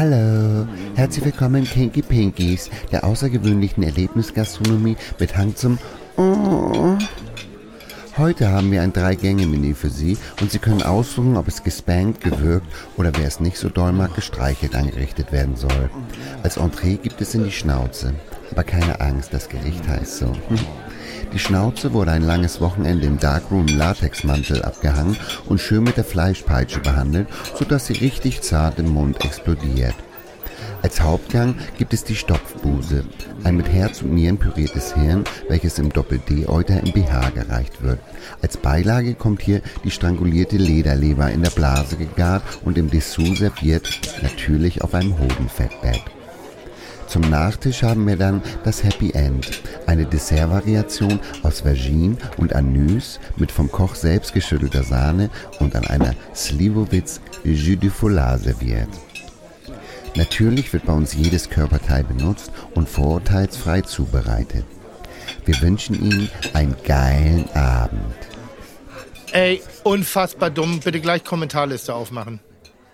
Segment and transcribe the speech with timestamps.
[0.00, 5.76] Hallo, herzlich willkommen in Kinky Pinkies, der außergewöhnlichen Erlebnisgastronomie mit Hang zum
[6.16, 6.96] Oh.
[8.16, 12.66] Heute haben wir ein Drei-Gänge-Menü für Sie und Sie können aussuchen, ob es gespankt, gewürgt
[12.96, 15.90] oder wer es nicht so doll mag, gestreichelt angerichtet werden soll.
[16.42, 18.14] Als Entree gibt es in die Schnauze.
[18.52, 20.32] Aber keine Angst, das Gericht heißt so.
[21.32, 25.16] Die Schnauze wurde ein langes Wochenende im Darkroom Latexmantel abgehangen
[25.46, 29.94] und schön mit der Fleischpeitsche behandelt, sodass sie richtig zart im Mund explodiert.
[30.82, 33.04] Als Hauptgang gibt es die Stopfbuse,
[33.44, 38.00] ein mit Herz und Nieren püriertes Hirn, welches im Doppel-D-Euter im BH gereicht wird.
[38.42, 43.88] Als Beilage kommt hier die strangulierte Lederleber in der Blase gegart und im Dessous serviert,
[44.22, 46.02] natürlich auf einem Hodenfettbett.
[47.10, 53.50] Zum Nachtisch haben wir dann das Happy End, eine Dessertvariation aus Vergine und Anus mit
[53.50, 55.28] vom Koch selbst geschüttelter Sahne
[55.58, 58.88] und an einer Slivovitz Jus de Foulard serviert.
[60.14, 64.64] Natürlich wird bei uns jedes Körperteil benutzt und vorurteilsfrei zubereitet.
[65.44, 68.14] Wir wünschen Ihnen einen geilen Abend.
[69.32, 70.78] Ey, unfassbar dumm.
[70.78, 72.38] Bitte gleich Kommentarliste aufmachen.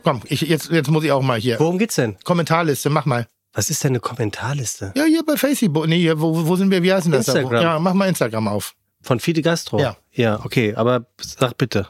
[0.04, 1.60] Komm, ich, jetzt, jetzt muss ich auch mal hier.
[1.60, 2.16] Worum geht's denn?
[2.24, 3.26] Kommentarliste, mach mal.
[3.56, 4.92] Was ist denn eine Kommentarliste?
[4.94, 5.86] Ja, hier bei Facebook.
[5.86, 6.82] Nee, hier, wo, wo sind wir?
[6.82, 7.24] Wie heißen das?
[7.24, 7.32] da?
[7.32, 7.62] Instagram.
[7.62, 8.74] Ja, mach mal Instagram auf.
[9.00, 9.80] Von Fide Gastro?
[9.80, 9.96] Ja.
[10.12, 11.88] Ja, okay, aber sag bitte.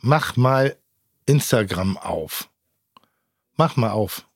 [0.00, 0.76] Mach mal
[1.26, 2.48] Instagram auf.
[3.56, 4.26] Mach mal auf.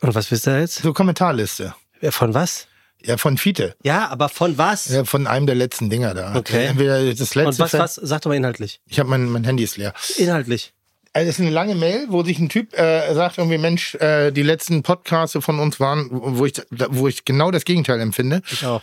[0.00, 0.76] Und was willst du jetzt?
[0.76, 1.74] So, Kommentarliste.
[2.10, 2.68] Von was?
[3.02, 3.74] Ja, von Fiete.
[3.82, 4.86] Ja, aber von was?
[4.88, 6.36] Ja, von einem der letzten Dinger da.
[6.36, 6.66] Okay.
[6.66, 7.48] Entweder das letzte.
[7.48, 7.94] Und was, was?
[7.96, 8.80] Sag doch mal inhaltlich.
[8.86, 9.94] Ich habe mein, mein Handy ist leer.
[10.16, 10.74] Inhaltlich.
[11.16, 14.32] Also es ist eine lange Mail, wo sich ein Typ äh, sagt irgendwie, Mensch, äh,
[14.32, 18.42] die letzten Podcasts von uns waren, wo ich, wo ich genau das Gegenteil empfinde.
[18.50, 18.82] Ich auch.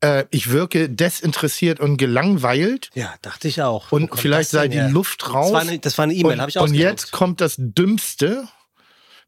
[0.00, 3.92] Äh, ich wirke desinteressiert und gelangweilt Ja, dachte ich auch.
[3.92, 4.88] und vielleicht sei die her?
[4.88, 5.52] Luft raus.
[5.52, 6.90] Das war eine, das war eine E-Mail, und, habe ich und ausgedruckt.
[6.90, 8.48] jetzt kommt das Dümmste.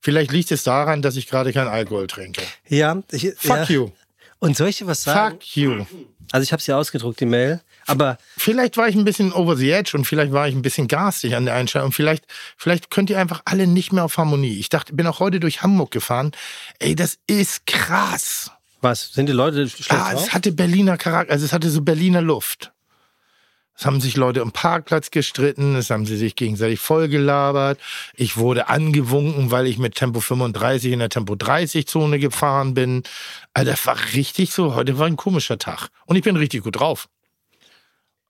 [0.00, 2.41] Vielleicht liegt es daran, dass ich gerade keinen Alkohol trinke.
[2.66, 3.64] Ja, ich, Fuck ja.
[3.69, 3.91] you.
[4.38, 5.34] Und soll ich dir was sagen?
[5.34, 5.84] Fuck you.
[6.32, 7.60] Also ich habe sie ausgedruckt, die Mail.
[7.88, 10.88] Aber Vielleicht war ich ein bisschen over the edge und vielleicht war ich ein bisschen
[10.88, 11.93] garstig an der Einstellung.
[11.93, 12.25] Vielleicht,
[12.56, 14.59] vielleicht könnt ihr einfach alle nicht mehr auf Harmonie.
[14.59, 16.32] Ich dachte, bin auch heute durch Hamburg gefahren.
[16.78, 18.50] Ey, das ist krass.
[18.81, 19.12] was?
[19.12, 20.22] Sind die Leute schlecht Ah, drauf?
[20.27, 22.72] es hatte Berliner Charakter, also es hatte so Berliner Luft.
[23.81, 27.78] Es haben sich Leute im Parkplatz gestritten, es haben sie sich gegenseitig vollgelabert.
[28.15, 33.04] Ich wurde angewunken, weil ich mit Tempo 35 in der Tempo 30 Zone gefahren bin.
[33.54, 35.91] Also das war richtig so, heute war ein komischer Tag.
[36.06, 37.09] Und ich bin richtig gut drauf.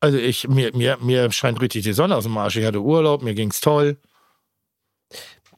[0.00, 2.56] Also ich, mir, mir, mir scheint richtig die Sonne aus dem Arsch.
[2.56, 3.96] Ich hatte Urlaub, mir ging's toll.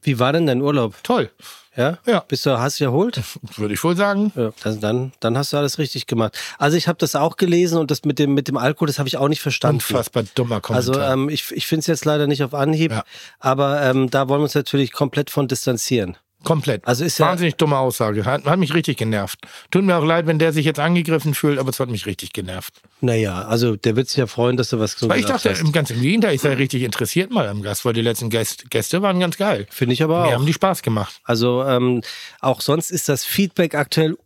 [0.01, 0.95] Wie war denn dein Urlaub?
[1.03, 1.29] Toll,
[1.75, 1.99] Ja?
[2.07, 2.21] Ja.
[2.27, 3.21] Bist du, hast du dich erholt?
[3.57, 4.31] würde ich wohl sagen.
[4.35, 6.35] Ja, das, dann, dann hast du alles richtig gemacht.
[6.57, 9.07] Also ich habe das auch gelesen und das mit dem, mit dem Alkohol, das habe
[9.07, 9.75] ich auch nicht verstanden.
[9.75, 10.95] Unfassbar dummer Kommentar.
[10.99, 13.03] Also ähm, ich, ich finde es jetzt leider nicht auf Anhieb, Ja.
[13.39, 16.17] aber ähm, da wollen wir uns natürlich komplett von distanzieren.
[16.43, 16.85] Komplett.
[16.87, 18.25] Also ist ja- Wahnsinnig dumme Aussage.
[18.25, 19.39] Hat, hat mich richtig genervt.
[19.69, 22.33] Tut mir auch leid, wenn der sich jetzt angegriffen fühlt, aber es hat mich richtig
[22.33, 22.81] genervt.
[22.99, 25.59] Naja, also der wird sich ja freuen, dass du was so Weil ich dachte, hast.
[25.61, 28.65] im ganz im Gegenteil, ich sei richtig interessiert mal am Gast, weil die letzten Gäste,
[28.69, 29.67] Gäste waren ganz geil.
[29.69, 30.33] Finde ich aber Mir auch.
[30.33, 31.19] haben die Spaß gemacht.
[31.23, 32.01] Also ähm,
[32.39, 34.17] auch sonst ist das Feedback aktuell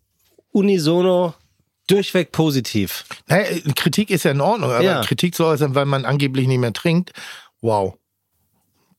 [0.51, 1.33] unisono
[1.87, 3.05] durchweg positiv.
[3.27, 3.45] Naja,
[3.75, 5.01] Kritik ist ja in Ordnung, aber Ja.
[5.01, 7.11] Kritik zu äußern, weil man angeblich nicht mehr trinkt,
[7.61, 7.93] wow.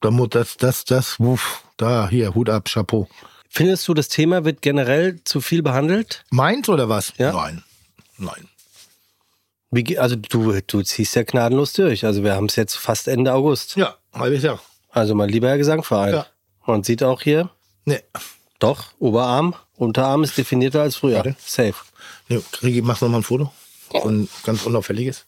[0.00, 3.08] Da muss das, das, das, wuff, da, hier, Hut ab, Chapeau.
[3.48, 6.24] Findest du, das Thema wird generell zu viel behandelt?
[6.30, 7.14] Meins oder was?
[7.16, 7.32] Ja.
[7.32, 7.62] Nein.
[8.18, 8.48] Nein.
[9.70, 12.04] Wie, also du, du ziehst ja gnadenlos durch.
[12.04, 13.76] Also wir haben es jetzt fast Ende August.
[13.76, 14.60] Ja, halbes Jahr.
[14.90, 16.14] Also mein lieber Herr Gesangverein.
[16.14, 16.26] Ja.
[16.66, 17.50] Man sieht auch hier,
[17.84, 18.00] Nee.
[18.58, 21.16] doch, Oberarm, Unterarm ist definierter als früher.
[21.16, 21.36] Warte.
[21.38, 21.74] Safe.
[22.28, 23.52] nee Krigi, machst du noch mal ein Foto?
[23.92, 25.24] So ein ganz unauffälliges.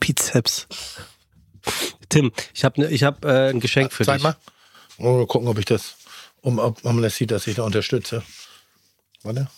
[0.00, 0.66] Bizeps.
[2.10, 4.22] Tim, ich habe ne, ich hab, äh, ein Geschenk für Zeig dich.
[4.24, 4.36] mal.
[4.98, 5.94] Mal gucken, ob ich das,
[6.42, 8.22] um, ob, man das sieht, dass ich da unterstütze.
[9.22, 9.48] Warte.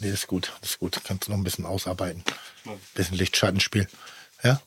[0.00, 0.52] Nee, ist gut.
[0.62, 1.00] Ist gut.
[1.04, 2.24] Kannst du noch ein bisschen ausarbeiten.
[2.94, 3.86] Bisschen Lichtschattenspiel.
[4.42, 4.60] Ja?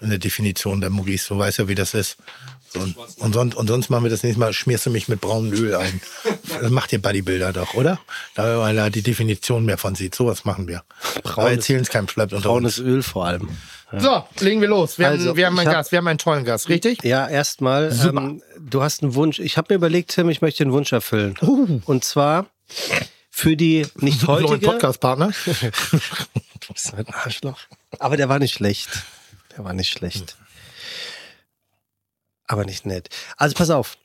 [0.00, 1.26] In der Definition der Muggis.
[1.26, 2.16] Du weißt ja, wie das ist.
[2.70, 5.20] So, und, und, sonst, und sonst machen wir das nächste Mal, schmierst du mich mit
[5.20, 6.00] braunem Öl ein.
[6.60, 7.98] Das macht ihr Bodybuilder doch, oder?
[8.34, 10.14] Da man da die Definition mehr von sieht.
[10.14, 10.84] Sowas machen wir.
[11.24, 12.76] Aber Braunes- erzählen es keinem Flapp unter uns.
[12.76, 13.48] Braunes Öl vor allem.
[13.96, 14.98] So, legen wir los.
[14.98, 15.92] Wir, Also, haben, wir haben einen hab- Gast.
[15.92, 17.02] Wir haben einen tollen Gast, richtig?
[17.04, 19.38] Ja, erstmal, ähm, du hast einen Wunsch.
[19.38, 21.36] Ich habe mir überlegt, Tim, ich möchte einen Wunsch erfüllen.
[21.86, 22.46] Und zwar
[23.30, 24.58] für die nicht heutige.
[24.66, 25.30] Podcast-Partner.
[26.60, 27.58] Du bist ein Arschloch.
[27.98, 28.88] Aber der war nicht schlecht.
[29.56, 30.36] Der war nicht schlecht.
[32.46, 33.08] Aber nicht nett.
[33.36, 33.96] Also pass auf.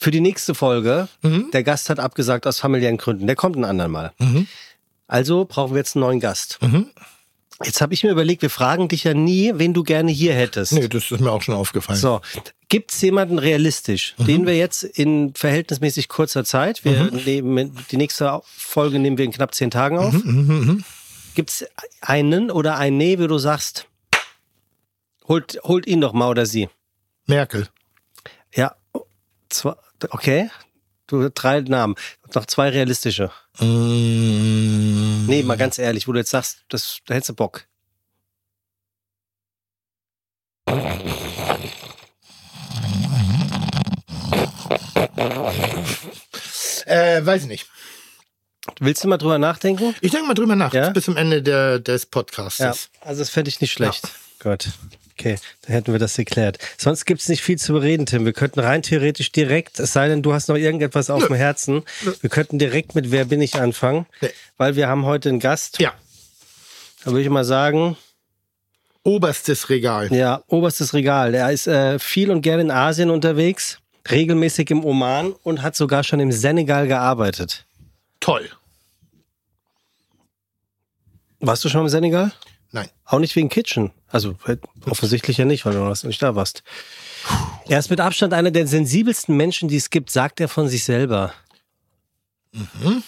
[0.00, 1.50] Für die nächste Folge, Mhm.
[1.52, 3.26] der Gast hat abgesagt aus familiären Gründen.
[3.26, 4.12] Der kommt ein andermal.
[4.18, 4.46] Mhm.
[5.08, 6.58] Also brauchen wir jetzt einen neuen Gast.
[6.62, 6.90] Mhm.
[7.64, 10.72] Jetzt habe ich mir überlegt, wir fragen dich ja nie, wen du gerne hier hättest.
[10.72, 11.98] Nee, das ist mir auch schon aufgefallen.
[11.98, 12.20] So,
[12.68, 14.24] gibt es jemanden realistisch, Mhm.
[14.26, 19.32] den wir jetzt in verhältnismäßig kurzer Zeit, wir nehmen die nächste Folge nehmen wir in
[19.32, 20.12] knapp zehn Tagen auf.
[20.12, 20.84] Mhm,
[21.34, 21.66] Gibt es
[22.00, 23.86] einen oder ein Nee, wie du sagst,
[25.26, 26.68] holt, holt ihn doch mal oder sie.
[27.26, 27.68] Merkel.
[28.54, 28.76] Ja,
[30.10, 30.48] okay.
[31.08, 31.94] Du drei Namen,
[32.34, 33.30] noch zwei realistische.
[33.58, 37.66] Mm, Nee, mal ganz ehrlich, wo du jetzt sagst, das, da hättest du Bock.
[46.86, 47.66] Äh, weiß ich nicht.
[48.80, 49.94] Willst du mal drüber nachdenken?
[50.00, 50.90] Ich denke mal drüber nach, Ja?
[50.90, 52.58] bis zum Ende der, des Podcasts.
[52.58, 54.08] Ja, also das fände ich nicht schlecht.
[54.40, 54.68] Gut.
[55.18, 56.58] Okay, dann hätten wir das geklärt.
[56.76, 58.24] Sonst gibt es nicht viel zu bereden, Tim.
[58.24, 61.82] Wir könnten rein theoretisch direkt, es sei denn, du hast noch irgendetwas auf dem Herzen,
[62.20, 64.30] wir könnten direkt mit Wer bin ich anfangen, Nee.
[64.58, 65.80] weil wir haben heute einen Gast.
[65.80, 65.92] ja.
[67.04, 67.96] Da würde ich mal sagen,
[69.02, 70.12] Oberstes Regal.
[70.12, 71.32] ja, oberstes Regal.
[71.32, 73.78] Der ist äh, viel und gerne in Asien unterwegs,
[74.10, 77.64] regelmäßig im Oman und hat sogar schon im Senegal gearbeitet.
[78.20, 78.48] Toll.
[81.40, 82.32] Warst du schon im Senegal?
[82.70, 82.88] Nein.
[83.04, 83.92] Auch nicht wegen Kitchen.
[84.08, 84.56] Also äh,
[84.86, 86.62] offensichtlich ja nicht, weil du noch nicht da warst.
[87.66, 90.84] Er ist mit Abstand einer der sensibelsten Menschen, die es gibt, sagt er von sich
[90.84, 91.32] selber.
[92.52, 93.02] Mhm.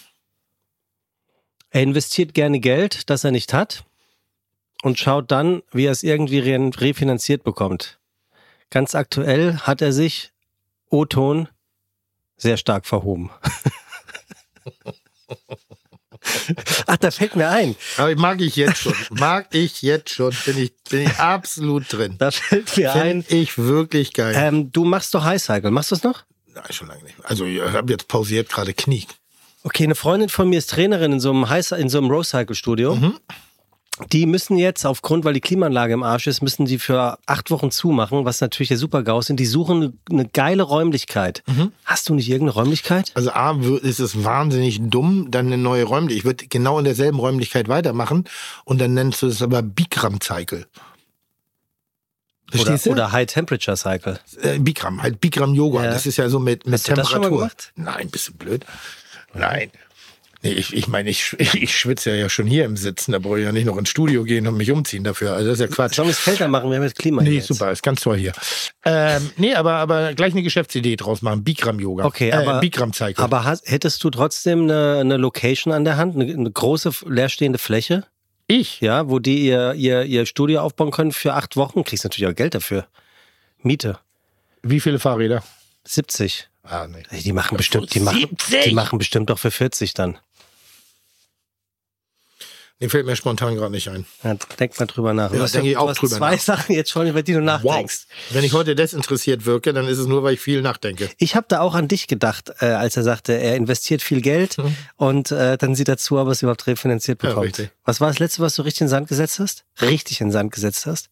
[1.71, 3.85] Er investiert gerne Geld, das er nicht hat
[4.83, 7.99] und schaut dann, wie er es irgendwie re refinanziert bekommt.
[8.71, 10.33] Ganz aktuell hat er sich,
[10.89, 11.49] O-Ton,
[12.37, 13.31] sehr stark verhoben.
[16.87, 17.77] Ach, da fällt mir ein.
[17.97, 18.95] Aber mag ich jetzt schon.
[19.11, 20.35] Mag ich jetzt schon.
[20.45, 22.17] Bin ich, bin ich absolut drin.
[22.19, 23.23] Da fällt mir ein.
[23.23, 24.35] Finde ich wirklich geil.
[24.37, 25.71] Ähm, du machst doch High Cycle.
[25.71, 26.25] Machst du es noch?
[26.55, 27.17] Nein, schon lange nicht.
[27.25, 29.07] Also ich habe jetzt pausiert gerade Knie.
[29.63, 32.25] Okay, eine Freundin von mir ist Trainerin in so einem, High, in so einem Row
[32.27, 32.95] Cycle Studio.
[34.13, 37.71] Die müssen jetzt aufgrund, weil die Klimaanlage im Arsch ist, müssen die für acht Wochen
[37.71, 39.31] zumachen, was natürlich der Super-GAU ist.
[39.31, 41.43] Und die suchen eine, geile Räumlichkeit.
[41.85, 43.13] Hast du nicht irgendeine Räumlichkeit?
[43.15, 46.19] Also A, ist es wahnsinnig dumm, dann eine neue Räumlichkeit.
[46.19, 48.25] Ich würde genau in derselben Räumlichkeit weitermachen
[48.65, 50.67] und dann nennst du es aber Bikram Cycle.
[52.53, 52.91] Oder, Verstehst du?
[52.91, 54.19] oder High Temperature Cycle.
[54.43, 55.85] äh, Bikram, halt Bikram Yoga.
[55.85, 55.91] Ja.
[55.93, 57.39] Das ist ja so mit, mit Hast du das schon mal Temperatur.
[57.39, 57.73] gemacht?
[57.77, 58.65] Nein, bist du blöd?
[59.35, 59.71] Nein.
[60.43, 63.45] Nee, ich, ich meine, ich, ich schwitze ja schon hier im Sitzen, da brauche ich
[63.45, 65.35] ja nicht noch ins Studio gehen und mich umziehen dafür.
[65.35, 65.95] Also das ist ja Quatsch.
[65.97, 66.71] Sollen wir es kälter machen?
[66.71, 67.49] Wir haben jetzt Klima Nee, jetzt.
[67.49, 68.33] super, ist ganz toll hier.
[68.85, 71.45] Ähm, nee, aber, aber gleich eine Geschäftsidee draus machen.
[71.45, 72.05] Bikram Yoga.
[72.07, 73.23] Okay, aber, Äh, Bikram Cycle.
[73.23, 77.59] aber hast, hättest du trotzdem eine, eine Location an der Hand, eine, eine große leerstehende
[77.59, 78.07] Fläche,
[78.47, 78.81] ich?
[78.81, 81.85] ja, wo die ihr, ihr, ihr Studio aufbauen können für acht Wochen?
[81.85, 82.87] Kriegst natürlich auch Geld dafür.
[83.63, 83.99] Miete.
[84.63, 85.45] Wie viele Fahrräder?
[85.85, 86.49] 70.
[86.63, 87.03] Ah, nee.
[87.21, 88.65] Die machen bestimmt, die machen, 70?
[88.65, 90.19] die machen bestimmt doch für 40 dann.
[92.83, 94.07] Nee, fällt mir spontan gerade nicht ein.
[94.25, 95.33] Ja, denk mal drüber nach.
[95.35, 96.41] Ja, denke ich auch drüber zwei nach.
[96.41, 98.07] Sachen jetzt schon, über die du nachdenkst.
[98.31, 101.11] Wenn ich heute desinteressiert wirke, dann ist es nur, weil ich viel nachdenke.
[101.19, 104.57] Ich habe da auch an dich gedacht, äh, als er sagte, er investiert viel Geld
[104.97, 107.29] und äh, dann sieht er zu, ob er es überhaupt refinanziert Mhm.
[107.29, 107.47] Ja, bekommt.
[107.59, 107.71] richtig.
[107.85, 109.65] was war das letzte, was du richtig in den Sand gesetzt hast?
[109.83, 111.11] Richtig in den Sand gesetzt hast?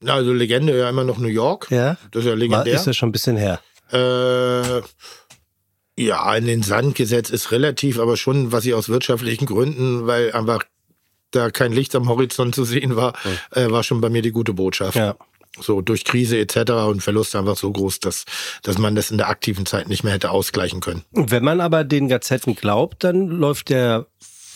[0.00, 1.70] Na, Also Legende ja immer noch New York.
[1.70, 1.98] Ja.
[2.12, 2.74] Das ist ja War, legendär.
[2.74, 3.60] ist ja schon ein bisschen her.
[3.92, 4.80] Äh,
[6.04, 10.32] ja, in den Sand gesetzt ist relativ, aber schon, was ich aus wirtschaftlichen Gründen, weil
[10.32, 10.64] einfach
[11.30, 13.12] da kein Licht am Horizont zu sehen war,
[13.52, 14.96] äh, war schon bei mir die gute Botschaft.
[14.96, 15.14] Ja.
[15.60, 16.72] So durch Krise etc.
[16.88, 18.24] und Verluste einfach so groß, dass,
[18.62, 21.02] dass man das in der aktiven Zeit nicht mehr hätte ausgleichen können.
[21.12, 24.06] Und wenn man aber den Gazetten glaubt, dann läuft der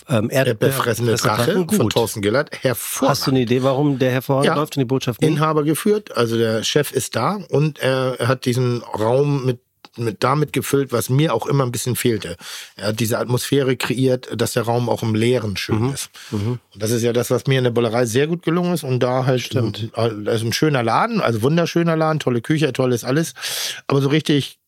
[0.08, 1.90] ähm, Der Erdbeer befressene Drache von.
[1.90, 4.54] Thorsten Gillard, Hast du eine Idee, warum der hervorragend Ja.
[4.54, 5.30] läuft und die Botschaft nicht?
[5.30, 9.60] Inhaber geführt, also der Chef ist da und er hat diesen Raum mit
[9.96, 12.36] mit damit gefüllt, was mir auch immer ein bisschen fehlte.
[12.76, 15.92] Er hat diese Atmosphäre kreiert, dass der Raum auch im Leeren schön Mhm.
[15.94, 16.10] ist.
[16.32, 18.84] Und das ist ja das, was mir in der Bullerei sehr gut gelungen ist.
[18.84, 19.90] Und da halt, Stimmt.
[20.26, 23.34] ist ein schöner Laden, also wunderschöner Laden, tolle Küche, tolles alles.
[23.86, 24.58] Aber so richtig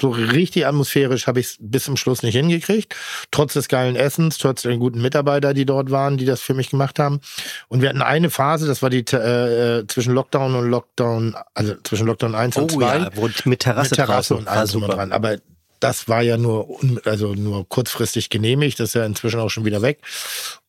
[0.00, 2.94] so richtig atmosphärisch habe ich es bis zum Schluss nicht hingekriegt.
[3.30, 6.70] Trotz des geilen Essens, trotz der guten Mitarbeiter, die dort waren, die das für mich
[6.70, 7.20] gemacht haben.
[7.68, 11.74] Und wir hatten eine Phase, das war die äh, äh, zwischen Lockdown und Lockdown, also
[11.82, 12.98] zwischen Lockdown 1 und Oh 2.
[12.98, 14.36] ja, wo, mit Terrasse, mit Terrasse draußen.
[14.38, 15.12] und War allem drum und dran.
[15.12, 15.36] Aber
[15.80, 18.80] das war ja nur, also nur kurzfristig genehmigt.
[18.80, 20.00] Das ist ja inzwischen auch schon wieder weg.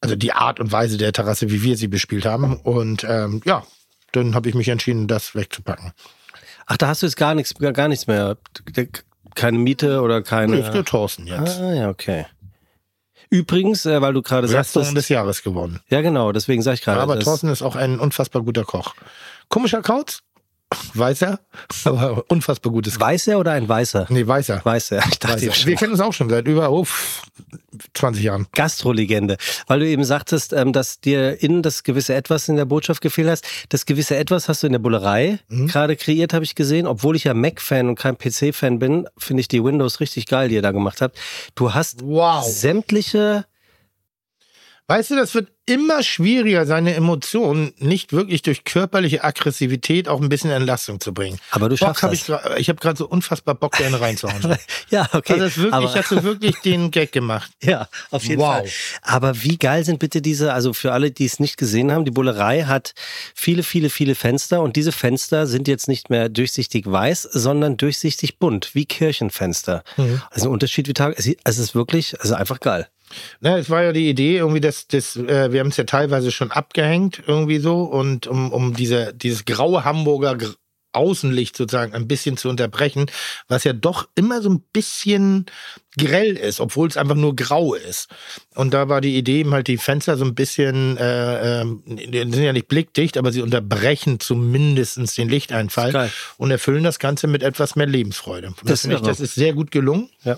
[0.01, 2.57] Also die Art und Weise der Terrasse, wie wir sie bespielt haben.
[2.57, 3.63] Und ähm, ja,
[4.11, 5.93] dann habe ich mich entschieden, das wegzupacken.
[6.65, 8.37] Ach, da hast du jetzt gar nichts, gar nichts mehr.
[9.37, 10.55] Keine Miete oder keine.
[10.55, 11.59] Nee, ist nur Thorsten jetzt.
[11.59, 12.25] Ah, ja, okay.
[13.29, 15.79] Übrigens, äh, weil du gerade sagst, Restaurant dass, des Jahres gewonnen.
[15.89, 17.01] ja genau, deswegen sage ich gerade.
[17.01, 18.95] Aber das- Thorsten ist auch ein unfassbar guter Koch.
[19.47, 20.21] Komischer Kauz,
[20.93, 21.39] Weißer,
[21.85, 22.99] aber unfassbar gutes.
[22.99, 24.07] Weißer oder ein Weißer?
[24.09, 24.61] Nee, Weißer.
[24.63, 24.97] Weißer.
[25.09, 25.65] Ich dachte Weißer.
[25.65, 26.85] Wir kennen uns auch schon seit über oh,
[27.93, 28.47] 20 Jahren.
[28.53, 33.01] Gastrolegende, weil du eben sagtest, ähm, dass dir innen das gewisse Etwas in der Botschaft
[33.01, 33.45] gefehlt hast.
[33.69, 35.67] Das gewisse Etwas hast du in der Bullerei Mhm.
[35.67, 36.85] gerade kreiert, habe ich gesehen.
[36.87, 40.55] Obwohl ich ja Mac-Fan und kein PC-Fan bin, finde ich die Windows richtig geil, die
[40.55, 41.17] ihr da gemacht habt.
[41.55, 42.43] Du hast Wow.
[42.45, 43.45] sämtliche
[44.89, 50.29] Weißt du, das wird immer schwieriger, seine Emotionen nicht wirklich durch körperliche Aggressivität auch ein
[50.29, 51.39] bisschen Entlastung zu bringen.
[51.51, 52.21] Aber du Bock schaffst hab das.
[52.55, 54.57] ich ich habe gerade so unfassbar Bock, gerne reinzuhauen.
[54.89, 55.33] Ja, okay.
[55.33, 57.51] Also das wirklich, aber, hast du wirklich den Gag gemacht.
[57.61, 58.59] Ja, auf jeden Wow.
[58.59, 58.69] Fall.
[59.01, 62.11] Aber wie geil sind bitte diese, also für alle, die es nicht gesehen haben, die
[62.11, 62.93] Bullerei hat
[63.35, 68.39] viele, viele, viele Fenster und diese Fenster sind jetzt nicht mehr durchsichtig weiß, sondern durchsichtig
[68.39, 69.83] bunt, wie Kirchenfenster.
[69.97, 70.21] Mhm.
[70.31, 71.15] Also ein Unterschied wie Tag.
[71.17, 72.87] Es ist wirklich, also einfach geil.
[73.39, 76.31] Na, es war ja die Idee, irgendwie, dass das, äh, wir haben es ja teilweise
[76.31, 80.53] schon abgehängt, irgendwie so, und um, um diese, dieses graue Hamburger Gr
[80.93, 83.05] Außenlicht sozusagen ein bisschen zu unterbrechen,
[83.47, 85.45] was ja doch immer so ein bisschen
[85.97, 88.09] grell ist, obwohl es einfach nur grau ist.
[88.55, 92.43] Und da war die Idee, eben halt die Fenster so ein bisschen, äh, die sind
[92.43, 97.75] ja nicht blickdicht, aber sie unterbrechen zumindestens den Lichteinfall und erfüllen das Ganze mit etwas
[97.75, 98.53] mehr Lebensfreude.
[98.63, 99.01] Das Das, irre.
[99.03, 100.09] das ist sehr gut gelungen.
[100.23, 100.37] Ja.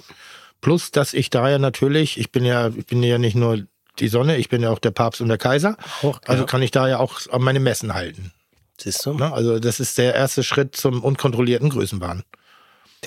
[0.62, 3.66] Plus, dass ich da ja natürlich, ich bin ja, ich bin ja nicht nur
[4.00, 5.78] die Sonne, ich bin ja auch der Papst und der Kaiser.
[6.04, 8.32] Auch, Also kann ich da ja auch an meine Messen halten.
[8.78, 9.14] Siehst du?
[9.14, 9.32] Ne?
[9.34, 12.24] Also das ist der erste Schritt zum unkontrollierten Größenwahn.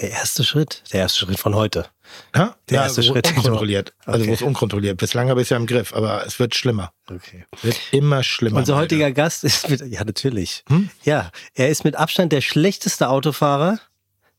[0.00, 1.86] Der erste Schritt, der erste Schritt von heute.
[2.34, 2.56] Ja?
[2.70, 3.28] Der ja, erste wo Schritt.
[3.36, 3.92] Unkontrolliert.
[4.06, 4.30] Also Okay.
[4.30, 4.96] wo es unkontrolliert.
[4.96, 6.92] Bislang habe ich es ja im Griff, aber es wird schlimmer.
[7.10, 7.44] Okay.
[7.60, 8.58] Wird immer schlimmer.
[8.58, 8.82] Unser Leute.
[8.84, 10.64] heutiger Gast ist mit, ja natürlich.
[10.68, 10.88] Hm?
[11.04, 13.78] Ja, er ist mit Abstand der schlechteste Autofahrer.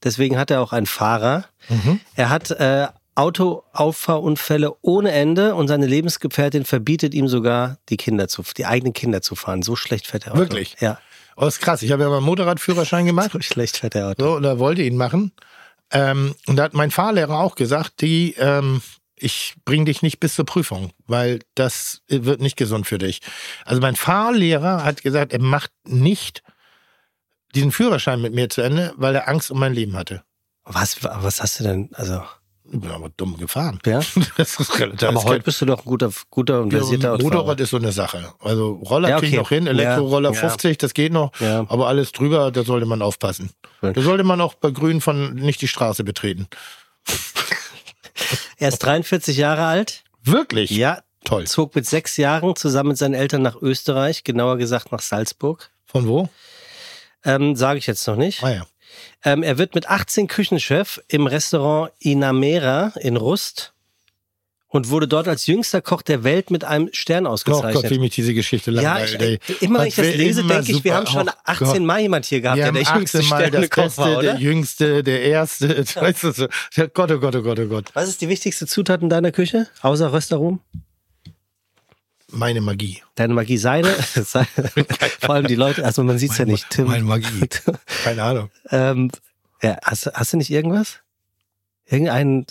[0.03, 1.45] Deswegen hat er auch einen Fahrer.
[1.69, 1.99] Mhm.
[2.15, 8.43] Er hat äh, Autoauffahrunfälle ohne Ende und seine Lebensgefährtin verbietet ihm sogar, die Kinder zu,
[8.57, 9.61] die eigenen Kinder zu fahren.
[9.61, 10.39] So schlecht fährt er Auto.
[10.39, 10.75] Wirklich?
[10.79, 10.99] Ja,
[11.35, 11.81] Oh, ist krass.
[11.81, 13.31] Ich habe ja mal einen Motorradführerschein gemacht.
[13.33, 14.23] so schlecht fährt er Auto.
[14.23, 15.31] So, oder wollte ihn machen.
[15.91, 18.81] Ähm, und da hat mein Fahrlehrer auch gesagt, die, ähm,
[19.15, 23.21] ich bring dich nicht bis zur Prüfung, weil das wird nicht gesund für dich.
[23.65, 26.43] Also mein Fahrlehrer hat gesagt, er macht nicht
[27.55, 30.23] diesen Führerschein mit mir zu Ende, weil er Angst um mein Leben hatte.
[30.65, 31.89] Was, was hast du denn?
[31.93, 32.23] Also,
[32.73, 33.79] Ich bin aber dumm gefahren.
[33.85, 33.99] ja.
[34.37, 35.07] Das ist relativ.
[35.07, 37.23] Aber heute bist du doch ein guter, guter und versierter ja.
[37.23, 38.33] Motorrad ist so eine Sache.
[38.39, 39.41] Also Roller Ja, krieg ich okay.
[39.41, 40.49] noch hin, Elektroroller Ja, ja.
[40.49, 41.31] 50, das geht noch.
[41.39, 43.51] Aber alles drüber, da sollte man aufpassen.
[43.81, 46.47] Da sollte man auch bei Grün von nicht die Straße betreten.
[48.57, 50.03] Er ist 43 Jahre alt.
[50.23, 50.71] Wirklich?
[50.71, 51.45] Ja, Toll.
[51.45, 55.69] zog mit sechs Jahren zusammen mit seinen Eltern nach Österreich, genauer gesagt nach Salzburg.
[55.85, 56.29] Von wo?
[57.25, 58.43] Ähm, Sage ich jetzt noch nicht.
[58.43, 58.65] Ah ja.
[59.23, 63.73] Ähm, er wird mit 18 Küchenchef im Restaurant Inamera in Rust
[64.73, 67.83] und wurde dort als jüngster Koch der Welt mit einem Stern Oh ausgezeichnet.
[67.83, 69.21] Gott, wie mich diese Geschichte ja, langweilt.
[69.21, 69.57] ich, ey.
[69.61, 71.81] immer wenn ich das lese, denke ich, wir haben schon Oh 18 Gott.
[71.81, 74.17] Mal jemand hier gehabt, Wir der der jüngste 18 Mal das Sternekoch Beste, war, der
[74.17, 74.39] oder?
[74.39, 75.85] Jüngste, der Erste.
[75.95, 76.49] Weißt du.
[76.73, 77.91] Ja, Gott, oh Gott, oh Gott, oh Gott.
[77.93, 80.59] Was ist die wichtigste Zutat in deiner Küche, außer Röstaromen?
[82.33, 83.01] Meine Magie.
[83.15, 83.89] Deine Magie Seide.
[84.13, 84.47] Seide.
[85.21, 86.69] Vor allem die Leute, also man sieht es ja nicht.
[86.69, 86.87] Tim.
[86.87, 87.47] Meine Magie.
[88.03, 88.49] Keine Ahnung.
[88.71, 89.11] ähm,
[89.61, 90.99] ja, hast, du- hast du nicht irgendwas?
[91.85, 92.45] Irgendeinen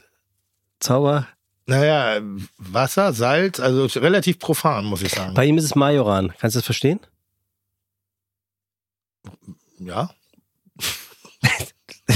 [0.80, 1.26] Zauber?
[1.66, 2.20] Naja,
[2.58, 5.34] Wasser, Salz, also relativ profan, muss ich sagen.
[5.34, 6.32] Bei ihm ist es Majoran.
[6.38, 7.00] Kannst du das verstehen?
[9.78, 10.10] Ja.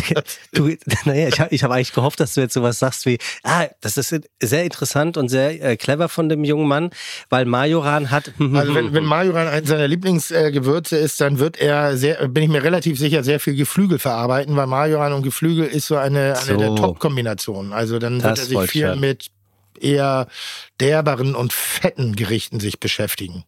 [0.53, 0.75] Du,
[1.05, 3.97] naja, ich habe ich hab eigentlich gehofft, dass du jetzt sowas sagst wie, ah, das
[3.97, 6.91] ist sehr interessant und sehr äh, clever von dem jungen Mann,
[7.29, 8.33] weil Majoran hat.
[8.57, 12.63] Also wenn, wenn Majoran eines seiner Lieblingsgewürze ist, dann wird er sehr, bin ich mir
[12.63, 16.57] relativ sicher, sehr viel Geflügel verarbeiten, weil Majoran und Geflügel ist so eine, eine So.
[16.57, 17.73] der Top-Kombinationen.
[17.73, 19.31] Also dann wird Das er sich viel mit
[19.81, 20.29] eher
[20.81, 23.45] derberen und fetten Gerichten sich beschäftigen.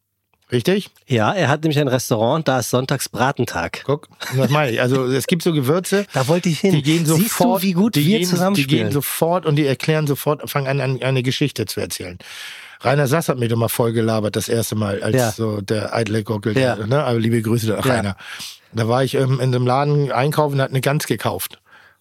[0.50, 0.90] Richtig?
[1.06, 3.82] ja, er hat nämlich ein Restaurant, da ist Sonntags Bratentag.
[3.84, 4.80] Guck, das meine ich.
[4.80, 6.72] Also es gibt so Gewürze, Da wollte ich hin.
[6.72, 9.66] die gehen Siehst sofort, du, wie gut die wir gehen, die gehen sofort und die
[9.66, 12.18] erklären sofort, fangen an, an eine Geschichte zu erzählen.
[12.80, 15.32] Rainer Sass hat mir doch mal voll gelabert, das erste Mal, als Ja.
[15.32, 16.76] so der eitle Gockel, Ja.
[16.76, 17.02] ne?
[17.04, 17.80] Aber liebe Grüße, Ja.
[17.80, 18.16] Rainer.
[18.72, 21.58] Da war ich ähm, in einem Laden einkaufen und hat eine Gans gekauft.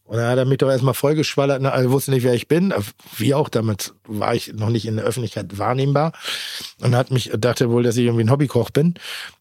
[0.08, 1.72] Und dann hat er mich doch erstmal vollgeschwallert, ne?
[1.72, 2.74] also wusste nicht, wer ich bin.
[3.18, 6.14] Wie auch, damit war ich noch nicht in der Öffentlichkeit wahrnehmbar.
[6.82, 8.94] Und hat mich, dachte wohl, dass ich irgendwie ein Hobbykoch bin.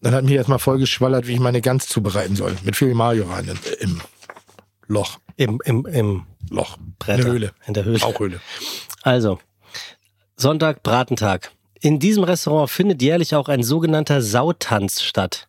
[0.02, 2.56] Dann hat mich erstmal vollgeschwallert, wie ich meine Gans zubereiten soll.
[2.64, 4.00] Mit viel Majoran im, im
[4.88, 5.18] Loch.
[5.36, 6.78] Im, im, im Loch.
[6.98, 7.22] Bretter.
[7.22, 7.52] Eine Höhle.
[7.66, 8.00] In der Höhle.
[8.00, 8.40] Rauchhöhle.
[9.02, 9.38] Also,
[10.36, 11.52] Sonntag, Bratentag.
[11.80, 15.46] In diesem Restaurant findet jährlich auch ein sogenannter Sautanz statt.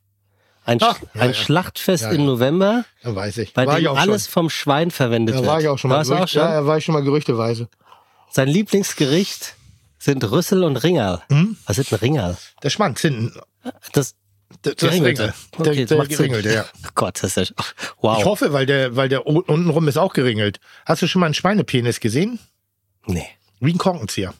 [0.67, 1.33] Ein, Sch- ja, ein ja.
[1.33, 2.25] Schlachtfest Ja, im ja.
[2.25, 3.53] November, Da weiß ich.
[3.53, 4.31] bei war dem alles schon.
[4.33, 5.47] vom Schwein verwendet Da wird.
[5.49, 5.97] war ich auch schon mal.
[5.97, 6.41] Warst du auch Gerücht- schon?
[6.43, 7.69] Ja, da war ich schon mal gerüchteweise.
[8.29, 9.55] Sein Lieblingsgericht
[9.97, 11.21] sind Rüssel und Ringerl.
[11.29, 11.57] Hm?
[11.65, 12.37] Was ist ein Ringerl?
[12.61, 13.33] Der Schwanz hinten.
[13.63, 14.15] Das,
[14.61, 15.23] Das, das Geringelte.
[15.23, 15.33] Ringel.
[15.57, 16.07] Okay, der, der.
[16.07, 16.65] Geringelte, ja.
[16.95, 17.55] Gott, das ist ja.
[18.01, 18.17] Wow.
[18.19, 20.59] Ich hoffe, weil der, weil der un- untenrum ist auch geringelt.
[20.85, 22.39] Hast du schon mal einen Schweinepenis gesehen?
[23.07, 23.25] nee.
[23.59, 24.33] Wie ein Korkenzieher.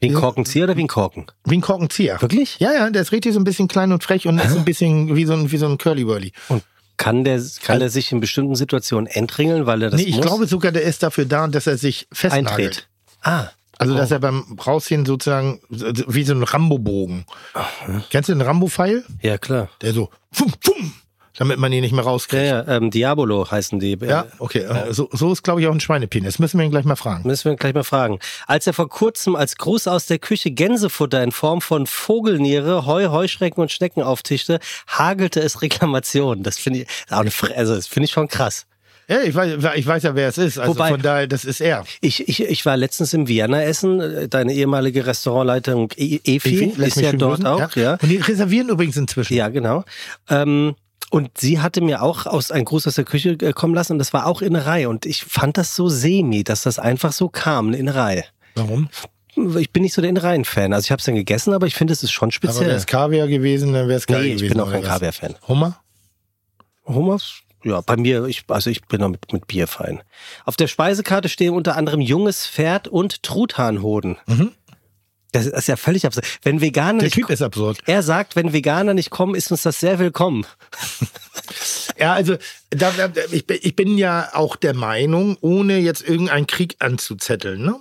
[0.00, 1.26] Wie ein Korkenzieher oder wie ein Korken?
[1.44, 2.20] Wie ein Korkenzieher.
[2.22, 2.58] Wirklich?
[2.60, 4.64] Ja, ja, der ist richtig so ein bisschen klein und frech und ist so ein
[4.64, 6.32] bisschen wie so ein, wie so ein Curly-Whirly.
[6.48, 6.62] Und
[6.96, 10.26] kann der, kann der sich in bestimmten Situationen entringeln, weil er das Nee, ich muss?
[10.26, 12.48] glaube sogar, der ist dafür da, dass er sich festnagelt.
[12.50, 12.88] eintritt.
[13.22, 17.24] Ah, Also, dass er beim Rausziehen sozusagen so- so wie so ein Rambo-Bogen.
[18.10, 19.04] Kennst du den Rambo-Pfeil?
[19.22, 19.68] ja klar.
[19.80, 20.92] Der so, fum, fum,
[21.38, 22.44] damit man ihn nicht mehr Ja, rauskriegt.
[22.44, 23.96] ja, ähm, Diabolo heißen die.
[24.02, 24.58] Ja, okay.
[24.64, 26.38] äh, So, so ist, glaube ich, auch ein Schweinepenis.
[26.38, 27.26] Müssen wir ihn gleich mal fragen.
[27.26, 28.18] Müssen wir gleich mal fragen.
[28.46, 33.06] Als er vor kurzem als Gruß aus der Küche Gänsefutter in Form von Vogelniere, Heu,
[33.08, 36.42] Heuschrecken und Schnecken auftischte, hagelte es Reklamationen.
[36.42, 38.66] Das finde ich, also das finde ich schon krass.
[39.10, 40.58] Ja, ich weiß, ich weiß ja, wer es ist.
[40.58, 41.84] Also Wobei- von daher, das ist er.
[42.02, 44.00] Ich, ich, ich war letztens im Vienna essen.
[44.00, 47.46] Äh, Deine ehemalige Restaurantleitung E- Efi, Lass ist ja dort grüßen.
[47.46, 47.74] auch.
[47.76, 47.92] Ja.
[48.02, 49.32] Und die reservieren übrigens inzwischen.
[49.34, 49.84] Ja, genau.
[50.28, 50.74] Ähm,
[51.10, 53.98] und sie hatte mir auch aus einen Gruß aus der Küche äh, kommen lassen und
[53.98, 54.88] das war auch Innerei.
[54.88, 58.24] Und ich fand das so semi, dass das einfach so kam, eine Innerei.
[58.54, 58.88] Warum?
[59.58, 60.72] Ich bin nicht so der Innereien-Fan.
[60.72, 62.70] Also ich habe es dann gegessen, aber ich finde, es ist schon Aber wäre speziell.
[62.76, 64.54] es Kaviar gewesen, dann wäre es geil Nee, ich gewesen.
[64.54, 64.82] bin auch kein?
[64.82, 65.36] Kaviar-Fan.
[65.46, 65.78] Hummer?
[66.86, 67.42] Hummus?
[67.64, 70.02] Ja, bei mir, ich, also ich bin auch mit, mit Bier fein.
[70.44, 74.16] Auf der Speisekarte stehen unter anderem junges Pferd und Truthahnhoden.
[74.26, 74.52] Mhm.
[75.32, 76.24] Das ist ja völlig absurd.
[76.42, 77.78] Wenn Veganer Der nicht Typ ist absurd.
[77.86, 80.46] er sagt, wenn Veganer nicht kommen, ist uns das sehr willkommen.
[81.98, 82.36] Ja, also
[82.70, 87.60] da, da, ich, bin- ich bin ja auch der Meinung, ohne jetzt irgendeinen Krieg anzuzetteln,
[87.62, 87.74] ne?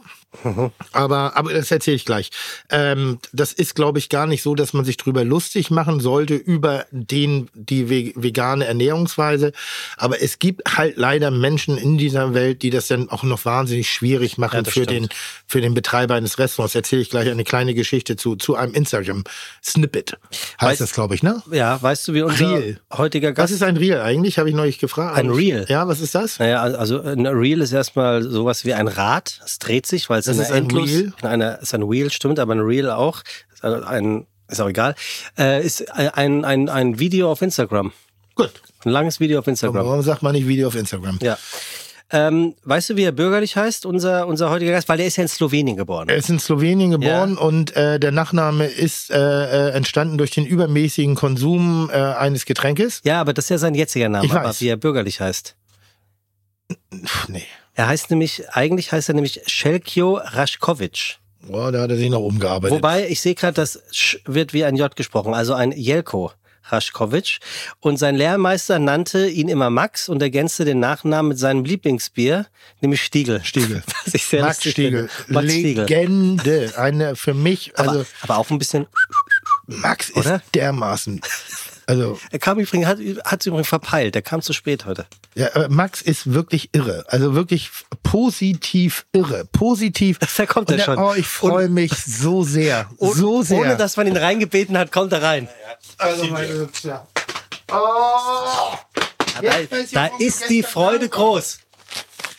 [0.92, 2.30] Aber, aber das erzähle ich gleich.
[2.70, 6.36] Ähm, das ist, glaube ich, gar nicht so, dass man sich drüber lustig machen sollte
[6.36, 9.52] über den, die ve- vegane Ernährungsweise.
[9.98, 13.90] Aber es gibt halt leider Menschen in dieser Welt, die das dann auch noch wahnsinnig
[13.90, 14.90] schwierig machen Ja, für, stimmt.
[14.92, 15.10] den,
[15.48, 16.76] für den Betreiber eines Restaurants.
[16.76, 20.18] Erzähle ich gleich eine kleine Geschichte zu, zu einem Instagram-Snippet.
[20.62, 21.42] Heißt Weißt- das, glaube ich, ne?
[21.52, 22.80] Ja, weißt du, wie unser Reel.
[22.94, 24.38] heutiger Was Gast ist ein Reel eigentlich?
[24.40, 25.18] Habe ich neulich gefragt.
[25.18, 25.66] Ein Reel?
[25.70, 26.40] Ja, was ist das?
[26.40, 29.40] Naja, also ein Reel ist erstmal sowas wie ein Rad.
[29.46, 31.14] Es dreht sich, weil es Das ist ein Reel?
[31.22, 33.22] in einer ist ein Reel, stimmt, aber ein Reel auch.
[33.54, 34.96] Ist ein, ist auch egal.
[35.38, 37.92] Äh, ist ein, ein, ein Video auf Instagram.
[38.36, 38.52] Gut.
[38.86, 39.86] Ein langes Video auf Instagram.
[39.86, 41.18] Warum sagt man nicht Video auf Instagram?
[41.22, 41.38] Ja.
[42.10, 44.88] Ähm, weißt du, wie er bürgerlich heißt, unser, unser heutiger Gast?
[44.88, 46.08] Weil der ist ja in Slowenien geboren.
[46.08, 50.46] Er ist in Slowenien geboren und äh, der Nachname ist äh, äh, entstanden durch den
[50.46, 53.02] übermäßigen Konsum äh, eines Getränkes.
[53.04, 54.62] Ja, aber das ist ja sein jetziger Name, Ich aber weiß.
[54.62, 55.58] wie er bürgerlich heißt.
[57.28, 57.44] Nee.
[57.78, 61.20] Er heißt nämlich, eigentlich heißt er nämlich Shelkio Raschkovic.
[61.42, 62.76] Boah, da hat er sich noch umgearbeitet.
[62.76, 66.32] Wobei, ich sehe gerade, das Sch wird wie ein J gesprochen, also ein Jelko
[66.64, 67.38] Raschkovic.
[67.80, 72.48] Und sein Lehrmeister nannte ihn immer Max und ergänzte den Nachnamen mit seinem Lieblingsbier,
[72.82, 73.44] nämlich Stiegel.
[73.44, 73.84] Stiegel.
[74.06, 75.08] Was ich sehr Max Stiegel.
[75.28, 75.86] Max Stiegel.
[75.86, 76.74] Legende.
[76.78, 78.88] Eine für mich, also aber, aber auch ein bisschen,
[79.68, 80.42] Max ist Oder?
[80.56, 81.22] dermaßen.
[81.88, 85.06] Also, er kam übrigens, hat, hat übrigens verpeilt, der kam zu spät heute.
[85.36, 87.06] ja, aber Max ist wirklich irre.
[87.08, 87.72] Also wirklich
[88.04, 89.46] positiv irre.
[89.46, 90.20] Positiv.
[90.38, 90.98] Da kommt er schon.
[91.00, 92.90] Oh, ich freue mich so sehr.
[92.98, 93.60] Und so sehr.
[93.60, 95.48] Ohne dass man ihn reingebeten hat, kommt er rein.
[95.98, 96.70] Also, meine.
[97.72, 97.76] Oh!
[99.42, 101.60] Da, weiß ich, da du ist die Freude da groß.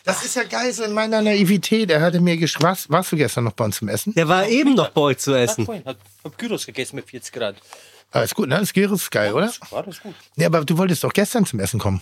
[0.05, 1.89] Das ist ja geil, so in meiner Naivität.
[1.91, 4.13] Er hatte mir geschrieben, warst, warst du gestern noch bei uns zum Essen?
[4.15, 5.65] Der war eben noch bei euch zu Ja, essen.
[5.65, 5.85] vorhin.
[5.85, 7.55] Hab, hab Gyros gegessen mit 40 Grad.
[8.11, 8.57] Alles gut, ne?
[8.59, 9.51] Das Gyros ist geil, oder?
[9.69, 10.15] War das gut?
[10.35, 12.01] Ja, aber du wolltest doch gestern zum Essen kommen.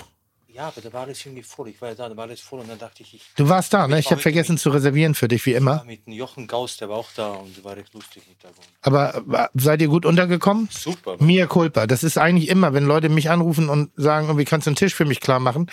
[0.54, 1.68] Ja, aber da war alles irgendwie voll.
[1.70, 3.72] Ich war ja da, da war alles voll und dann dachte ich, ich Du warst
[3.74, 4.00] da, ne?
[4.00, 5.84] Ich war habe mit- vergessen zu reservieren für dich, wie war immer.
[5.86, 8.56] mit dem Jochen Gauss, der war auch da und war recht lustig mit dabei.
[8.82, 10.68] Aber wa- seid ihr gut untergekommen?
[10.72, 11.18] Super.
[11.20, 11.86] Mia culpa.
[11.86, 14.96] Das ist eigentlich immer, wenn Leute mich anrufen und sagen, wie kannst du einen Tisch
[14.96, 15.70] für mich klar machen?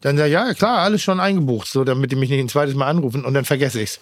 [0.00, 2.74] Dann sage ich, ja, klar, alles schon eingebucht, so damit die mich nicht ein zweites
[2.74, 4.00] Mal anrufen und dann vergesse ich's.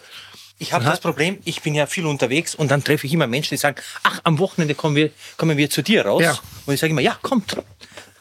[0.60, 3.54] Ich habe das Problem, ich bin ja viel unterwegs und dann treffe ich immer Menschen,
[3.54, 6.22] die sagen, ach, am Wochenende kommen wir, kommen wir zu dir raus.
[6.22, 6.38] Ja.
[6.66, 7.56] Und ich sage immer, ja, kommt.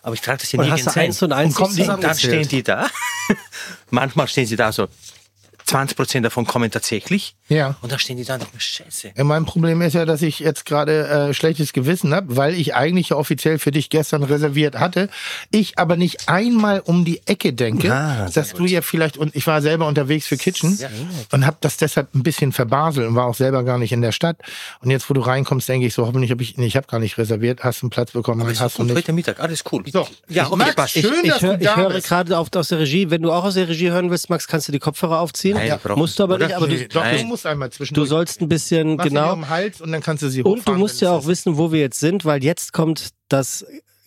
[0.02, 2.47] Aber ich trage das ja Und nirgends hast eins und eins Und Und dann stehen
[2.47, 2.89] die da.
[3.89, 4.88] Manchmal stehen sie da so,
[5.69, 7.36] 20 Prozent davon kommen tatsächlich.
[7.47, 7.75] Ja.
[7.82, 9.12] Und dann stehen die da und denken, scheiße.
[9.15, 12.75] Ja, mein Problem ist ja, dass ich jetzt gerade äh, schlechtes Gewissen habe, weil ich
[12.75, 15.10] eigentlich ja offiziell für dich gestern reserviert hatte.
[15.51, 19.45] Ich aber nicht einmal um die Ecke denke, Ah, dass du ja vielleicht, und ich
[19.47, 20.89] war selber unterwegs für Kitchen Ja.
[21.32, 24.12] und habe das deshalb ein bisschen verbaselt und war auch selber gar nicht in der
[24.12, 24.38] Stadt.
[24.82, 26.99] Und jetzt, wo du reinkommst, denke ich so, hoffentlich habe ich, nee, ich habe gar
[26.99, 28.97] nicht reserviert, hast einen Platz bekommen, Aber ist hast du gut, nicht.
[28.97, 29.84] heute Mittag, alles cool.
[29.91, 30.93] So, ja, ich okay, passt.
[30.93, 31.13] schön.
[31.23, 32.08] Ich, dass ich, hör, du ich da höre bist.
[32.08, 34.67] gerade auf, aus der Regie, wenn du auch aus der Regie hören willst, Max, kannst
[34.67, 35.59] du die Kopfhörer aufziehen.
[35.67, 38.10] Nein, brauch Musst du aber nicht, aber Nee, du, doch, du musst einmal du zwischendurch.
[38.10, 39.34] sollst ein bisschen, Mach genau.
[39.34, 41.72] um den Hals und dann kannst du sie Und du musst ja auch wissen, wo
[41.72, 43.65] wir jetzt sind, weil jetzt kommt das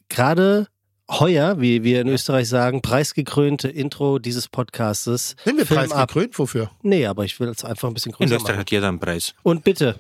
[0.09, 0.67] gerade
[1.11, 5.37] heuer, wie wir in Österreich sagen, preisgekrönte Intro dieses Podcastes.
[5.45, 5.89] Sind wir Film ab.
[5.89, 6.39] preisgekrönt?
[6.39, 6.71] Wofür?
[6.83, 8.61] Nee, aber ich will es einfach ein bisschen In größer Österreich machen.
[8.61, 9.35] hat jeder einen Preis.
[9.43, 9.97] Und bitte,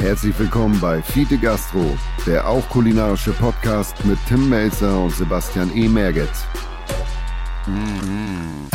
[0.00, 5.88] Herzlich willkommen bei Fiete Gastro, der auch kulinarische Podcast mit Tim Melzer und Sebastian E.
[5.88, 6.28] Merget.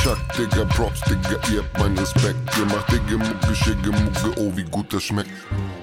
[0.01, 2.37] Chuck, Digga, Props, Digga, ihr habt meinen Respekt.
[2.57, 5.31] Ihr macht Digga, Mucke, Schicke, Mucke, oh, wie gut das schmeckt.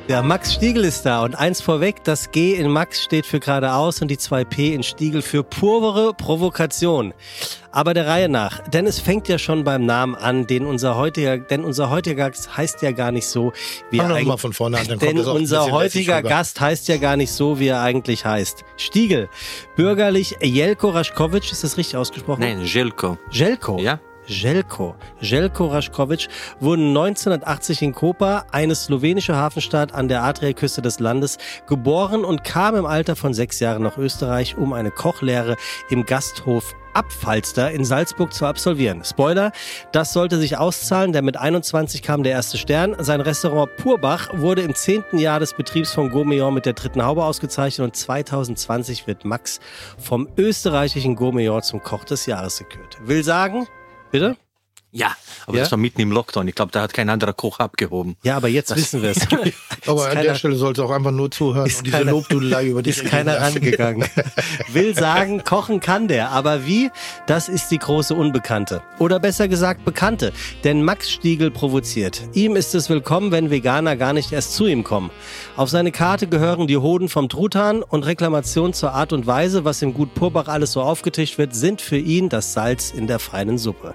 [0.09, 1.23] Der Max Stiegel ist da.
[1.23, 4.83] Und eins vorweg, das G in Max steht für geradeaus und die zwei P in
[4.83, 7.15] Stiegel für purere Provokation.
[7.71, 11.39] Aber der Reihe nach, denn es fängt ja schon beim Namen an, den unser heutiger,
[11.39, 13.53] denn unser heutiger Gast heißt ja gar nicht so,
[13.91, 16.21] wie Fang er eigentlich- mal von vorne an, dann kommt Denn ein unser heutiger.
[16.23, 18.65] Gast heißt ja gar nicht so, wie er eigentlich heißt.
[18.77, 19.31] Stiegel,
[19.77, 22.41] bürgerlich Jelko Raschkowitsch, ist das richtig ausgesprochen?
[22.41, 23.17] Nein, Jelko.
[23.31, 23.79] Jelko.
[23.79, 24.01] Ja.
[24.27, 24.95] Jelko.
[25.21, 26.29] Jelko Raschkowitsch
[26.61, 32.77] wurde 1980 in Koper, eine slowenische Hafenstadt an der Adriaküste des Landes, geboren und kam
[32.77, 35.57] im Alter von sechs Jahren nach Österreich, um eine Kochlehre
[35.91, 39.05] im Gasthof Abfalster in Salzburg zu absolvieren.
[39.05, 39.53] Spoiler,
[39.93, 42.97] das sollte sich auszahlen, denn mit 21 kam der erste Stern.
[42.99, 47.25] Sein Restaurant Purbach wurde im zehnten Jahr des Betriebs von Gourmillon mit der dritten Haube
[47.25, 49.61] ausgezeichnet und 2020 wird Max
[49.99, 52.99] vom österreichischen Gourmillon zum Koch des Jahres gekürt.
[53.05, 53.67] Will sagen,
[54.13, 54.37] bitte?
[54.95, 55.13] Ja,
[55.47, 55.63] aber Ja?
[55.63, 56.47] das war mitten im Lockdown.
[56.49, 58.17] Ich glaube, da hat kein anderer Koch abgehoben.
[58.23, 59.27] Ja, aber jetzt wissen wir es.
[59.87, 62.11] Aber an keiner- der Stelle sollst du auch einfach nur zuhören Ist und diese keiner-
[62.13, 64.07] Lobdudelei über dich ist keiner rangegangen.
[64.73, 66.91] Will sagen, kochen kann der, aber wie?
[67.27, 68.83] Das ist die große Unbekannte.
[68.99, 70.33] Oder besser gesagt Bekannte.
[70.63, 72.23] Denn Max Stiegel provoziert.
[72.35, 75.11] Ihm ist es willkommen, wenn Veganer gar nicht erst zu ihm kommen.
[75.57, 79.83] Auf seine Karte gehören die Hoden vom Truthahn und Reklamationen zur Art und Weise, was
[79.83, 83.57] im Gut Purbach alles so aufgetischt wird, sind für ihn das Salz in der feinen
[83.59, 83.95] Suppe.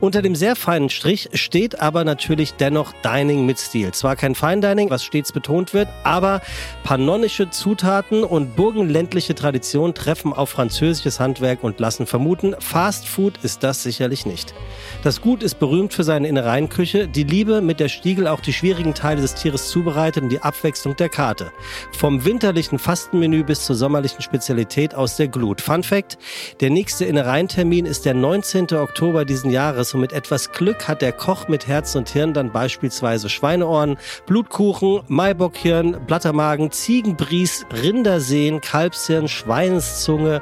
[0.00, 3.92] Unter dem sehr feinen Strich steht aber natürlich dennoch Dining mit Stil.
[3.92, 6.40] Zwar kein Feindining, was stets betont wird, aber
[6.84, 13.62] pannonische Zutaten und burgenländliche Tradition treffen auf französisches Handwerk und lassen vermuten, Fast Food ist
[13.62, 14.54] das sicherlich nicht.
[15.02, 18.94] Das Gut ist berühmt für seine Innereienküche, die Liebe, mit der Stiegel auch die schwierigen
[18.94, 21.50] Teile des Tieres zubereitet und die Abwechslung der Karte.
[21.92, 25.60] Vom winterlichen Fastenmenü bis zur sommerlichen Spezialität aus der Glut.
[25.60, 26.18] Fun Fact,
[26.60, 28.72] der nächste Innereientermin ist der 19.
[28.74, 32.52] Oktober diesen Jahres und mit etwas Glück hat der Koch mit Herz und Hirn dann
[32.52, 33.96] beispielsweise Schweineohren,
[34.26, 40.40] Blutkuchen, Maibockhirn, Blattermagen, Ziegenbries, Rinderseen, Kalbshirn, Schweinszunge,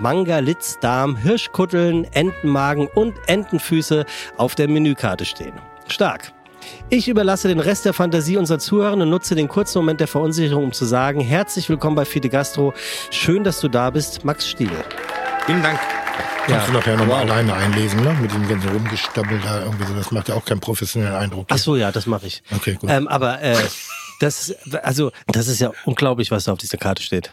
[0.00, 4.04] Mangalitzdarm, Hirschkutteln, Entenmagen und Entenfüße
[4.36, 5.54] auf der Menükarte stehen.
[5.86, 6.32] Stark.
[6.88, 10.64] Ich überlasse den Rest der Fantasie unserer Zuhörer und nutze den kurzen Moment der Verunsicherung,
[10.64, 12.72] um zu sagen, herzlich willkommen bei Fide Gastro.
[13.10, 14.78] Schön, dass du da bist, Max Stiegel.
[15.46, 15.78] Vielen Dank.
[16.46, 18.14] Kannst du nachher nochmal alleine einlesen, ne?
[18.20, 19.94] Mit diesem ganzen Rumgestabbel da irgendwie so.
[19.94, 21.46] Das macht ja auch keinen professionellen Eindruck.
[21.50, 22.42] Ach so, ja, das mache ich.
[22.54, 22.90] Okay, gut.
[22.90, 23.56] Ähm, aber äh,
[24.20, 27.32] das, also, das ist ja unglaublich, was da auf dieser Karte steht.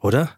[0.00, 0.36] Oder?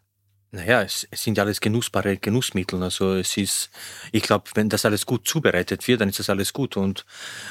[0.54, 2.82] Naja, es, es sind ja alles genussbare Genussmittel.
[2.82, 3.70] Also es ist,
[4.12, 6.76] ich glaube, wenn das alles gut zubereitet wird, dann ist das alles gut.
[6.76, 7.06] Und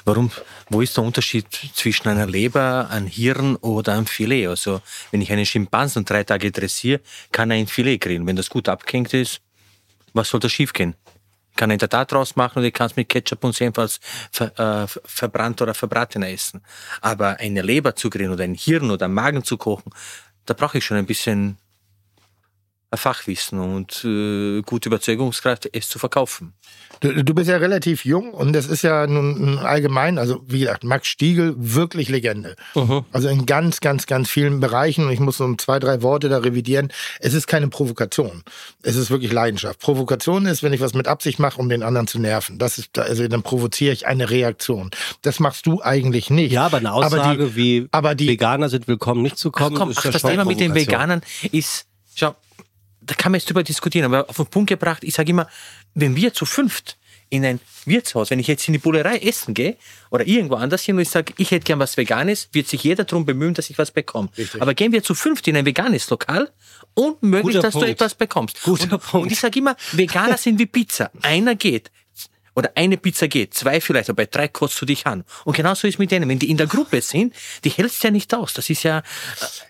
[0.05, 0.31] warum,
[0.69, 4.47] wo ist der Unterschied zwischen einer Leber, einem Hirn oder einem Filet?
[4.47, 8.27] Also wenn ich einen Schimpansen drei Tage dressiere, kann er ein Filet grillen.
[8.27, 9.41] Wenn das gut abgehängt ist,
[10.13, 10.95] was soll da schiefgehen?
[11.55, 13.99] Kann er da da draus machen oder ich kann es mit Ketchup und Senf als
[14.31, 16.61] ver, äh, verbrannt oder verbraten essen.
[17.01, 19.91] Aber eine Leber zu grillen oder ein Hirn oder einen Magen zu kochen,
[20.45, 21.57] da brauche ich schon ein bisschen
[22.93, 26.53] Fachwissen und äh, gute Überzeugungskraft, es zu verkaufen.
[27.01, 30.83] Du, du bist ja relativ jung und das ist ja nun allgemein, also wie gesagt,
[30.83, 32.55] Max Stiegel, wirklich Legende.
[33.11, 36.29] Also in ganz, ganz, ganz vielen Bereichen und ich muss so um zwei, drei Worte
[36.29, 36.93] da revidieren.
[37.19, 38.43] Es ist keine Provokation.
[38.83, 39.79] Es ist wirklich Leidenschaft.
[39.79, 42.59] Provokation ist, wenn ich was mit Absicht mache, um den anderen zu nerven.
[42.59, 44.91] Das ist, also dann provoziere ich eine Reaktion.
[45.23, 46.51] Das machst du eigentlich nicht.
[46.51, 49.79] Ja, aber eine Aussage die, wie aber die, Veganer sind willkommen, nicht zu kommen, Ach
[49.79, 50.75] komm, ist ach, das Thema mit den.
[50.75, 52.35] Veganern ist, schau,
[53.01, 55.47] da kann man jetzt drüber diskutieren, aber auf den Punkt gebracht, ich sage immer,
[55.93, 56.97] wenn wir zu fünft
[57.29, 59.77] in ein Wirtshaus, wenn ich jetzt in die Bullerei essen gehe
[60.09, 63.05] oder irgendwo anders hin und ich sage, ich hätte gern was Veganes, wird sich jeder
[63.05, 64.29] darum bemühen, dass ich was bekomme.
[64.59, 66.51] Aber gehen wir zu fünft in ein veganes Lokal,
[66.93, 67.87] unmöglich, Guter dass Punkt.
[67.87, 68.61] du etwas bekommst.
[68.63, 69.25] Guter und, Punkt.
[69.25, 71.09] und ich sage immer, Veganer sind wie Pizza.
[71.21, 71.89] Einer geht.
[72.55, 75.23] Oder eine Pizza geht, zwei vielleicht, aber bei drei kotzt du dich an.
[75.45, 76.27] Und genauso ist mit denen.
[76.27, 77.33] Wenn die in der Gruppe sind,
[77.63, 78.53] die hältst ja nicht aus.
[78.53, 79.03] Das ist ja,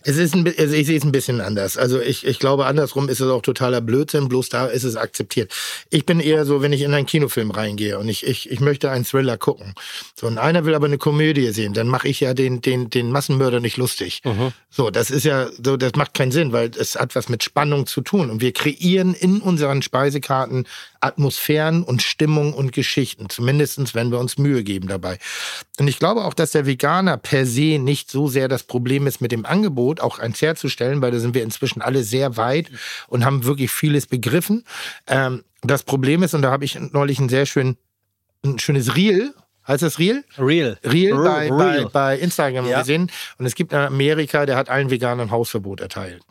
[0.03, 1.77] Es ist ein, also ich sehe es ein bisschen anders.
[1.77, 5.53] Also ich, ich glaube, andersrum ist es auch totaler Blödsinn, bloß da ist es akzeptiert.
[5.89, 8.89] Ich bin eher so, wenn ich in einen Kinofilm reingehe und ich, ich, ich möchte
[8.89, 9.73] einen Thriller gucken.
[10.19, 13.11] So, und einer will aber eine Komödie sehen, dann mache ich ja den, den, den
[13.11, 14.21] Massenmörder nicht lustig.
[14.69, 17.85] So, das ist ja, so, das macht keinen Sinn, weil es hat was mit Spannung
[17.85, 18.29] zu tun.
[18.29, 20.65] Und wir kreieren in unseren Speisekarten
[21.01, 23.29] Atmosphären und Stimmung und Geschichten.
[23.29, 25.19] Zumindestens, wenn wir uns Mühe geben dabei.
[25.79, 29.21] Und ich glaube auch, dass der Veganer per se nicht so sehr das Problem ist,
[29.21, 32.71] mit dem Angebot auch eins herzustellen, weil da sind wir inzwischen alle sehr weit
[33.07, 34.63] und haben wirklich vieles begriffen.
[35.07, 37.77] Ähm, das Problem ist, und da habe ich neulich ein sehr schön,
[38.43, 39.33] ein schönes Reel
[39.67, 40.23] Heißt das Real?
[40.39, 40.77] Real.
[40.83, 41.23] Real, Real.
[41.23, 41.89] bei, bei, Real.
[41.93, 42.79] bei Instagram Ja.
[42.79, 43.11] gesehen.
[43.37, 46.23] Und es gibt in Amerika, der hat allen Veganern ein Hausverbot erteilt.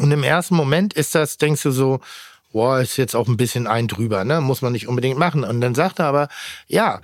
[0.00, 2.00] Und im ersten Moment ist das, denkst du so,
[2.52, 4.40] boah, ist jetzt auch ein bisschen ein drüber, ne?
[4.40, 5.44] Muss man nicht unbedingt machen.
[5.44, 6.28] Und dann sagt er aber,
[6.66, 7.00] ja,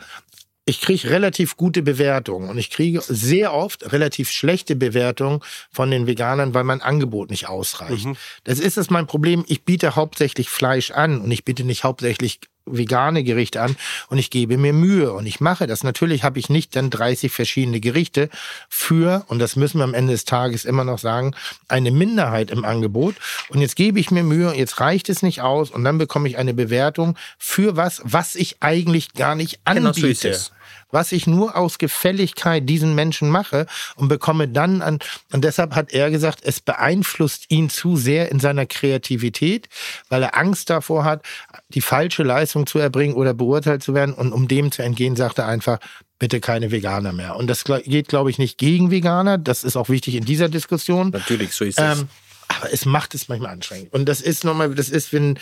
[0.68, 6.08] ich kriege relativ gute Bewertungen und ich kriege sehr oft relativ schlechte Bewertungen von den
[6.08, 8.08] Veganern, weil mein Angebot nicht ausreicht.
[8.42, 9.44] Das ist es mein Problem.
[9.46, 13.76] Ich biete hauptsächlich Fleisch an und ich biete nicht hauptsächlich vegane Gerichte an
[14.08, 15.84] und ich gebe mir Mühe und ich mache das.
[15.84, 18.28] Natürlich habe ich nicht dann 30 verschiedene Gerichte
[18.68, 21.34] für, und das müssen wir am Ende des Tages immer noch sagen,
[21.68, 23.14] eine Minderheit im Angebot.
[23.48, 26.38] Und jetzt gebe ich mir Mühe, jetzt reicht es nicht aus und dann bekomme ich
[26.38, 30.52] eine Bewertung für was, was ich eigentlich gar nicht anbiete Genau es.
[30.90, 34.98] was ich nur aus Gefälligkeit diesen Menschen mache und bekomme dann an,
[35.32, 39.68] und deshalb hat er gesagt, es beeinflusst ihn zu sehr in seiner Kreativität,
[40.08, 41.22] weil er Angst davor hat,
[41.68, 45.38] die falsche Leistung zu erbringen oder beurteilt zu werden und um dem zu entgehen, sagt
[45.38, 45.78] er einfach,
[46.18, 47.36] bitte keine Veganer mehr.
[47.36, 51.10] Und das geht, glaube ich, nicht gegen Veganer, das ist auch wichtig in dieser Diskussion.
[51.10, 51.98] Natürlich, so ist es.
[52.00, 52.08] Ähm,
[52.48, 53.92] aber es macht es manchmal anstrengend.
[53.92, 55.38] Und das ist nochmal, das ist, wenn,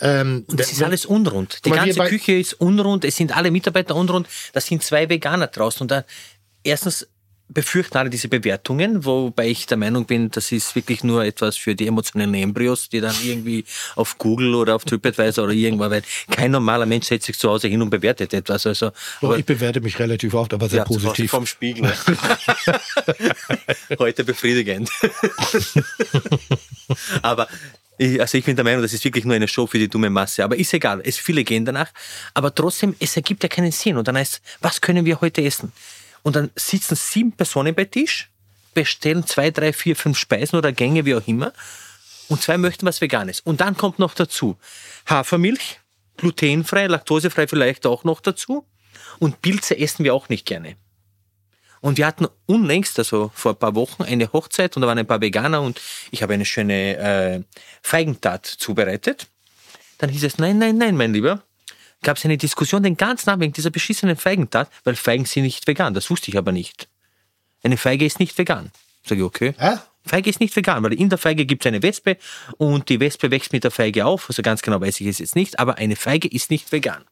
[0.00, 1.64] ähm, Und es ist alles unrund.
[1.64, 5.82] Die ganze Küche ist unrund, es sind alle Mitarbeiter unrund, da sind zwei Veganer draußen.
[5.82, 6.04] Und da,
[6.62, 7.06] erstens
[7.48, 11.74] befürchten alle diese Bewertungen, wobei ich der Meinung bin, das ist wirklich nur etwas für
[11.74, 16.50] die emotionalen Embryos, die dann irgendwie auf Google oder auf TripAdvisor oder irgendwo, weil kein
[16.50, 18.66] normaler Mensch setzt sich zu Hause hin und bewertet etwas.
[18.66, 18.90] Also,
[19.22, 21.30] aber ich bewerte mich relativ oft, aber sehr ja, positiv.
[21.30, 21.86] Vom Spiegel.
[23.98, 24.90] Heute befriedigend.
[27.22, 27.48] Aber
[27.98, 30.10] ich, also ich bin der Meinung, das ist wirklich nur eine Show für die dumme
[30.10, 30.44] Masse.
[30.44, 31.90] Aber ist egal, es viele gehen danach.
[32.34, 33.96] Aber trotzdem, es ergibt ja keinen Sinn.
[33.96, 35.72] Und dann heißt, was können wir heute essen?
[36.26, 38.32] Und dann sitzen sieben Personen bei Tisch,
[38.74, 41.52] bestellen zwei, drei, vier, fünf Speisen oder Gänge, wie auch immer.
[42.28, 43.38] Und zwei möchten was Veganes.
[43.38, 44.56] Und dann kommt noch dazu
[45.08, 45.78] Hafermilch,
[46.16, 48.66] glutenfrei, laktosefrei vielleicht auch noch dazu.
[49.20, 50.74] Und Pilze essen wir auch nicht gerne.
[51.80, 55.06] Und wir hatten unlängst, also vor ein paar Wochen, eine Hochzeit und da waren ein
[55.06, 57.42] paar Veganer und ich habe eine schöne äh,
[57.82, 59.28] Feigentat zubereitet.
[59.98, 61.45] Dann hieß es, nein, nein, nein, mein Lieber.
[62.06, 65.66] Gab es eine Diskussion den ganzen Abend wegen dieser beschissenen Feigentat, weil Feigen sind nicht
[65.66, 65.92] vegan.
[65.92, 66.86] Das wusste ich aber nicht.
[67.64, 68.70] Eine Feige ist nicht vegan.
[69.04, 69.54] Sag ich, okay.
[69.58, 69.78] Hä?
[70.04, 72.16] Feige ist nicht vegan, weil in der Feige gibt es eine Wespe
[72.58, 74.26] und die Wespe wächst mit der Feige auf.
[74.28, 77.04] Also ganz genau weiß ich es jetzt nicht, aber eine Feige ist nicht vegan.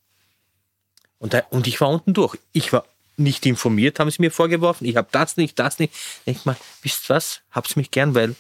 [1.18, 2.38] Und, da, und ich war unten durch.
[2.52, 2.85] Ich war
[3.16, 4.87] nicht informiert, haben sie mir vorgeworfen.
[4.87, 5.92] Ich habe das nicht, das nicht.
[6.24, 7.40] Denk mal, wisst was?
[7.50, 8.37] Hab's mich gern, weil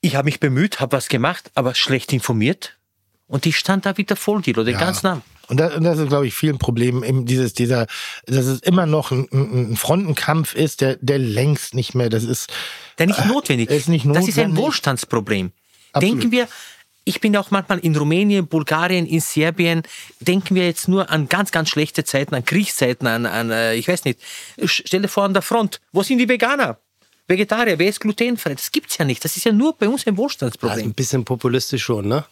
[0.00, 2.77] ich habe mich bemüht, habe was gemacht, aber schlecht informiert.
[3.28, 5.22] Und ich stand da wieder voll, die Leute, ganz nah.
[5.48, 7.86] Und das, und das ist, glaube ich, vielen Problemen, eben dieses, dieser,
[8.26, 12.50] dass es immer noch ein, ein Frontenkampf ist, der, der längst nicht mehr, das ist,
[12.98, 13.70] Der nicht notwendig.
[13.70, 14.64] Äh, ist nicht Das ist ein notwendig.
[14.64, 15.52] Wohlstandsproblem.
[15.92, 16.14] Absolut.
[16.20, 16.48] Denken wir,
[17.04, 19.82] ich bin ja auch manchmal in Rumänien, Bulgarien, in Serbien,
[20.20, 23.88] denken wir jetzt nur an ganz, ganz schlechte Zeiten, an Kriegszeiten, an, an äh, ich
[23.88, 24.20] weiß nicht.
[24.64, 26.78] Stell dir vor, an der Front, wo sind die Veganer?
[27.26, 28.54] Vegetarier, wer ist glutenfrei?
[28.54, 29.24] Das gibt's ja nicht.
[29.24, 30.86] Das ist ja nur bei uns ein Also Wohlstandsproblem.
[30.88, 32.24] ein bisschen populistisch schon, ne?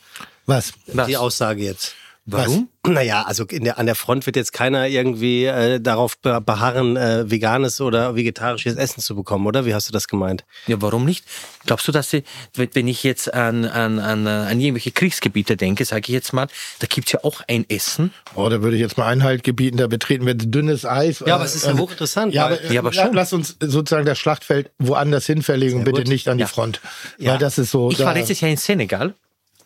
[0.47, 0.73] Was?
[0.87, 1.07] Was?
[1.07, 1.95] Die Aussage jetzt.
[2.29, 2.69] Warum?
[2.85, 6.97] Naja, also in der, an der Front wird jetzt keiner irgendwie äh, darauf be- beharren,
[6.97, 9.65] äh, veganes oder vegetarisches Essen zu bekommen, oder?
[9.65, 10.45] Wie hast du das gemeint?
[10.67, 11.25] Ja, warum nicht?
[11.67, 12.25] Glaubst du, dass sie,
[12.57, 16.49] wenn ich jetzt an, an, an, an irgendwelche Kriegsgebiete denke, sage ich jetzt mal,
[16.81, 18.13] da gibt's ja auch ein Essen.
[18.35, 21.23] Oh, da würde ich jetzt mal Einhalt gebieten, da betreten wir dünnes Eis.
[21.25, 23.15] Ja, aber es ist ja hochinteressant, Ja, aber, Ja, aber schon.
[23.15, 26.09] lass uns sozusagen das Schlachtfeld woanders hin verlegen und bitte gut.
[26.09, 26.49] nicht an die Ja.
[26.49, 26.81] Front.
[27.19, 27.33] Ja.
[27.35, 29.15] Weil das ist so, Ich da, war letztes Jahr in Senegal.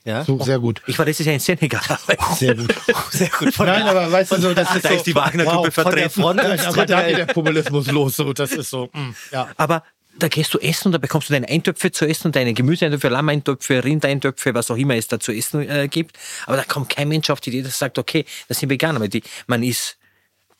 [0.05, 0.25] Ja?
[0.25, 0.83] so sehr gut.
[0.87, 1.83] Ich war letztes Jahr in Senegal.
[2.37, 2.75] Sehr gut.
[3.11, 3.55] Sehr gut.
[3.55, 6.11] Von Nein, aber weißt du so, das ist da so, ist die Wagner-Gruppe von der
[6.11, 6.23] vertreten.
[6.23, 8.17] Front, aber da geht der Populismus los.
[8.17, 9.49] So, das ist so, mm, ja.
[9.59, 9.85] Aber
[10.19, 13.09] da gehst du essen und da bekommst du deine Eintöpfe zu essen und deine Gemüseeintöpfe,
[13.09, 16.19] Lammeintöpfe, Rindeintöpfe, was auch immer es da zu essen äh, gibt.
[16.47, 19.09] Aber da kommt kein Mensch auf die Idee, der sagt, okay, das sind Veganer, weil
[19.09, 19.99] die, man ist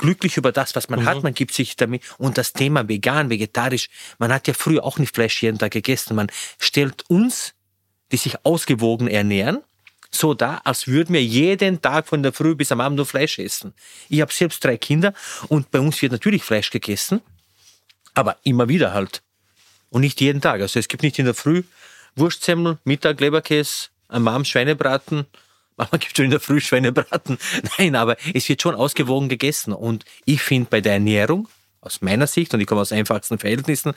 [0.01, 2.03] glücklich über das, was man hat, man gibt sich damit.
[2.19, 6.17] Und das Thema vegan, vegetarisch, man hat ja früher auch nicht Fleisch jeden Tag gegessen.
[6.17, 7.55] Man stellt uns,
[8.13, 9.63] die sich ausgewogen ernähren,
[10.11, 13.39] so da, als würden wir jeden Tag von der Früh bis am Abend nur Fleisch
[13.39, 13.73] essen.
[14.09, 15.15] Ich habe selbst drei Kinder
[15.49, 17.21] und bei uns wird natürlich Fleisch gegessen,
[18.15, 19.23] aber immer wieder halt.
[19.89, 20.61] Und nicht jeden Tag.
[20.61, 21.63] Also es gibt nicht in der Früh
[22.17, 25.27] Wurstsemmel, Mittag Leberkäse, am Abend Schweinebraten.
[25.77, 27.39] Mama gibt schon in der Früh Schweinebraten.
[27.79, 29.73] Nein, aber es wird schon ausgewogen gegessen.
[29.73, 31.49] Und ich finde bei der Ernährung,
[31.81, 33.95] aus meiner Sicht, und ich komme aus einfachsten Verhältnissen,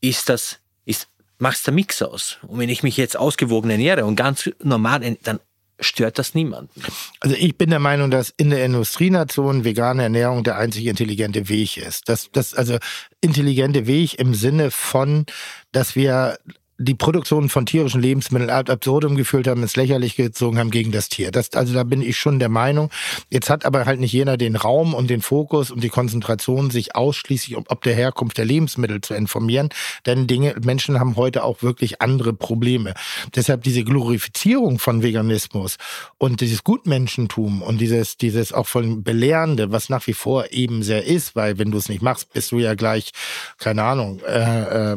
[0.00, 2.38] ist das, ist, macht's der Mix aus.
[2.46, 5.40] Und wenn ich mich jetzt ausgewogen ernähre und ganz normal, dann
[5.80, 6.82] stört das niemanden.
[7.20, 11.76] Also ich bin der Meinung, dass in der Industrienation vegane Ernährung der einzig intelligente Weg
[11.76, 12.08] ist.
[12.08, 12.78] Das, das also
[13.20, 15.26] intelligente Weg im Sinne von,
[15.72, 16.38] dass wir
[16.78, 21.08] die Produktion von tierischen Lebensmitteln ad absurdum geführt haben, ins Lächerliche gezogen haben gegen das
[21.08, 21.30] Tier.
[21.30, 22.90] Das, also da bin ich schon der Meinung.
[23.30, 26.94] Jetzt hat aber halt nicht jeder den Raum und den Fokus und die Konzentration, sich
[26.94, 29.70] ausschließlich ob der Herkunft der Lebensmittel zu informieren.
[30.04, 32.94] Denn Dinge, Menschen haben heute auch wirklich andere Probleme.
[33.34, 35.76] Deshalb diese Glorifizierung von Veganismus
[36.18, 41.04] und dieses Gutmenschentum und dieses, dieses auch von Belehrende, was nach wie vor eben sehr
[41.04, 43.12] ist, weil wenn du es nicht machst, bist du ja gleich,
[43.58, 44.96] keine Ahnung, äh, äh,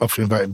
[0.00, 0.50] auf jeden Fall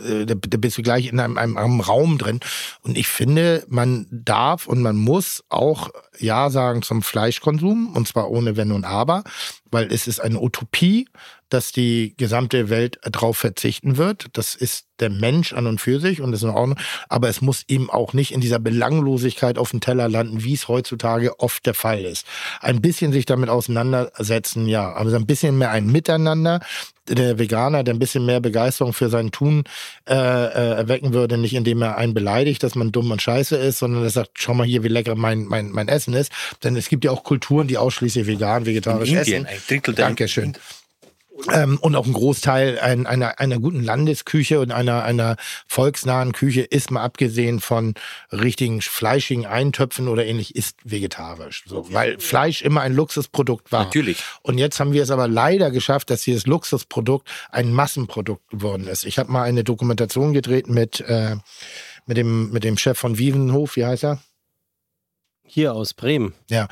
[0.00, 2.40] äh, da, bist du gleich in einem, einem, einem Raum drin.
[2.82, 8.30] Und ich finde, man darf und man muss auch Ja sagen zum Fleischkonsum, und zwar
[8.30, 9.24] ohne Wenn und Aber,
[9.70, 11.08] weil es ist eine Utopie,
[11.52, 14.26] dass die gesamte Welt darauf verzichten wird.
[14.32, 16.78] Das ist der Mensch an und für sich und das ist in Ordnung.
[17.08, 20.68] Aber es muss eben auch nicht in dieser Belanglosigkeit auf dem Teller landen, wie es
[20.68, 22.26] heutzutage oft der Fall ist.
[22.60, 24.92] Ein bisschen sich damit auseinandersetzen, ja.
[24.94, 26.60] Aber so ein bisschen mehr ein Miteinander.
[27.08, 29.64] Der Veganer, der ein bisschen mehr Begeisterung für sein Tun
[30.08, 33.80] äh, äh, erwecken würde, nicht indem er einen beleidigt, dass man dumm und scheiße ist,
[33.80, 36.30] sondern er sagt, schau mal hier, wie lecker mein, mein, mein Essen ist.
[36.62, 39.32] Denn es gibt ja auch Kulturen, die ausschließlich vegan, vegetarisch In essen.
[39.32, 40.56] Indien, ein Drittel der Dankeschön.
[41.50, 46.62] Ähm, und auch ein Großteil ein, einer, einer guten Landesküche und einer, einer volksnahen Küche
[46.62, 47.94] ist mal abgesehen von
[48.30, 51.64] richtigen fleischigen Eintöpfen oder ähnlich, ist vegetarisch.
[51.66, 53.84] So, weil Fleisch immer ein Luxusprodukt war.
[53.84, 54.22] Natürlich.
[54.42, 59.04] Und jetzt haben wir es aber leider geschafft, dass dieses Luxusprodukt ein Massenprodukt geworden ist.
[59.04, 61.36] Ich habe mal eine Dokumentation gedreht mit, äh,
[62.06, 64.22] mit, dem, mit dem Chef von Wievenhof, wie heißt er?
[65.44, 66.34] Hier aus Bremen.
[66.48, 66.68] Ja.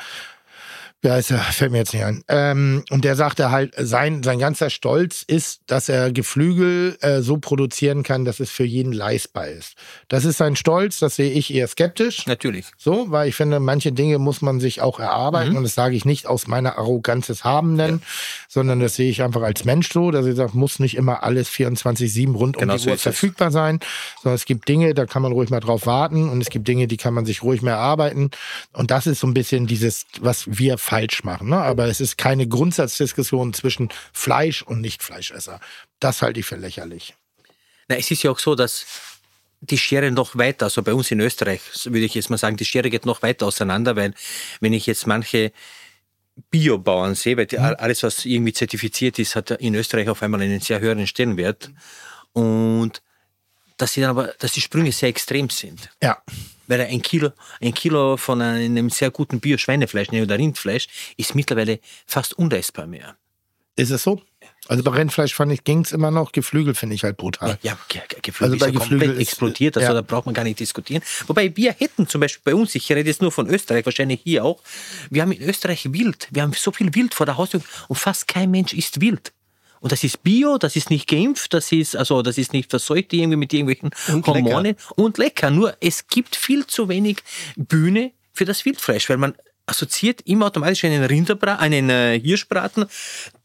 [1.02, 1.38] Wie heißt er?
[1.38, 2.22] Fällt mir jetzt nicht ein.
[2.28, 7.38] Ähm, und der sagte halt, sein, sein ganzer Stolz ist, dass er Geflügel äh, so
[7.38, 9.74] produzieren kann, dass es für jeden leistbar ist.
[10.08, 12.26] Das ist sein Stolz, das sehe ich eher skeptisch.
[12.26, 12.66] Natürlich.
[12.76, 15.56] So, weil ich finde, manche Dinge muss man sich auch erarbeiten.
[15.56, 18.02] Und das sage ich nicht aus meiner Arroganz des Habenden,
[18.48, 21.48] sondern das sehe ich einfach als Mensch so, dass ich sage, muss nicht immer alles
[21.48, 23.02] 24-7 rund Genau um die so Uhr es.
[23.02, 23.80] verfügbar sein,
[24.22, 26.86] sondern es gibt Dinge, da kann man ruhig mal drauf warten und es gibt Dinge,
[26.88, 28.30] die kann man sich ruhig mehr erarbeiten.
[28.74, 31.50] Und das ist so ein bisschen dieses, was wir falsch machen.
[31.50, 31.56] Ne?
[31.56, 35.60] Aber es ist keine Grundsatzdiskussion zwischen Fleisch und Nicht-Fleischesser.
[36.00, 37.14] Das halte ich für lächerlich.
[37.88, 38.86] Na, es ist ja auch so, dass
[39.60, 42.64] die Schere noch weiter, also bei uns in Österreich, würde ich jetzt mal sagen, die
[42.64, 44.14] Schere geht noch weiter auseinander, weil
[44.60, 45.52] wenn ich jetzt manche
[46.50, 50.60] Biobauern sehe, weil die, alles, was irgendwie zertifiziert ist, hat in Österreich auf einmal einen
[50.60, 51.70] sehr höheren Stellenwert.
[52.32, 53.00] Und
[53.80, 55.90] dass, sie dann aber, dass die Sprünge sehr extrem sind.
[56.02, 56.18] Ja.
[56.66, 61.80] Weil ein Kilo, ein Kilo von einem sehr guten Bio-Schweinefleisch nee, oder Rindfleisch ist mittlerweile
[62.06, 63.16] fast unleistbar mehr.
[63.76, 64.20] Ist es so?
[64.68, 66.32] Also bei Rindfleisch fand ich, ging es immer noch.
[66.32, 67.58] Geflügel finde ich halt brutal.
[67.62, 69.94] Ja, Ge- Geflügel Also bei ist ja Geflügel komplett ist- explodiert, also ja.
[69.94, 71.02] da braucht man gar nicht diskutieren.
[71.26, 74.44] Wobei wir hätten zum Beispiel bei uns, ich rede jetzt nur von Österreich, wahrscheinlich hier
[74.44, 74.62] auch,
[75.08, 78.28] wir haben in Österreich Wild, wir haben so viel Wild vor der Haustür und fast
[78.28, 79.32] kein Mensch isst Wild.
[79.80, 83.12] Und das ist Bio, das ist nicht geimpft, das ist, also das ist nicht verseucht
[83.12, 85.50] irgendwie mit irgendwelchen Und Hormonen und lecker.
[85.50, 87.18] Nur es gibt viel zu wenig
[87.56, 89.34] Bühne für das Wildfleisch, weil man
[89.66, 92.86] assoziiert immer automatisch einen Rinderbra einen äh, Hirschbraten,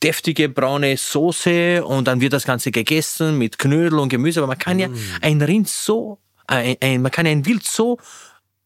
[0.03, 4.39] deftige braune Soße und dann wird das Ganze gegessen mit Knödel und Gemüse.
[4.39, 4.89] Aber man kann ja
[5.21, 6.19] ein Rind so,
[6.49, 7.97] äh, ein, man kann ein Wild so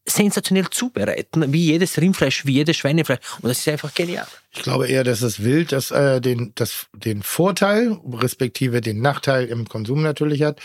[0.09, 3.19] sensationell zubereiten, wie jedes Rindfleisch, wie jedes Schweinefleisch.
[3.41, 4.27] Und das ist einfach genial.
[4.51, 9.45] Ich glaube eher, dass das Wild das, äh, den, das, den Vorteil, respektive den Nachteil
[9.45, 10.59] im Konsum natürlich hat,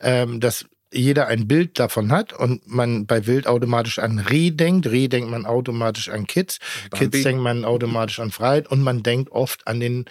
[0.00, 4.86] ähm, dass jeder ein Bild davon hat und man bei Wild automatisch an Reh denkt.
[4.86, 6.58] Reh denkt man automatisch an Kids.
[6.92, 10.06] Kids denkt man automatisch an Freiheit und man denkt oft an den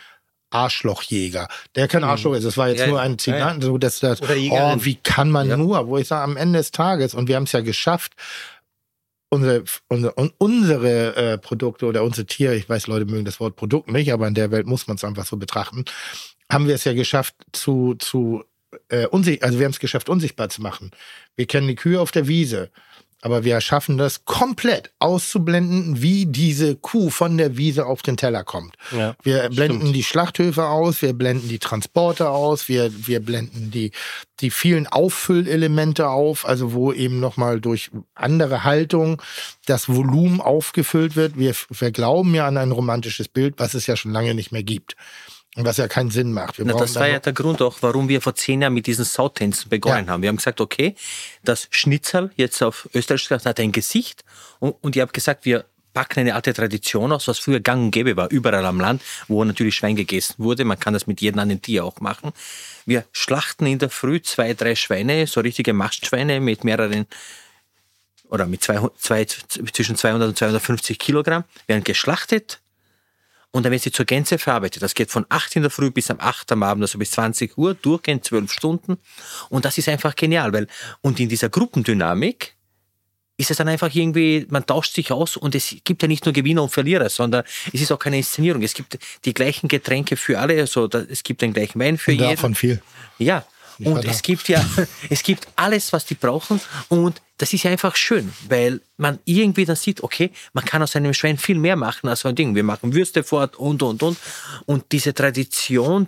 [0.52, 1.48] Arschlochjäger.
[1.76, 2.46] Der kein Arschloch ist.
[2.46, 3.04] Das war jetzt Ja, nur ja.
[3.04, 6.60] ein Zitat, so dass das, oh, wie kann man nur, wo ich sage, am Ende
[6.60, 8.14] des Tages, und wir haben es ja geschafft,
[9.36, 13.56] unsere, unsere, un- unsere äh, Produkte oder unsere Tiere, ich weiß, Leute mögen das Wort
[13.56, 15.86] Produkt nicht, aber in der Welt muss man es einfach so betrachten,
[16.52, 18.44] haben wir es ja geschafft zu, zu
[18.90, 20.92] äh, unsich also wir haben es geschafft, unsichtbar zu machen.
[21.36, 22.72] Wir kennen die Kühe auf der Wiese,
[23.26, 28.44] aber wir schaffen das komplett auszublenden, wie diese Kuh von der Wiese auf den Teller
[28.44, 28.76] kommt.
[28.92, 33.94] Ja, wir blenden die Schlachthöfe aus, wir blenden die Transporte aus, wir, wir blenden die,
[34.42, 39.20] die vielen Auffüllelemente auf, also wo eben nochmal durch andere Haltung
[39.66, 41.36] das Volumen aufgefüllt wird.
[41.36, 44.62] Wir, wir glauben ja an ein romantisches Bild, was es ja schon lange nicht mehr
[44.62, 44.96] gibt.
[45.56, 46.60] Und was ja keinen Sinn macht.
[46.60, 49.70] Na, das war ja der Grund auch, warum wir vor zehn Jahren mit diesen Sautänzen
[49.70, 50.12] begonnen Ja.
[50.14, 50.22] haben.
[50.22, 50.96] Wir haben gesagt, okay,
[51.44, 54.26] das Schnitzel jetzt auf Österreich gesagt, hat ein Gesicht
[54.60, 57.92] und, und ich habe gesagt, wir packen eine alte Tradition aus, was früher gang und
[57.92, 60.66] gäbe war, überall am Land, wo natürlich Schwein gegessen wurde.
[60.66, 62.34] Man kann das mit jedem anderen Tier auch machen.
[62.86, 67.06] Wir schlachten in der Früh zwei, drei Schweine, so richtige Mastschweine mit mehreren
[68.30, 72.60] oder mit zwei, zwei, zwischen 200 und 250 Kilogramm, werden geschlachtet
[73.56, 74.84] und dann werden sie zur Gänze verarbeitet.
[74.84, 77.58] Das geht von 8 in der Früh bis am 8 am Abend, also bis 20
[77.58, 78.98] Uhr, durchgehend 12 Stunden.
[79.48, 80.68] Und das ist einfach genial, weil,
[81.00, 82.58] und in dieser Gruppendynamik
[83.38, 86.34] ist es dann einfach irgendwie, man tauscht sich aus und es gibt ja nicht nur
[86.34, 88.62] Gewinner und Verlierer, sondern es ist auch keine Inszenierung.
[88.62, 92.20] Es gibt die gleichen Getränke für alle, also es gibt den gleichen Wein für Und
[92.20, 92.32] jeden.
[92.32, 92.82] davon viel.
[93.20, 93.46] Ja.
[93.80, 94.64] Ich Und es gibt ja,
[95.10, 96.60] es gibt alles, was die brauchen.
[96.90, 100.96] Und das ist ja einfach schön, weil man irgendwie dann sieht, okay, man kann aus
[100.96, 102.56] einem Schwein viel mehr machen als so ein Ding.
[102.56, 104.18] Wir machen Würste fort und, und, und.
[104.66, 106.08] Und diese Tradition,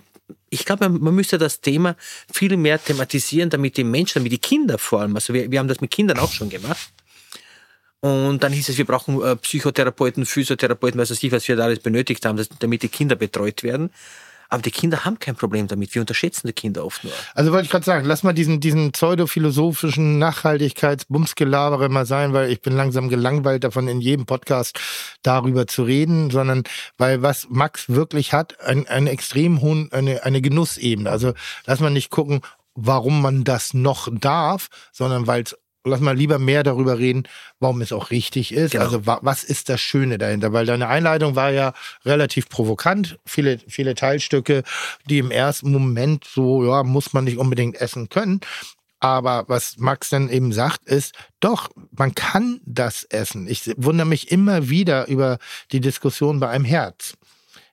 [0.50, 1.96] ich glaube, man, müsste das Thema
[2.32, 5.68] viel mehr thematisieren, damit die Menschen, damit die Kinder vor allem, also wir, wir haben
[5.68, 6.92] das mit Kindern auch schon gemacht.
[8.00, 11.66] Und dann hieß es, wir brauchen äh, Psychotherapeuten, Physiotherapeuten, was weiß ich, was wir da
[11.66, 13.92] alles benötigt haben, damit die Kinder betreut werden.
[14.50, 15.94] Aber die Kinder haben kein Problem damit.
[15.94, 17.14] Wir unterschätzen die Kinder oft nur.
[17.34, 22.62] Also wollte ich gerade sagen, lass mal diesen, diesen pseudophilosophischen Nachhaltigkeitsbumsgelabere mal sein, weil ich
[22.62, 24.80] bin langsam gelangweilt davon, in jedem Podcast
[25.22, 26.64] darüber zu reden, sondern
[26.98, 31.10] weil was Max wirklich hat, ein, einen extrem hohen, eine, eine Genussebene.
[31.10, 31.34] Also
[31.66, 32.42] lass mal nicht gucken,
[32.76, 35.58] warum man das noch darf, sondern weil es
[35.88, 37.24] Lass mal lieber mehr darüber reden,
[37.60, 38.72] warum es auch richtig ist.
[38.72, 38.84] Genau.
[38.84, 40.54] Also wa was ist das Schöne dahinter?
[40.54, 41.74] Weil deine Einleitung war ja
[42.06, 43.18] relativ provokant.
[43.26, 44.64] Viele, viele Teilstücke,
[45.10, 48.42] die im ersten Moment so, ja, muss man nicht unbedingt essen können.
[49.00, 53.48] Aber was Max dann eben sagt, ist, doch, man kann das essen.
[53.48, 55.38] Ich wundere mich immer wieder über
[55.72, 57.16] die Diskussion bei einem Herz.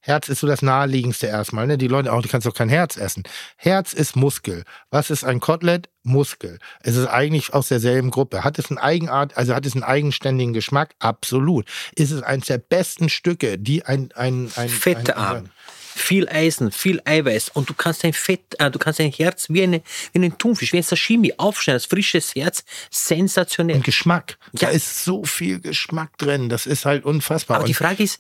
[0.07, 1.67] Herz ist so das naheliegendste erstmal.
[1.67, 1.79] Ne?
[1.79, 3.23] Die Leute, auch du kannst doch kein Herz essen.
[3.57, 4.65] Herz ist Muskel.
[4.91, 5.89] Was ist ein Kotelett?
[6.03, 6.59] Muskel.
[6.81, 8.45] Es ist eigentlich aus derselben Gruppe.
[8.45, 10.95] Hat es einen Eigenart, also hat es einen eigenständigen Geschmack?
[10.99, 11.67] Absolut.
[11.95, 15.37] Ist es eines der besten Stücke, die ein, ein, ein fettarm.
[15.37, 15.51] ein-
[15.97, 19.63] Viel Eisen, viel Eiweiß und du kannst dein Fett, äh, du kannst dein Herz wie,
[19.63, 19.81] eine,
[20.13, 23.77] wie einen Thunfisch, wie ein Sashimi aufschneiden, als frisches Herz, sensationell.
[23.77, 24.37] ein Geschmack.
[24.55, 24.73] Da Ja.
[24.73, 26.49] ist so viel Geschmack drin.
[26.49, 27.59] Das ist halt unfassbar.
[27.59, 28.19] Aber die Und Frage ist,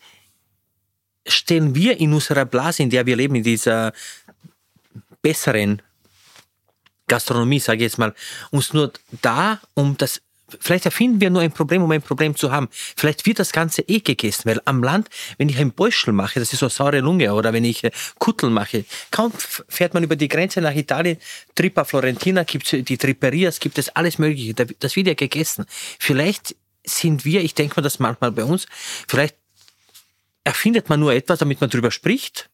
[1.26, 3.92] stellen wir in unserer Blase, in der wir leben, in dieser
[5.22, 5.82] besseren
[7.06, 8.14] Gastronomie, sage ich jetzt mal,
[8.50, 10.20] uns nur da, um das
[10.60, 12.68] Vielleicht erfinden wir nur ein Problem, um ein Problem zu haben.
[12.70, 15.08] Vielleicht wird das Ganze eh gegessen, weil am Land,
[15.38, 18.50] wenn ich ein Beuschel mache, das ist so saure Lunge, oder wenn ich äh, Kuttel
[18.50, 19.32] mache, kaum
[19.68, 21.16] fährt man über die Grenze nach Italien,
[21.54, 25.64] Trippa Florentina, gibt es die Tripperias, gibt es alles Mögliche, Da- das wird ja gegessen.
[25.98, 26.54] Vielleicht
[26.84, 28.66] sind wir, ich denke mal das manchmal bei uns,
[29.08, 29.36] vielleicht
[30.44, 32.50] erfindet man nur etwas, damit man drüber spricht.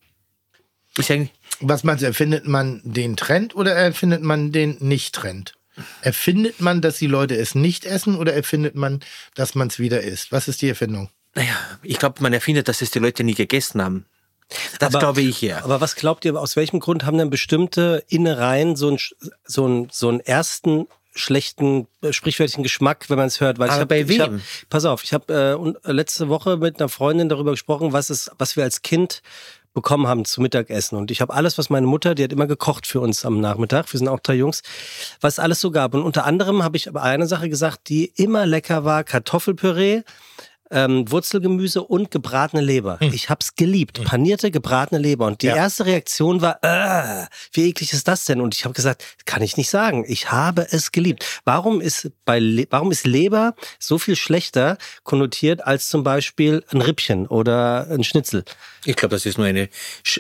[0.97, 5.55] Ist eigentlich, was meinst du, erfindet man den Trend oder erfindet man den Nicht-Trend?
[6.03, 9.01] Erfindet man, dass die Leute es nicht essen oder erfindet man,
[9.35, 10.33] dass man es wieder isst?
[10.33, 11.11] Was ist die Erfindung?
[11.35, 14.07] naja, ich glaube, man erfindet, dass es die Leute nie gegessen haben.
[14.81, 15.63] Das glaube ich ja.
[15.63, 18.99] Aber was glaubt ihr, aus welchem Grund haben denn bestimmte Innereien so einen,
[19.45, 23.59] so einen, so einen ersten schlechten, äh, sprichwörtlichen Geschmack, wenn man es hört?
[23.59, 24.41] Weil ich Aber hab, bei ich hab, wem?
[24.69, 28.31] pass auf, ich habe äh, äh, letzte Woche mit einer Freundin darüber gesprochen, was, es,
[28.39, 29.23] was wir als Kind
[29.73, 30.97] bekommen haben zu Mittagessen.
[30.99, 33.93] Und ich habe alles, was meine Mutter, die hat immer gekocht für uns am Nachmittag,
[33.93, 34.63] wir sind auch drei Jungs,
[35.21, 35.95] was es alles so gab.
[35.95, 40.03] Und unter anderem habe ich aber eine Sache gesagt, die immer lecker war, Kartoffelpüree,
[40.71, 42.99] ähm, Wurzelgemüse und gebratene Leber.
[43.01, 44.03] Ich hab's geliebt.
[44.05, 45.27] Panierte, gebratene Leber.
[45.27, 45.57] Und die Ja.
[45.57, 48.41] erste Reaktion war, äh, wie eklig ist das denn?
[48.41, 50.05] Und ich habe gesagt, kann ich nicht sagen.
[50.07, 51.25] Ich habe es geliebt.
[51.45, 56.81] Warum ist bei Le warum ist Leber so viel schlechter konnotiert als zum Beispiel ein
[56.83, 58.45] Rippchen oder ein Schnitzel?
[58.85, 59.69] Ich glaube, das ist nur eine,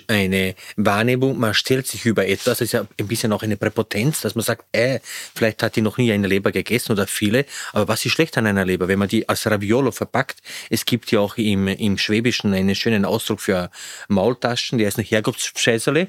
[0.08, 1.38] eine Wahrnehmung.
[1.38, 2.44] Man stellt sich über etwas.
[2.44, 5.00] Das ist ja ein bisschen auch eine Präpotenz, dass man sagt, äh,
[5.34, 7.46] vielleicht hat die noch nie eine Leber gegessen oder viele.
[7.72, 8.88] Aber was ist schlecht an einer Leber?
[8.88, 13.04] Wenn man die als Raviolo verpackt, es gibt ja auch im, im Schwäbischen einen schönen
[13.04, 13.70] Ausdruck für
[14.08, 16.08] Maultaschen, die heißen Herkunftsscheißerle.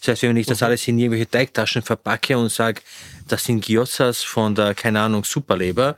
[0.00, 2.80] Das heißt, wenn ich das alles in irgendwelche Teigtaschen verpacke und sage,
[3.28, 5.96] das sind Gyozzas von der, keine Ahnung, Superleber,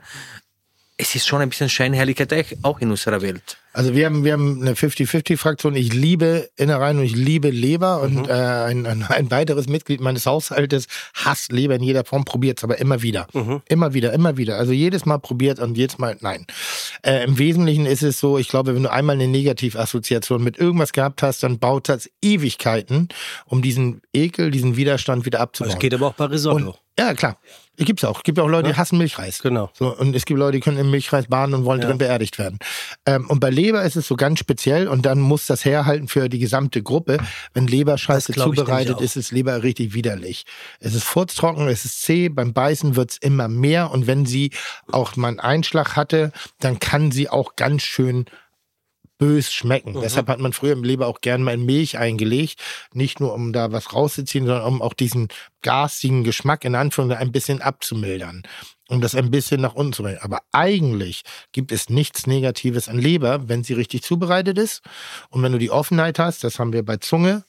[0.97, 3.57] es ist schon ein bisschen scheinheiliger Teig, auch in unserer Welt.
[3.73, 5.75] Also wir haben, wir haben eine 50-50-Fraktion.
[5.75, 8.01] Ich liebe Innereien und ich liebe Leber.
[8.01, 12.59] Und äh, ein, ein, ein weiteres Mitglied meines Haushaltes hasst Leber in jeder Form, probiert
[12.59, 13.27] es aber immer wieder.
[13.67, 14.57] Immer wieder, immer wieder.
[14.57, 16.45] Also jedes Mal probiert und jedes Mal nein.
[17.01, 20.93] Äh, Im Wesentlichen ist es so, ich glaube, wenn du einmal eine Negativassoziation mit irgendwas
[20.93, 23.09] gehabt hast, dann baut das Ewigkeiten,
[23.45, 25.71] um diesen Ekel, diesen Widerstand wieder abzubauen.
[25.71, 26.69] Das geht aber auch bei Risotto.
[26.69, 27.37] Und, ja, klar.
[27.75, 28.21] Gibt's auch.
[28.21, 29.41] Gibt auch Leute, die hassen Milchreis.
[29.41, 29.71] Genau.
[29.73, 32.59] So, und es gibt Leute, die können im Milchreis baden und wollen drin beerdigt werden.
[33.07, 36.29] Ähm, und bei Leber ist es so ganz speziell und dann muss das herhalten für
[36.29, 37.17] die gesamte Gruppe.
[37.55, 40.45] Wenn Leber scheiße Das glaub ich zubereitet, ist es Leber richtig widerlich.
[40.79, 44.51] Es ist furztrocken, es ist zäh, beim Beißen wird's immer mehr und wenn sie
[44.91, 48.25] auch mal einen Einschlag hatte, dann kann sie auch ganz schön
[49.23, 49.93] bös schmecken.
[50.01, 52.59] Deshalb hat man früher im Leber auch gern mal in Milch eingelegt.
[52.93, 55.29] Nicht nur, um da was rauszuziehen, sondern um auch diesen
[55.61, 58.43] gasigen Geschmack in Anführungszeichen ein bisschen abzumildern.
[58.89, 60.19] um das ein bisschen nach unten zu bringen.
[60.21, 64.81] Aber eigentlich gibt es nichts Negatives an Leber, wenn sie richtig zubereitet ist.
[65.29, 67.43] Und wenn du die Offenheit hast, das haben wir bei Zunge.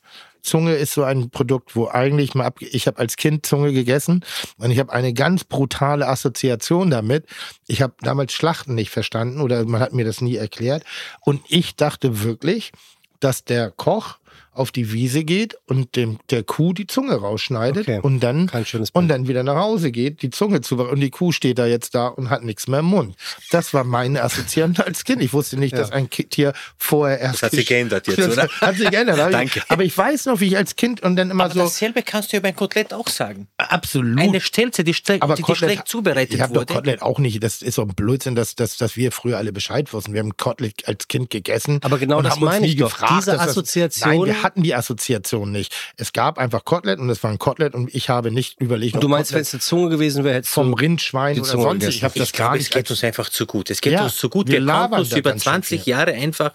[0.45, 4.25] Zunge ist so ein Produkt, wo eigentlich mal ab, ich habe als Kind Zunge gegessen
[4.59, 7.27] und ich habe eine ganz brutale Assoziation damit.
[7.67, 10.85] Ich habe damals Schlachten nicht verstanden oder man hat mir das nie erklärt
[11.21, 12.73] und ich dachte wirklich,
[13.21, 14.19] dass der Koch
[14.55, 18.01] auf die Wiese geht und dem, der Kuh die Zunge rausschneidet Okay.
[18.03, 18.51] und dann
[18.93, 21.95] und dann wieder nach Hause geht, die Zunge zu und die Kuh steht da jetzt
[21.95, 23.17] da und hat nichts mehr im Mund.
[23.51, 25.23] Das war meine Assoziation als Kind.
[25.23, 27.35] Ich wusste nicht, dass ein Tier vorher erst.
[27.37, 28.49] Das hat sich geändert jetzt, Das oder?
[28.61, 29.19] Hat sich geändert.
[29.19, 29.63] aber ich- Danke.
[29.69, 32.33] Aber ich weiß noch, wie ich als Kind und dann immer Aber so dasselbe kannst
[32.33, 33.49] du über ein Kotelett auch sagen.
[33.59, 34.19] absolut.
[34.21, 36.75] Eine Stelze, die, stre aber die, die Kotelett- schlecht zubereitet ich hab doch wurde.
[36.75, 37.43] Kotelett auch nicht.
[37.43, 40.13] Das ist so ein Blödsinn, dass, dass, dass wir früher alle Bescheid wussten.
[40.13, 41.79] Wir haben Kotelett als Kind gegessen.
[41.83, 42.91] Aber genau und das haben uns meine nie ich doch.
[42.91, 45.75] gefragt, Diese dass das- Assoziation- Nein, wir hatten die Assoziation nicht.
[45.97, 49.01] Es gab einfach Kotelett und es war ein Kotelett und ich habe nicht überlegt, Und
[49.03, 51.81] du ob meinst, wenn es eine Zunge gewesen wäre, hättest vom Rind, Schwein oder sonst.
[51.81, 51.89] gegessen.
[51.97, 52.63] Ich habe das ich gar nicht.
[52.63, 53.71] es geht uns einfach zu gut.
[53.71, 54.47] Es geht Ja, uns zu gut.
[54.47, 55.91] wir Wir, konnten uns über ganz schön 20 viel.
[55.91, 56.53] Jahre einfach,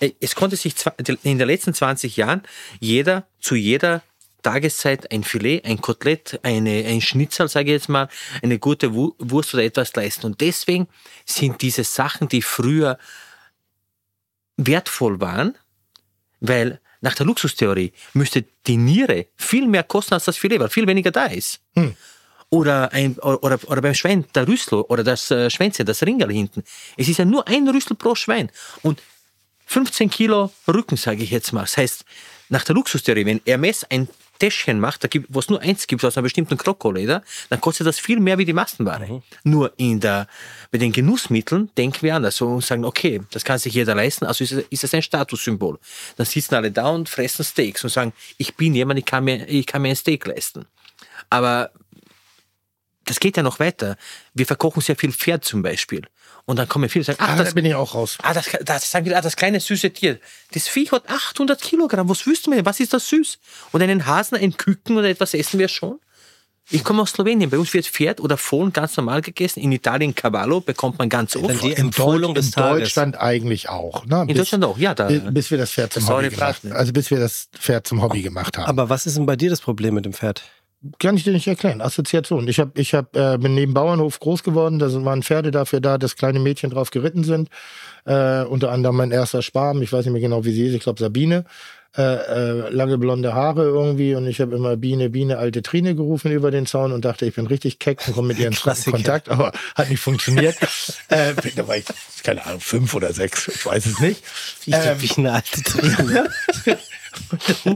[0.00, 0.74] äh, es konnte sich
[1.22, 2.42] in den letzten 20 Jahren
[2.80, 4.02] jeder zu jeder
[4.42, 8.08] Tageszeit ein Filet, ein Kotelett, eine, ein Schnitzel, sage ich jetzt mal,
[8.42, 10.26] eine gute Wu- Wurst oder etwas leisten.
[10.26, 10.86] Und deswegen
[11.24, 12.98] sind diese Sachen, die früher
[14.56, 15.56] wertvoll waren,
[16.40, 20.86] weil nach der Luxustheorie müsste die Niere viel mehr kosten als das Filet, weil viel
[20.86, 21.60] weniger da ist.
[22.50, 26.64] Oder, ein, oder, oder beim Schwein der Rüssel oder das äh, Schwänzchen, das Ringerl hinten.
[26.96, 28.50] Es ist ja nur ein Rüssel pro Schwein.
[28.82, 29.02] Und
[29.66, 31.60] 15 Kilo Rücken, sage ich jetzt mal.
[31.62, 32.04] Das heißt,
[32.48, 34.08] nach der Luxustheorie, wenn Hermes ein
[34.38, 37.86] Täschchen macht, da gibt, wo es nur eins gibt aus einer bestimmten Krokoleder, dann kostet
[37.86, 39.22] das viel mehr wie die Massenware.
[39.44, 40.26] Nur in der,
[40.70, 44.44] bei den Genussmitteln denken wir anders und sagen, okay, das kann sich jeder leisten, also
[44.44, 45.78] ist es, ist es ein Statussymbol.
[46.16, 49.48] Dann sitzen alle da und fressen Steaks und sagen, ich bin jemand, ich kann mir,
[49.48, 50.66] ich kann mir ein Steak leisten.
[51.30, 51.70] Aber
[53.04, 53.96] das geht ja noch weiter.
[54.34, 56.02] Wir verkochen sehr viel Pferd zum Beispiel.
[56.48, 58.16] Und dann kommen viele und sagen, ach, Ah, das, da bin ich auch raus.
[58.22, 60.18] Ah, das, das sagen ah, das kleine süße Tier.
[60.52, 62.08] Das Vieh hat 800 Kilogramm.
[62.08, 62.64] Was wüssten wir denn?
[62.64, 63.38] Was ist das süß?
[63.72, 66.00] Und einen Hasen, ein Küken oder etwas essen wir schon?
[66.70, 67.50] Ich komme aus Slowenien.
[67.50, 69.60] Bei uns wird Pferd oder Fohlen ganz normal gegessen.
[69.60, 71.50] In Italien Cavallo bekommt man ganz oft.
[71.50, 72.80] Dann die In, Empfohlung des in Tages.
[72.84, 74.06] Deutschland eigentlich auch.
[74.06, 74.24] Ne?
[74.26, 74.94] In Deutschland auch, ja.
[74.94, 76.72] Da, Bis, bis wir das Pferd zum Hobby gemacht Braten.
[76.72, 78.66] Also bis wir das Pferd zum Hobby gemacht haben.
[78.66, 80.44] Aber was ist denn bei dir das Problem mit dem Pferd?
[81.00, 81.80] Kann ich dir nicht erklären.
[81.80, 82.46] Assoziation.
[82.46, 84.78] Ich hab, ich hab, äh, bin neben Bauernhof groß geworden.
[84.78, 87.48] Da sind- waren Pferde dafür da, dass kleine Mädchen drauf geritten sind.
[88.04, 89.82] Äh, unter anderem mein erster Sparm.
[89.82, 90.74] Ich weiß nicht mehr genau, wie sie ist.
[90.74, 91.44] Ich glaube Sabine.
[91.96, 96.30] Äh, äh, lange blonde Haare irgendwie und ich habe immer Biene, Biene, alte Trine gerufen
[96.30, 98.54] über den Zaun und dachte, ich bin richtig keck und komme mit ihr in.
[98.54, 100.54] Kontakt, aber hat nicht funktioniert.
[101.08, 101.86] äh, da war ich,
[102.22, 104.22] keine Ahnung, fünf oder sechs, ich weiß es nicht.
[104.66, 106.28] Ähm, Wie eine alte Träne.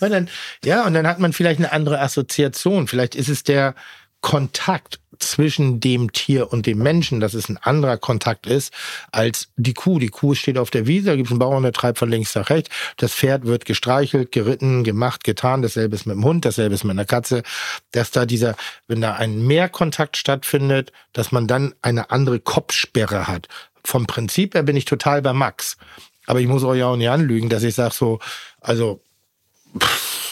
[0.00, 0.28] und dann,
[0.64, 2.88] ja, und dann hat man vielleicht eine andere Assoziation.
[2.88, 3.74] Vielleicht ist es der
[4.20, 8.72] Kontakt zwischen dem Tier und dem Menschen, dass es ein anderer Kontakt ist
[9.10, 9.98] als die Kuh.
[9.98, 12.34] Die Kuh steht auf der Wiese, da gibt es einen Bauern, der treibt von links
[12.34, 12.74] nach rechts.
[12.96, 15.62] Das Pferd wird gestreichelt, geritten, gemacht, getan.
[15.62, 17.42] Dasselbe ist mit dem Hund, dasselbe ist mit einer Katze.
[17.92, 23.48] Dass da dieser, wenn da ein Mehrkontakt stattfindet, dass man dann eine andere Kopfsperre hat.
[23.84, 25.76] Vom Prinzip her bin ich total bei Max.
[26.28, 28.18] Aber ich muss euch ja auch nicht anlügen, dass ich sage so,
[28.60, 29.00] also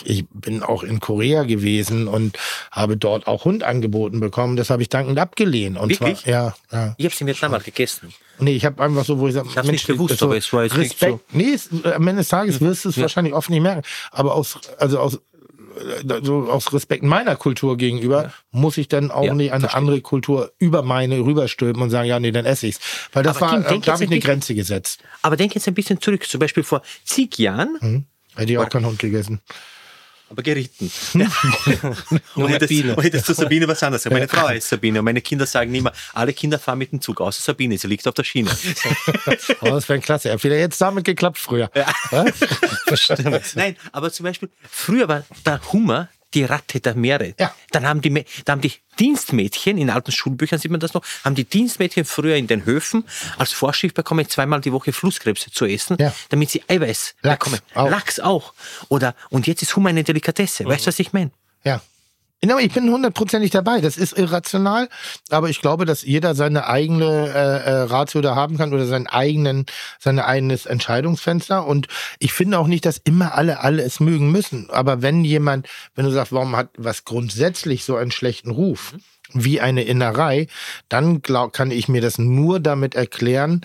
[0.04, 2.38] ich bin auch in Korea gewesen und
[2.70, 4.56] habe dort auch Hund angeboten bekommen.
[4.56, 5.78] Das habe ich dankend abgelehnt.
[5.78, 6.20] Und Wirklich?
[6.20, 6.94] zwar, ja, ja.
[6.98, 8.12] ich habe es in Vietnam mal gegessen.
[8.38, 10.76] Nee, ich habe einfach so, wo ich sage, hab's nicht gewusst, aber es war jetzt
[10.76, 11.20] Respekt.
[11.32, 13.02] Nee, es, am Ende des Tages wirst du es Ja.
[13.02, 13.82] wahrscheinlich oft nicht merken.
[14.10, 15.18] Aber aus, also aus,
[16.22, 20.52] so aus Respekt meiner Kultur gegenüber muss ich dann auch Ja, nicht eine andere Kultur
[20.58, 22.80] über meine rüberstülpen und sagen, ja, nee, dann esse ich's.
[23.12, 25.00] Weil das Aber war, Tim, denk da habe ich ein eine bisschen- Grenze gesetzt.
[25.22, 26.26] Aber denk jetzt ein bisschen zurück.
[26.26, 28.04] Zum Beispiel vor zig Jahren, Hm?
[28.34, 29.40] Hätte ich auch keinen Hund gegessen.
[30.28, 30.90] Aber geritten.
[31.14, 32.96] Nur Und Biene.
[32.96, 34.04] und das zu Sabine was anderes.
[34.06, 37.20] Meine Frau heißt Sabine und meine Kinder sagen immer, alle Kinder fahren mit dem Zug,
[37.20, 38.50] außer Sabine, sie liegt auf der Schiene.
[39.60, 40.30] Aber das wäre klasse.
[40.30, 41.70] Hätte wieder jetzt damit geklappt früher.
[41.74, 42.24] Ja?
[43.54, 47.34] Nein, aber zum Beispiel, früher war der Hummer die Ratte der Meere.
[47.38, 47.54] Ja.
[47.70, 51.02] Dann haben die, Mä- da haben die Dienstmädchen, in alten Schulbüchern sieht man das noch,
[51.24, 53.04] haben die Dienstmädchen früher in den Höfen
[53.38, 56.14] als Vorschrift bekommen, zweimal die Woche Flusskrebse zu essen, Ja.
[56.30, 57.60] damit sie Eiweiß Lachs bekommen.
[57.74, 57.90] auch.
[57.90, 58.52] Lachs auch.
[58.88, 60.64] Oder, und jetzt ist Hummer eine Delikatesse.
[60.64, 61.30] Weißt du, was ich meine?
[61.64, 61.80] Ja.
[62.42, 63.80] Genau, ich bin hundertprozentig dabei.
[63.80, 64.88] Das ist irrational,
[65.30, 69.06] aber ich glaube, dass jeder seine eigene äh, äh, Ratio da haben kann oder seinen
[69.06, 69.64] eigenen,
[69.98, 71.66] sein eigenes Entscheidungsfenster.
[71.66, 74.68] Und ich finde auch nicht, dass immer alle alle es mögen müssen.
[74.70, 78.94] Aber wenn jemand, wenn du sagst, warum hat was grundsätzlich so einen schlechten Ruf
[79.32, 80.46] wie eine Innerei,
[80.90, 83.62] dann glaub, kann ich mir das nur damit erklären,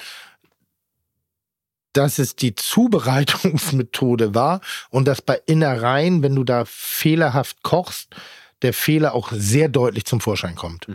[1.94, 8.16] dass es die Zubereitungsmethode war und dass bei Innereien, wenn du da fehlerhaft kochst,
[8.62, 10.88] der Fehler auch sehr deutlich zum Vorschein kommt.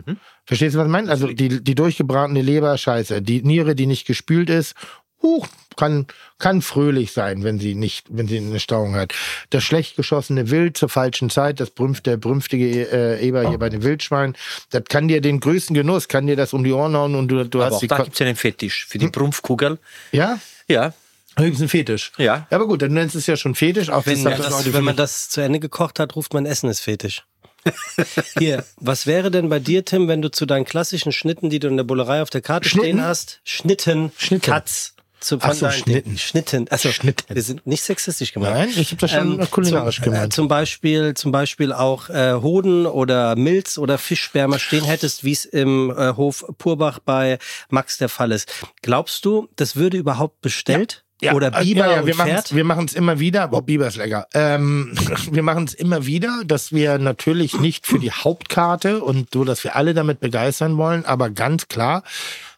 [0.45, 1.09] Verstehst du, was ich meine?
[1.09, 3.21] Also die, die durchgebratene Leber, scheiße.
[3.21, 4.75] Die Niere, die nicht gespült ist,
[5.21, 6.07] huch, kann,
[6.39, 9.13] kann fröhlich sein, wenn sie nicht, wenn sie eine Stauung hat.
[9.49, 13.69] Das schlecht geschossene Wild zur falschen Zeit, das brümpft, der brünftige äh, Eber hier bei
[13.69, 14.35] den Wildschweinen,
[14.71, 17.45] das kann dir den größten Genuss, kann dir das um die Ohren hauen und du,
[17.45, 19.77] du Aber hast auch die da gibt es einen Fetisch für die Prumpfkugel.
[20.11, 20.39] Ja?
[20.67, 20.93] Ja,
[21.37, 22.11] Höchstens ein Fetisch.
[22.17, 22.47] Ja.
[22.49, 23.89] Aber gut, dann nennst du es ja schon Fetisch.
[23.89, 26.79] Auch Wenn, das, das, wenn man das zu Ende gekocht hat, ruft man Essen ist
[26.79, 27.25] Fetisch.
[28.39, 31.67] Hier, was wäre denn bei dir, Tim, wenn du zu deinen klassischen Schnitten, die du
[31.67, 32.85] in der Bullerei auf der Karte Schnitten?
[32.87, 34.51] stehen hast, Schnitten, Schnitten.
[34.51, 36.17] Cuts, zu, Ach so, Schnitten.
[36.17, 37.33] Schnitten, also Schnitten.
[37.33, 38.53] wir sind nicht sexistisch gemeint.
[38.55, 40.33] Nein, ich habe das schon kulinarisch zum, Äh, gemeint.
[40.33, 45.43] zum Beispiel, zum Beispiel auch äh, Hoden oder Milz oder Fischsperma stehen hättest, wie es
[45.45, 47.39] im äh, Hof Purbach bei
[47.69, 48.51] Max der Fall ist.
[48.83, 51.03] Glaubst du, das würde überhaupt bestellt?
[51.33, 52.55] Oder äh, Biber ja, ja, wir und Pferd?
[52.55, 53.47] Wir machen es immer wieder.
[53.47, 54.27] Boah, Biber ist lecker.
[54.33, 54.93] Ähm,
[55.31, 59.63] wir machen es immer wieder, dass wir natürlich nicht für die Hauptkarte und so, dass
[59.63, 62.03] wir alle damit begeistern wollen, aber ganz klar,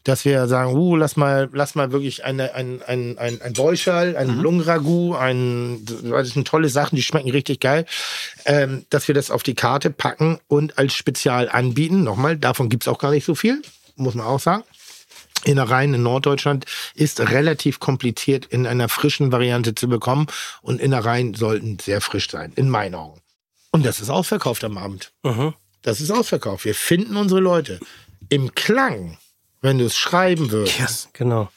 [0.04, 4.16] dass wir sagen, uh, lass mal, lass mal wirklich eine, ein, ein, ein, ein Beuschal,
[4.16, 4.42] ein Mhm.
[4.42, 7.86] Lungenragout, ein, das sind tolle Sachen, die schmecken richtig geil,
[8.46, 12.04] ähm, dass wir das auf die Karte packen und als Spezial anbieten.
[12.04, 13.62] Nochmal, davon gibt's auch gar nicht so viel,
[13.96, 14.64] muss man auch sagen.
[15.44, 16.66] Innereien in Norddeutschland
[16.96, 20.28] ist relativ kompliziert in einer frischen Variante zu bekommen
[20.62, 23.22] und Innereien sollten sehr frisch sein, in meinen Augen.
[23.72, 25.12] Und das ist ausverkauft am Abend.
[25.24, 25.54] Mhm.
[25.82, 26.66] Das ist ausverkauft.
[26.66, 27.80] Wir finden unsere Leute.
[28.30, 29.18] Im Klang,
[29.62, 31.50] wenn du es schreiben würdest, Genau.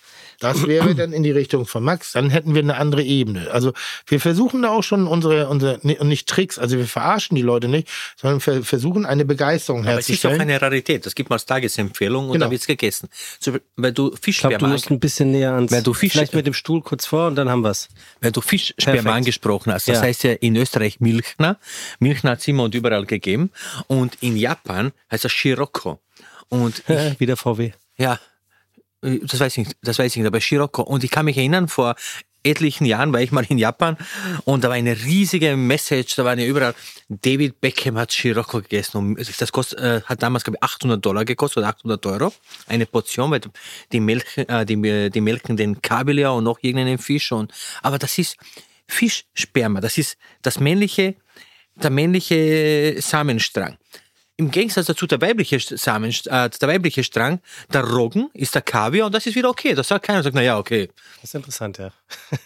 [0.43, 3.51] Das wäre dann in die Richtung von Max, dann hätten wir eine andere Ebene.
[3.51, 3.73] Also
[4.07, 7.69] wir versuchen da auch schon unsere, unsere und nicht Tricks, also wir verarschen die Leute
[7.69, 7.89] nicht,
[8.21, 10.41] sondern wir versuchen eine Begeisterung aber es ist auch herzustellen.
[10.41, 11.07] eine Rarität.
[11.07, 12.45] Das gibt man als Tagesempfehlung und Genau.
[12.45, 13.09] dann wird's gegessen.
[13.41, 15.73] So, weil du Ich glaube, Fischsperma, du musst ein bisschen näher ans.
[15.73, 17.89] Weil du Fisch- vielleicht mit dem Stuhl kurz vor und dann haben wir's.
[18.21, 19.89] weil du Fischsperma angesprochen hast.
[19.89, 20.03] Das Ja.
[20.03, 21.59] heißt ja in Österreich Milchner.
[22.01, 23.51] Milchner hat es immer und überall gegeben.
[23.87, 26.01] Und in Japan heißt das Scirocco.
[26.49, 27.73] Und ich, Wieder VW.
[27.97, 28.19] Ja,
[29.03, 30.83] das weiß ich nicht, das weiß ich nicht, aber Scirocco.
[30.83, 31.97] Und ich kann mich erinnern, vor
[32.45, 33.97] etlichen Jahren war ich mal in Japan
[34.45, 36.75] und da war eine riesige Message, da waren ja überall,
[37.09, 41.25] David Beckham hat Scirocco gegessen und das kostet, äh, hat damals, glaube ich, 800 Dollar
[41.25, 42.33] gekostet oder 800 Euro,
[42.67, 43.41] eine Portion, weil
[43.93, 48.19] die, Melk, äh, die, die melken den Kabeljau und noch irgendeinen Fisch und, aber das
[48.19, 48.37] ist
[48.89, 51.15] Fischsperma, das ist das männliche,
[51.77, 53.79] der männliche Samenstrang.
[54.37, 57.41] Im Gegensatz dazu der weibliche Samen, äh, der weibliche Strang,
[57.73, 59.75] der Roggen ist der Kaviar und das ist wieder okay.
[59.75, 60.89] Das sagt keiner, sagt, na ja, okay.
[61.17, 61.93] Das ist interessant, ja.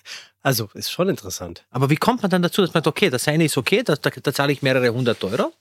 [0.42, 1.64] Also, ist schon interessant.
[1.70, 3.96] Aber wie kommt man dann dazu, dass man sagt, okay, das eine ist okay, da,
[3.96, 5.52] da, da zahle ich mehrere hundert Euro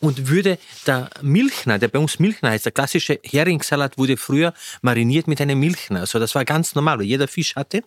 [0.00, 5.28] und würde der Milchner, der bei uns Milchner heißt, der klassische Heringssalat wurde früher mariniert
[5.28, 6.00] mit einem Milchner.
[6.00, 7.82] Also das war ganz normal, jeder Fisch hatte.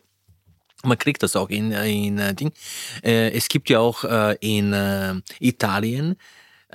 [0.83, 2.51] Man kriegt das auch in, in äh, Ding.
[3.03, 6.15] Äh, es gibt ja auch äh, in äh, Italien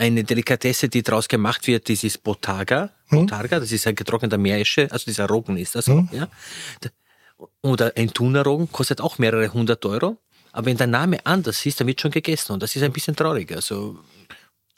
[0.00, 2.90] eine Delikatesse, die daraus gemacht wird, das ist Botarga.
[3.10, 6.28] Botarga, das ist ein getrockneter Meeresche, also dieser Roggen ist das auch, ja.
[7.62, 10.16] Oder ein Tunerroggen kostet auch mehrere hundert Euro.
[10.52, 12.52] Aber wenn der Name anders ist, dann wird schon gegessen.
[12.52, 13.52] Und das ist ein bisschen traurig.
[13.54, 13.98] Also,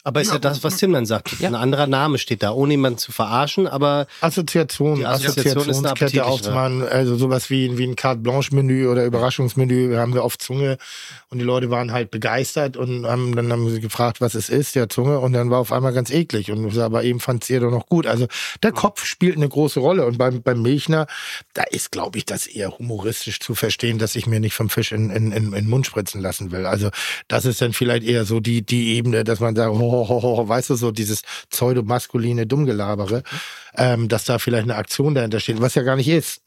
[0.05, 1.39] Aber ist ja, das, was Tim dann sagt.
[1.39, 1.47] Ja.
[1.47, 5.91] Ein anderer Name steht da, ohne jemanden zu verarschen, aber Assoziation, Die Assoziation ist eine
[5.91, 10.37] Assoziationskette aufzumachen, also sowas wie, wie ein Carte Blanche Menü oder Überraschungsmenü haben wir auf
[10.37, 10.77] Zunge
[11.29, 14.75] und die Leute waren halt begeistert und haben, dann haben sie gefragt, was es ist,
[14.75, 17.61] ja Zunge und dann war auf einmal ganz eklig und aber eben fand es ihr
[17.61, 18.05] doch noch gut.
[18.05, 18.27] Also
[18.61, 21.07] der Kopf spielt eine große Rolle und beim, beim Milchner,
[21.53, 24.91] da ist glaube ich das eher humoristisch zu verstehen, dass ich mir nicht vom Fisch
[24.91, 26.65] in, in, in, in den Mund spritzen lassen will.
[26.65, 26.89] Also
[27.29, 30.37] das ist dann vielleicht eher so die, die Ebene, dass man sagt, ho, ho, ho,
[30.37, 33.23] ho, weißt du, so dieses pseudomaskuline Dummgelabere,
[33.77, 36.41] ähm, dass da vielleicht eine Aktion dahinter steht, was ja gar nicht ist.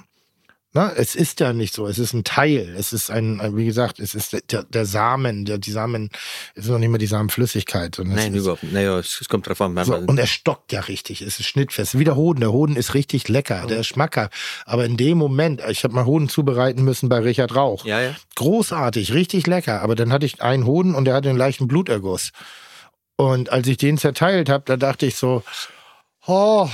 [0.72, 1.86] Na, es ist ja nicht so.
[1.86, 2.74] Es ist ein Teil.
[2.78, 6.10] Es ist ein, ein- wie gesagt, es ist der, der Samen, der, die Samen,
[6.54, 7.98] es ist noch nicht mal die Samenflüssigkeit.
[8.04, 8.74] nein, ist, überhaupt nicht.
[8.74, 9.74] Naja, es, es kommt drauf an.
[9.86, 11.22] so, und er stockt ja richtig.
[11.22, 11.98] Es ist schnittfest.
[11.98, 12.40] Wie der Hoden.
[12.40, 13.64] Der Hoden ist richtig lecker.
[13.66, 14.34] Der ist schmackhaft.
[14.66, 17.86] Aber in dem Moment, ich habe mal Hoden zubereiten müssen bei Richard Rauch.
[17.86, 18.14] ja, ja.
[18.34, 19.80] Großartig, richtig lecker.
[19.80, 22.32] Aber dann hatte ich einen Hoden und der hatte einen leichten Bluterguss.
[23.16, 25.42] Und als ich den zerteilt habe, da dachte ich so,
[26.26, 26.68] oh.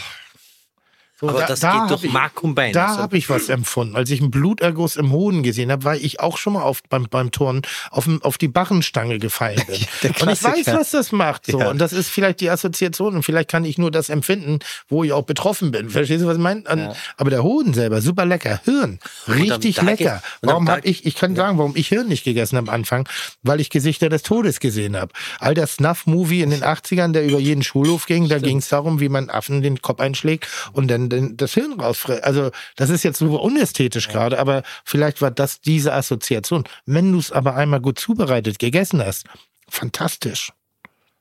[1.23, 2.73] So, Aber das hab geht durch ich- Mark und Bein.
[2.73, 3.95] Da Also- habe ich was empfunden.
[3.95, 7.07] Als ich einen Bluterguss im Hoden gesehen habe, war ich auch schon mal auf, beim,
[7.09, 7.63] beim Turnen
[7.93, 9.77] auf, auf die Barrenstange gefallen bin.
[10.21, 11.47] und ich weiß, was das macht.
[11.47, 11.61] So.
[11.61, 11.71] Ja.
[11.71, 13.15] Und das ist vielleicht die Assoziation.
[13.15, 14.59] Und vielleicht kann ich nur das empfinden,
[14.89, 15.91] wo ich auch betroffen bin.
[15.91, 16.63] Verstehst du, was ich meine?
[16.69, 18.61] Und- Aber der Hoden selber, super lecker.
[18.65, 18.99] Hirn,
[19.29, 20.23] richtig lecker.
[20.41, 23.09] Warum habe ich, ich kann sagen, warum ich Hirn nicht gegessen am Anfang,
[23.45, 25.13] weil ich Gesichter des Todes gesehen habe.
[25.39, 28.99] All der Snuff-Movie in den 80ern, der über jeden Schulhof ging, da ging es darum,
[28.99, 32.25] wie man Affen den Kopf einschlägt und dann den, das Hirn rausfrisst.
[32.25, 36.65] Also das ist jetzt super unästhetisch gerade, aber vielleicht war das diese Assoziation.
[36.87, 39.27] Wenn du es aber einmal gut zubereitet gegessen hast,
[39.69, 40.53] fantastisch.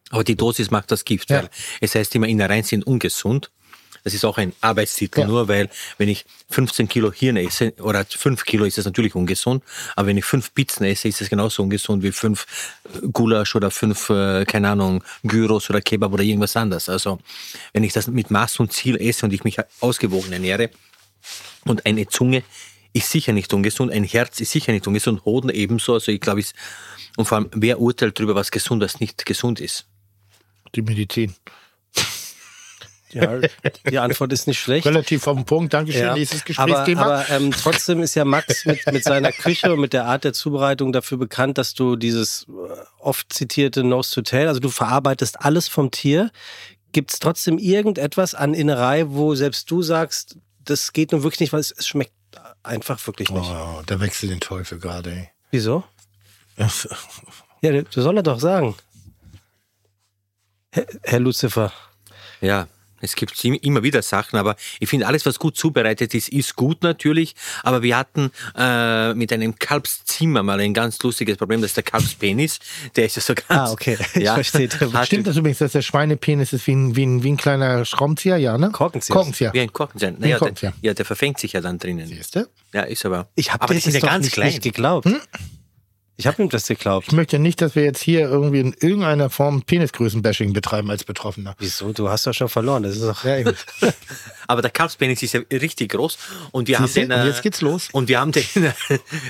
[0.10, 1.44] Aber die Dosis macht das Gift, Ja.
[1.44, 3.52] weil es heißt immer, Innereien sind ungesund.
[4.04, 5.28] Das ist auch ein Arbeitstitel, Ja.
[5.28, 9.64] nur weil, wenn ich 15 Kilo Hirn esse, oder 5 Kilo ist das natürlich ungesund,
[9.96, 12.46] aber wenn ich 5 Pizzen esse, ist es genauso ungesund wie 5
[13.14, 16.90] Gulasch oder 5, äh, keine Ahnung, Gyros oder Kebab oder irgendwas anderes.
[16.90, 17.20] Also,
[17.74, 20.70] wenn ich das mit Maß und Ziel esse und ich mich ausgewogen ernähre,
[21.66, 22.44] und eine Zunge
[22.94, 25.94] ist sicher nicht ungesund, ein Herz ist sicher nicht ungesund, Hoden ebenso.
[25.94, 26.54] Also ich glaube, es-
[27.18, 29.86] und vor allem, wer urteilt darüber, was gesund, was nicht gesund ist?
[30.76, 31.36] Die Medizin.
[33.14, 33.40] Ja,
[33.90, 34.86] die Antwort ist nicht schlecht.
[34.86, 35.74] Relativ auf den Punkt.
[35.74, 36.02] Dankeschön.
[36.02, 37.02] Ja, Nächstes aber Gesprächsthema.
[37.02, 40.34] aber ähm, trotzdem ist ja Max mit, mit seiner Küche und mit der Art der
[40.34, 42.52] Zubereitung dafür bekannt, dass du dieses äh,
[43.00, 46.32] oft zitierte Nose to Tail, also du verarbeitest alles vom Tier.
[46.94, 51.54] Gibt es trotzdem irgendetwas an Innerei, wo selbst du sagst, das geht nun wirklich nicht,
[51.54, 52.12] weil es, es schmeckt
[52.64, 53.50] einfach wirklich nicht.
[53.50, 55.30] oh, da wechselt den Teufel gerade, ey.
[55.52, 55.84] Wieso?
[57.64, 58.76] Ja, du soll er doch sagen.
[60.72, 61.72] Herr, Herr Lucifer.
[62.42, 62.68] Ja,
[63.02, 66.56] es gibt im- immer wieder Sachen, aber ich finde, alles, was gut zubereitet ist, ist
[66.56, 67.36] gut natürlich.
[67.64, 71.84] Aber wir hatten äh, mit einem Kalbszimmer mal ein ganz lustiges Problem, das ist der
[71.84, 72.60] Kalbspenis.
[72.96, 73.46] Der ist ja so ganz.
[73.50, 73.98] Ah, okay.
[74.14, 74.70] Ich verstehe.
[75.04, 78.38] Stimmt das übrigens, dass der Schweinepenis ist wie ein, wie ein, wie ein kleiner Schraubenzieher?
[78.38, 78.70] Ja, ne?
[78.72, 79.16] Korkenzieher.
[79.16, 79.54] Korkenzieher.
[79.54, 80.14] Wie ein Korkenzieher.
[80.18, 80.72] Naja, Korkenzieher.
[80.82, 82.08] der, ja, der verfängt sich ja dann drinnen.
[82.08, 82.48] Siehst du?
[82.74, 83.28] Ja, ist aber.
[83.36, 84.48] Ich habe sind das ja doch ganz nicht, klein.
[84.50, 85.08] nicht geglaubt.
[86.18, 87.08] Ich habe ihm das geglaubt.
[87.08, 91.56] Ich möchte nicht, dass wir jetzt hier irgendwie in irgendeiner Form Penisgrößenbashing betreiben als Betroffener.
[91.58, 91.94] Wieso?
[91.94, 92.84] Du hast doch schon verloren.
[92.84, 93.24] Das ist doch.
[93.24, 93.38] Ja.
[94.48, 96.18] Aber der Kalbspenis ist ja richtig groß
[96.52, 97.02] und wir Siehst du?
[97.02, 97.90] haben den, äh, jetzt geht's los.
[97.92, 98.44] Und wir haben den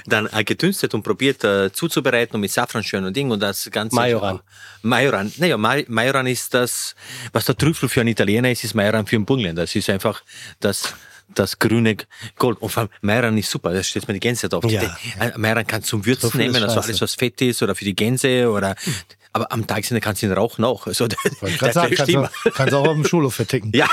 [0.07, 3.95] dann äh, gedünstet und probiert äh, zuzubereiten und mit Safranschön und Ding und das Ganze.
[3.95, 4.41] Majoran.
[4.82, 5.32] Majoran.
[5.38, 6.95] Naja, Ma- Majoran ist das,
[7.32, 9.61] was der Trüffel für einen Italiener ist, ist Majoran für einen Burgenländer.
[9.63, 10.23] Das ist einfach
[10.59, 10.93] das,
[11.36, 11.97] das grüne
[12.38, 12.61] Gold.
[12.61, 14.63] Und vor allem Majoran ist super, das stellt mir die Gänse drauf.
[14.65, 14.82] Ja.
[15.19, 17.86] Äh, Majoran kannst du zum Würzen So nehmen, also alles, was fett ist oder für
[17.86, 18.75] die Gänse oder,
[19.34, 20.88] aber am Tag sind kannst du ihn rauchen auch.
[20.88, 21.07] Also,
[21.57, 23.71] grad sagen, kannst, du, kannst du auch auf dem Schulhof verticken.
[23.73, 23.88] Ja.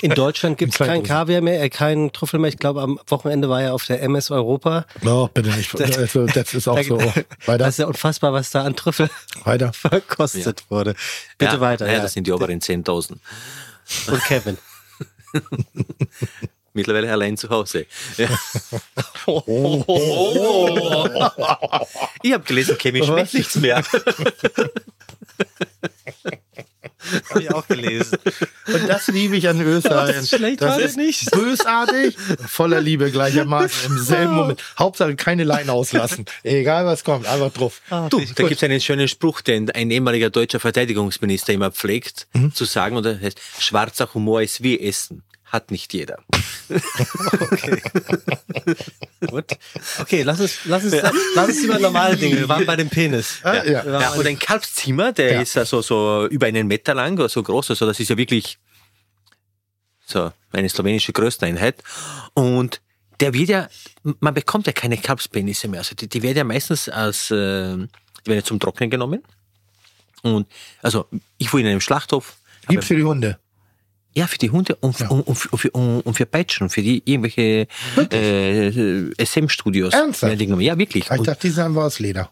[0.00, 1.18] In Deutschland gibt es Im kein Kleidungsdose.
[1.18, 2.48] Kaviar mehr, äh, keinen Trüffel mehr.
[2.48, 4.86] Ich glaube, am Wochenende war er auf der MS Europa.
[5.04, 5.80] Oh, bitte nicht.
[5.80, 6.98] Also, das ist auch so.
[6.98, 7.58] Weiter.
[7.58, 9.08] Das ist ja unfassbar, was da an Trüffel
[9.44, 9.72] Weiter.
[9.72, 10.96] verkostet wurde.
[11.38, 11.86] Bitte ja, weiter.
[11.86, 13.16] Ja, Ja, das sind die oberen 10.000.
[14.08, 14.58] Und Kevin.
[16.72, 17.86] Mittlerweile allein zu Hause.
[18.16, 18.28] Ja.
[22.22, 23.84] Ich habe gelesen, Kevin schmeckt nichts mehr.
[27.30, 28.18] Habe ich auch gelesen.
[28.66, 30.14] Und das liebe ich an Österreich.
[30.16, 31.30] Das ist schlecht, das war das ist nicht?
[31.30, 34.62] bösartig, voller Liebe gleichermaßen im selben Moment.
[34.78, 36.24] Hauptsache keine Leine auslassen.
[36.42, 37.80] Egal was kommt, einfach drauf.
[38.10, 42.54] Du, da gibt es einen schönen Spruch, den ein ehemaliger deutscher Verteidigungsminister immer pflegt, Mhm.
[42.54, 45.22] zu sagen, und der heißt, schwarzer Humor ist wie Essen.
[45.54, 46.18] Hat nicht jeder.
[49.28, 49.52] Gut.
[50.00, 50.94] Okay, lass uns, lass uns,
[51.36, 52.40] lass uns über normale Dinge.
[52.40, 53.38] Wir waren bei dem Penis.
[53.44, 53.84] Ah, ja.
[53.84, 55.40] Ja, und ein Kalbszimmer, der Ja.
[55.42, 58.58] ist also so über einen Meter lang oder so groß, also das ist ja wirklich
[60.04, 61.84] so eine slowenische Größeneinheit.
[62.34, 62.80] Und
[63.20, 63.68] der wird ja,
[64.18, 65.80] man bekommt ja keine Kalbspenisse mehr.
[65.80, 67.34] Also die, die werden ja meistens als, äh,
[67.76, 69.22] die werden ja zum Trocknen genommen.
[70.22, 70.48] Und
[70.82, 71.06] also
[71.38, 72.38] ich war in einem Schlachthof.
[72.66, 73.38] Gibt's für die Hunde.
[74.16, 76.82] Ja, für die Hunde und, und, und, für- und, für, und, und für Peitschen, für
[76.82, 77.66] die irgendwelche
[78.12, 79.92] äh, SM-Studios.
[79.92, 80.40] Ernsthaft?
[80.40, 81.04] Ja, wirklich.
[81.10, 82.30] Ich Und, dachte, die sind aus Leder.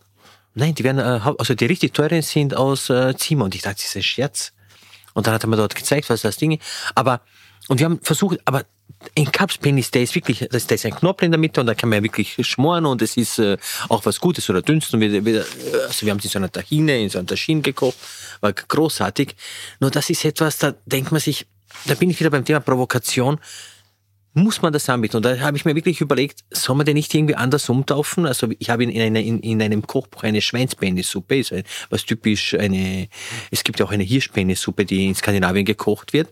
[0.54, 3.46] nein, die werden, äh, also die richtig teuren sind aus äh, Zimmer.
[3.46, 4.52] Und ich dachte, das ist ein Scherz.
[5.14, 6.62] Und dann hat er mir dort gezeigt, was das Ding ist.
[6.94, 7.20] Aber,
[7.68, 8.64] und wir haben versucht, aber
[9.16, 11.74] ein Kalbspenis, der ist wirklich, das, da ist ein Knopf in der Mitte und da
[11.74, 13.56] kann man ja wirklich schmoren und es ist äh,
[13.88, 14.96] auch was Gutes oder dünsten.
[14.96, 15.44] Und wir, wir,
[15.88, 17.96] also wir haben es in so einer Tahine, in so einer Taschine gekocht,
[18.40, 19.34] war großartig.
[19.80, 21.46] Nur das ist etwas, da denkt man sich,
[21.86, 23.38] da bin ich wieder beim Thema Provokation.
[24.34, 25.16] Muss man das anbieten?
[25.18, 28.24] Und da habe ich mir wirklich überlegt, soll man den nicht irgendwie anders umtaufen?
[28.24, 32.54] Also ich habe in, in, in, in einem Kochbuch eine Schweinspenissuppe, ist ein- was typisch
[32.54, 33.08] eine,
[33.50, 36.30] es gibt ja auch eine Hirschpenissuppe, die in Skandinavien gekocht wird.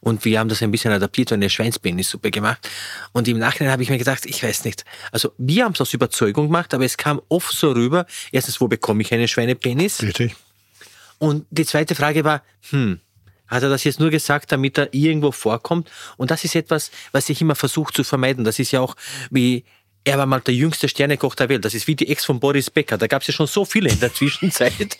[0.00, 2.70] Und wir haben das ein bisschen adaptiert und eine Schweinspenissuppe gemacht.
[3.12, 4.84] Und im Nachhinein habe ich mir gedacht, ich weiß nicht.
[5.10, 8.68] Also wir haben es aus Überzeugung gemacht, aber es kam oft so rüber, erstens, wo
[8.68, 10.02] bekomme ich einen Schweinepenis?
[10.02, 10.36] Richtig.
[11.18, 13.00] Und die zweite Frage war, hm,
[13.54, 15.90] hat er das jetzt nur gesagt, damit er irgendwo vorkommt?
[16.16, 18.44] Und das ist etwas, was ich immer versuche zu vermeiden.
[18.44, 18.96] Das ist ja auch
[19.30, 19.64] wie,
[20.04, 21.64] er war mal der jüngste Sternekoch der Welt.
[21.64, 22.98] Das ist wie die Ex von Boris Becker.
[22.98, 24.98] Da gab es ja schon so viele in der Zwischenzeit.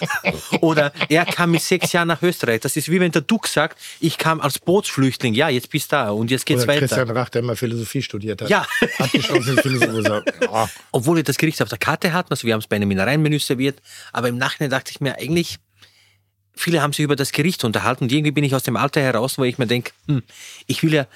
[0.60, 2.60] Oder er kam mit sechs Jahren nach Österreich.
[2.60, 5.34] Das ist wie wenn der Duck sagt, ich kam als Bootsflüchtling.
[5.34, 6.86] Ja, jetzt bist du da und jetzt geht's Oder weiter.
[6.86, 8.48] Christian Rach, der immer Philosophie studiert hat.
[8.48, 8.66] Ja.
[8.98, 10.02] Abgeschlossen ist Philosophie.
[10.02, 10.46] So.
[10.46, 10.68] Ja.
[10.92, 13.38] obwohl wir das Gericht auf der Karte hatten, also wir haben es bei einem Mineralmenü
[13.38, 13.82] serviert,
[14.12, 15.58] aber im Nachhinein dachte ich mir eigentlich,
[16.58, 19.38] viele haben sich über das Gericht unterhalten und irgendwie bin ich aus dem Alter heraus,
[19.38, 20.22] wo ich mir denke, hm,
[20.66, 21.06] ich will ja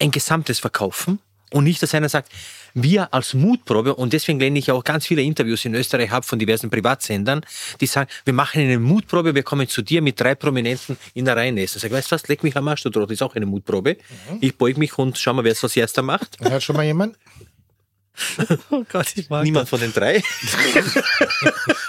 [0.00, 1.18] ein Gesamtes verkaufen
[1.50, 2.32] Und nicht, dass einer sagt,
[2.74, 6.38] wir als Mutprobe, und deswegen lehne ich auch ganz viele Interviews in Österreich ab von
[6.38, 7.44] diversen Privatsendern,
[7.80, 11.36] die sagen, wir machen eine Mutprobe, wir kommen zu dir mit drei Prominenten in der
[11.36, 11.78] Reihe essen.
[11.78, 13.98] Sag, ich, weißt du was, leck mich am Arsch, du Trottel, ist auch eine Mutprobe.
[14.40, 16.38] Ich beug mich und schau mal, wer es als erster macht.
[16.40, 17.16] Hört schon mal jemand?
[18.70, 20.22] Oh Gott, ich mag Niemand von den drei.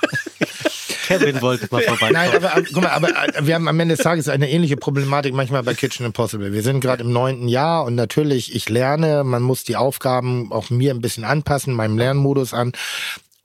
[1.19, 2.11] Kevin wollte mal vorbei.
[2.11, 4.77] Nein, aber, aber, guck mal, aber äh, wir haben am Ende des Tages eine ähnliche
[4.77, 6.53] Problematik manchmal bei Kitchen Impossible.
[6.53, 10.69] Wir sind gerade im neunten Jahr und natürlich, ich lerne, man muss die Aufgaben auch
[10.69, 12.73] mir ein bisschen anpassen, meinem Lernmodus an.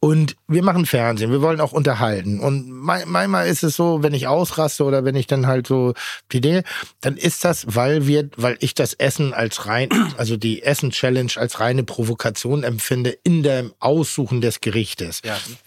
[0.00, 2.38] Und wir machen Fernsehen, wir wollen auch unterhalten.
[2.38, 5.92] Und ma- manchmal ist es so, wenn ich ausraste oder wenn ich dann halt so
[6.30, 6.62] die Idee,
[7.00, 11.58] dann ist das, weil wir, weil ich das Essen als rein, also die Essen-Challenge als
[11.58, 15.20] reine Provokation empfinde in dem Aussuchen des Gerichtes.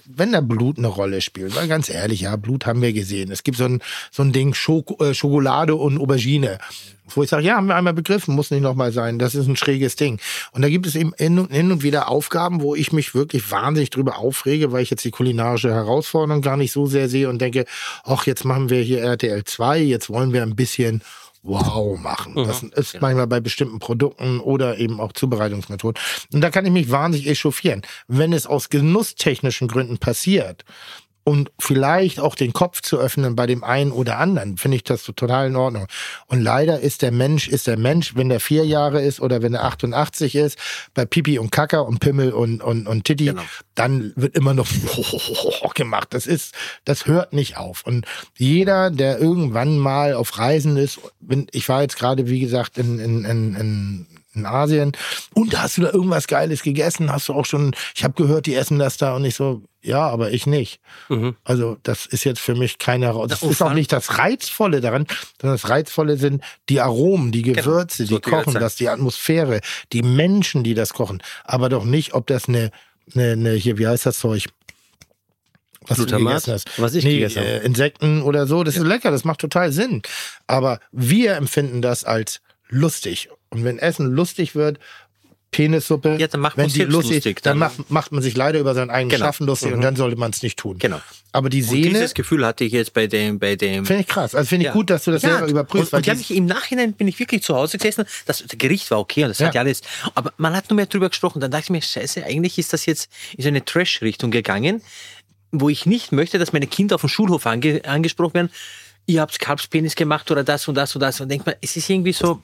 [0.06, 3.32] Wenn da Blut eine Rolle spielt, weil ganz ehrlich, ja, Blut haben wir gesehen.
[3.34, 6.58] Es gibt so ein, so ein Ding Schoko, äh, Schokolade und Aubergine.
[7.16, 9.20] Wo ich sage, ja, haben wir einmal begriffen, muss nicht nochmal sein.
[9.20, 10.20] Das ist ein schräges Ding.
[10.52, 13.52] Und da gibt es eben hin und, hin und wieder Aufgaben, wo ich mich wirklich
[13.52, 17.40] wahnsinnig drüber aufrege, weil ich jetzt die kulinarische Herausforderung gar nicht so sehr sehe und
[17.40, 17.66] denke,
[18.04, 21.02] ach, jetzt machen wir hier RTL 2, jetzt wollen wir ein bisschen
[21.44, 22.36] wow machen.
[22.36, 26.02] Das ist manchmal bei bestimmten Produkten oder eben auch Zubereitungsmethoden.
[26.34, 27.82] Und da kann ich mich wahnsinnig echauffieren.
[28.08, 30.66] Wenn es aus genusstechnischen Gründen passiert,
[31.24, 35.04] und vielleicht auch den Kopf zu öffnen bei dem einen oder anderen, finde ich das
[35.04, 35.88] total in Ordnung.
[36.28, 39.54] Und leider ist der Mensch, ist der Mensch, wenn der vier Jahre ist oder wenn
[39.54, 40.58] er 88 ist,
[40.94, 43.34] bei Pipi und Kacker und Pimmel und, und, und Titi,
[43.76, 44.68] dann wird immer noch
[45.76, 46.08] gemacht.
[46.12, 46.56] Das ist,
[46.86, 47.86] das hört nicht auf.
[47.86, 48.06] Und
[48.38, 51.00] jeder, der irgendwann mal auf Reisen ist,
[51.52, 54.94] ich war jetzt gerade, wie gesagt, in, in, in, in in Asien.
[55.34, 57.12] Und hast du da irgendwas Geiles gegessen?
[57.12, 60.08] Hast du auch schon, ich habe gehört, die essen das da und ich so, ja,
[60.08, 60.80] aber ich nicht.
[61.44, 65.08] Also das ist jetzt für mich keine, das und ist auch nicht das Reizvolle daran,
[65.40, 69.62] sondern das Reizvolle sind die Aromen, die Gewürze, so die kochen, das, die Atmosphäre,
[69.92, 71.24] die Menschen, die das kochen.
[71.44, 72.72] Aber doch nicht, ob das eine,
[73.16, 74.46] eine, eine hier, wie heißt das Zeug?
[75.88, 76.34] Was du Glutamat?
[76.34, 76.80] gegessen hast.
[76.80, 77.50] Was ich nee, gegessen habe.
[77.50, 80.04] äh, Insekten oder so, das ist lecker, das macht total Sinn.
[80.46, 83.30] Aber wir empfinden das als lustig.
[83.50, 84.80] Und wenn Essen lustig wird,
[85.52, 88.58] Penissuppe, Ja, dann macht die selbst lustig, lustig, dann, dann- macht, macht man sich leider
[88.60, 89.26] über sein eigenes Genau.
[89.26, 90.78] Schaffen lustig und dann sollte man es nicht tun.
[90.80, 91.02] Genau.
[91.34, 93.86] Aber die Und Sehne dieses Gefühl hatte ich jetzt bei dem, bei dem.
[93.86, 94.34] finde ich krass.
[94.34, 95.94] Also finde ich gut, dass du das selber überprüfst.
[95.94, 98.06] Und, und ich im Nachhinein bin ich wirklich zu Hause gesessen.
[98.26, 99.62] Das Gericht war okay und das hat Ja.
[99.62, 99.82] ja alles.
[100.16, 101.42] Aber man hat nur mehr drüber gesprochen.
[101.42, 104.82] Dann dachte ich mir, Scheiße, eigentlich ist das jetzt in so eine Trash-Richtung gegangen,
[105.52, 108.52] wo ich nicht möchte, dass meine Kinder auf dem Schulhof ange angesprochen werden.
[109.06, 111.20] Ihr habt Kalbspenis gemacht oder das und das und das.
[111.20, 112.42] Und denkt man, es ist irgendwie so.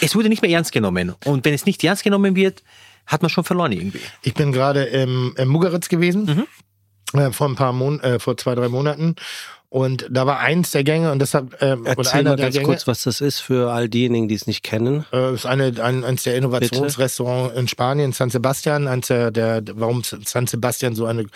[0.00, 1.14] Es wurde nicht mehr ernst genommen.
[1.24, 2.62] Und wenn es nicht ernst genommen wird,
[3.06, 4.00] hat man schon verloren irgendwie.
[4.22, 6.46] Ich bin gerade im, im Mugeritz gewesen,
[7.12, 7.18] Mhm.
[7.20, 9.16] äh, vor ein paar Mon äh, vor zwei, drei Monaten.
[9.68, 12.86] Und da war eins der Gänge und deshalb, ähm, Erzähl einer mal ganz Gänge, kurz,
[12.86, 15.04] was das ist für all diejenigen, die es nicht kennen.
[15.12, 20.02] äh, ist eine, ein, eins der Innovationsrestaurants in Spanien, San Sebastian, eins der, der, warum
[20.04, 21.26] San Sebastian so eine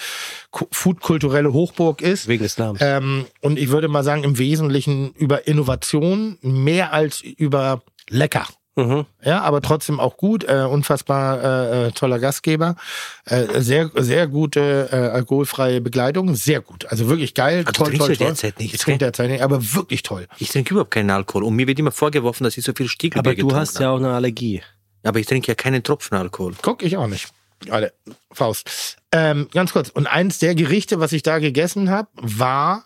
[0.53, 2.28] ku- foodkulturelle Hochburg ist.
[2.28, 2.80] Wegen des Namens.
[2.80, 8.47] Ähm, und ich würde mal sagen, im Wesentlichen über Innovation mehr als über lecker.
[8.79, 9.07] Mhm.
[9.25, 12.77] Ja, aber trotzdem auch gut, äh, unfassbar äh, äh, toller Gastgeber,
[13.25, 18.07] äh, sehr sehr gute äh, alkoholfreie Begleitung, sehr gut, also wirklich geil, du toll, toll,
[18.07, 18.17] toll.
[18.17, 20.29] derzeit nichts, ich trinke derzeit nicht, aber wirklich toll.
[20.39, 21.43] Ich trinke überhaupt keinen Alkohol.
[21.43, 23.91] Und mir wird immer vorgeworfen, dass ich so viel Stiegelbier Aber du getrunken hast ja
[23.91, 24.63] auch eine Allergie.
[25.03, 26.55] Aber ich trinke ja keinen Tropfen Alkohol.
[26.63, 27.29] Guck ich auch nicht.
[27.71, 27.93] Alle
[28.31, 28.97] Faust.
[29.11, 29.89] Ähm, ganz kurz.
[29.89, 32.85] Und eins der Gerichte, was ich da gegessen habe, war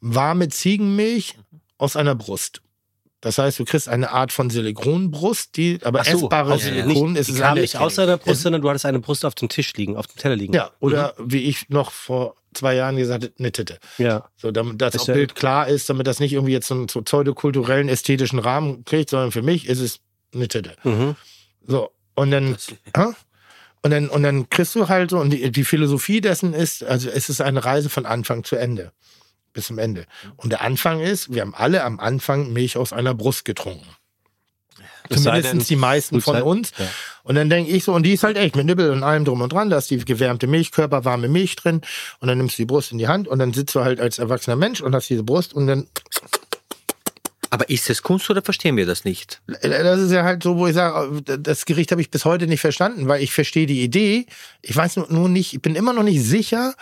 [0.00, 1.36] warme Ziegenmilch
[1.76, 2.62] aus einer Brust.
[3.20, 7.20] Das heißt, du kriegst eine Art von Silikronbrust, die aber so, essbare aus- Silikon nicht,
[7.20, 9.48] ist die es kam nicht aus deiner Brust, sondern du hattest eine Brust auf dem
[9.48, 10.52] Tisch liegen, auf dem Teller liegen.
[10.52, 13.78] Ja, oder wie ich noch vor zwei Jahren gesagt habe, eine Titte.
[13.98, 14.28] Ja.
[14.36, 17.02] So, damit das Ist Bild klar ist, damit das nicht irgendwie jetzt so einen so
[17.02, 19.98] pseudokulturellen, ästhetischen Rahmen kriegt, sondern für mich ist es
[20.32, 20.74] eine Titte.
[20.84, 21.16] Mhm.
[21.66, 22.56] So, und dann,
[23.82, 27.10] und dann, und dann kriegst du halt so, und die, die Philosophie dessen ist, also
[27.10, 28.92] es ist eine Reise von Anfang zu Ende.
[29.52, 30.06] Bis zum Ende.
[30.36, 33.86] Und der Anfang ist, wir haben alle am Anfang Milch aus einer Brust getrunken.
[35.10, 36.72] Zumindest die meisten von uns.
[36.78, 36.86] Ja.
[37.22, 39.40] Und dann denke ich so, und die ist halt echt mit Nibbel und allem drum
[39.40, 41.80] und dran, da ist die gewärmte Milchkörper, warme Milch drin
[42.20, 44.18] und dann nimmst du die Brust in die Hand und dann sitzt du halt als
[44.18, 45.86] erwachsener Mensch und hast diese Brust und dann,
[47.50, 49.40] Aber ist es Kunst oder verstehen wir das nicht?
[49.46, 52.60] das ist ja halt so, wo ich sage, das Gericht habe ich bis heute nicht
[52.60, 54.26] verstanden, weil ich verstehe die Idee,
[54.62, 56.74] ich weiß nur nicht, ich bin immer noch nicht sicher,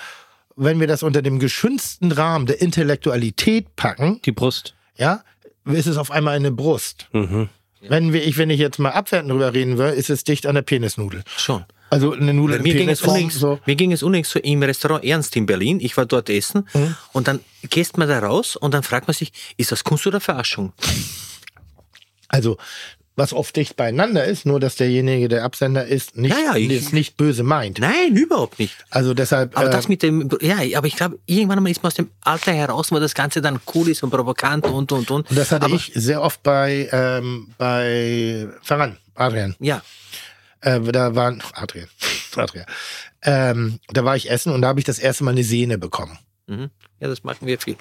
[0.57, 4.75] wenn wir das unter dem geschützten Rahmen der Intellektualität packen, Die Brust.
[4.97, 5.23] ja,
[5.65, 7.09] ist es auf einmal eine Brust.
[7.13, 7.49] Mhm.
[7.89, 10.55] Wenn wir, ich, wenn ich jetzt mal abwertend drüber reden will, ist es dicht an
[10.55, 11.23] der Penisnudel.
[11.37, 11.65] Schon.
[11.89, 13.61] Also eine Nudel Mir ging, unlängst, so.
[13.65, 15.79] mir ging es unlängst so im Restaurant Ernst in Berlin.
[15.81, 16.97] Ich war dort essen Mhm.
[17.13, 17.41] und dann
[17.71, 20.73] gehst man da raus und dann fragt man sich, ist das Kunst oder Verarschung?
[22.29, 22.57] Also
[23.17, 26.71] was oft dicht beieinander ist, nur dass derjenige, der Absender ist, nicht, Ja, ja, ich-
[26.71, 27.79] es nicht böse meint.
[27.79, 28.75] Nein, überhaupt nicht.
[28.91, 29.57] Also deshalb.
[29.57, 32.11] Aber äh, das mit dem, ja, aber ich glaube, irgendwann mal ist man aus dem
[32.21, 35.29] Alter heraus, wo das Ganze dann cool ist und provokant und, und, und.
[35.31, 39.57] und das hatte aber, ich sehr oft bei, ähm, bei Ferran, Adrian.
[39.61, 39.83] Ja,
[40.61, 41.89] Äh, da waren, Adrian,
[42.37, 42.67] Adrian.
[43.23, 46.19] Ähm, da war ich essen und da habe ich das erste Mal eine Sehne bekommen.
[46.49, 46.71] mhm.
[47.01, 47.77] ja, das machen wir viel.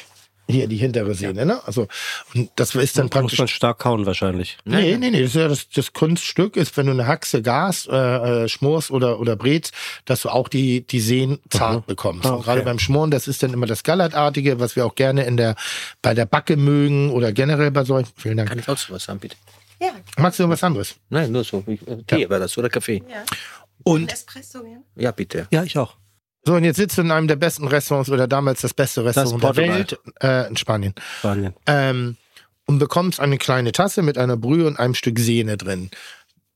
[0.48, 1.60] Hier, die hintere Sehne, ne?
[1.66, 1.88] Also,
[2.36, 3.39] und das ist dann Muss praktisch.
[3.39, 4.58] man stark kauen wahrscheinlich.
[4.64, 7.88] Nee, nee, nee, das ist ja das, das Kunststück ist, wenn du eine Haxe Gas,
[7.91, 7.96] äh,
[8.43, 9.74] äh, schmorst oder, oder brätst,
[10.06, 12.26] dass du auch die, die Sehnen zart bekommst.
[12.26, 12.43] Ah, Und okay.
[12.46, 15.56] gerade beim Schmoren, das ist dann immer das Gallertartige, was wir auch gerne in der,
[16.04, 18.12] bei der Backe mögen oder generell bei solchen.
[18.16, 18.60] Vielen Kann Dank.
[18.62, 19.36] ich auch sowas haben, bitte?
[19.82, 20.96] Ja, Magst du was anderes?
[21.10, 21.64] Nein, nur so.
[21.66, 23.02] Ich- äh, Tee war das oder Kaffee?
[23.10, 23.24] ja.
[23.84, 24.78] Und Espresso, ja.
[24.96, 25.48] Ja, bitte.
[25.52, 25.96] Ja, ich auch.
[26.46, 29.41] So, und jetzt sitzt du in einem der besten Restaurants oder damals das beste Restaurant
[29.43, 29.78] der Portugal.
[29.78, 30.93] Welt, äh, in Spanien.
[31.20, 31.54] Spanien.
[31.66, 32.18] ähm,
[32.68, 35.91] und bekommst eine kleine Tasse mit einer Brühe und einem Stück Sehne drin.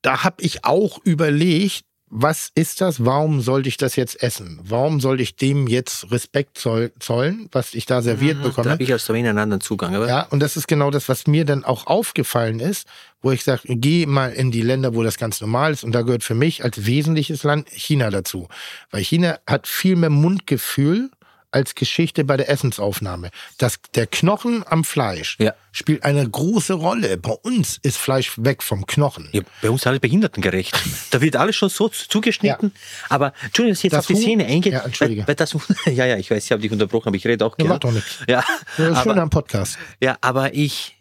[0.02, 3.05] Da habe ich auch überlegt, was ist das?
[3.05, 4.60] Warum sollte ich das jetzt essen?
[4.64, 8.70] Warum sollte ich dem jetzt Respekt zoll zollen, was ich da serviert Mhm, Da bekomme?
[8.72, 9.95] habe ich als Slowenien einen anderen Zugang.
[9.95, 12.88] Aber Ja, und das ist genau das, was mir dann auch aufgefallen ist,
[13.22, 15.84] wo ich sage, geh mal in die Länder, wo das ganz normal ist.
[15.84, 18.47] Und da gehört für mich als wesentliches Land China dazu.
[18.91, 21.12] Weil China hat viel mehr Mundgefühl
[21.52, 23.30] als Geschichte bei der Essensaufnahme.
[23.58, 25.54] Das, der Knochen am Fleisch Ja.
[25.72, 27.18] spielt eine große Rolle.
[27.18, 29.30] Bei uns ist Fleisch weg vom Knochen.
[29.32, 30.78] Ja, bei uns alles behindertengerecht.
[31.12, 32.72] Da wird alles schon so zugeschnitten.
[33.10, 34.74] Aber Entschuldigung, dass ich jetzt Das auf die Huhn- Szene eingehe.
[34.74, 35.22] Ja, entschuldige.
[35.22, 37.52] Weil, weil das, ja, ja, ich weiß, ich habe dich unterbrochen, aber ich rede auch
[37.54, 37.70] Ja, gerne.
[37.70, 38.20] macht doch nichts.
[38.28, 38.43] Ja,
[38.78, 39.78] Das ist aber, schon am Podcast.
[40.02, 40.97] ja, aber ich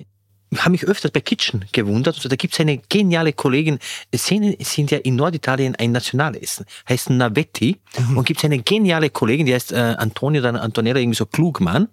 [0.56, 2.16] habe mich öfters bei Kitchen gewundert.
[2.16, 3.78] Also, da gibt es eine geniale Kollegin.
[4.16, 6.64] Szenen sind ja in Norditalien ein Nationalessen.
[6.88, 7.76] Heißt Navetti.
[7.98, 8.16] Mhm.
[8.18, 11.88] Und gibt es eine geniale Kollegin, die heißt äh, Antonio oder Antonella, irgendwie so Klugmann.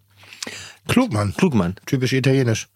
[0.88, 1.34] Klugmann.
[1.38, 1.76] Klugmann.
[1.86, 2.68] Typisch italienisch.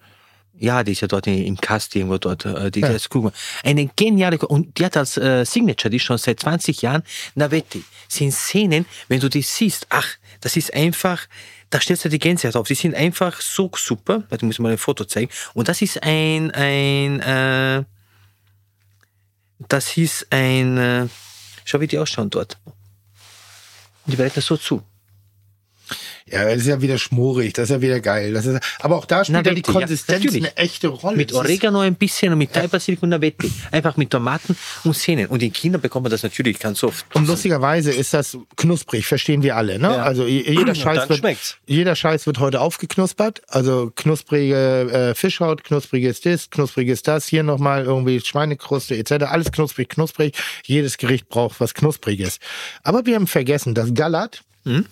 [0.61, 3.31] Ja, die ist ja dort in- im Cast irgendwo dort, äh, die, die heißt Klugmann.
[3.63, 7.03] Eine geniale, und die hat als äh, Signature, die ist schon seit 20 Jahren,
[7.35, 7.83] Navetti.
[8.09, 10.07] Sind Szenen, wenn du die siehst, ach,
[10.41, 11.21] das ist einfach,
[11.69, 12.67] da stellst du die Gänsehaut auf.
[12.67, 14.23] Die sind einfach so super.
[14.29, 15.31] Warte, ich muss mal ein Foto zeigen.
[15.53, 17.83] Und das ist ein, ein, äh,
[19.67, 21.07] das ist ein, äh,
[21.65, 22.57] schau, wie die ausschauen dort.
[24.05, 24.83] Die bereiten so zu.
[26.31, 28.33] Ja, das ist ja wieder schmorig, das ist ja wieder geil.
[28.33, 30.43] Das ist, aber auch da spielt ja die ja, Konsistenz natürlich.
[30.45, 31.17] eine echte Rolle.
[31.17, 33.51] Mit Oregano ein bisschen und mit Thai-Basilikum und Navetti.
[33.71, 35.27] Einfach mit Tomaten und Sehnen.
[35.27, 37.05] Und in China bekommt man das natürlich ganz oft.
[37.15, 39.79] Und lustigerweise ist das knusprig, verstehen wir alle.
[39.79, 39.87] Ne?
[39.87, 40.03] Ja.
[40.03, 41.57] Also je- jeder Scheiß, wird, schmeckt's.
[41.67, 43.41] jeder Scheiß wird heute aufgeknuspert.
[43.47, 44.55] Also knusprige
[45.11, 49.25] äh, Fischhaut, knuspriges das, knuspriges das, hier nochmal irgendwie Schweinekruste etc.
[49.25, 50.35] Alles knusprig, knusprig.
[50.65, 52.39] Jedes Gericht braucht was Knuspriges.
[52.83, 54.85] Aber wir haben vergessen, dass Gallat, Mhm.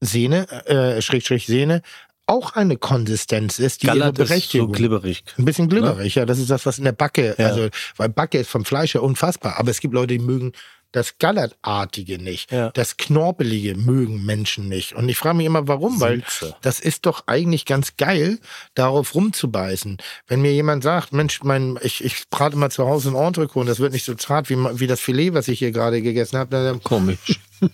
[0.00, 1.82] Sehne, äh, Schrägstrich Sehne,
[2.26, 5.24] auch eine Konsistenz ist, die ihre Gallert ist so Berechtigung glibberig.
[5.36, 6.26] ein bisschen glibberig, ja.
[6.26, 7.46] Das ist das, was in der Backe, Ja.
[7.48, 9.58] also, weil Backe ist vom Fleisch ja unfassbar.
[9.58, 10.52] Aber es gibt Leute, die mögen
[10.92, 12.50] das Gallertartige nicht.
[12.50, 12.70] Ja.
[12.70, 14.92] Das Knorpelige mögen Menschen nicht.
[14.94, 16.00] Und ich frage mich immer, warum?
[16.00, 16.56] Weil Sülze.
[16.62, 18.38] das ist doch eigentlich ganz geil,
[18.74, 19.98] darauf rumzubeißen.
[20.26, 23.66] Wenn mir jemand sagt, Mensch, mein, ich, ich brate mal zu Hause ein Entrecot und
[23.68, 26.50] das wird nicht so zart wie, wie das Filet, was ich hier gerade gegessen habe,
[26.50, 27.38] dann Komisch.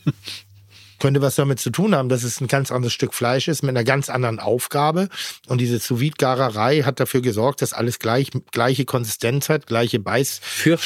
[1.07, 3.71] könnte was damit zu tun haben, dass es ein ganz anderes Stück Fleisch ist mit
[3.71, 5.09] einer ganz anderen Aufgabe.
[5.47, 10.81] Und diese sous garerei hat dafür gesorgt, dass alles gleich, gleiche Konsistenz hat, gleiche Beißstärke.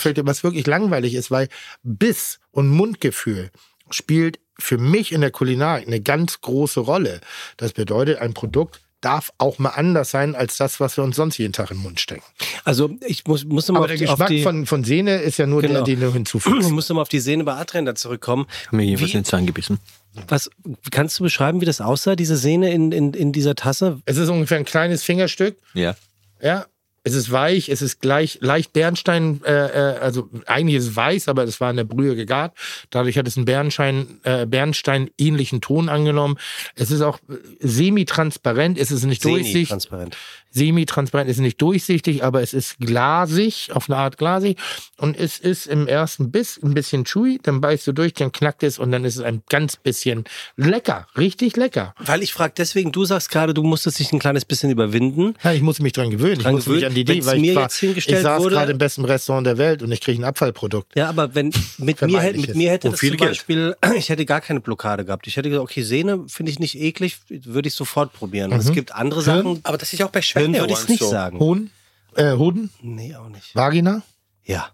[0.00, 1.48] Fällt- was wirklich langweilig ist, weil
[1.82, 3.50] Biss und Mundgefühl
[3.90, 7.20] spielt für mich in der Kulinarik eine ganz große Rolle.
[7.58, 11.38] Das bedeutet, ein Produkt darf auch mal anders sein als das, was wir uns sonst
[11.38, 12.22] jeden Tag in den Mund stecken.
[12.64, 15.16] Also ich muss, muss immer Aber auf, der die- auf Geschmack die, von, von Sehne
[15.18, 15.74] ist ja nur Genau.
[15.74, 16.70] der, den du ich hinzufügst.
[16.70, 18.46] muss immer auf die Sehne bei Adrian da zurückkommen.
[18.70, 19.78] Mir jedenfalls Wie- ins Zahn gebissen.
[20.26, 20.50] Was
[20.90, 24.00] kannst du beschreiben, wie das aussah, diese Sehne in, in, in dieser Tasse?
[24.04, 25.56] Es ist ungefähr ein kleines Fingerstück.
[25.74, 25.94] Ja.
[26.42, 26.66] Ja,
[27.08, 31.28] es ist weich, es ist gleich leicht Bernstein, äh, äh, also eigentlich ist es weiß,
[31.28, 32.54] aber es war in der Brühe gegart.
[32.90, 36.36] Dadurch hat es einen Bernstein, äh, Bernstein-ähnlichen Ton angenommen.
[36.74, 39.68] Es ist auch äh, semi-transparent, es ist nicht durchsichtig.
[39.68, 40.16] transparent.
[40.50, 44.58] Semi-transparent ist nicht durchsichtig, aber es ist glasig, auf eine Art glasig.
[44.96, 48.62] Und es ist im ersten Biss ein bisschen chewy, dann beißt du durch, dann knackt
[48.62, 50.24] es und dann ist es ein ganz bisschen
[50.56, 51.94] lecker, richtig lecker.
[51.98, 55.34] Weil ich frage deswegen, du sagst gerade, du musstest dich ein kleines bisschen überwinden.
[55.42, 56.40] Ja, ich muss mich dran gewöhnen.
[56.40, 56.86] Dran ich muss mich gewöhnen.
[56.86, 59.04] an die Idee, weil mir ich, war, jetzt hingestellt ich saß wurde- gerade im besten
[59.04, 60.96] Restaurant der Welt und ich kriege ein Abfallprodukt.
[60.96, 63.30] Ja, aber wenn mit mir, hätte- mit mir hätte Und das viel zum Geld.
[63.30, 65.26] Beispiel, ich hätte gar keine Blockade gehabt.
[65.26, 68.52] Ich hätte gesagt, okay, Sehne finde ich nicht eklig, würde ich sofort probieren.
[68.52, 71.00] Und es gibt andere Sachen, Aber das ist auch bei Hirn würde ich es nicht
[71.00, 71.10] so.
[71.10, 71.38] sagen.
[71.38, 71.70] Hoden?
[72.14, 72.70] Äh, Hoden?
[72.82, 73.54] Nee, auch nicht.
[73.54, 74.02] Vagina?
[74.44, 74.70] Ja,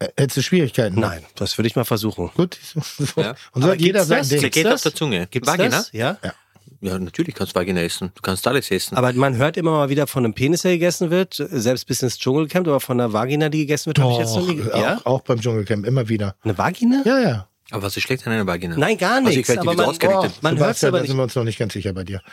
[0.00, 0.98] Äh, hättest du Schwierigkeiten?
[0.98, 2.30] nein, das würde ich mal versuchen.
[2.34, 2.58] Gut.
[2.98, 3.20] So.
[3.20, 3.30] Ja.
[3.52, 4.28] Und so Aber hat jeder sein das?
[4.30, 4.40] Ding.
[4.40, 4.74] Zergeht das?
[4.74, 5.26] auf der Zunge.
[5.30, 5.68] Gibt's Vagina?
[5.70, 5.90] das?
[5.92, 6.18] Ja?
[6.24, 6.34] Ja.
[6.80, 8.10] Ja, natürlich kannst du Vagina essen.
[8.14, 8.96] Du kannst alles essen.
[8.96, 12.18] Aber man hört immer mal wieder von einem Penis, der gegessen wird, selbst bis ins
[12.18, 14.56] Dschungelcamp, aber von einer Vagina, die gegessen wird, habe ich jetzt noch nie.
[14.62, 14.96] Doch, Ja?
[15.04, 16.34] auch, auch beim Dschungelcamp, immer wieder.
[16.42, 17.02] Eine Vagina?
[17.04, 17.46] Ja, ja.
[17.70, 18.76] Aber was ist schlecht an einer Vagina?
[18.76, 19.52] Nein, gar Also ich nichts.
[19.52, 20.30] die aber man, ausgerichtet.
[20.34, 22.20] oh, man hört es aber da sind wir uns noch nicht ganz sicher bei dir.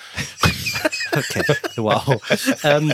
[1.12, 1.42] Okay.
[1.76, 2.22] Wow.
[2.64, 2.94] ähm,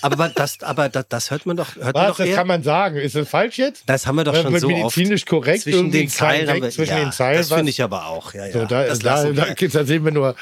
[0.00, 2.36] aber man- das, aber das, das hört man doch, hört man Was, doch das eher.
[2.36, 2.96] kann man sagen.
[2.96, 3.82] Ist das falsch jetzt?
[3.86, 4.96] Das haben wir doch Äh, schon wird so oft.
[4.96, 7.38] medizinisch korrekt Zwischen den Zeilen haben wir, zwischen ja, den Zeilen.
[7.38, 8.32] Das finde ich aber auch.
[8.34, 8.52] Ja, ja.
[8.52, 10.36] So, da, das da, da, da sehen wir nur.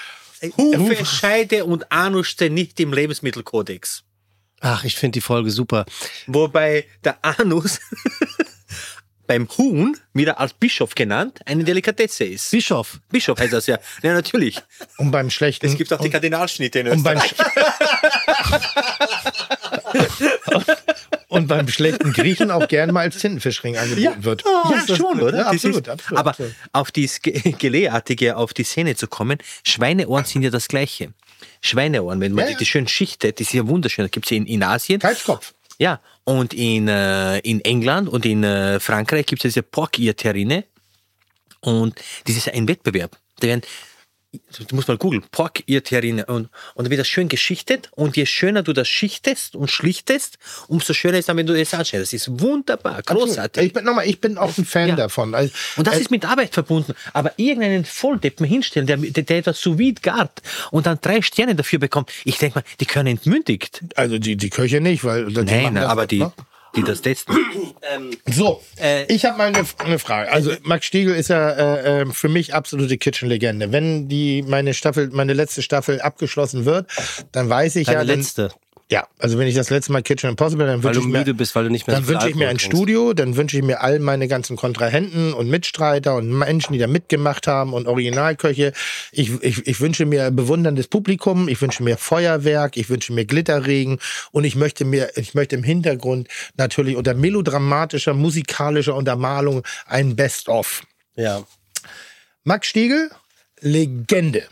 [0.57, 4.05] Hufe, Scheide und Anus stehen nicht im Lebensmittelkodex.
[4.61, 5.85] Ach, ich finde die Folge super.
[6.27, 7.81] Wobei der Anus
[9.27, 12.51] beim Huhn, wieder als Bischof genannt, eine Delikatesse ist.
[12.51, 13.01] Bischof.
[13.11, 13.79] Bischof heißt das ja.
[14.03, 14.61] Ja, natürlich.
[14.99, 15.67] Und beim schlechten.
[15.67, 17.53] Es gibt auch die Kardinalschnitte in und beim, Österreich.
[21.35, 24.45] und beim schlechten Griechen auch gern mal als Tintenfischring angeboten wird.
[24.45, 25.37] Ja, Ist das- schon, oder?
[25.37, 26.19] Ja, Das absolut, ist, absolut.
[26.19, 26.55] aber absolut.
[26.73, 31.13] auf das Ge- Gelehrartige, auf die Szene zu kommen, Schweineohren sind ja das Gleiche.
[31.61, 32.59] Schweineohren, wenn man Ja, die, ja.
[32.59, 34.05] die schön schichtet, die sind ja wunderschön.
[34.05, 35.01] Das gibt es in, in Asien.
[35.01, 35.55] Kalbskopf.
[35.79, 40.65] Ja, und in, äh, in England und in äh, Frankreich gibt es diese Pork-Ear-Terrine.
[41.61, 43.17] Und das ist ein Wettbewerb.
[43.41, 43.63] Da werden,
[44.69, 46.27] du musst mal googeln, Pork-Ear-Terrine.
[46.27, 47.91] Und, und dann wird das schön geschichtet.
[47.93, 51.73] Und je schöner du das schichtest und schlichtest, umso schöner ist dann, wenn du das
[51.75, 52.13] anschneidest.
[52.13, 53.63] Das ist wunderbar, großartig.
[53.65, 54.97] Ich bin, nochmal, ich bin auch ein Fan Ja.
[54.97, 55.35] davon.
[55.35, 56.95] Also, Und das äh, ist mit Arbeit verbunden.
[57.13, 61.55] Aber irgendeinen Volldeppen hinstellen, der, der, der etwas sous vide gart und dann drei Sterne
[61.55, 63.81] dafür bekommt, ich denke mal, die können entmündigt.
[63.97, 66.33] also die, die Köche nicht, weil die Nein, machen das, aber die, ne?
[66.77, 67.37] Die das testen.
[68.27, 70.33] So, Äh, ich habe mal eine, eine Frage.
[70.33, 73.73] Also Max Stiegel ist ja äh, äh, für mich absolute Kitchen-Legende.
[73.73, 76.91] Wenn die meine Staffel, meine letzte Staffel abgeschlossen wird,
[77.33, 78.51] dann weiß ich Deine ja, dann, letzte.
[78.91, 81.65] Ja, also wenn ich das letzte Mal Kitchen Impossible, dann wünsche ich mir, bist, weil
[81.65, 82.67] du nicht mehr dann wünsche ich mir ein trinkst.
[82.67, 86.87] Studio, dann wünsche ich mir all meine ganzen Kontrahenten und Mitstreiter und Menschen, die da
[86.87, 88.75] mitgemacht haben und Originalköche.
[89.11, 93.99] Ich, ich, ich wünsche mir bewunderndes Publikum, ich wünsche mir Feuerwerk, ich wünsche mir Glitterregen
[94.33, 96.29] und ich möchte mir, ich möchte im Hintergrund
[96.59, 100.83] natürlich unter melodramatischer, musikalischer Untermalung ein Best-of.
[101.17, 101.43] Ja.
[102.43, 103.11] Max Stiegel,
[103.61, 104.43] Legende.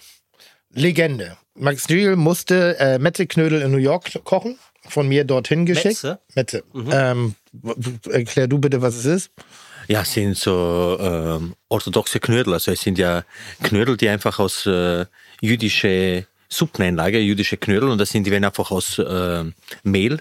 [0.71, 1.37] Legende.
[1.55, 6.03] Max Stiegel musste äh, Metze-Knödel in New York kochen, von mir dorthin geschickt.
[6.03, 6.19] Metze?
[6.35, 6.65] Metze.
[6.91, 9.31] Ähm, w- w- erklär du bitte, was es ist.
[9.89, 12.55] Ja, es sind so ähm, orthodoxe Knödel.
[12.55, 13.25] Also es sind ja
[13.63, 15.05] Knödel, die einfach aus äh,
[15.41, 19.45] jüdische Suppeneinlage, jüdische Knödel, und das sind die werden einfach aus äh,
[19.83, 20.21] Mehl,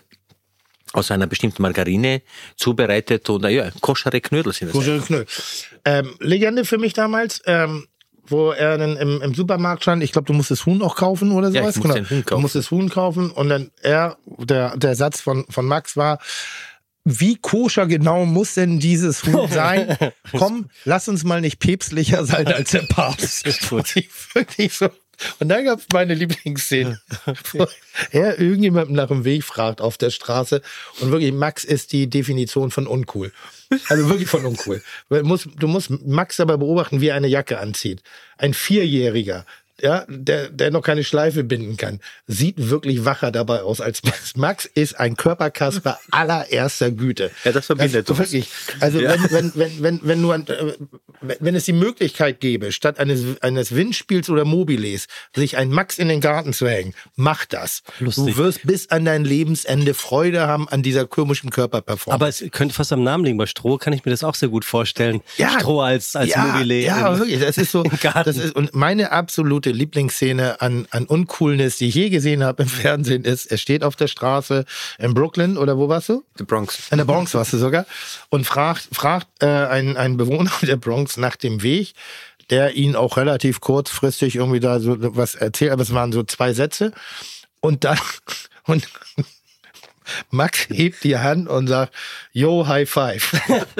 [0.94, 2.22] aus einer bestimmten Margarine
[2.56, 4.74] zubereitet und ja, koschere Knödel sind das.
[4.74, 5.28] Koscher Knödel.
[5.86, 7.88] Ähm, Legende für mich damals, ähm,
[8.32, 10.02] wo er dann im, im Supermarkt stand.
[10.04, 11.78] Ich glaube, du musst das Huhn auch kaufen oder Ja, sowas.
[11.78, 12.42] ich muss den Huhn Du kaufen.
[12.42, 16.20] musst das Huhn kaufen und dann er, der, der Satz von, von Max war,
[17.04, 19.98] wie koscher genau muss denn dieses Huhn sein?
[20.38, 23.46] Komm, lass uns mal nicht päpstlicher sein als der Papst.
[23.72, 24.90] Wirklich, wirklich so.
[25.40, 27.00] Und dann gab es meine Lieblingsszene,
[27.52, 27.68] wo
[28.12, 30.62] er irgendjemandem nach dem Weg fragt auf der Straße
[31.00, 33.32] und wirklich Max ist die Definition von uncool.
[33.88, 34.82] Also wirklich von uncool.
[35.10, 38.02] Du musst, du musst Max dabei beobachten, wie er eine Jacke anzieht.
[38.38, 39.46] Ein Vierjähriger,
[39.82, 44.36] ja, der, der noch keine Schleife binden kann, sieht wirklich wacher dabei aus als Max.
[44.36, 47.32] Max ist ein Körperkasper allererster Güte.
[47.44, 48.20] Ja, das verbindet uns.
[48.20, 48.50] wirklich.
[48.80, 49.12] Also Ja.
[49.12, 50.74] wenn, wenn, wenn, wenn, wenn nur, ein- äh,
[51.40, 56.08] wenn es die Möglichkeit gäbe, statt eines, eines Windspiels oder Mobiles, sich ein Max in
[56.08, 57.84] den Garten zu hängen, mach das.
[58.00, 58.36] Lustig.
[58.36, 62.14] Du wirst bis an dein Lebensende Freude haben an dieser komischen Körperperformance.
[62.14, 63.38] Aber es könnte fast am Namen liegen.
[63.38, 65.22] Bei Stroh kann ich mir das auch sehr gut vorstellen.
[65.38, 65.50] Ja.
[65.60, 66.76] Stroh als, als ja, Mobile.
[66.82, 67.40] Ja, wirklich.
[67.40, 67.84] Das ist so.
[68.26, 72.70] Das ist, und meine absolute Lieblingsszene an, an Uncoolness, die ich je gesehen habe im
[72.82, 74.66] Fernsehen, ist, er steht auf der Straße
[75.00, 76.24] in Brooklyn oder wo warst du?
[76.40, 76.90] Die Bronx.
[76.92, 77.86] In der Bronx warst du sogar.
[78.30, 81.94] Und fragt, fragt äh, ein, ein Bewohner der Bronx nach dem Weg,
[82.50, 86.54] der ihn auch relativ kurzfristig irgendwie da so was erzählt, aber es waren so zwei
[86.54, 86.92] Sätze.
[87.62, 88.00] Und dann,
[88.66, 88.88] und
[90.30, 91.94] Max hebt die Hand und sagt,
[92.32, 93.42] yo, High Five.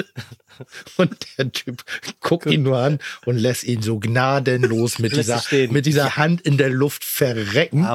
[0.98, 1.84] Und der Typ
[2.20, 5.42] guckt ihn nur an und lässt ihn so gnadenlos mit dieser,
[5.72, 7.88] mit dieser Hand in der Luft verrecken.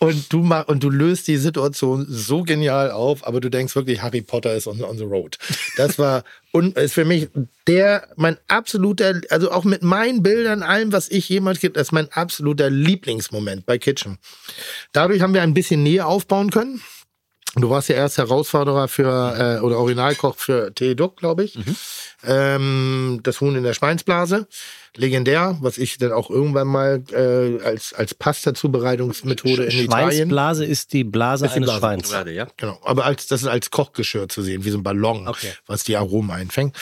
[0.00, 4.02] Und du mach, und du löst die Situation so genial auf, aber du denkst wirklich,
[4.02, 5.38] Harry Potter ist on, on the road.
[5.76, 7.28] Das war und ist für mich
[7.66, 11.92] der mein absoluter, also auch mit meinen Bildern, allem, was ich jemals gibt, das ist
[11.92, 14.18] mein absoluter Lieblingsmoment bei Kitchen.
[14.92, 16.82] Dadurch haben wir ein bisschen Nähe aufbauen können.
[17.56, 21.58] Du warst ja erst Herausforderer für äh, oder Originalkoch für Teeduck, glaube ich.
[22.26, 24.48] Ähm, das Huhn in der Schweinsblase.
[24.96, 30.10] Legendär, was ich dann auch irgendwann mal äh, als, als Pasta-Zubereitungsmethode in Italien.
[30.12, 31.80] Schweinsblase ist die Blase die eines Blase.
[31.80, 32.10] Schweins.
[32.10, 32.46] Gerade, ja.
[32.56, 35.52] Genau, aber als das ist als Kochgeschirr zu sehen, wie so ein Ballon, Okay.
[35.66, 36.76] was die Aromen einfängt.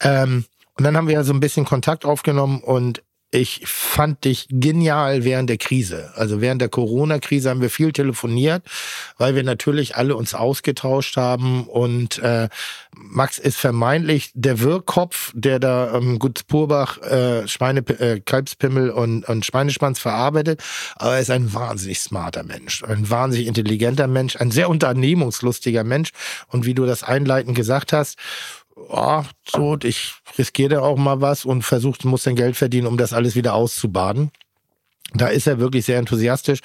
[0.00, 0.44] Ähm,
[0.74, 5.24] und dann haben wir ja so ein bisschen Kontakt aufgenommen und ich fand dich genial
[5.24, 6.12] während der Krise.
[6.14, 8.62] Also während der Corona-Krise haben wir viel telefoniert,
[9.18, 11.64] weil wir natürlich alle uns ausgetauscht haben.
[11.66, 12.48] Und äh,
[12.94, 19.28] Max ist vermeintlich der Wirrkopf, der da ähm, Gut Purbach äh, Schweine, äh, Kalbspimmel und,
[19.28, 20.62] und Schweineschwanz verarbeitet.
[20.94, 26.10] Aber er ist ein wahnsinnig smarter Mensch, ein wahnsinnig intelligenter Mensch, ein sehr unternehmungslustiger Mensch.
[26.48, 28.18] Und wie du das einleitend gesagt hast,
[28.76, 33.12] oh, so, ich riskiere auch mal was und versucht, muss sein Geld verdienen, um das
[33.12, 34.30] alles wieder auszubaden.
[35.14, 36.60] Da ist er wirklich sehr enthusiastisch.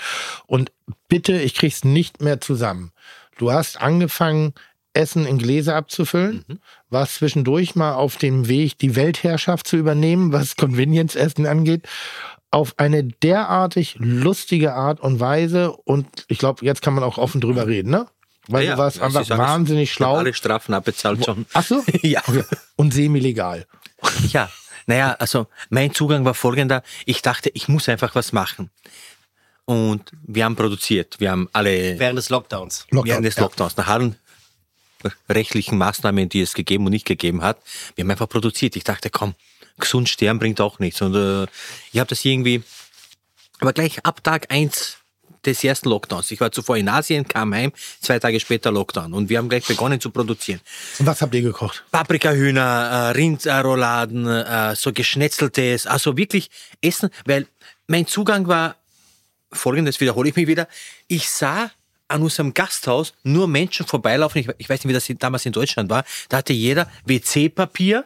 [0.47, 0.71] Und
[1.07, 2.91] bitte, ich krieg's nicht mehr zusammen.
[3.37, 4.53] Du hast angefangen,
[4.93, 6.59] Essen in Gläser abzufüllen, mhm.
[6.89, 11.87] warst zwischendurch mal auf dem Weg, die Weltherrschaft zu übernehmen, was Convenience-Essen angeht,
[12.49, 15.71] auf eine derartig lustige Art und Weise.
[15.71, 18.07] Und ich glaube, jetzt kann man auch offen drüber reden, ne?
[18.47, 20.17] Weil Ja, du warst ja, einfach alles- wahnsinnig schlau.
[20.17, 21.45] alle Strafen abbezahlt schon.
[21.53, 21.83] Ach so?
[22.01, 22.21] Ja.
[22.27, 22.43] Okay.
[22.75, 23.65] Und semi-legal.
[24.31, 24.49] Ja,
[24.87, 26.81] naja, also mein Zugang war folgender.
[27.05, 28.71] Ich dachte, ich muss einfach was machen.
[29.65, 31.19] Und wir haben produziert.
[31.19, 32.87] Wir haben alle Während des Lockdowns.
[32.89, 33.43] während des ja.
[33.43, 34.15] Lockdowns, nach allen
[35.29, 37.57] rechtlichen Maßnahmen, die es gegeben und nicht gegeben hat,
[37.95, 38.75] wir haben einfach produziert.
[38.75, 39.35] Ich dachte, komm,
[39.79, 41.01] gesund sterben bringt auch nichts.
[41.01, 41.43] Und äh,
[41.91, 42.63] ich habe das irgendwie,
[43.59, 44.97] aber gleich ab Tag eins
[45.45, 46.31] des ersten Lockdowns.
[46.31, 49.13] Ich war zuvor in Asien, kam heim, zwei Tage später Lockdown.
[49.13, 50.61] Und wir haben gleich begonnen zu produzieren.
[50.99, 51.83] Und was habt ihr gekocht?
[51.91, 56.49] Paprikahühner, äh, Rindrouladen, äh, so geschnetzeltes, also wirklich
[56.81, 57.47] Essen, weil
[57.87, 58.75] mein Zugang war
[59.51, 60.67] folgendes, wiederhole ich mich wieder.
[61.07, 61.71] Ich sah
[62.07, 64.41] an unserem Gasthaus nur Menschen vorbeilaufen.
[64.41, 66.03] Ich, ich weiß nicht, wie das damals in Deutschland war.
[66.29, 68.05] Da hatte jeder WC-Papier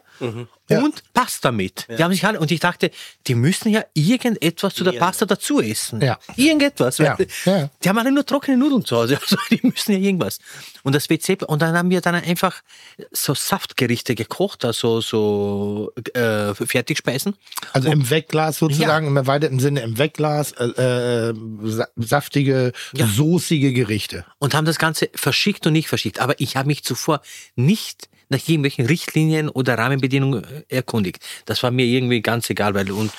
[0.70, 0.82] Ja.
[0.82, 1.88] und Pasta mit.
[1.90, 2.90] Die haben sich alle, und ich dachte,
[3.28, 6.02] die müssen ja irgendetwas zu der Pasta dazu essen.
[6.02, 6.18] Ja.
[6.36, 6.98] Irgendetwas.
[6.98, 7.16] Ja,
[7.46, 7.70] ja.
[7.84, 9.20] Die haben alle nur trockene Nudeln zu Hause.
[9.22, 10.40] Also die müssen ja irgendwas.
[10.84, 12.62] Und das WC, und dann haben wir dann einfach
[13.12, 17.36] so Saftgerichte gekocht, also so äh, Fertigspeisen.
[17.74, 21.34] Also im Wegglas sozusagen, im erweiterten Sinne im Wegglas, äh, äh,
[21.64, 23.08] sa- saftige, Ja.
[23.08, 24.26] soßige Gerichte.
[24.40, 26.20] und haben das Ganze verschickt und nicht verschickt.
[26.20, 27.22] Aber ich habe mich zuvor
[27.56, 31.20] nicht nach irgendwelchen Richtlinien oder Rahmenbedingungen äh, erkundigt.
[31.46, 33.12] Das war mir irgendwie ganz egal, weil und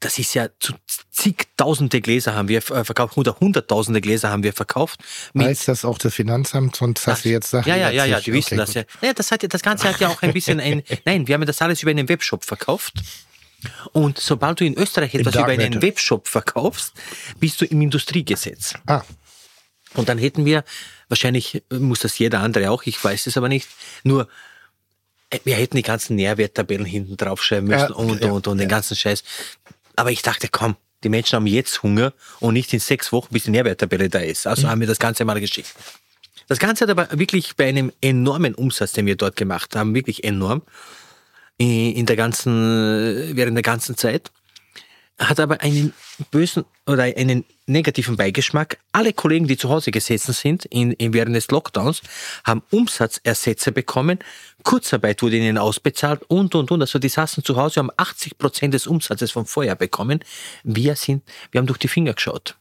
[0.00, 0.74] das ist ja zu
[1.10, 5.00] zigtausende Gläser haben wir äh, verkauft, oder hunderttausende Gläser haben wir verkauft.
[5.34, 6.74] Weiß das auch das Finanzamt?
[6.74, 7.68] Sonst hast du jetzt Sachen.
[7.68, 8.82] ja, ja, ja, ja, die wissen das ja.
[9.00, 10.82] Naja, das, hat, ja- das Ganze hat ja auch ein bisschen ein.
[11.04, 12.94] Nein, wir haben das alles über einen Webshop verkauft.
[13.92, 16.94] Und sobald du in Österreich etwas über einen Webshop verkaufst,
[17.38, 18.74] bist du im Industriegesetz.
[18.86, 19.02] Ah,
[19.94, 20.64] Und dann hätten wir,
[21.08, 23.68] wahrscheinlich muss das jeder andere auch, ich weiß es aber nicht,
[24.04, 24.28] nur
[25.30, 28.68] äh, wir hätten die ganzen Nährwerttabellen hinten draufschreiben müssen Ja, und, ja, und, und den
[28.68, 29.22] ganzen Scheiß.
[29.96, 33.44] Aber ich dachte, komm, die Menschen haben jetzt Hunger und nicht in sechs Wochen, bis
[33.44, 34.46] die Nährwerttabelle da ist.
[34.46, 34.50] Mhm.
[34.50, 35.74] Also haben wir das Ganze mal geschickt.
[36.48, 40.24] Das Ganze hat aber wirklich bei einem enormen Umsatz, den wir dort gemacht haben, wirklich
[40.24, 40.62] enorm,
[41.56, 44.30] in in der ganzen, während der ganzen Zeit,
[45.18, 45.92] hat aber einen
[46.30, 48.78] bösen oder einen negativen Beigeschmack.
[48.92, 52.02] Alle Kollegen, die zu Hause gesessen sind in, in während des Lockdowns,
[52.44, 54.18] haben Umsatzersätze bekommen.
[54.62, 56.80] Kurzarbeit wurde ihnen ausbezahlt und, und, und.
[56.80, 60.20] Also die saßen zu Hause, haben 80 Prozent des Umsatzes vom Vorjahr bekommen.
[60.64, 62.56] Wir sind, wir haben durch die Finger geschaut.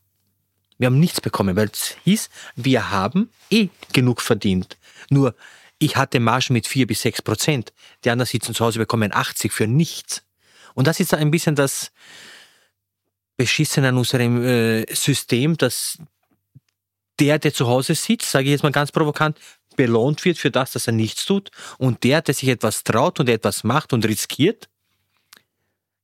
[0.77, 4.77] Wir haben nichts bekommen, weil es hieß, wir haben eh genug verdient.
[5.09, 5.35] Nur,
[5.77, 7.73] ich hatte Margen mit vier bis sechs Prozent.
[8.03, 10.23] Die anderen sitzen zu Hause, bekommen 80 für nichts.
[10.73, 11.91] Und das ist ein bisschen das
[13.41, 15.97] Beschissen an unserem äh, System, dass
[17.19, 19.35] der, der zu Hause sitzt, sage ich jetzt mal ganz provokant,
[19.75, 21.49] belohnt wird für das, dass er nichts tut.
[21.79, 24.69] Und der, der sich etwas traut und etwas macht und riskiert,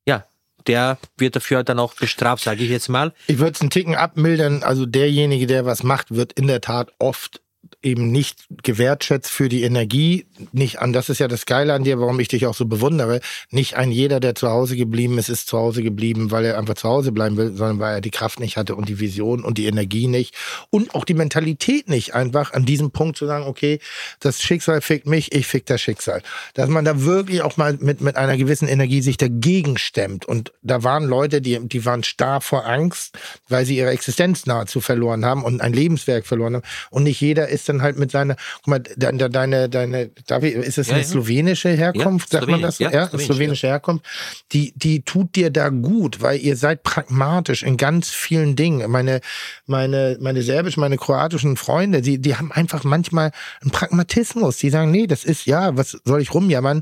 [0.07, 0.25] ja,
[0.65, 3.13] der wird dafür dann auch bestraft, sage ich jetzt mal.
[3.27, 4.63] ich würde es einen Ticken abmildern.
[4.63, 7.41] Also derjenige, der was macht, wird in der Tat oft
[7.81, 10.25] eben nicht gewertschätzt für die Energie.
[10.51, 13.19] Nicht an, das ist ja das Geile an dir, warum ich dich auch so bewundere.
[13.51, 16.75] Nicht ein jeder, der zu Hause geblieben ist, ist zu Hause geblieben, weil er einfach
[16.75, 19.57] zu Hause bleiben will, sondern weil er die Kraft nicht hatte und die Vision und
[19.57, 20.35] die Energie nicht
[20.69, 23.79] und auch die Mentalität nicht, einfach an diesem Punkt zu sagen, okay,
[24.19, 26.21] das Schicksal fickt mich, ich fick das Schicksal.
[26.53, 30.25] Dass man da wirklich auch mal mit, mit einer gewissen Energie sich dagegen stemmt.
[30.25, 33.17] Und da waren Leute, die, die waren starr vor Angst,
[33.49, 36.65] weil sie ihre Existenz nahezu verloren haben und ein Lebenswerk verloren haben.
[36.89, 40.53] Und nicht jeder ist dann halt mit seiner, guck mal, deine, deine, deine darf ich,
[40.53, 41.07] ist es Ja, eine ja.
[41.09, 42.79] slowenische Herkunft, Ja, sagt man das?
[42.79, 44.05] Ja, ja, slowenisch, slowenische Herkunft.
[44.51, 48.89] Die, die tut dir da gut, weil ihr seid pragmatisch in ganz vielen Dingen.
[48.91, 49.21] Meine,
[49.65, 53.31] meine, meine serbischen, meine kroatischen Freunde, die, die haben einfach manchmal
[53.61, 54.57] einen Pragmatismus.
[54.57, 56.81] Die sagen, nee, das ist, ja, was soll ich rumjammern?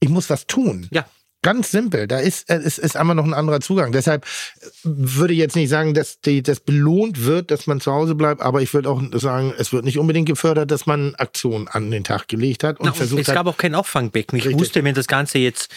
[0.00, 0.88] Ich muss was tun.
[0.90, 1.06] Ja.
[1.42, 2.06] Ganz simpel.
[2.06, 3.90] Da ist, äh, es ist einfach noch ein anderer Zugang.
[3.90, 7.92] Deshalb äh, würde ich jetzt nicht sagen, dass die, das belohnt wird, dass man zu
[7.92, 11.66] Hause bleibt, aber ich würde auch sagen, es wird nicht unbedingt gefördert, dass man Aktionen
[11.66, 13.34] an den Tag gelegt hat und Na, versucht es hat.
[13.34, 14.38] gab auch kein Auffangbecken.
[14.38, 15.70] Ich wusste, wenn das Ganze jetzt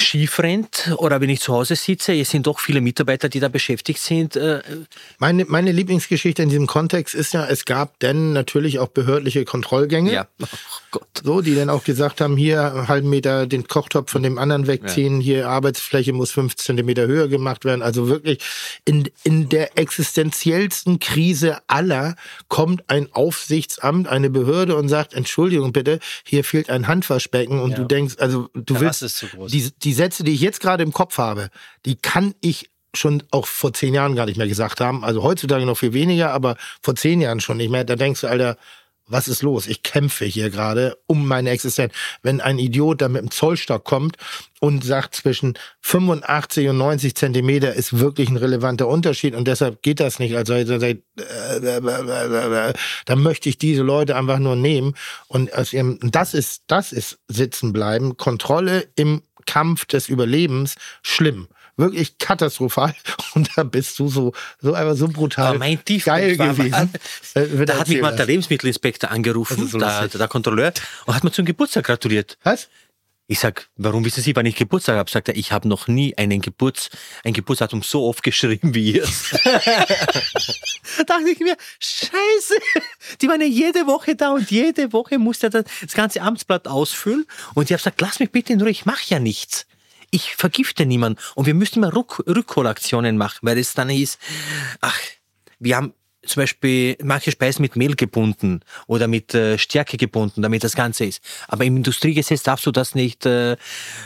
[0.00, 3.48] schief rennt oder wenn ich zu Hause sitze, es sind doch viele Mitarbeiter, die da
[3.48, 4.36] beschäftigt sind.
[4.36, 4.62] Äh,
[5.18, 10.12] Meine, meine Lieblingsgeschichte in diesem Kontext ist ja, es gab dann natürlich auch behördliche Kontrollgänge.
[10.12, 10.46] ja, oh
[10.92, 11.06] Gott.
[11.24, 14.66] So, die dann auch gesagt haben, hier einen halben Meter den Kochtopf von dem anderen
[14.68, 17.82] wegziehen, hier Arbeitsfläche muss fünf Zentimeter höher gemacht werden.
[17.82, 18.38] Also wirklich
[18.84, 22.14] in, in der existenziellsten Krise aller
[22.48, 27.78] kommt ein Aufsichtsamt, eine Behörde und sagt, Entschuldigung bitte, hier fehlt ein Handwaschbecken und Ja.
[27.78, 29.50] du denkst, also du Der willst, groß.
[29.50, 31.48] die, die Sätze, die ich jetzt gerade im Kopf habe,
[31.86, 35.02] die kann ich schon auch vor zehn Jahren gar nicht mehr gesagt haben.
[35.02, 37.84] Also heutzutage noch viel weniger, aber vor zehn Jahren schon nicht mehr.
[37.84, 38.58] Da denkst du, Alter,
[39.10, 39.66] was ist los?
[39.66, 41.94] Ich kämpfe hier gerade um meine Existenz.
[42.22, 44.18] Wenn ein Idiot da mit dem Zollstock kommt
[44.60, 50.00] und sagt, zwischen 85 und 90 Zentimeter ist wirklich ein relevanter Unterschied und deshalb geht
[50.00, 50.36] das nicht.
[50.36, 50.52] Also
[53.06, 54.94] dann möchte ich diese Leute einfach nur nehmen
[55.28, 58.18] und das ist, das ist sitzen bleiben.
[58.18, 61.48] Kontrolle im Kampf des Überlebens schlimm.
[61.78, 62.92] Wirklich katastrophal.
[63.34, 66.92] Und da bist du so, so einfach so brutal Aber mein Tiefpunkt geil war- gewesen.
[67.34, 70.72] Äh, Da hat mich mal der Lebensmittelinspektor angerufen, der, der Kontrolleur,
[71.06, 72.36] und hat mir zum Geburtstag gratuliert.
[72.42, 72.68] Was?
[73.30, 75.10] Ich sag, warum wissen Sie, wann ich Geburtstag habe?
[75.10, 76.88] Sagt er, ich habe noch nie einen Geburts,
[77.24, 79.02] ein Geburtsdatum so oft geschrieben wie ihr.
[79.44, 82.54] da dachte ich mir, scheiße,
[83.20, 87.26] die waren ja jede Woche da und jede Woche musste er das ganze Amtsblatt ausfüllen.
[87.52, 89.66] Und ich habe gesagt, lass mich bitte in Ruhe, ich mache ja nichts.
[90.10, 91.20] Ich vergifte niemanden.
[91.34, 94.16] Und wir müssen immer Rück Rückholaktionen machen, weil es dann hieß,
[94.80, 94.98] ach,
[95.58, 95.92] wir haben
[96.28, 101.04] zum Beispiel manche Speisen mit Mehl gebunden oder mit äh, Stärke gebunden, damit das Ganze
[101.04, 101.22] ist.
[101.48, 103.56] Aber im Industriegesetz darfst du das nicht äh,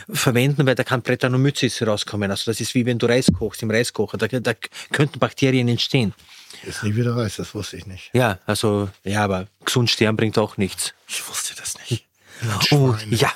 [0.09, 2.31] verwenden, weil da kann Brettanomyces rauskommen.
[2.31, 4.17] Also das ist wie wenn du Reis kochst im Reiskocher.
[4.17, 4.53] Da, da
[4.91, 6.13] könnten Bakterien entstehen.
[6.63, 8.09] Ist nie wieder Reis, das wusste ich nicht.
[8.13, 10.93] Ja, also, ja, aber gesund sterben bringt auch nichts.
[11.07, 12.05] Ich wusste das nicht.
[12.71, 13.31] Oh, ja.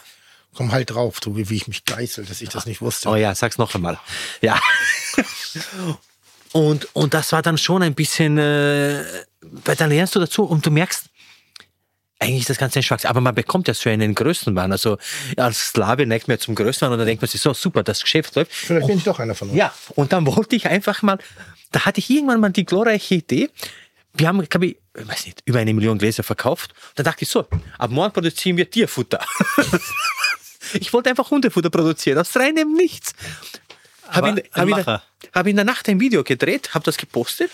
[0.54, 3.08] Komm halt drauf, du, wie, wie ich mich geißel, dass ich das nicht wusste.
[3.08, 4.00] Oh ja, sag's noch einmal.
[4.42, 4.60] Ja.
[6.54, 9.04] Und, und das war dann schon ein bisschen, äh,
[9.42, 11.06] weil dann lernst du dazu und du merkst,
[12.20, 13.10] eigentlich ist das Ganze ein Schwachsinn.
[13.10, 14.72] Aber man bekommt ja so einen Größenwahn.
[14.72, 14.98] Also
[15.36, 18.02] als Slave neigt man ja zum Größenwahn und dann denkt man sich so, super, das
[18.02, 18.52] Geschäft läuft.
[18.52, 19.58] Vielleicht bin ich doch einer von uns.
[19.58, 21.20] Ja, und dann wollte ich einfach mal,
[21.72, 23.50] da hatte ich irgendwann mal die glorreiche Idee.
[24.14, 26.74] Wir haben, glaube ich, ich weiß nicht, über eine Million Gläser verkauft.
[26.96, 27.46] Da dachte ich so,
[27.78, 29.24] ab morgen produzieren wir Tierfutter.
[30.74, 33.14] ich wollte einfach Hundefutter produzieren, aus reinem Nichts.
[34.10, 37.52] Habe in, hab in, hab in der Nacht ein Video gedreht, habe das gepostet.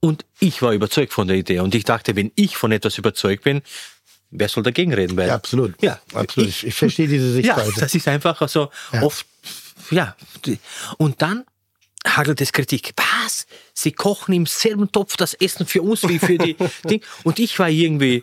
[0.00, 1.60] Und ich war überzeugt von der Idee.
[1.60, 3.62] Und ich dachte, wenn ich von etwas überzeugt bin,
[4.30, 5.16] wer soll dagegen reden?
[5.16, 5.80] Weil Ja, absolut.
[5.82, 6.50] Ja, absolut.
[6.50, 7.80] Ich, ich verstehe diese ja, Sichtweise.
[7.80, 9.02] das ist einfach also Ja.
[9.02, 9.26] oft,
[9.90, 10.16] ja.
[10.98, 11.44] Und dann
[12.06, 12.92] hagelt es Kritik.
[13.24, 13.46] Was?
[13.74, 16.56] Sie kochen im selben Topf das Essen für uns wie für die
[16.88, 17.02] Ding.
[17.24, 18.22] Und ich war irgendwie,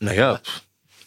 [0.00, 0.40] naja,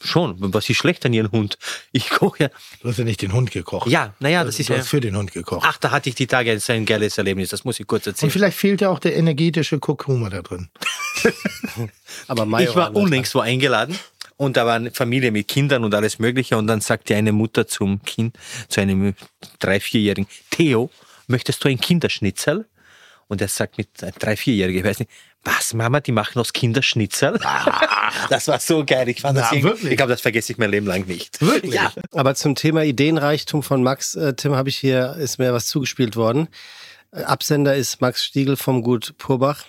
[0.03, 1.57] schon, was ist schlecht an ihrem Hund?
[1.91, 2.49] Ich koche ja.
[2.81, 3.89] Du hast ja nicht den Hund gekocht.
[3.89, 4.79] Ja, naja, das ist du ja.
[4.79, 5.65] hast für den Hund gekocht.
[5.67, 8.31] Ach, da hatte ich die Tage ein geiles Erlebnis, das muss ich kurz Und erzählen.
[8.31, 10.69] vielleicht fehlt ja auch der energetische Kurkuma da drin.
[12.27, 13.97] Aber Mayo Ich war unlängst wo eingeladen
[14.37, 17.67] und da war eine Familie mit Kindern und alles Mögliche und dann sagte eine Mutter
[17.67, 18.37] zum Kind,
[18.69, 19.13] zu einem
[19.59, 20.89] drei, vierjährigen, Theo,
[21.27, 22.65] möchtest du ein Kinderschnitzel?
[23.27, 25.11] Und er sagt mit einem drei, vierjährigen, ich weiß nicht,
[25.43, 27.39] was Mama, die machen aus Kinderschnitzel?
[28.29, 29.09] das war so geil.
[29.09, 29.91] Ich fand das Na, irgendwie- wirklich?
[29.91, 31.41] Ich glaube, das vergesse ich mein Leben lang nicht.
[31.41, 31.73] Wirklich?
[31.73, 31.91] Ja.
[32.13, 36.15] Aber zum Thema Ideenreichtum von Max, äh, Tim, habe ich hier, ist mir was zugespielt
[36.15, 36.47] worden.
[37.11, 39.63] Äh, Absender ist Max Stiegel vom Gut Purbach.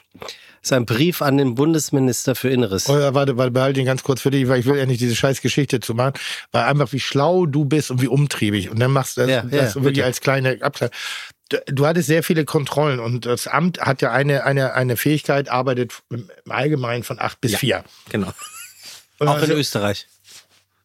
[0.65, 2.89] Sein Brief an den Bundesminister für Inneres.
[2.89, 5.01] Oh ja, warte, warte, behalte ihn ganz kurz für dich, weil ich will ja nicht
[5.01, 6.13] diese scheiß Geschichte zu machen,
[6.53, 8.71] weil einfach wie schlau du bist und wie umtriebig.
[8.71, 10.05] Und dann machst du das, Ja, das ja, wirklich bitte.
[10.05, 10.95] als kleine Abteilung.
[11.67, 15.93] Du, hattest sehr viele Kontrollen und das Amt hat ja eine, eine, eine Fähigkeit, arbeitet
[16.11, 17.85] im Allgemeinen von acht bis vier.
[18.11, 18.33] Genau.
[19.19, 20.07] Und Auch in dann- Österreich.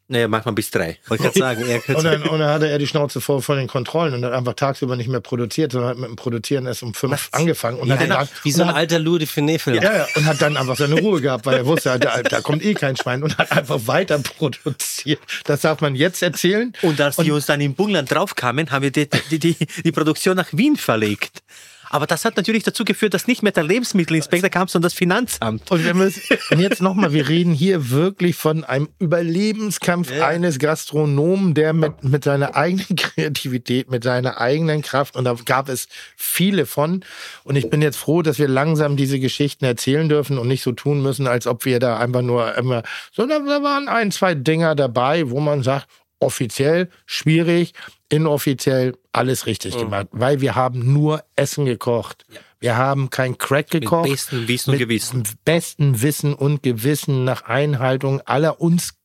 [0.10, 0.98] Naja, manchmal bis drei.
[1.08, 3.68] Wollte gerade sagen, er Und dann, und dann hatte er die Schnauze voll von den
[3.68, 6.94] Kontrollen und hat einfach tagsüber nicht mehr produziert, sondern hat mit dem Produzieren erst um
[6.94, 7.78] fünf angefangen.
[7.80, 8.16] Und Ja, hat genau.
[8.20, 9.84] dann, Wie so und ein alter Louis de Finet-Film.
[9.84, 12.64] ja, ja, und hat dann einfach seine Ruhe gehabt, weil er wusste, da, da kommt
[12.64, 15.20] eh kein Schwein und hat einfach weiter produziert.
[15.44, 16.72] Das darf man jetzt erzählen.
[16.84, 20.38] Und als die uns dann im Burgenland draufkamen, haben wir die, die, die, die Produktion
[20.38, 21.44] nach Wien verlegt.
[21.90, 25.70] Aber das hat natürlich dazu geführt, dass nicht mehr der Lebensmittelinspektor kam, sondern das Finanzamt.
[25.72, 31.54] Und wir müssen, und jetzt nochmal, wir reden hier wirklich von einem Überlebenskampf eines Gastronomen,
[31.54, 36.66] der mit, mit seiner eigenen Kreativität, mit seiner eigenen Kraft, und da gab es viele
[36.66, 37.04] von.
[37.44, 40.72] Und ich bin jetzt froh, dass wir langsam diese Geschichten erzählen dürfen und nicht so
[40.72, 44.76] tun müssen, als ob wir da einfach nur immer, sondern da waren ein, zwei Dinger
[44.76, 45.88] dabei, wo man sagt,
[46.20, 47.74] offiziell schwierig,
[48.10, 52.26] inoffiziell alles richtig gemacht, weil wir haben nur Essen gekocht.
[52.60, 55.24] Wir haben kein Crack Mit gekocht bestem Wissen und mit Gewissen.
[55.46, 58.97] besten Wissen und Gewissen nach Einhaltung aller uns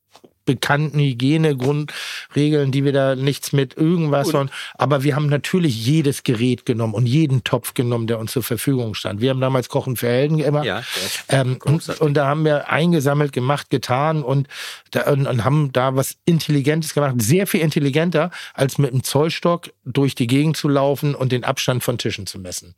[0.45, 4.49] bekannten Hygienegrundregeln, die wir da nichts mit irgendwas von.
[4.75, 8.93] Aber wir haben natürlich jedes Gerät genommen und jeden Topf genommen, der uns zur Verfügung
[8.93, 9.21] stand.
[9.21, 10.65] Wir haben damals Kochen für Helden gemacht.
[10.65, 10.83] Ja,
[11.29, 14.47] Ähm, und, und da haben wir eingesammelt, gemacht, getan und,
[14.91, 17.15] da, und, und haben da was Intelligentes gemacht.
[17.19, 21.83] Sehr viel intelligenter, als mit einem Zollstock durch die Gegend zu laufen und den Abstand
[21.83, 22.75] von Tischen zu messen.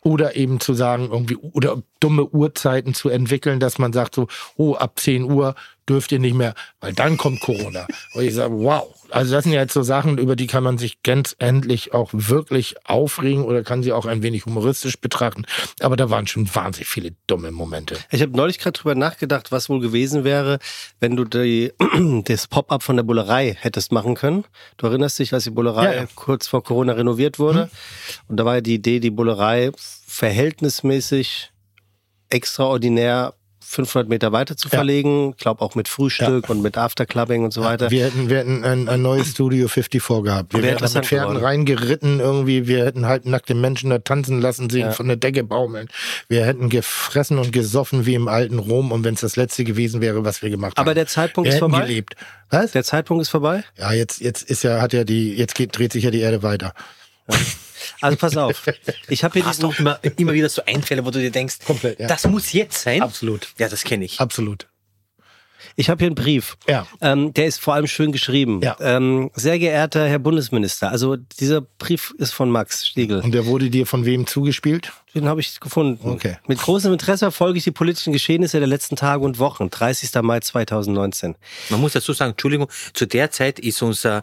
[0.00, 4.74] Oder eben zu sagen, irgendwie, oder dumme Uhrzeiten zu entwickeln, dass man sagt so, oh,
[4.74, 5.56] ab 10 Uhr
[5.88, 7.86] dürft ihr nicht mehr, weil dann kommt Corona.
[8.14, 8.94] Und ich sage, wow.
[9.10, 12.10] Also das sind ja jetzt so Sachen, über die kann man sich ganz endlich auch
[12.12, 15.46] wirklich aufregen oder kann sie auch ein wenig humoristisch betrachten.
[15.80, 17.96] Aber da waren schon wahnsinnig viele dumme Momente.
[18.10, 20.58] Ich habe neulich gerade drüber nachgedacht, was wohl gewesen wäre,
[21.00, 21.72] wenn du die,
[22.26, 24.44] das Pop-up von der Bullerei hättest machen können.
[24.76, 26.08] Du erinnerst dich, als die Bullerei Ja, ja.
[26.14, 27.70] kurz vor Corona renoviert wurde.
[28.28, 29.70] Und da war ja die Idee, die Bullerei
[30.06, 31.50] verhältnismäßig
[32.28, 33.32] extraordinär
[33.68, 34.78] 500 Meter weiter zu Ja.
[34.78, 35.30] verlegen.
[35.32, 37.90] Ich glaube auch mit Frühstück und mit Afterclubbing und so weiter.
[37.90, 40.54] Wir hätten, wir hätten ein, ein neues Studio 54 gehabt.
[40.54, 41.44] Wir wären da mit Pferden geworden.
[41.44, 42.66] reingeritten irgendwie.
[42.66, 44.92] Wir hätten halbnackte Menschen da tanzen lassen, sie Ja.
[44.92, 45.88] von der Decke baumeln.
[46.28, 48.90] Wir hätten gefressen und gesoffen wie im alten Rom.
[48.90, 50.94] Und wenn es das letzte gewesen wäre, was wir gemacht Aber haben.
[50.96, 51.86] der Zeitpunkt wir ist hätten vorbei.
[51.86, 52.14] gelebt.
[52.50, 52.72] Was?
[52.72, 53.64] Der Zeitpunkt ist vorbei.
[53.78, 56.42] Ja, jetzt, jetzt ist ja, hat ja die, jetzt geht, dreht sich ja die Erde
[56.42, 56.72] weiter.
[58.00, 58.66] Also pass auf.
[59.08, 61.58] Ich habe hier Hast diesen, doch immer, immer wieder so Einfälle, wo du dir denkst,
[61.64, 62.06] Komplett, ja.
[62.06, 63.02] das muss jetzt sein.
[63.02, 63.48] Absolut.
[63.58, 64.20] Ja, das kenne ich.
[64.20, 64.66] Absolut.
[65.76, 66.56] ich habe hier einen Brief.
[66.68, 66.86] Ja.
[67.00, 68.60] Ähm, der ist vor allem schön geschrieben.
[68.62, 68.76] Ja.
[68.80, 73.20] Ähm, sehr geehrter Herr Bundesminister, also dieser Brief ist von Max Stiegel.
[73.20, 74.92] Und der wurde dir von wem zugespielt?
[75.14, 76.08] Den habe ich gefunden.
[76.08, 76.36] Okay.
[76.46, 79.70] Mit großem Interesse verfolge ich die politischen Geschehnisse der letzten Tage und Wochen.
[79.70, 80.10] 30.
[80.22, 81.36] Mai 2019.
[81.70, 84.22] Man muss dazu sagen, Entschuldigung, zu der Zeit ist unser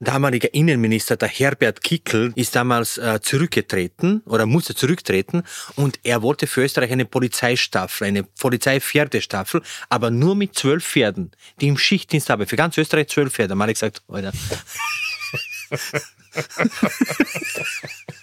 [0.00, 5.42] damaliger Innenminister, der Herbert Kickel, ist damals äh, zurückgetreten oder musste zurücktreten
[5.76, 11.68] und er wollte für Österreich eine Polizeistaffel, eine Polizeipferdestaffel, aber nur mit zwölf Pferden, die
[11.68, 12.46] im Schichtdienst haben.
[12.46, 13.54] Für ganz Österreich zwölf Pferde.
[13.54, 14.32] Mal gesagt, Alter,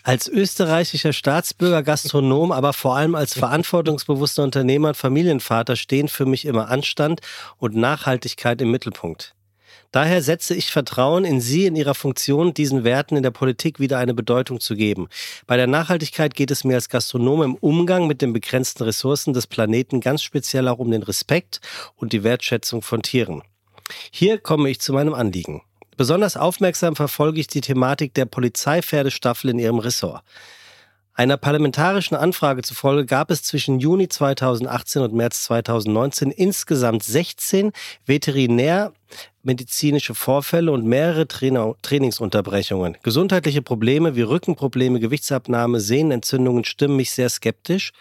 [0.03, 6.45] Als österreichischer Staatsbürger, Gastronom, aber vor allem als verantwortungsbewusster Unternehmer und Familienvater stehen für mich
[6.45, 7.21] immer Anstand
[7.57, 9.34] und Nachhaltigkeit im Mittelpunkt.
[9.95, 13.97] Daher setze ich Vertrauen in Sie in Ihrer Funktion, diesen Werten in der Politik wieder
[13.97, 15.07] eine Bedeutung zu geben.
[15.47, 19.47] Bei der Nachhaltigkeit geht es mir als Gastronom im Umgang mit den begrenzten Ressourcen des
[19.47, 21.61] Planeten ganz speziell auch um den Respekt
[21.95, 23.41] und die Wertschätzung von Tieren.
[24.11, 25.61] Hier komme ich zu meinem Anliegen.
[25.95, 30.23] Besonders aufmerksam verfolge ich die Thematik der Polizeipferdestaffel in ihrem Ressort.
[31.17, 37.71] Einer parlamentarischen Anfrage zufolge gab es zwischen Juni 2018 und März 2019 insgesamt 16
[38.05, 42.97] veterinärmedizinische Vorfälle und mehrere Trainer Trainingsunterbrechungen.
[43.01, 47.93] Gesundheitliche Probleme wie Rückenprobleme, Gewichtsabnahme, Sehnenentzündungen stimmen mich sehr skeptisch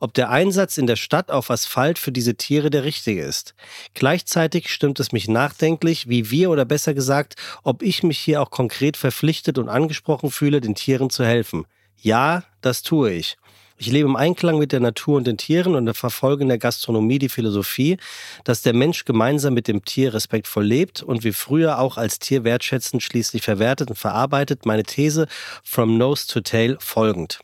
[0.00, 3.56] ob der Einsatz in der Stadt auf Asphalt für diese Tiere der richtige ist.
[3.94, 7.34] Gleichzeitig stimmt es mich nachdenklich, wie wir oder besser gesagt,
[7.64, 11.64] ob ich mich hier auch konkret verpflichtet und angesprochen fühle, den Tieren zu helfen.
[12.00, 13.36] Ja, das tue ich.
[13.80, 17.20] Ich lebe im Einklang mit der Natur und den Tieren und verfolge in der Gastronomie
[17.20, 17.96] die Philosophie,
[18.42, 22.42] dass der Mensch gemeinsam mit dem Tier respektvoll lebt und wie früher auch als Tier
[22.42, 25.28] wertschätzend schließlich verwertet und verarbeitet, meine These
[25.62, 27.38] from nose to tail folgend.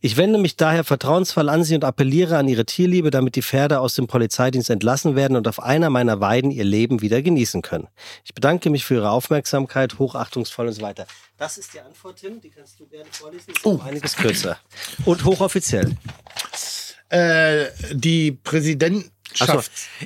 [0.00, 3.80] Ich wende mich daher vertrauensvoll an Sie und appelliere an Ihre Tierliebe, damit die Pferde
[3.80, 7.88] aus dem Polizeidienst entlassen werden und auf einer meiner Weiden ihr Leben wieder genießen können.
[8.24, 11.06] Ich bedanke mich für Ihre Aufmerksamkeit, hochachtungsvoll und so weiter.
[11.38, 12.40] Das ist die Antwort, Tim.
[12.40, 13.52] Die kannst du gerne vorlesen.
[13.52, 13.80] Ist oh.
[13.84, 14.58] einiges kürzer.
[15.04, 15.96] Und hochoffiziell.
[17.08, 19.15] Äh, die Präsidentschaft.
[19.38, 19.60] Also,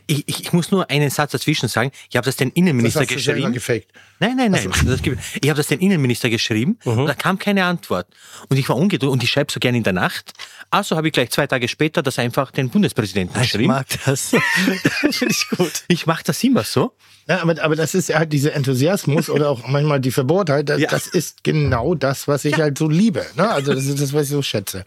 [0.07, 1.93] ich, ich, ich muss nur einen Satz dazwischen sagen.
[2.09, 3.53] Ich habe das den Innenminister das hast du geschrieben.
[3.53, 3.87] gefaked.
[4.19, 4.71] Nein, nein, nein.
[4.87, 8.07] Das gibt, ich habe das den Innenminister geschrieben und da kam keine Antwort.
[8.49, 10.33] Und ich war ungeduldig und ich schreibe so gerne in der Nacht.
[10.71, 13.69] Also habe ich gleich zwei Tage später das einfach den Bundespräsidenten Ich geschrieben.
[13.69, 14.31] mag das.
[15.11, 15.85] Finde ich gut.
[15.89, 16.93] Ich mache das immer so.
[17.29, 20.69] Ja, aber, aber das ist ja halt dieser Enthusiasmus oder auch manchmal die Verbohrtheit.
[20.69, 20.89] Das, Ja.
[20.91, 23.25] das ist genau das, was ich halt so liebe.
[23.37, 23.49] Ne?
[23.49, 24.85] Also das ist das, was ich so schätze.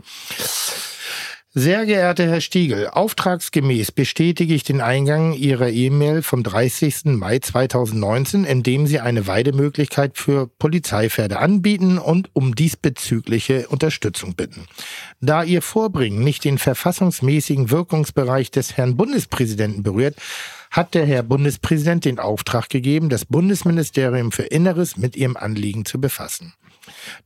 [1.55, 7.05] Sehr geehrter Herr Stiegel, auftragsgemäß bestätige ich den Eingang Ihrer E-Mail vom 30.
[7.05, 14.65] Mai 2019, in dem Sie eine Weidemöglichkeit für Polizeipferde anbieten und um diesbezügliche Unterstützung bitten.
[15.21, 20.15] Da Ihr Vorbringen nicht den verfassungsmäßigen Wirkungsbereich des Herrn Bundespräsidenten berührt,
[20.71, 26.01] hat der Herr Bundespräsident den Auftrag gegeben, das Bundesministerium für Inneres mit Ihrem Anliegen zu
[26.01, 26.55] befassen.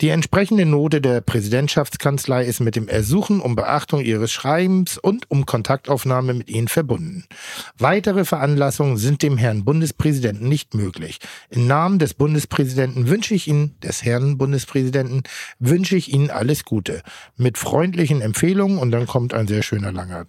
[0.02, 5.46] Die entsprechende Note der Präsidentschaftskanzlei ist mit dem Ersuchen um Beachtung Ihres Schreibens und um
[5.46, 7.26] Kontaktaufnahme mit Ihnen verbunden.
[7.78, 11.20] Weitere Veranlassungen sind dem Herrn Bundespräsidenten nicht möglich.
[11.50, 15.24] Im Namen des Bundespräsidenten wünsche ich Ihnen, des Herrn Bundespräsidenten,
[15.60, 17.02] wünsche ich Ihnen alles Gute.
[17.36, 20.28] Mit freundlichen Empfehlungen und dann kommt ein sehr schöner langer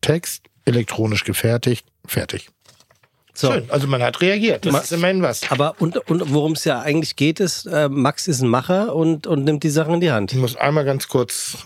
[0.00, 2.50] Text, elektronisch gefertigt, fertig.
[3.36, 3.50] So.
[3.52, 3.64] Schön.
[3.68, 4.64] Also man hat reagiert.
[4.64, 5.50] Das Ma- ist immerhin was.
[5.50, 9.26] Aber und, und worum es ja eigentlich geht, ist, äh, Max ist ein Macher und,
[9.26, 10.32] und nimmt die Sachen in die Hand.
[10.32, 11.56] Ich muss einmal ganz kurz.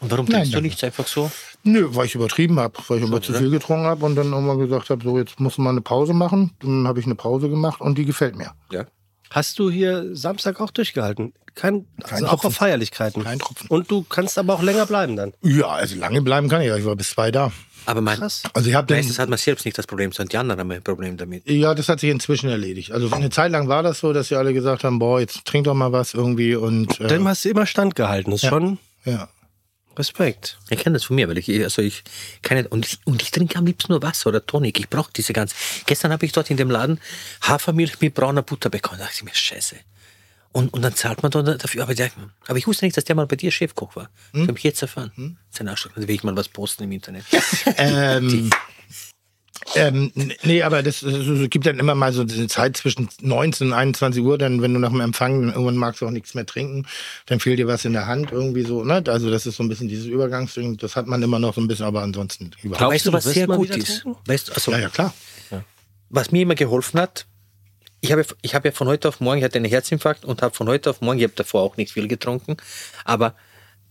[0.00, 0.66] Und warum Nein, trinkst du danke.
[0.68, 1.30] nichts einfach so?
[1.64, 4.58] Nö, weil ich übertrieben habe, weil ich immer zu viel getrunken habe und dann irgendwann
[4.58, 6.52] gesagt habe, so jetzt muss man eine Pause machen.
[6.60, 8.52] Dann habe ich eine Pause gemacht und die gefällt mir.
[8.72, 8.84] Ja.
[9.32, 11.32] Hast du hier Samstag auch durchgehalten?
[11.54, 12.46] Kein, also Kein auch Tropfen.
[12.48, 13.24] auf Feierlichkeiten.
[13.24, 13.66] Kein Tropfen.
[13.68, 15.32] Und du kannst aber auch länger bleiben dann.
[15.42, 16.68] Ja, also lange bleiben kann ich.
[16.68, 16.76] ja.
[16.76, 17.52] Ich war bis zwei da.
[17.84, 18.42] Aber mein, Krass.
[18.54, 18.96] Also ich habe den.
[18.98, 21.50] meistens hat man selbst nicht das Problem, sondern die anderen haben ein Problem damit.
[21.50, 22.92] Ja, das hat sich inzwischen erledigt.
[22.92, 25.64] Also eine Zeit lang war das so, dass sie alle gesagt haben, boah, jetzt trink
[25.64, 28.30] doch mal was irgendwie und äh, Dann hast du immer standgehalten.
[28.30, 28.50] Das ist Ja.
[28.50, 29.28] schon ja.
[29.96, 30.58] Respekt.
[30.70, 32.02] Ich kenne das von mir, weil ich, also ich
[32.42, 34.78] keine, und ich, und ich trinke am liebsten nur Wasser oder Tonic.
[34.78, 35.54] Ich brauche diese ganze.
[35.86, 37.00] Gestern habe ich dort in dem Laden
[37.42, 38.98] Hafermilch mit brauner Butter bekommen.
[38.98, 39.76] Da dachte ich mir, scheiße.
[40.52, 41.82] Und, und dann zahlt man dafür.
[41.82, 42.10] Aber, der,
[42.46, 44.10] aber ich wusste nicht, dass der mal bei dir Chefkoch war.
[44.34, 45.38] Ich habe mich jetzt erfahren.
[45.50, 45.92] Sein Arschloch.
[45.94, 47.24] Da will ich mal was posten im Internet.
[47.78, 48.50] Ähm,
[49.74, 50.12] ähm,
[50.42, 53.72] nee, aber das, das, es gibt dann immer mal so eine Zeit zwischen 19 und
[53.72, 56.86] 21 Uhr, dann, wenn du nach dem Empfang, irgendwann magst du auch nichts mehr trinken,
[57.26, 59.02] dann fehlt dir was in der Hand irgendwie so, ne?
[59.06, 61.68] Also das ist so ein bisschen dieses Übergangsding, das hat man immer noch so ein
[61.68, 62.78] bisschen, aber ansonsten überhaupt.
[62.78, 64.04] Glaubst weißt du, was sehr gut ist?
[64.26, 65.14] Weißt du, also, Ja, ja, klar.
[66.10, 67.26] was mir immer geholfen hat,
[68.00, 70.54] ich habe, ich habe ja von heute auf morgen, ich hatte einen Herzinfarkt und habe
[70.54, 72.56] von heute auf morgen, ich habe davor auch nicht viel getrunken,
[73.04, 73.36] aber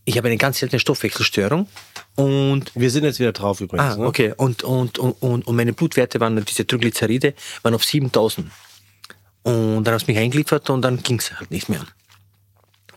[0.06, 1.68] ich habe eine ganz seltene Stoffwechselstörung
[2.16, 3.94] und Wir sind jetzt wieder drauf übrigens.
[3.94, 4.06] Ah, ne?
[4.06, 4.34] okay.
[4.36, 8.52] Und, und, und, und meine Blutwerte waren, diese Triglyceride, waren auf 7000.
[9.44, 11.86] Und dann hast du mich eingeliefert und dann ging es halt nicht mehr.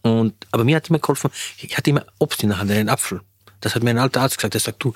[0.03, 3.21] Und, aber mir hat immer geholfen, ich hatte immer Obst in der Hand, einen Apfel.
[3.61, 4.55] Das hat mir ein alter Arzt gesagt.
[4.55, 4.93] Der sagt, du,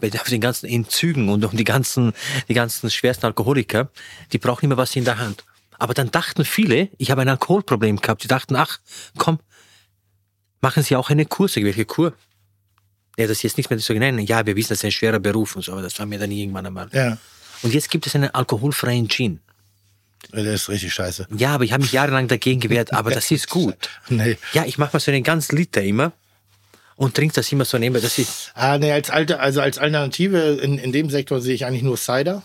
[0.00, 2.12] bei den ganzen Entzügen und die ganzen,
[2.48, 3.90] die ganzen schwersten Alkoholiker,
[4.32, 5.44] die brauchen immer was in der Hand.
[5.78, 8.24] Aber dann dachten viele, ich habe ein Alkoholproblem gehabt.
[8.24, 8.80] Die dachten, ach,
[9.16, 9.38] komm,
[10.60, 11.48] machen Sie auch eine Kur.
[11.48, 12.12] Sag ich, welche Kur?
[13.18, 14.18] Ja, das ist jetzt nicht mehr so nennen.
[14.20, 16.30] Ja, wir wissen, das ist ein schwerer Beruf und so, aber das war mir dann
[16.30, 16.88] irgendwann einmal.
[16.92, 17.18] Ja,
[17.62, 19.40] Und jetzt gibt es einen alkoholfreien Gin.
[20.32, 21.26] das ist richtig scheiße.
[21.36, 23.76] Ja, aber ich habe mich jahrelang dagegen gewehrt, aber das ist gut.
[24.08, 24.38] Nee.
[24.52, 26.12] Ja, ich mache mal so einen ganz Liter immer
[26.96, 28.00] und trinke das immer so nebenbei.
[28.00, 31.66] Das ist, Ah, nee, als alte, also als Alternative in, in dem Sektor sehe ich
[31.66, 32.42] eigentlich nur Cider.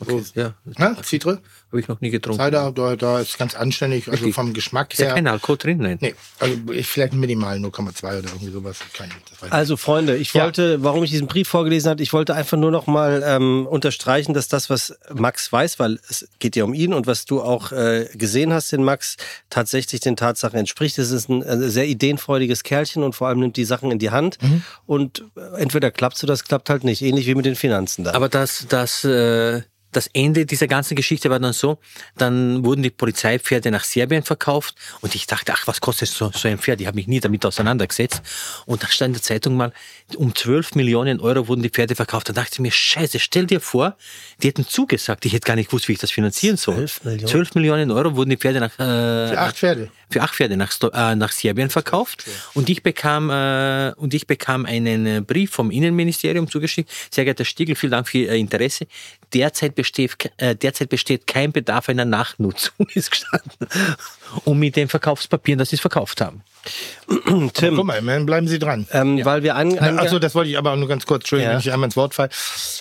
[0.00, 0.96] So, ja, ne?
[1.02, 1.40] Citre?
[1.70, 2.42] Habe ich noch nie getrunken.
[2.42, 4.34] Cider, da, da ist ganz anständig, also Wirklich?
[4.34, 5.14] vom Geschmack Ist ja her.
[5.16, 5.98] kein Alkohol drin, nein.
[6.00, 8.78] Nee, also ich- vielleicht minimal 0,2 oder irgendwie sowas.
[8.94, 9.10] Kein,
[9.50, 10.44] Also Freunde, ich Ja.
[10.44, 14.32] wollte, warum ich diesen Brief vorgelesen habe, ich wollte einfach nur noch mal ähm, unterstreichen,
[14.32, 17.70] dass das, was Max weiß, weil es geht ja um ihn und was du auch
[17.72, 19.16] äh, gesehen hast in Max,
[19.50, 20.98] tatsächlich den Tatsachen entspricht.
[20.98, 24.10] Es ist ein äh, sehr ideenfreudiges Kerlchen und vor allem nimmt die Sachen in die
[24.10, 24.38] Hand
[24.86, 27.02] und äh, entweder klappt so, das klappt halt nicht.
[27.02, 28.12] Ähnlich wie mit den Finanzen da.
[28.14, 29.60] Aber das, das, äh,
[29.92, 31.78] das Ende dieser ganzen Geschichte war dann so,
[32.16, 36.48] dann wurden die Polizeipferde nach Serbien verkauft und ich dachte, ach, was kostet so, so
[36.48, 36.80] ein Pferd?
[36.80, 38.22] Ich habe mich nie damit auseinandergesetzt.
[38.66, 39.72] Und da stand in der Zeitung mal,
[40.16, 42.28] um 12 Millionen Euro wurden die Pferde verkauft.
[42.28, 43.96] Da dachte ich mir, scheiße, stell dir vor,
[44.42, 45.24] die hätten zugesagt.
[45.24, 46.76] Ich hätte gar nicht gewusst, wie ich das finanzieren soll.
[46.76, 47.28] 12 Millionen?
[47.28, 49.90] 12 Millionen Euro wurden die Pferde nach, äh, Für acht Pferde.
[50.10, 52.24] für acht Pferde nach, äh, nach Serbien verkauft
[52.54, 56.90] und ich bekam äh, und ich bekam einen äh, Brief vom Innenministerium zugeschickt.
[57.10, 58.86] Sehr geehrter Stiegel, vielen Dank für Ihr Interesse.
[59.34, 63.68] Derzeit besteht, äh, derzeit besteht kein Bedarf einer Nachnutzung, ist gestanden.
[64.44, 66.42] Und mit den Verkaufspapieren, dass sie es verkauft haben.
[67.54, 68.86] Tim, Guck mal, bleiben Sie dran.
[68.92, 71.54] ähm, weil wir an, an Achso, das wollte ich aber nur ganz kurz, Entschuldigung, Ja.
[71.54, 72.28] wenn ich einmal ins Wort falle.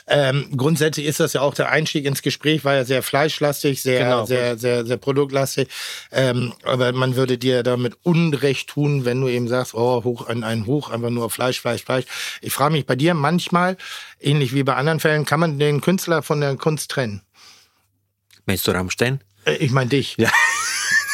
[0.07, 4.03] Ähm, grundsätzlich ist das ja auch der Einstieg ins Gespräch, war ja sehr fleischlastig, sehr,
[4.03, 4.26] Genau.
[4.26, 5.69] sehr, sehr, sehr produktlastig.
[6.11, 10.44] Ähm, aber man würde dir damit Unrecht tun, wenn du eben sagst, oh, hoch ein,
[10.44, 12.06] ein Hoch, einfach nur Fleisch, Fleisch, Fleisch.
[12.41, 13.78] Ich frage mich bei dir manchmal,
[14.19, 17.22] ähnlich wie bei anderen Fällen, kann man den Künstler von der Kunst trennen?
[18.45, 19.22] Meinst du Rammstein?
[19.45, 20.15] Äh, Ich meine dich.
[20.18, 20.30] Ja.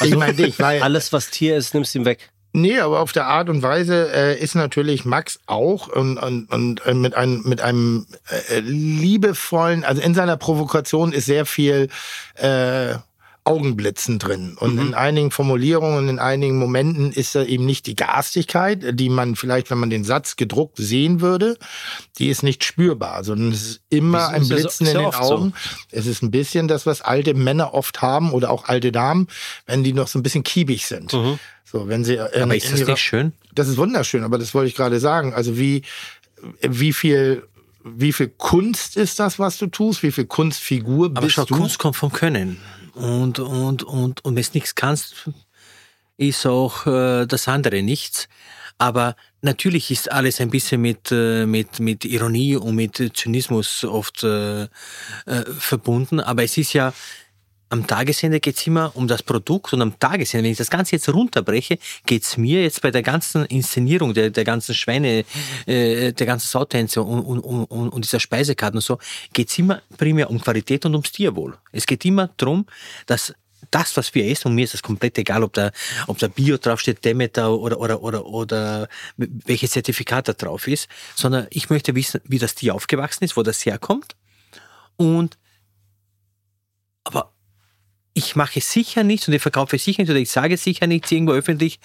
[0.02, 0.82] Ich meine dich, weil.
[0.82, 2.30] alles, was Tier ist, nimmst ihm weg.
[2.56, 6.86] Nee, aber auf der Art und Weise äh, ist natürlich Max auch und, und, und
[6.86, 11.90] äh, mit einem, mit einem äh, liebevollen, also in seiner Provokation ist sehr viel
[12.36, 12.96] äh,
[13.46, 14.56] Augenblitzen drin.
[14.58, 19.36] Und in einigen Formulierungen, in einigen Momenten ist da eben nicht die Garstigkeit, die man
[19.36, 21.58] vielleicht, wenn man den Satz gedruckt sehen würde,
[22.20, 25.34] die ist nicht spürbar, sondern es ist immer Ist- ein Blitzen in den oft so.
[25.36, 25.54] Augen.
[25.92, 29.28] Es ist ein bisschen das, was alte Männer oft haben oder auch alte Damen,
[29.66, 31.12] wenn die noch so ein bisschen kiebig sind.
[31.12, 31.38] So,
[31.88, 33.34] wenn sie äh, Aber ist in das ihrer- nicht schön?
[33.54, 35.34] das ist wunderschön, aber das wollte ich gerade sagen.
[35.34, 35.82] Also wie,
[36.62, 37.44] wie viel,
[37.84, 40.02] wie viel Kunst ist das, was du tust?
[40.04, 41.56] Wie viel Kunstfigur Aber bist schau, du?
[41.58, 42.58] Kunst kommt vom Können.
[42.94, 45.30] Und, und, und, und wenn du nichts kannst,
[46.18, 48.28] ist auch äh, das andere nichts.
[48.78, 54.24] Aber natürlich ist alles ein bisschen mit, äh, mit, mit Ironie und mit Zynismus oft
[54.24, 54.68] äh, äh,
[55.58, 56.20] verbunden.
[56.20, 56.94] Aber es ist ja,
[57.74, 60.96] am Tagesende geht es immer um das Produkt und am Tagesende, wenn ich das Ganze
[60.96, 65.26] jetzt runterbreche, geht es mir jetzt bei der ganzen Inszenierung, der, der ganzen Schweine,
[65.66, 69.00] äh, der ganzen Sautänze und, und, und, und dieser Speisekarten und so,
[69.34, 71.58] geht es immer primär um Qualität und ums Tierwohl.
[71.72, 72.68] Es geht immer darum,
[73.08, 73.34] dass
[73.72, 75.72] das, was wir essen, und mir ist das komplett egal, ob da,
[76.06, 78.88] ob da Bio draufsteht, Demeter oder, oder, oder, oder
[79.18, 83.42] welches Zertifikat da drauf ist, sondern ich möchte wissen, wie das Tier aufgewachsen ist, wo
[83.42, 84.16] das herkommt.
[84.96, 85.40] Und,
[87.04, 87.33] aber
[88.14, 91.34] ich mache sicher nichts und ich verkaufe sicher nichts oder ich sage sicher nichts irgendwo
[91.34, 91.80] öffentlich,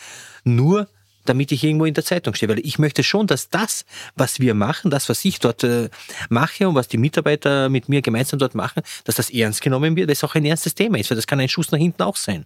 [0.45, 0.89] nur
[1.25, 2.49] damit ich irgendwo in der Zeitung stehe.
[2.49, 3.85] Weil ich möchte schon, dass das,
[4.17, 5.91] was wir machen, das, was ich dort äh,
[6.29, 10.09] mache und was die Mitarbeiter mit mir gemeinsam dort machen, dass das ernst genommen wird,
[10.09, 12.17] weil es auch ein ernstes Thema ist, weil das kann ein Schuss nach hinten auch
[12.17, 12.45] sein.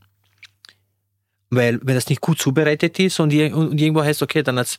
[1.50, 4.78] Weil, wenn das nicht gut zubereitet ist und, und irgendwo heißt, okay, dann hat's,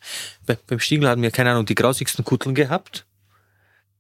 [0.68, 3.06] beim Stiegel haben wir, keine Ahnung, die grausigsten Kutteln gehabt,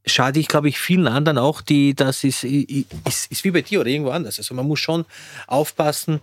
[0.06, 3.82] schade ich, glaube ich, vielen anderen auch, die, das ist, ist, ist wie bei dir
[3.82, 4.38] oder irgendwo anders.
[4.38, 5.06] Also man muss schon
[5.48, 6.20] aufpassen,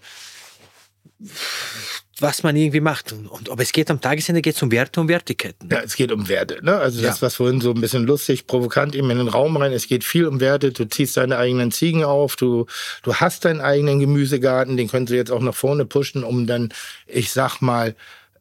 [2.18, 3.12] was man irgendwie macht.
[3.12, 5.68] Und, und ob es geht am Tagesende, geht es um Werte und Wertigkeiten.
[5.70, 6.62] Ja, es geht um Werte.
[6.62, 6.76] Ne?
[6.76, 7.26] Also das, ja.
[7.26, 10.26] was vorhin so ein bisschen lustig, provokant eben in den Raum rein, es geht viel
[10.26, 10.72] um Werte.
[10.72, 12.66] Du ziehst deine eigenen Ziegen auf, du,
[13.02, 16.72] du hast deinen eigenen Gemüsegarten, den könntest du jetzt auch nach vorne pushen, um dann,
[17.06, 17.94] ich sag mal,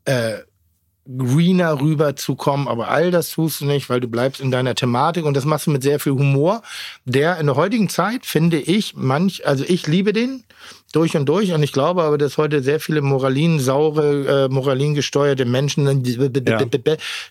[0.05, 0.39] äh,
[1.17, 5.35] greener rüberzukommen, aber all das tust du nicht, weil du bleibst in deiner Thematik und
[5.35, 6.61] das machst du mit sehr viel Humor,
[7.05, 10.43] der in der heutigen Zeit, finde ich, manch, also ich liebe den,
[10.91, 11.51] durch und durch.
[11.51, 16.65] Und ich glaube aber, dass heute sehr viele moralinsaure, äh, moralingesteuerte Menschen, die, ja.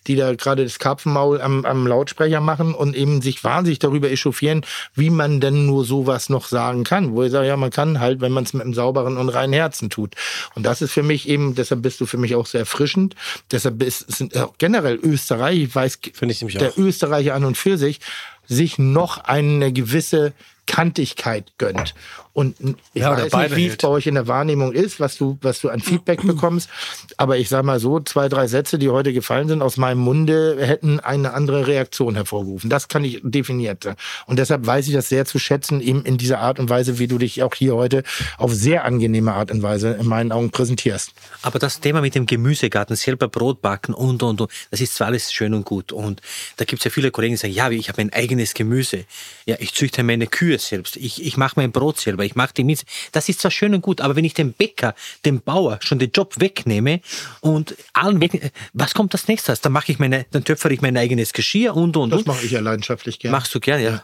[0.06, 4.64] die da gerade das Karpfenmaul am, am Lautsprecher machen und eben sich wahnsinnig darüber echauffieren,
[4.94, 7.12] wie man denn nur sowas noch sagen kann.
[7.12, 9.52] Wo ich sage, ja, man kann halt, wenn man es mit einem sauberen und reinen
[9.52, 10.14] Herzen tut.
[10.55, 13.16] Und das ist für mich eben, deshalb bist du für mich auch sehr erfrischend.
[13.51, 16.76] Deshalb ist, sind auch generell Österreich, ich weiß, ich der auch.
[16.76, 18.01] Österreicher an und für sich,
[18.47, 20.32] sich noch eine gewisse
[20.66, 21.94] Kantigkeit gönnt.
[22.32, 22.56] Und
[22.94, 25.60] ich ja, weiß nicht, wie es bei euch in der Wahrnehmung ist, was du, was
[25.60, 26.68] du an Feedback bekommst.
[27.16, 30.56] Aber ich sag mal so, zwei, drei Sätze, die heute gefallen sind, aus meinem Munde
[30.60, 32.70] hätten eine andere Reaktion hervorgerufen.
[32.70, 33.88] Das kann ich definiert.
[34.26, 37.09] Und deshalb weiß ich das sehr zu schätzen, eben in dieser Art und Weise, wie
[37.09, 38.02] du dich auch hier heute
[38.36, 41.12] auf sehr angenehme Art und Weise in meinen Augen präsentierst.
[41.42, 45.09] Aber das Thema mit dem Gemüsegarten, selber Brot backen und, und, und, das ist zwar
[45.09, 45.92] alles schön und gut.
[45.92, 46.20] Und
[46.56, 49.05] da gibt es ja viele Kollegen, die sagen, ja, ich habe ein eigenes Gemüse.
[49.46, 50.96] Ja, ich züchte meine Kühe selbst.
[50.96, 52.85] Ich, ich mache mein Brot selber ich mache die mit.
[53.12, 56.11] Das ist zwar schön und gut, aber wenn ich dem Bäcker, dem Bauer schon den
[56.11, 57.01] Job wegnehme
[57.40, 59.55] und allen weg, was kommt das nächste?
[59.61, 62.53] Dann mache ich meine, dann töpfere ich mein eigenes Geschirr und und Das mache ich
[62.53, 63.36] ja leidenschaftlich gerne.
[63.36, 64.03] Machst du gerne, ja.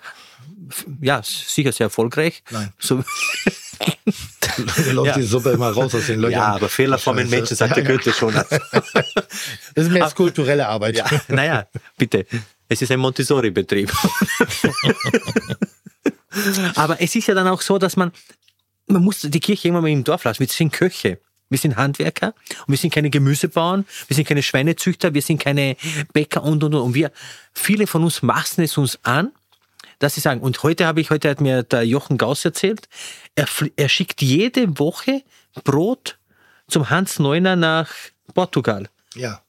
[1.00, 2.42] Ja, sicher sehr erfolgreich.
[2.50, 2.72] Nein.
[2.78, 3.02] So.
[4.92, 5.14] läuft ja.
[5.14, 6.32] die Suppe immer raus aus den Löchern.
[6.32, 8.32] Ja, aber Fehler von den Menschen, sagt der Goethe schon.
[8.34, 8.46] das
[9.74, 10.96] ist mehr als kulturelle Arbeit.
[10.96, 11.66] Ja, naja,
[11.98, 12.24] bitte.
[12.68, 13.92] Es ist ein Montessori-Betrieb.
[16.74, 18.12] Aber es ist ja dann auch so, dass man,
[18.86, 20.40] man muss die Kirche immer mal im Dorf lassen.
[20.40, 21.20] Wir sind Köche.
[21.50, 22.34] Wir sind Handwerker
[22.66, 25.76] und wir sind keine Gemüsebauern, wir sind keine Schweinezüchter, wir sind keine
[26.12, 26.80] Bäcker und und und.
[26.80, 27.12] Und wir,
[27.52, 29.30] viele von uns maßen es uns an,
[29.98, 32.88] dass sie sagen, und heute habe ich, heute hat mir der Jochen Gauss erzählt,
[33.34, 33.46] er,
[33.76, 35.22] er schickt jede Woche
[35.62, 36.18] Brot
[36.66, 37.92] zum Hans Neuner nach
[38.34, 38.88] Portugal.
[39.14, 39.42] Ja.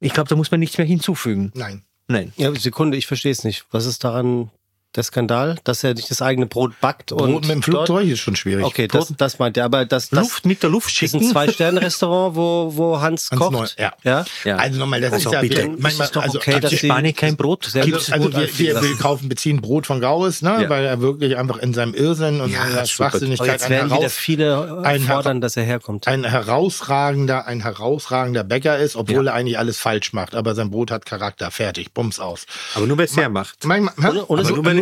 [0.00, 1.52] Ich glaube, da muss man nichts mehr hinzufügen.
[1.54, 1.84] Nein.
[2.08, 2.32] Nein.
[2.36, 3.66] Ja, Sekunde, ich verstehe es nicht.
[3.70, 4.50] Was ist daran
[4.94, 8.20] der Skandal, dass er nicht das eigene Brot backt Brot und mit dem Flugzeug ist
[8.20, 8.64] schon schwierig.
[8.64, 9.64] Okay, das, das meint er.
[9.64, 11.18] Aber das, das Luft mit der Luft schicken.
[11.18, 13.52] ist ein Zwei-Sterne-Restaurant, wo, wo Hans, Hans kocht.
[13.52, 13.92] Neu, ja.
[14.02, 14.24] ja.
[14.44, 14.56] Ja?
[14.56, 15.68] Also nochmal, das also ist ja bitte.
[15.78, 17.66] manchmal ist doch also okay, dass in Spanien kein Brot.
[17.66, 17.78] Also,
[18.12, 20.68] also wir, wir, wir, kaufen, beziehen Brot von Gaues, ne, ja.
[20.68, 24.10] weil er wirklich einfach in seinem Irrsinn und ja, in seiner Schwachsinnigkeit jetzt werden wieder
[24.10, 26.06] viele ein fordern, dass er herkommt.
[26.08, 30.34] Ein herausragender, ein herausragender Bäcker ist, obwohl er eigentlich alles falsch macht.
[30.34, 31.50] Aber sein Brot hat Charakter.
[31.50, 31.92] Fertig.
[31.92, 32.46] Bums aus.
[32.74, 33.64] Aber nur, weil es hermacht.
[33.64, 33.94] Manchmal,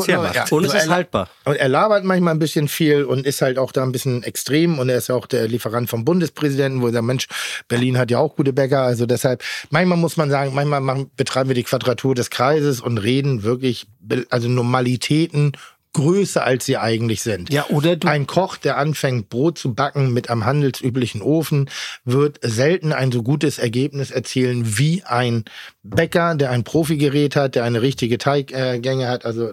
[0.00, 1.28] und, nur, weil es hermacht ist haltbar.
[1.44, 4.78] Und er labert manchmal ein bisschen viel und ist halt auch da ein bisschen extrem.
[4.78, 7.28] Und er ist ja auch der Lieferant vom Bundespräsidenten, wo er sagt, Mensch,
[7.68, 8.82] Berlin hat ja auch gute Bäcker.
[8.82, 12.98] Also deshalb, manchmal muss man sagen, manchmal machen, betreiben wir die Quadratur des Kreises und
[12.98, 13.86] reden wirklich,
[14.30, 15.52] also Normalitäten
[15.96, 17.50] größer, als sie eigentlich sind.
[17.50, 21.70] Ja, oder du ein Koch, der anfängt, Brot zu backen mit einem handelsüblichen Ofen,
[22.04, 25.46] wird selten ein so gutes Ergebnis erzielen wie ein
[25.82, 29.52] Bäcker, der ein Profigerät hat, der eine richtige Teiggänge hat, also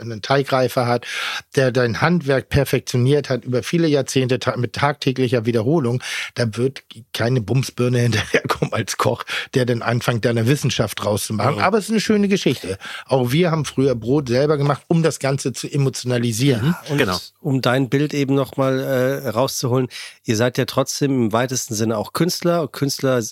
[0.00, 1.06] einen Teigreifer hat,
[1.54, 6.02] der dein Handwerk perfektioniert hat über viele Jahrzehnte mit tagtäglicher Wiederholung.
[6.34, 9.22] Da wird keine Bumsbirne hinterherkommen als Koch,
[9.54, 11.58] der dann anfängt, deine Wissenschaft rauszumachen.
[11.58, 11.64] Ja.
[11.64, 12.78] Aber es ist eine schöne Geschichte.
[13.06, 16.74] Auch wir haben früher Brot selber gemacht, um das Ganze zu emotionalisieren.
[16.88, 17.18] Und genau.
[17.40, 19.88] Um dein Bild eben nochmal äh, rauszuholen,
[20.24, 22.66] ihr seid ja trotzdem im weitesten Sinne auch Künstler.
[22.68, 23.22] Künstler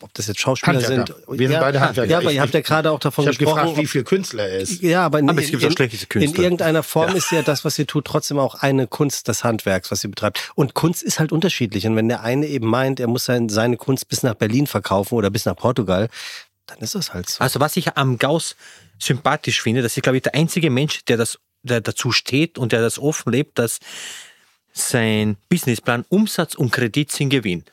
[0.00, 1.06] ob das jetzt Schauspieler Handwerker.
[1.26, 1.38] sind.
[1.40, 2.08] Wir sind ja, beide Handwerker.
[2.08, 3.60] Ja, aber Ich- ihr habt ja gerade auch davon Ich habe gesprochen.
[3.62, 4.80] gefragt, wie viel Künstler er ist.
[4.80, 6.42] ja, aber, in, Aber es gibt auch in, schlechte in Künstler.
[6.44, 10.04] irgendeiner Form ist ja das, was ihr tut, trotzdem auch eine Kunst des Handwerks, was
[10.04, 10.52] ihr betreibt.
[10.54, 11.84] Und Kunst ist halt unterschiedlich.
[11.84, 15.14] Und wenn der eine eben meint, er muss sein, seine Kunst bis nach Berlin verkaufen
[15.16, 16.08] oder bis nach Portugal,
[16.68, 17.40] dann ist das halt so.
[17.42, 18.54] Also was ich am Gauss
[19.00, 21.38] sympathisch finde, das ist, glaube ich, der einzige Mensch, der das
[21.68, 23.78] der dazu steht und der das offen lebt, dass
[24.72, 27.64] sein Businessplan Umsatz und Kredit sind Gewinn.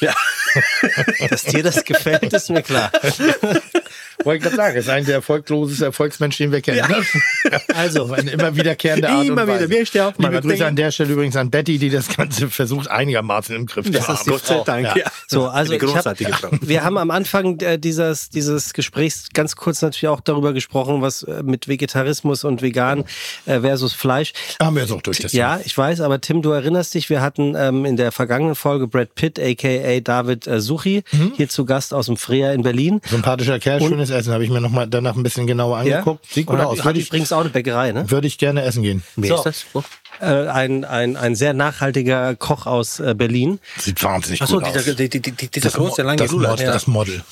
[1.28, 2.90] Dass dir das gefällt, ist mir klar.
[4.24, 6.82] Wollte ich gerade sagen, ist ein der erfolglosesten Erfolgsmensch, den wir kennen.
[6.88, 7.60] ne?
[7.74, 9.70] Also, eine immer wiederkehrende Art Immer und wieder.
[9.70, 9.86] Weise.
[9.86, 12.88] Steht auf meiner Liebe Grüße an der Stelle übrigens an Betty, die das Ganze versucht
[12.90, 14.30] einigermaßen im Griff zu Das ist haben.
[14.30, 14.62] Gott sei.
[14.64, 14.86] Dank.
[14.86, 14.96] Ja.
[14.96, 15.04] Ja.
[15.28, 16.50] So, also Eine ich großartige hab, Frau.
[16.60, 21.22] wir haben am Anfang äh, dieses, dieses Gesprächs ganz kurz natürlich auch darüber gesprochen, was
[21.22, 23.04] äh, mit Vegetarismus und Vegan
[23.44, 24.32] äh, versus Fleisch.
[24.60, 27.20] Haben wir jetzt auch durch das Ja, ich weiß, aber Tim, du erinnerst dich, wir
[27.20, 31.32] hatten ähm, in der vergangenen Folge Brad Pitt, aka David Suchi, Mhm.
[31.36, 33.00] hier zu Gast aus dem Freer in Berlin.
[33.08, 34.32] Sympathischer Kerl, schönes Essen.
[34.32, 36.24] Habe ich mir noch mal danach ein bisschen genauer angeguckt.
[36.30, 36.78] Sieht gut aus.
[36.78, 38.10] hat Würde ich, übrigens auch eine Bäckerei, ne?
[38.10, 39.02] würde ich gerne essen gehen.
[39.16, 39.34] Wer So.
[39.36, 39.66] ist das?
[39.72, 39.84] Wo?
[40.20, 43.58] Äh, ein, ein, ein sehr nachhaltiger Koch aus äh, Berlin.
[43.78, 44.96] Sieht wahnsinnig Achso, gut dieser, aus.
[44.96, 46.32] die, die, die, dieser Das, große, lange das.
[46.32, 47.22] Model, das Model.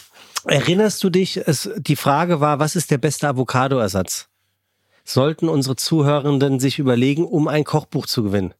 [0.46, 4.26] Erinnerst du dich, es, die Frage war, was ist der beste Avocadoersatz?
[5.04, 8.52] Sollten unsere Zuhörenden sich überlegen, um ein Kochbuch zu gewinnen?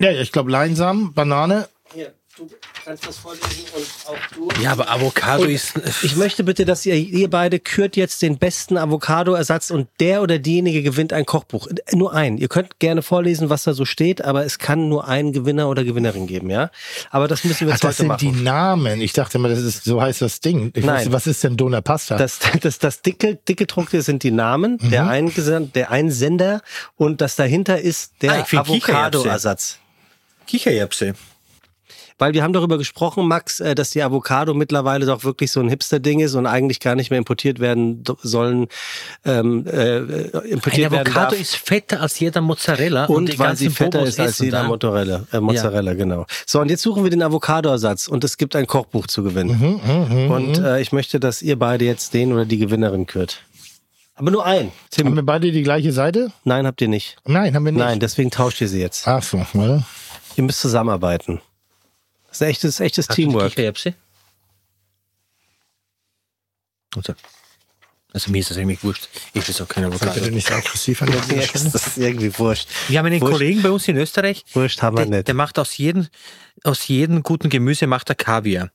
[0.00, 1.68] Ja, ich glaube Leinsamen, Banane.
[1.94, 2.48] Hier, du
[2.84, 4.48] kannst das vorlesen und auch du.
[4.62, 5.74] Ja, aber Avocado ist...
[6.02, 10.38] Ich möchte bitte, dass ihr, ihr beide kürt jetzt den besten Avocadoersatz und der oder
[10.38, 11.68] diejenige gewinnt ein Kochbuch.
[11.92, 12.38] Nur ein.
[12.38, 15.84] Ihr könnt gerne vorlesen, was da so steht, aber es kann nur einen Gewinner oder
[15.84, 16.70] Gewinnerin geben, ja?
[17.10, 18.42] Aber das müssen wir Ach, jetzt das heute sind die.
[18.42, 19.00] Namen.
[19.00, 20.72] Ich dachte immer, das ist so heißt das Ding.
[20.74, 20.96] Ich Nein.
[20.98, 22.16] wusste, was ist denn Dona Pasta?
[22.16, 24.90] Das, das, das dicke, dicke Druckte sind die Namen, Mhm.
[24.90, 26.62] der, Eingesan- der Einsender
[26.96, 29.78] und das dahinter ist der Ah, Avocadoersatz.
[30.46, 31.14] Kichererbse.
[32.18, 35.68] Weil wir haben darüber gesprochen, Max, äh, dass die Avocado mittlerweile doch wirklich so ein
[35.68, 38.68] Hipster-Ding ist und eigentlich gar nicht mehr importiert werden sollen,
[39.24, 39.98] ähm, äh,
[40.48, 41.40] importiert Ein Avocado darf.
[41.40, 43.06] ist fetter als jeder Mozzarella.
[43.06, 44.64] Und, die weil sie fetter Bobos ist als jeder.
[44.64, 45.24] Mozzarella.
[45.32, 46.26] Äh, Mozzarella, genau.
[46.46, 49.80] So, und jetzt suchen wir den Avocadoersatz und es gibt ein Kochbuch zu gewinnen.
[50.30, 53.42] und äh, ich möchte, dass ihr beide jetzt den oder die Gewinnerin kürt.
[54.14, 54.66] Aber nur ein.
[54.66, 56.32] haben Tim, wir beide die gleiche Seite?
[56.44, 57.16] nein, habt ihr nicht.
[57.24, 57.80] Nein, haben wir nicht.
[57.80, 59.08] Nein, deswegen tauscht ihr sie jetzt.
[59.08, 59.84] Ach so, warte.
[60.36, 61.40] Ihr müsst zusammenarbeiten.
[62.32, 63.50] Das ist echtes, echtes Hast Teamwork.
[63.54, 63.92] Kichererbse?
[66.96, 67.14] Also,
[68.12, 69.08] also mir ist das irgendwie wurscht.
[69.34, 70.12] Ich will auch keine Avocado.
[70.14, 71.70] Bitte nicht so aggressiv an der Ja, Stelle.
[71.70, 72.68] das ist irgendwie wurscht.
[72.88, 73.32] Wir haben einen Wurscht.
[73.32, 75.28] Kollegen bei uns in Österreich, Wurscht haben wir der, nicht.
[75.28, 76.08] der macht aus jedem,
[76.64, 78.70] aus jedem guten Gemüse macht er Kaviar.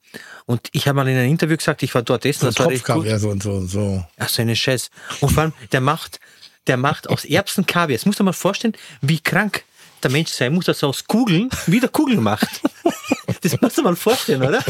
[0.45, 2.71] Und ich habe mal in einem Interview gesagt, ich war dort essen, So das war
[2.71, 3.07] echt gut.
[3.19, 4.05] So und so und so.
[4.17, 4.89] Ach, so eine Scheiß.
[5.21, 6.19] Und vor allem, der macht,
[6.67, 7.91] der macht aus Erbsen Kaviar.
[7.91, 9.63] Jetzt musst du dir mal vorstellen, wie krank
[10.03, 12.61] der Mensch sein muss, dass er aus Kugeln wieder Kugeln macht.
[13.41, 14.63] Das musst du mal vorstellen, oder?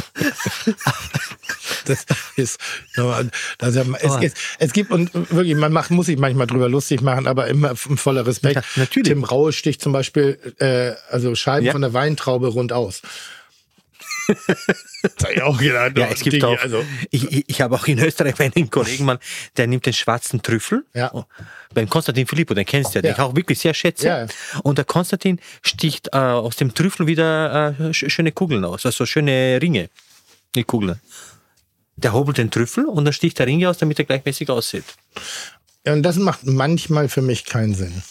[1.86, 2.60] Das ist, das ist,
[4.02, 7.48] es, es, es gibt, und wirklich, man macht, muss sich manchmal drüber lustig machen, aber
[7.48, 8.56] immer voller Respekt.
[8.56, 9.10] Ja, natürlich.
[9.10, 11.72] Tim Raue sticht zum Beispiel, äh, also Scheiben Ja.
[11.72, 13.02] von der Weintraube rund aus.
[14.28, 15.98] Das ich auch gedacht.
[15.98, 19.20] Ja, es gibt Digi, auch, Also, ich, ich, habe auch in Österreich einen Kollegen, Mann,
[19.56, 20.86] der nimmt den schwarzen Trüffel.
[20.94, 21.14] Ja.
[21.14, 21.26] Oh,
[21.74, 24.08] Beim Konstantin Filippo, den kennst du ja, den ich auch wirklich sehr schätze.
[24.08, 24.28] Ja.
[24.64, 29.06] Und der Konstantin sticht äh, aus dem Trüffel wieder äh, sch schöne Kugeln aus, also
[29.06, 29.90] schöne Ringe.
[30.56, 31.00] Nicht Kugeln.
[31.96, 34.86] Der hobelt den Trüffel und dann sticht der Ringe aus, damit er gleichmäßig aussieht.
[35.86, 38.04] ja, und das macht manchmal für mich keinen Sinn.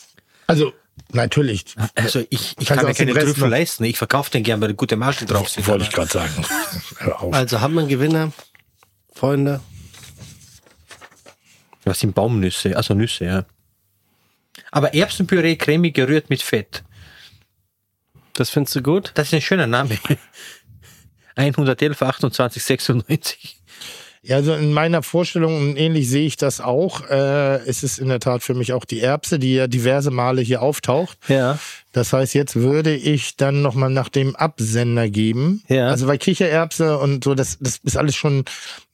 [0.47, 0.73] Also,
[1.13, 1.65] natürlich.
[1.95, 3.85] Also ich, ich kann mir keine Rest Trüffel noch- leisten.
[3.85, 5.67] Ich verkaufe den gern, weil gute Margen drauf sind.
[5.67, 6.45] Wollte ich gerade sagen.
[6.99, 7.35] Hör auf.
[7.35, 8.33] Also haben wir einen Gewinner,
[9.15, 9.61] Freunde.
[11.85, 12.77] Was sind Baumnüsse?
[12.77, 13.45] Also Nüsse, ja.
[14.73, 16.83] Aber Erbsenpüree cremig gerührt mit Fett.
[18.33, 19.13] Das findest du gut?
[19.15, 19.99] Das ist ein schöner Name.
[21.37, 23.63] 111, 28, 96.
[24.27, 28.09] Ja, also in meiner Vorstellung, und ähnlich sehe ich das auch, äh, ist es in
[28.09, 31.17] der Tat für mich auch die Erbse, die ja diverse Male hier auftaucht.
[31.29, 31.61] Ja.
[31.93, 35.63] Das heißt, jetzt würde ich dann nochmal nach dem Absender geben.
[35.69, 35.89] Ja.
[35.89, 38.45] Also weil Kichererbse und so, das, das ist alles schon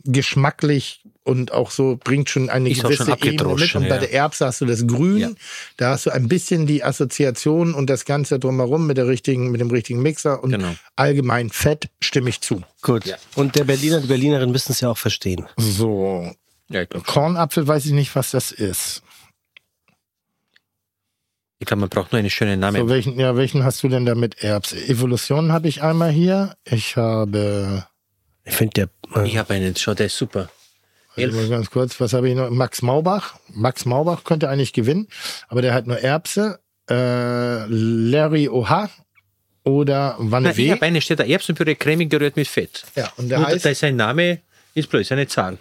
[0.04, 3.74] geschmacklich und auch so bringt schon eine Ist auch gewisse schon Ebene mit.
[3.74, 3.98] Und bei ja.
[3.98, 5.30] der Erbse hast du das Grün, Ja.
[5.76, 9.60] da hast du ein bisschen die Assoziation und das Ganze drumherum mit der richtigen, mit
[9.60, 10.74] dem richtigen Mixer und Genau.
[10.96, 12.62] allgemein Fett stimme ich zu.
[12.82, 13.04] Gut.
[13.36, 15.46] Und der Berliner, die Berlinerin müssen es ja auch verstehen.
[15.56, 16.30] So.
[16.68, 19.02] Ja, glaube, Kornapfel weiß ich nicht, was das ist.
[21.58, 22.80] ich glaub, man braucht nur einen schönen Namen.
[22.80, 24.76] So, welchen, ja, welchen hast du denn da mit Erbse?
[24.88, 26.56] Evolution habe ich einmal hier.
[26.64, 27.86] Ich habe,
[28.44, 29.24] Ich finde der.
[29.24, 30.50] ich habe einen, schau, der ist super.
[31.16, 32.50] Mal ganz kurz, was habe ich noch?
[32.50, 33.34] Max Maubach.
[33.52, 35.08] Max Maubach könnte eigentlich gewinnen,
[35.48, 36.58] aber der hat nur Erbse.
[36.90, 38.90] Äh, Larry Oha
[39.64, 40.70] oder Wanne Nein, ich W.
[40.72, 42.84] habe einen, steht da Erbsenpüree cremig gerührt mit Fett.
[42.96, 44.40] Ja, und der Und heißt, da ist ein Name,
[44.74, 45.58] Ist bloß eine Zahl.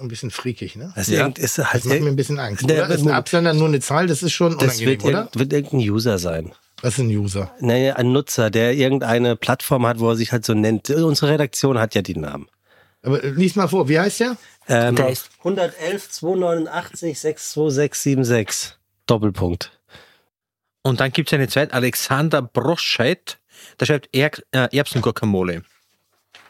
[0.00, 0.92] Ein bisschen freakig, ne?
[0.96, 1.26] Das Ja.
[1.26, 2.68] ist, halt Das macht mir ein bisschen Angst.
[2.68, 2.94] Der- Oder?
[2.94, 4.06] Ist ein Absender nur eine Zahl?
[4.06, 5.18] Das ist schon das unangenehm, wird, oder?
[5.18, 6.52] irgend- wird irgendein User sein.
[6.80, 7.52] Was ist ein User?
[7.60, 10.88] Naja, ein Nutzer, der irgendeine Plattform hat, wo er sich halt so nennt.
[10.90, 12.48] Unsere Redaktion hat ja die Namen.
[13.02, 14.36] Aber äh, lies mal vor, wie heißt der?
[14.68, 18.74] Ähm, Der ist- 111 289 62676.
[19.06, 19.72] Doppelpunkt.
[20.82, 23.38] Und dann gibt es eine zweite, Alexander Broscheit,
[23.80, 25.62] der schreibt er äh, Erbsenguacamole.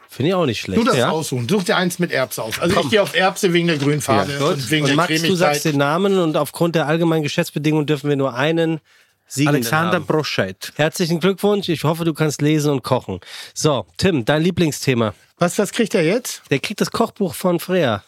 [0.08, 0.80] Finde ich auch nicht schlecht.
[0.80, 1.10] Du das Ja.
[1.10, 1.48] aussuchen.
[1.48, 2.58] Such dir eins mit Erbse aus.
[2.58, 5.08] Also ich gehe auf Erbse wegen der grünen Farbe Ja, und wegen Und der Max,
[5.22, 5.72] du sagst Cremigkeit.
[5.74, 8.80] den Namen und aufgrund der allgemeinen Geschäftsbedingungen dürfen wir nur einen
[9.28, 10.06] Siegenden Alexander haben.
[10.06, 10.72] Broscheit.
[10.76, 11.68] Herzlichen Glückwunsch.
[11.68, 13.20] Ich hoffe, du kannst lesen und kochen.
[13.54, 15.14] So, Tim, dein Lieblingsthema.
[15.38, 16.42] Was, was kriegt er jetzt?
[16.50, 18.02] Der kriegt das Kochbuch von Freya.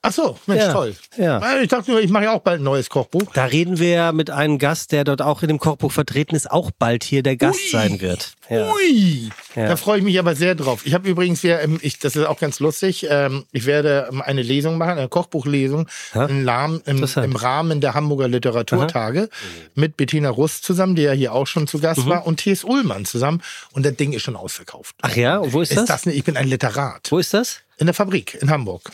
[0.00, 0.94] Ach so, Mensch, Ja, toll.
[1.16, 1.60] ja.
[1.60, 3.24] Ich dachte nur, ich mache ja auch bald ein neues Kochbuch.
[3.34, 6.70] Da reden wir mit einem Gast, der dort auch in dem Kochbuch vertreten ist, auch
[6.70, 7.70] bald hier der Gast Ui.
[7.72, 8.34] sein wird.
[8.48, 8.72] Ja.
[8.72, 9.66] Ui, Ja.
[9.66, 10.86] da freue ich mich aber sehr drauf.
[10.86, 14.78] Ich habe übrigens, ähm, ich, das ist auch ganz lustig, ähm, ich werde eine Lesung
[14.78, 16.26] machen, eine Kochbuchlesung Ja.
[16.26, 19.28] im, Lahm- im, im Rahmen der Hamburger Literaturtage
[19.74, 22.08] mit Bettina Rust zusammen, die ja hier auch schon zu Gast Mhm.
[22.10, 22.62] war, und T.S.
[22.62, 23.42] Ullmann zusammen.
[23.72, 24.94] Und das Ding ist schon ausverkauft.
[25.02, 26.02] Ach ja, und wo ist, Ist das?
[26.04, 26.06] das?
[26.06, 27.08] Ich bin ein Literat.
[27.10, 27.58] Wo ist das?
[27.78, 28.92] In der Fabrik in Hamburg.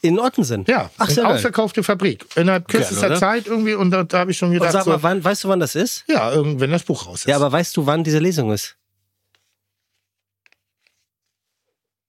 [0.00, 0.64] In Ottensen.
[0.68, 1.34] Ja, Ach, sehr geil.
[1.34, 2.24] ausverkaufte Fabrik.
[2.36, 3.16] Innerhalb kürzester oder?
[3.16, 3.74] Zeit irgendwie.
[3.74, 5.58] Und da, da habe ich schon Und gedacht, sag so, mal, wann, weißt du, wann
[5.60, 6.04] das ist?
[6.06, 7.26] ja, wenn das Buch raus ist.
[7.26, 8.76] Ja, aber weißt du, wann diese Lesung ist?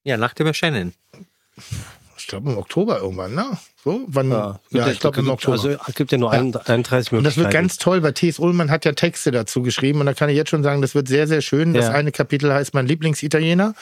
[0.03, 0.94] Ja, nach dem Erscheinen.
[2.18, 3.57] ich glaube im Oktober irgendwann, ne?
[3.84, 4.30] So, wann?
[4.30, 5.53] Ja, Gibt ich glaube im Oktober.
[5.53, 7.52] Also es gibt ja nur ein- 31 Und das wird Möglichkeiten.
[7.53, 8.40] ganz toll, weil T.S.
[8.40, 11.07] Ullmann hat ja Texte dazu geschrieben und da kann ich jetzt schon sagen, das wird
[11.07, 11.74] sehr, sehr schön.
[11.74, 11.91] Das Ja.
[11.91, 13.74] eine Kapitel heißt mein Lieblingsitaliener.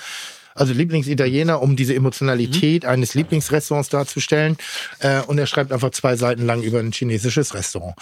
[0.57, 2.89] Also Lieblingsitaliener, um diese Emotionalität Mhm.
[2.89, 4.57] eines Lieblingsrestaurants darzustellen.
[4.99, 7.95] Äh, und er schreibt einfach zwei Seiten lang über ein chinesisches Restaurant.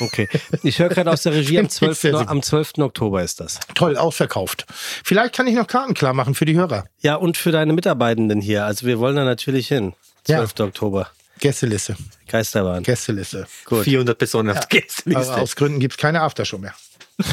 [0.00, 0.28] Okay.
[0.62, 2.18] Ich höre gerade aus der Regie, am Finde ich sehr 12.
[2.20, 2.30] super.
[2.30, 2.72] am 12.
[2.78, 3.58] Oktober ist das.
[3.74, 4.66] Toll, ausverkauft.
[5.04, 6.84] Vielleicht kann ich noch Karten klar machen für die Hörer.
[7.00, 8.64] Ja, und für deine Mitarbeitenden hier.
[8.64, 9.94] Also wir wollen da natürlich hin.
[10.28, 10.38] Ja.
[10.38, 10.60] 12.
[10.68, 11.08] Oktober.
[11.40, 11.96] Gästeliste.
[12.28, 12.84] Geisterbahn.
[12.84, 13.46] Gästeliste.
[13.64, 13.82] Gut.
[13.84, 15.34] 400 Personen auf Aber Gästeliste.
[15.34, 16.74] aus Gründen gibt es keine Aftershow mehr.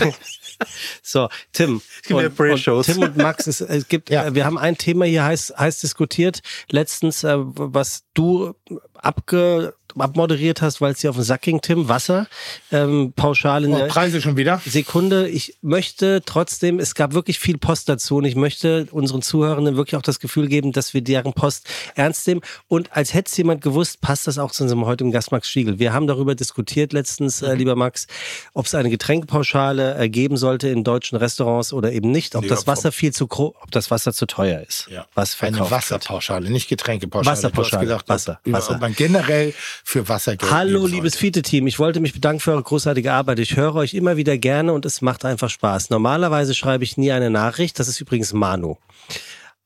[1.02, 1.82] So, Tim.
[2.04, 2.88] gibt ja und, Pre-Shows.
[2.88, 4.26] und Tim und Max, es, es gibt, Ja.
[4.26, 6.42] äh, wir haben ein Thema hier heiß, heiß diskutiert.
[6.70, 8.54] Letztens, äh, was du
[8.94, 11.88] abge, abmoderiert hast, weil es dir auf den Sack ging, Tim.
[11.90, 12.28] Wasser.
[12.72, 14.62] Ähm, pauschal in Oh, der Preise schon wieder.
[14.66, 15.28] Sekunde.
[15.30, 19.96] Ich möchte trotzdem, es gab wirklich viel Post dazu und ich möchte unseren Zuhörenden wirklich
[19.96, 22.42] auch das Gefühl geben, dass wir deren Post ernst nehmen.
[22.68, 25.80] Und als hätte es jemand gewusst, passt das auch zu unserem heutigen Gast Max Stiegel.
[25.80, 28.08] Wir haben darüber diskutiert letztens, äh, lieber Max,
[28.54, 32.50] ob es eine Getränkepauschale äh, geben sollte in deutschen Restaurants oder eben nicht, ob Nee,
[32.50, 34.88] das Wasser viel zu ob das Wasser zu teuer ist.
[35.14, 35.72] Was Eine verkauft wird.
[35.72, 37.38] Wasserpauschale, nicht Getränkepauschale.
[37.38, 38.78] Wasserpauschale, Du hast gedacht, Wasser, Wasser.
[38.80, 39.54] man generell
[39.84, 41.16] für Wasser Geld Hallo, liebes.
[41.16, 41.68] Fiete-Team.
[41.68, 43.40] Ich wollte mich bedanken für eure großartige Arbeit.
[43.40, 45.90] Ich höre euch immer wieder gerne und es macht einfach Spaß.
[45.90, 47.80] Normalerweise schreibe ich nie eine Nachricht.
[47.80, 48.78] Das ist übrigens Manu.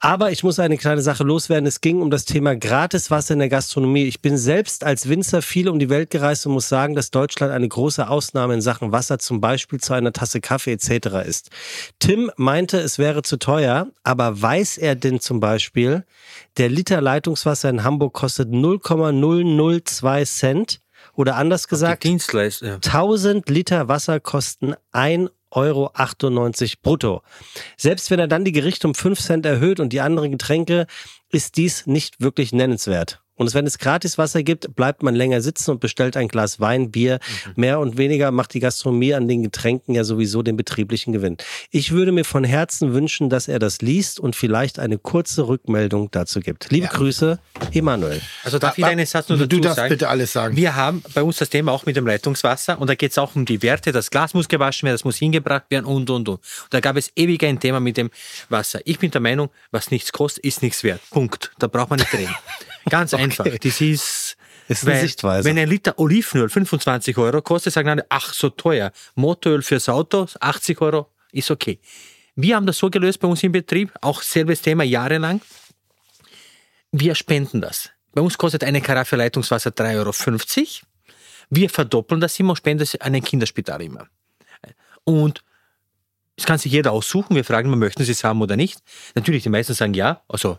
[0.06, 1.66] Aber ich muss eine kleine Sache loswerden.
[1.66, 4.04] Es ging um das Thema Gratiswasser in der Gastronomie.
[4.04, 7.54] Ich bin selbst als Winzer viel um die Welt gereist und muss sagen, dass Deutschland
[7.54, 11.26] eine große Ausnahme in Sachen Wasser zum Beispiel zu einer Tasse Kaffee etc.
[11.26, 11.52] ist.
[12.00, 16.04] Tim meinte, es wäre zu teuer, aber weiß er denn zum Beispiel,
[16.58, 20.82] der Liter Leitungswasser in Hamburg kostet 0,002 Cent?
[21.16, 22.76] Oder anders gesagt, Dienstleister.
[22.76, 25.30] 1000 Liter Wasser kosten 1,98 Euro
[26.82, 27.22] brutto.
[27.78, 30.88] Selbst wenn er dann die Gerichte um 5 Cent erhöht und die anderen Getränke,
[31.30, 33.23] ist dies nicht wirklich nennenswert.
[33.36, 36.92] Und wenn es gratis Wasser gibt, bleibt man länger sitzen und bestellt ein Glas Wein,
[36.92, 37.20] Bier.
[37.56, 41.38] Mehr und weniger macht die Gastronomie an den Getränken ja sowieso den betrieblichen Gewinn.
[41.72, 46.10] Ich würde mir von Herzen wünschen, dass er das liest und vielleicht eine kurze Rückmeldung
[46.12, 46.70] dazu gibt.
[46.72, 47.40] Liebe Grüße,
[47.72, 48.22] Emanuel.
[48.44, 49.90] Also darf ich einen Satz nur dazu Du darfst sagen?
[49.90, 50.56] bitte alles sagen.
[50.56, 53.36] Wir haben bei uns das Thema auch mit dem Leitungswasser und da geht es auch
[53.36, 53.92] um die Werte.
[53.92, 56.30] Das Glas muss gewaschen werden, das muss hingebracht werden und, und, und.
[56.30, 56.40] Und
[56.70, 58.12] da gab es ewig ein Thema mit dem
[58.50, 58.80] Wasser.
[58.86, 61.02] Ich bin der Meinung, was nichts kostet, ist nichts wert.
[61.10, 61.52] Punkt.
[61.60, 62.34] Da braucht man nicht reden.
[62.90, 63.46] Ganz einfach.
[63.46, 64.38] Das ist,
[64.68, 65.48] Ist eine weil, Sichtweise.
[65.48, 68.92] Wenn ein Liter Olivenöl 25 Euro kostet, sagen alle, ach, so teuer.
[69.16, 71.80] Motoröl fürs Auto, 80 Euro, ist okay.
[72.36, 75.42] Wir haben das so gelöst bei uns im Betrieb, auch selbes Thema jahrelang.
[76.92, 77.90] Wir spenden das.
[78.14, 80.68] Bei uns kostet eine Karaffe Leitungswasser 3,50 Euro.
[81.50, 84.08] Wir verdoppeln das immer und spenden es an ein Kinderspital immer.
[85.04, 85.44] Und
[86.36, 87.36] es kann sich jeder aussuchen.
[87.36, 88.80] Wir fragen, möchten Sie es haben oder nicht.
[89.14, 90.22] Natürlich, die meisten sagen ja.
[90.28, 90.58] Also,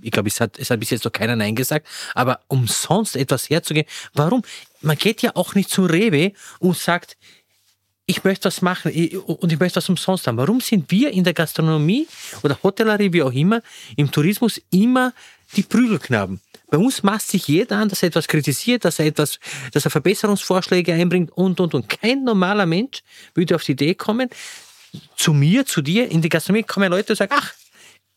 [0.00, 1.86] ich glaube, es hat, es hat bis jetzt noch keiner Nein gesagt.
[2.14, 4.42] Aber umsonst etwas herzugeben, warum?
[4.80, 7.16] Man geht ja auch nicht zum Rewe und sagt,
[8.06, 10.38] ich möchte was machen und ich möchte was umsonst haben.
[10.38, 12.06] Warum sind wir in der Gastronomie
[12.42, 13.62] oder Hotellerie, wie auch immer,
[13.96, 15.12] im Tourismus immer
[15.56, 16.40] die Prügelknaben?
[16.68, 19.38] Bei uns maßt sich jeder an, dass er etwas kritisiert, dass er etwas,
[19.72, 21.88] dass er Verbesserungsvorschläge einbringt und, und, und.
[21.88, 23.02] Kein normaler Mensch
[23.34, 24.30] würde auf die Idee kommen,
[25.16, 27.52] zu mir, zu dir, in die Gastronomie kommen Leute und sagen, ach,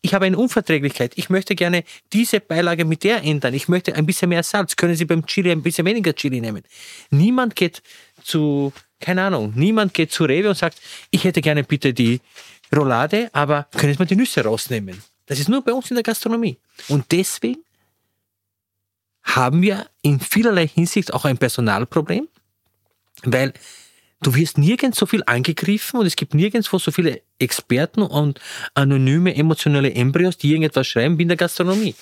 [0.02, 1.12] ich habe eine Unverträglichkeit.
[1.16, 3.52] Ich möchte gerne diese Beilage mit der ändern.
[3.54, 4.76] Ich möchte ein bisschen mehr Salz.
[4.76, 6.62] Können Sie beim Chili ein bisschen weniger Chili nehmen?
[7.10, 7.82] Niemand geht
[8.22, 12.20] zu, keine Ahnung, niemand geht zu Rewe und sagt, ich hätte gerne bitte die
[12.74, 15.02] Roulade, aber können Sie mal die Nüsse rausnehmen?
[15.26, 16.58] Das ist nur bei uns in der Gastronomie.
[16.88, 17.60] Und deswegen
[19.22, 22.26] haben wir in vielerlei Hinsicht auch ein Personalproblem,
[23.24, 23.52] weil
[24.22, 28.40] du wirst nirgends so viel angegriffen und es gibt nirgendwo so viele Experten und
[28.74, 31.94] anonyme emotionale Embryos, die irgendetwas schreiben wie in der Gastronomie.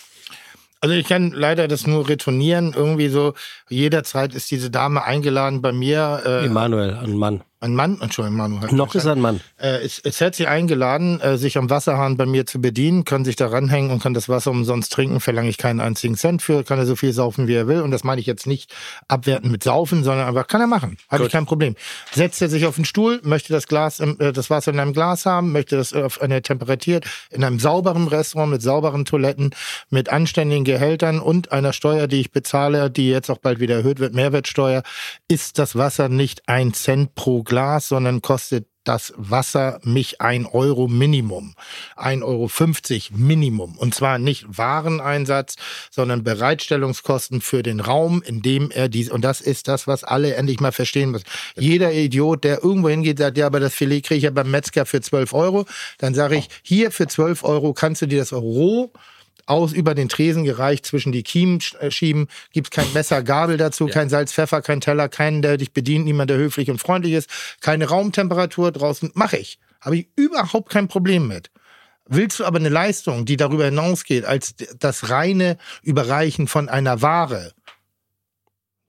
[0.81, 2.73] Also ich kann leider das nur retournieren.
[2.75, 3.35] Irgendwie so,
[3.69, 6.23] jederzeit ist diese Dame eingeladen bei mir.
[6.25, 7.43] Äh, Emanuel, ein Mann.
[7.61, 8.61] Ein Mann, Entschuldigung, Manu.
[8.71, 9.41] Noch ist er ein Mann.
[9.57, 13.25] Äh, es, es hat sie eingeladen, äh, sich am Wasserhahn bei mir zu bedienen, kann
[13.25, 16.63] sich da ranhängen und kann das Wasser umsonst trinken, verlange ich keinen einzigen Cent für,
[16.63, 17.81] kann er so viel saufen, wie er will.
[17.81, 18.73] Und das meine ich jetzt nicht
[19.09, 20.99] abwertend mit Saufen, sondern einfach kann er machen.
[21.09, 21.75] Habe ich kein Problem.
[22.13, 24.93] Setzt er sich auf den Stuhl, möchte das Glas, im, äh, das Wasser in einem
[24.93, 29.51] Glas haben, möchte das auf eine temperatiert, in einem sauberen Restaurant mit sauberen Toiletten,
[29.91, 33.99] mit anständigen Gehältern und einer Steuer, die ich bezahle, die jetzt auch bald wieder erhöht
[33.99, 34.85] wird, Mehrwertsteuer,
[35.27, 40.87] ist das Wasser nicht ein Cent pro Glas, sondern kostet das Wasser mich ein Euro
[40.87, 41.55] Minimum.
[41.97, 43.77] ein Euro fünfzig Minimum.
[43.77, 45.57] Und zwar nicht Wareneinsatz,
[45.91, 50.35] sondern Bereitstellungskosten für den Raum, in dem er dies, und das ist das, was alle
[50.35, 51.27] endlich mal verstehen müssen.
[51.57, 54.87] Jeder Idiot, der irgendwo hingeht, sagt, ja, aber das Filet kriege ich ja beim Metzger
[54.87, 55.67] für 12 Euro.
[55.99, 58.93] Dann sage ich, hier für 12 Euro kannst du dir das roh
[59.49, 63.87] aus über den Tresen gereicht zwischen die Kiemen äh, schieben, gibt's kein Messer, Gabel dazu,
[63.87, 67.29] kein Salz, Pfeffer, kein Teller, keinen, der dich bedient, niemand, der höflich und freundlich ist,
[67.61, 69.59] keine Raumtemperatur draußen, mache ich.
[69.81, 71.51] Habe ich überhaupt kein Problem mit.
[72.07, 77.53] Willst du aber eine Leistung, die darüber hinausgeht, als das reine Überreichen von einer Ware,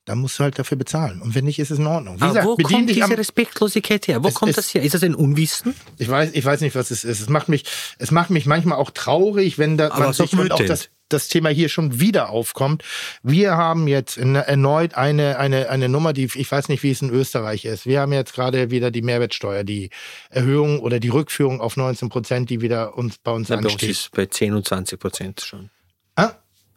[0.10, 1.22] dann musst du halt dafür bezahlen.
[1.22, 2.18] Und wenn nicht, ist es in Ordnung.
[2.18, 4.24] Wie Aber gesagt, wo kommt diese Respektlosigkeit her?
[4.24, 4.82] Wo Es kommt ist- das her?
[4.82, 5.76] Ist das ein Unwissen?
[6.00, 7.20] ich weiß, ich weiß nicht, was es ist.
[7.22, 7.64] Es macht mich,
[8.00, 11.50] es macht mich manchmal auch traurig, wenn da Aber man sich auch das, das Thema
[11.50, 12.84] hier schon wieder aufkommt.
[13.22, 17.12] Wir haben jetzt erneut eine, eine, eine Nummer, die, ich weiß nicht, wie es in
[17.12, 17.86] Österreich ist.
[17.86, 19.92] Wir haben jetzt gerade wieder die Mehrwertsteuer, die
[20.32, 23.74] Erhöhung oder die Rückführung auf 19 Prozent, die wieder uns bei uns Ja, bei uns
[23.74, 23.90] ansteht.
[23.92, 25.70] ist bei 10 und 20 Prozent schon.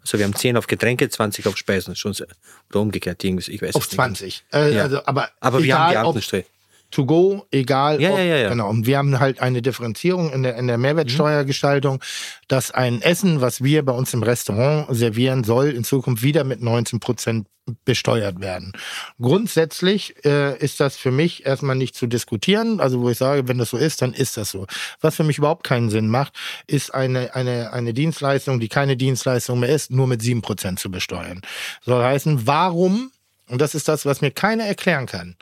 [0.03, 1.97] Also wir haben 10 auf Getränke, 20 auf Speisen.
[1.97, 2.27] Schon sehr,
[2.70, 3.97] oder umgekehrt, ich weiß auf es nicht.
[3.97, 4.45] 20.
[4.53, 4.83] Äh, Ja.
[4.83, 6.45] also, aber Aber wir haben die egal, Steuern.
[6.93, 8.01] To go, egal.
[8.01, 8.48] Ja, ob, ja, ja, ja.
[8.51, 8.69] Genau.
[8.69, 12.01] Und wir haben halt eine Differenzierung in der, in der Mehrwertsteuergestaltung,
[12.47, 16.62] dass ein Essen, was wir bei uns im Restaurant servieren, soll in Zukunft wieder mit
[16.62, 17.47] 19 Prozent
[17.85, 18.73] besteuert werden.
[19.20, 22.81] Grundsätzlich äh, ist das für mich erstmal nicht zu diskutieren.
[22.81, 24.66] Also wo ich sage, wenn das so ist, dann ist das so.
[25.01, 26.35] Was für mich überhaupt keinen Sinn macht,
[26.66, 30.90] ist eine, eine, eine Dienstleistung, die keine Dienstleistung mehr ist, nur mit 7 Prozent zu
[30.90, 31.40] besteuern.
[31.82, 33.12] Soll heißen, warum,
[33.48, 35.36] und das ist das, was mir keiner erklären kann,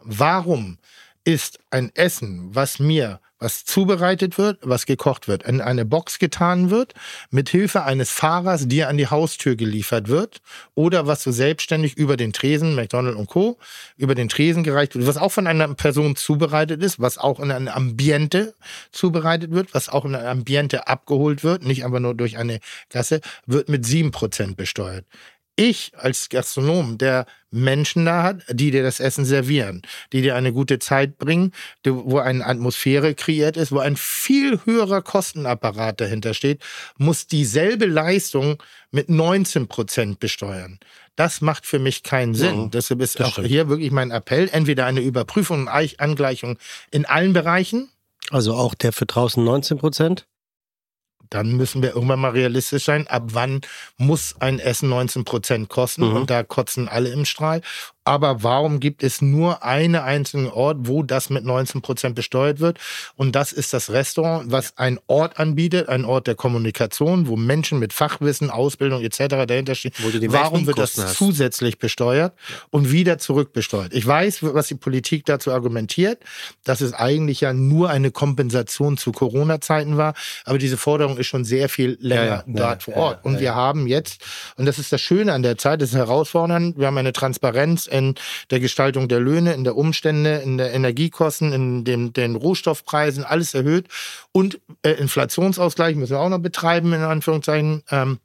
[0.00, 0.78] warum
[1.26, 6.70] ist ein Essen, was mir, was zubereitet wird, was gekocht wird, in eine Box getan
[6.70, 6.94] wird,
[7.30, 10.40] mit Hilfe eines Fahrers dir an die Haustür geliefert wird
[10.74, 13.58] oder was so selbstständig über den Tresen, McDonald und Co.,
[13.96, 17.50] über den Tresen gereicht wird, was auch von einer Person zubereitet ist, was auch in
[17.50, 18.54] einem Ambiente
[18.92, 23.20] zubereitet wird, was auch in einem Ambiente abgeholt wird, nicht einfach nur durch eine Gasse,
[23.46, 25.04] wird mit 7% besteuert
[25.56, 30.52] ich als Gastronom, der Menschen da hat, die dir das Essen servieren, die dir eine
[30.52, 31.52] gute Zeit bringen,
[31.84, 36.62] wo eine Atmosphäre kreiert ist, wo ein viel höherer Kostenapparat dahinter steht,
[36.98, 40.78] muss dieselbe Leistung mit 19 Prozent besteuern.
[41.16, 42.70] Das macht für mich keinen Sinn.
[42.70, 46.58] Deshalb ist auch hier wirklich mein Appell, entweder eine Überprüfung und Eich- Angleichung
[46.90, 47.88] in allen Bereichen,
[48.30, 50.26] Also auch der für draußen 19 Prozent?
[51.30, 53.60] Dann müssen wir irgendwann mal realistisch sein, ab wann
[53.96, 56.16] muss ein Essen 19 Prozent kosten Mhm.
[56.16, 57.60] und da kotzen alle im Strahl.
[58.06, 62.78] Aber warum gibt es nur einen einzigen Ort, wo das mit 19 Prozent besteuert wird?
[63.16, 67.80] Und das ist das Restaurant, was einen Ort anbietet, ein Ort der Kommunikation, wo Menschen
[67.80, 69.44] mit Fachwissen, Ausbildung etc.
[69.48, 69.90] dahinter stehen.
[70.28, 72.32] Warum wird das zusätzlich besteuert
[72.70, 73.92] und wieder zurückbesteuert?
[73.92, 76.22] Ich weiß, was die Politik dazu argumentiert,
[76.62, 80.14] dass es eigentlich ja nur eine Kompensation zu Corona-Zeiten war.
[80.44, 83.24] Aber diese Forderung ist schon sehr viel länger Ja, ja, dort ja, vor Ort.
[83.24, 84.22] Und wir haben jetzt,
[84.56, 87.88] und das ist das Schöne an der Zeit, das ist herausfordernd, wir haben eine Transparenz
[87.98, 88.14] in
[88.50, 93.54] der Gestaltung der Löhne, in der Umstände, in der Energiekosten, in dem, den Rohstoffpreisen, alles
[93.54, 93.86] erhöht.
[94.32, 97.82] Und äh, Inflationsausgleich müssen wir auch noch betreiben, in Anführungszeichen.
[97.90, 98.18] Ähm,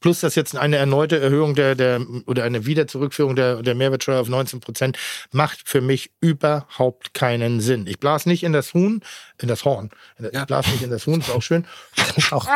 [0.00, 4.28] Plus, dass jetzt eine erneute Erhöhung der, der oder eine Wiederzurückführung der, der Mehrwertsteuer auf
[4.28, 4.98] 19 Prozent
[5.30, 7.86] macht für mich überhaupt keinen Sinn.
[7.86, 9.00] Ich blas nicht in das Huhn,
[9.42, 9.90] in das Horn.
[10.18, 11.66] Ich blas nicht in das Huhn, ist auch schön.
[12.30, 12.46] Auch.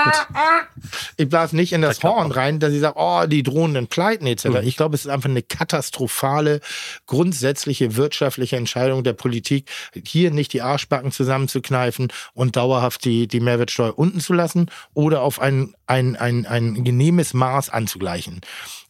[1.17, 4.47] Ich blas nicht in das Horn rein, dass ich sage, oh, die drohenden Pleiten etc.
[4.47, 4.57] Mhm.
[4.65, 6.61] Ich glaube, es ist einfach eine katastrophale,
[7.07, 9.71] grundsätzliche wirtschaftliche Entscheidung der Politik,
[10.05, 15.41] hier nicht die Arschbacken zusammenzukneifen und dauerhaft die, die Mehrwertsteuer unten zu lassen oder auf
[15.41, 18.41] ein, ein, ein, ein genehmes Maß anzugleichen.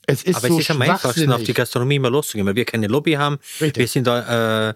[0.08, 1.52] Es ist Aber so es ist am einfachsten, auf die.
[1.52, 3.38] Gastronomie mal loszugehen, weil wir keine Lobby haben.
[3.60, 3.76] Richtig.
[3.80, 4.74] Wir sind da äh,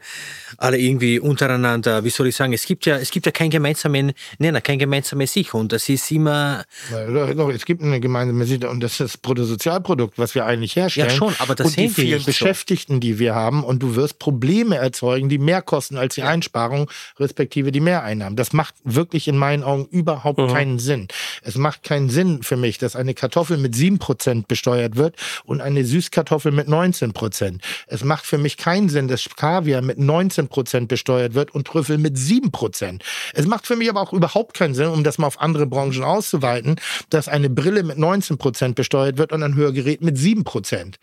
[0.56, 4.12] alle irgendwie untereinander, wie soll ich sagen, es gibt ja, es gibt ja keinen gemeinsamen
[4.38, 5.54] Nenner, kein gemeinsames Ich.
[5.54, 9.16] Und das ist immer, Ja, doch, Es gibt eine gemeinsame Sicht und das ist das
[9.18, 11.10] Bruttosozialprodukt, was wir eigentlich herstellen.
[11.10, 12.26] Ja, schon, aber das und die vielen nicht so.
[12.26, 16.90] Beschäftigten, die wir haben und du wirst Probleme erzeugen, die mehr kosten als die Einsparung,
[17.20, 18.36] respektive die Mehreinnahmen.
[18.36, 20.48] Das macht wirklich in meinen Augen überhaupt Mhm.
[20.52, 21.06] keinen Sinn.
[21.42, 25.84] Es macht keinen Sinn für mich, dass eine Kartoffel mit 7% besteuert wird und eine
[25.84, 27.60] Süßkartoffel mit 19%.
[27.86, 32.16] Es macht für mich keinen Sinn, dass Kaviar mit 19% besteuert wird und Trüffel mit
[32.16, 33.00] 7%.
[33.34, 36.04] Es macht für mich aber auch überhaupt keinen Sinn, um das mal auf andere Branchen
[36.04, 36.76] auszuweiten,
[37.10, 40.96] dass eine Brille mit 19% besteuert wird und ein Hörgerät mit 7%.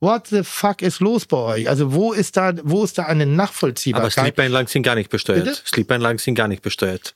[0.00, 1.68] What the fuck ist los bei euch?
[1.68, 4.12] Also wo ist da, wo ist da eine aber Nachvollziehbarkeit?
[4.12, 5.44] Sleep-Einlagen sind gar nicht besteuert.
[5.44, 5.56] Bitte?
[5.64, 7.14] Sleep-Einlagen sind gar nicht besteuert.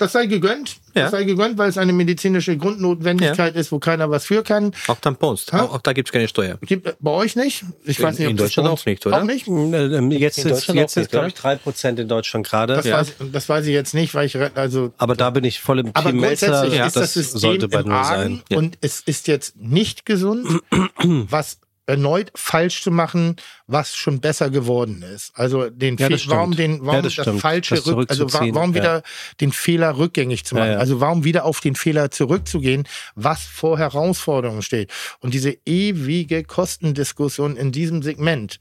[0.00, 0.78] Das sei gegönnt.
[0.94, 1.02] Ja.
[1.02, 4.72] Das sei gegönnt, weil es eine medizinische Grundnotwendigkeit ist, wo keiner was für kann.
[4.88, 5.62] Auch Tampons, Ha?
[5.62, 6.58] auch, auch da gibt es keine Steuer.
[6.62, 7.64] Gibt äh, bei euch nicht?
[7.84, 9.18] Ich In- weiß nicht, ob in Deutschland auch nicht, oder?
[9.18, 9.46] Auch nicht?
[9.46, 11.58] Ähm, Jetzt In Deutschland jetzt nicht, glaube ich, oder?
[11.64, 12.74] 3% in Deutschland gerade.
[12.74, 15.80] Das, weiß, das weiß ich jetzt nicht, weil ich also Aber da bin ich voll
[15.80, 16.46] im aber Team Melzer.
[16.48, 18.58] grundsätzlich Ja, ist das, das System sollte bei im null Argen sein.
[18.58, 20.48] und es ist jetzt nicht gesund,
[21.04, 21.58] was
[21.90, 23.36] erneut falsch zu machen,
[23.66, 25.32] was schon besser geworden ist.
[25.34, 26.36] Also den Ja, Fe- das stimmt.
[26.36, 28.74] warum den warum Ja, das das, falsche Das Rück, also warum ja.
[28.74, 29.02] wieder
[29.40, 30.66] den Fehler rückgängig zu machen.
[30.68, 30.78] Ja, ja.
[30.78, 34.90] Also warum wieder auf den Fehler zurückzugehen, was vor Herausforderungen steht.
[35.20, 38.58] Und diese ewige Kostendiskussion in diesem Segment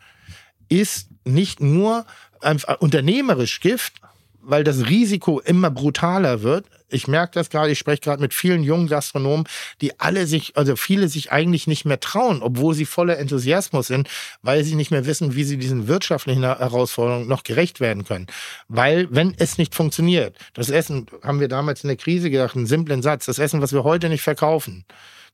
[0.68, 2.06] ist nicht nur
[2.42, 3.94] einfach unternehmerisch Gift,
[4.42, 6.66] weil das Risiko immer brutaler wird.
[6.90, 9.46] Ich merke das gerade, ich spreche gerade mit vielen jungen Gastronomen,
[9.82, 14.10] die alle sich, also viele sich eigentlich nicht mehr trauen, obwohl sie voller Enthusiasmus sind,
[14.42, 18.28] weil sie nicht mehr wissen, wie sie diesen wirtschaftlichen Herausforderungen noch gerecht werden können.
[18.68, 22.68] Weil, wenn es nicht funktioniert, das Essen, haben wir damals in der Krise gedacht, einen
[22.68, 24.86] simplen Satz, das Essen, was wir heute nicht verkaufen,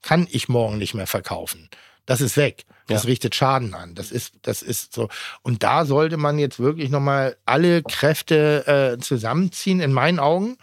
[0.02, 1.69] kann ich morgen nicht mehr verkaufen.
[2.06, 2.65] Das ist weg.
[2.88, 3.07] Das Ja.
[3.07, 3.95] richtet Schaden an.
[3.95, 5.10] Das ist, das ist so.
[5.41, 10.57] Und da sollte man jetzt wirklich nochmal alle Kräfte äh, zusammenziehen, in meinen Augen.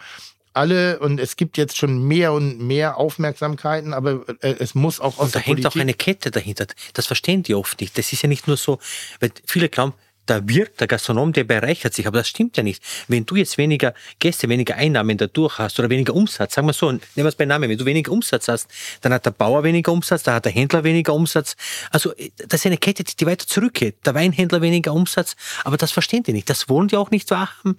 [0.53, 5.17] Alle, und es gibt jetzt schon mehr und mehr Aufmerksamkeiten, aber äh, es muss auch
[5.17, 5.79] aus Und da der hängt Politik.
[5.79, 6.67] auch eine Kette dahinter.
[6.93, 7.97] Das verstehen die oft nicht.
[7.97, 8.79] Das ist ja nicht nur so,
[9.19, 9.93] weil viele glauben,
[10.27, 12.81] der Wirt, der Gastronom, der bereichert sich, aber das stimmt ja nicht.
[13.07, 16.91] Wenn du jetzt weniger Gäste, weniger Einnahmen dadurch hast oder weniger Umsatz, sagen wir so,
[16.91, 18.69] nehmen wir es bei Namen, wenn du weniger Umsatz hast,
[19.01, 21.55] dann hat der Bauer weniger Umsatz, dann hat der Händler weniger Umsatz.
[21.91, 24.05] Also äh, das ist eine Kette, die weiter zurückgeht.
[24.05, 25.35] Der Weinhändler weniger Umsatz,
[25.65, 26.49] aber das verstehen die nicht.
[26.49, 27.77] Das wollen die auch nicht wahrhaben.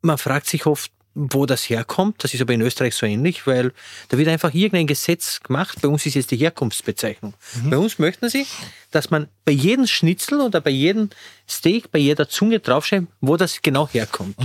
[0.00, 2.22] Man fragt sich oft, wo das herkommt.
[2.22, 3.72] Das ist aber in Österreich so ähnlich, weil
[4.08, 5.78] da wird einfach irgendein Gesetz gemacht.
[5.82, 7.34] Bei uns ist jetzt die Herkunftsbezeichnung.
[7.70, 8.46] Bei uns möchten sie,
[8.92, 11.10] dass man bei jedem Schnitzel oder bei jedem
[11.48, 14.36] Steak, bei jeder Zunge draufschreibt, wo das genau herkommt.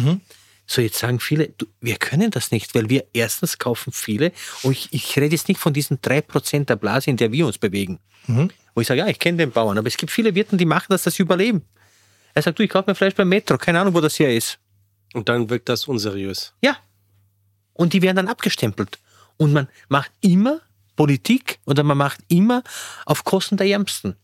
[0.65, 4.31] So, jetzt sagen viele, du, wir können das nicht, weil wir erstens kaufen viele
[4.63, 7.45] und ich, ich rede jetzt nicht von diesen drei Prozent der Blase, in der wir
[7.45, 7.99] uns bewegen.
[8.73, 10.87] Wo ich sage, ja, ich kenne den Bauern, aber es gibt viele Wirten, die machen
[10.89, 11.63] das, dass sie überleben.
[12.33, 14.57] Er sagt, du, ich kaufe mir Fleisch beim Metro, keine Ahnung, wo das hier ist.
[15.13, 16.53] Und dann wirkt das unseriös.
[16.61, 16.77] Ja.
[17.73, 18.99] Und die werden dann abgestempelt.
[19.37, 20.61] Und man macht immer
[20.95, 22.63] Politik oder man macht immer
[23.05, 24.15] auf Kosten der Ärmsten.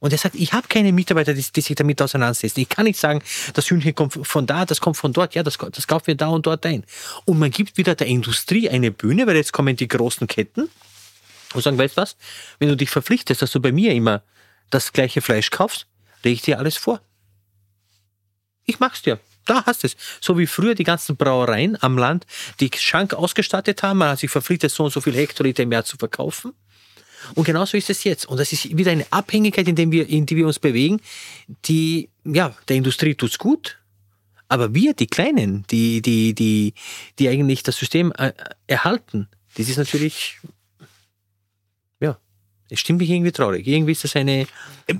[0.00, 2.60] Und er sagt, ich habe keine Mitarbeiter, die, die sich damit auseinandersetzen.
[2.60, 3.20] Ich kann nicht sagen,
[3.54, 6.28] das Hühnchen kommt von da, das kommt von dort, ja, das, das kaufen wir da
[6.28, 6.84] und dort ein.
[7.24, 10.70] Und man gibt wieder der Industrie eine Bühne, weil jetzt kommen die großen Ketten
[11.54, 12.16] und sagen, weißt du was,
[12.60, 14.22] wenn du dich verpflichtest, dass du bei mir immer
[14.70, 15.86] das gleiche Fleisch kaufst,
[16.22, 17.00] lege ich dir alles vor.
[18.66, 19.18] Ich mach's dir.
[19.48, 19.96] Da hast es.
[20.20, 22.26] So wie früher die ganzen Brauereien am Land
[22.60, 23.98] die Schank ausgestattet haben.
[23.98, 26.52] Man hat sich verpflichtet, so und so viel Hektoliter im Jahr zu verkaufen.
[27.34, 28.26] Und genauso ist es jetzt.
[28.26, 31.00] Und das ist wieder eine Abhängigkeit, in, dem wir, in die wir uns bewegen.
[31.64, 33.78] Die, ja, der Industrie tut's gut.
[34.48, 36.74] Aber wir, die Kleinen, die, die, die,
[37.18, 38.32] die eigentlich das System äh,
[38.66, 40.38] erhalten, das ist natürlich,
[42.70, 43.66] es stimmt mich irgendwie traurig.
[43.66, 44.46] Irgendwie ist das eine,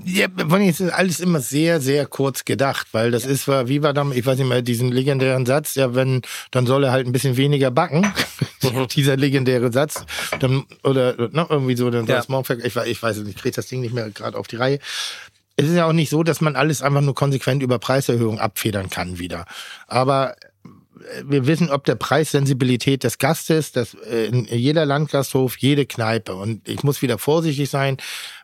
[0.05, 3.81] Ja, vor allem ist alles immer sehr, sehr kurz gedacht, weil das ist, war- wie
[3.83, 6.21] war da, ich weiß nicht mehr, diesen legendären Satz, ja, wenn,
[6.51, 8.11] dann soll er halt ein bisschen weniger backen.
[8.95, 10.05] Dieser legendäre Satz.
[10.39, 12.19] Dann, oder ne, irgendwie so, dann soll Ja.
[12.21, 14.37] es morgen ich, weiß- ich weiß es nicht, ich kriege das Ding nicht mehr gerade
[14.37, 14.79] auf die Reihe.
[15.55, 18.89] Es ist ja auch nicht so, dass man alles einfach nur konsequent über Preiserhöhungen abfedern
[18.89, 19.45] kann wieder.
[19.87, 20.35] Aber
[21.23, 26.35] wir wissen, ob der Preissensibilität des Gastes, dass äh, jeder Landgasthof, jede Kneipe.
[26.35, 27.97] Und ich muss wieder vorsichtig sein,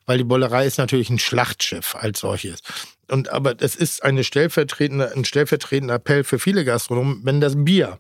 [0.05, 2.61] weil die Bollerei ist natürlich ein Schlachtschiff als solches.
[3.09, 7.99] Und aber das ist eine stellvertretende, ein stellvertretender Appell für viele Gastronomen, wenn das Bier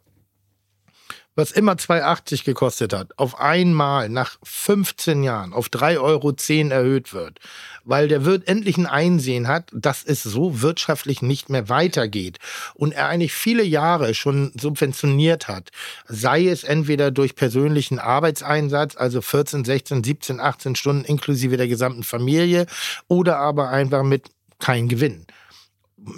[1.35, 6.33] was immer 2,80 gekostet hat, auf einmal nach 15 Jahren auf 3,10 Euro
[6.73, 7.39] erhöht wird,
[7.83, 12.39] weil der Wirt endlich ein Einsehen hat, dass es so wirtschaftlich nicht mehr weitergeht
[12.73, 15.71] und er eigentlich viele Jahre schon subventioniert hat,
[16.07, 22.03] sei es entweder durch persönlichen Arbeitseinsatz, also 14, 16, 17, 18 Stunden inklusive der gesamten
[22.03, 22.65] Familie
[23.07, 24.29] oder aber einfach mit
[24.59, 25.27] kein Gewinn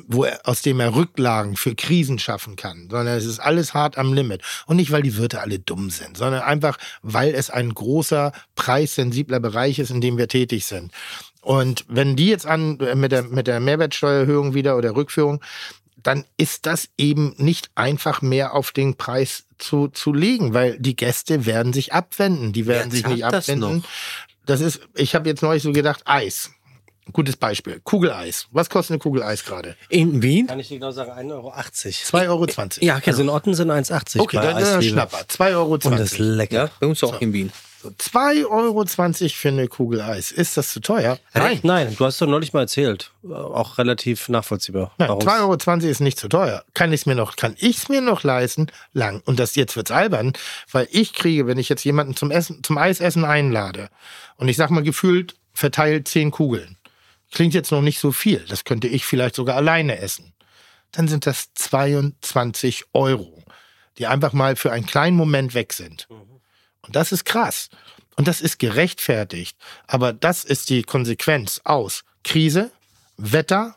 [0.07, 3.97] wo er, aus dem er Rücklagen für Krisen schaffen kann, sondern es ist alles hart
[3.97, 4.41] am Limit.
[4.65, 9.39] Und nicht, weil die Wirte alle dumm sind, sondern einfach, weil es ein großer, preissensibler
[9.39, 10.91] Bereich ist, in dem wir tätig sind.
[11.41, 15.41] Und wenn die jetzt an mit der, mit der Mehrwertsteuererhöhung wieder oder Rückführung,
[16.03, 20.95] dann ist das eben nicht einfach mehr auf den Preis zu, zu legen, weil die
[20.95, 22.53] Gäste werden sich abwenden.
[22.53, 23.77] Die werden Wer sich nicht das abwenden.
[23.77, 23.84] noch?
[24.45, 26.51] Das ist, ich habe jetzt neulich so gedacht, Eis.
[27.13, 27.79] Gutes Beispiel.
[27.84, 28.47] Kugeleis.
[28.51, 29.75] Was kostet eine Kugel Eis gerade?
[29.89, 30.47] In Wien?
[30.47, 31.49] Kann ich dir genau sagen, 1,80 Euro.
[31.53, 32.45] 2,20 Euro.
[32.81, 33.19] Ja, Also genau.
[33.21, 34.93] in Otten sind 1,80 Okay, bei dann ist ein Eisdiele.
[34.93, 35.17] Schnapper.
[35.17, 35.71] 2,20 Euro.
[35.73, 36.55] Und das ist lecker.
[36.55, 37.51] Ja, bei uns auch in Wien.
[37.84, 38.85] 2,20 Euro
[39.29, 40.31] für eine Kugel Eis.
[40.31, 41.19] Ist das zu teuer?
[41.34, 41.59] Nein.
[41.63, 43.11] Nein, du hast doch neulich mal erzählt.
[43.23, 44.91] Äh, Auch relativ nachvollziehbar.
[44.97, 45.21] Nein, Warum?
[45.21, 46.63] 2,20 Euro ist nicht zu teuer.
[46.73, 48.67] Kann ich es mir noch, kann ich's mir noch leisten?
[48.93, 49.21] Lang.
[49.25, 50.34] Und das jetzt wird's albern,
[50.71, 53.89] weil ich kriege, wenn ich jetzt jemanden zum Essen, zum Eisessen einlade
[54.38, 56.76] und ich sag mal gefühlt verteilt 10 Kugeln.
[57.31, 58.45] Klingt jetzt noch nicht so viel.
[58.47, 60.33] Das könnte ich vielleicht sogar alleine essen.
[60.91, 63.43] Dann sind das 22 Euro,
[63.97, 66.07] die einfach mal für einen kleinen Moment weg sind.
[66.81, 67.69] Und das ist krass.
[68.15, 69.57] Und das ist gerechtfertigt.
[69.85, 72.71] Aber das ist die Konsequenz aus Krise,
[73.17, 73.75] Wetter,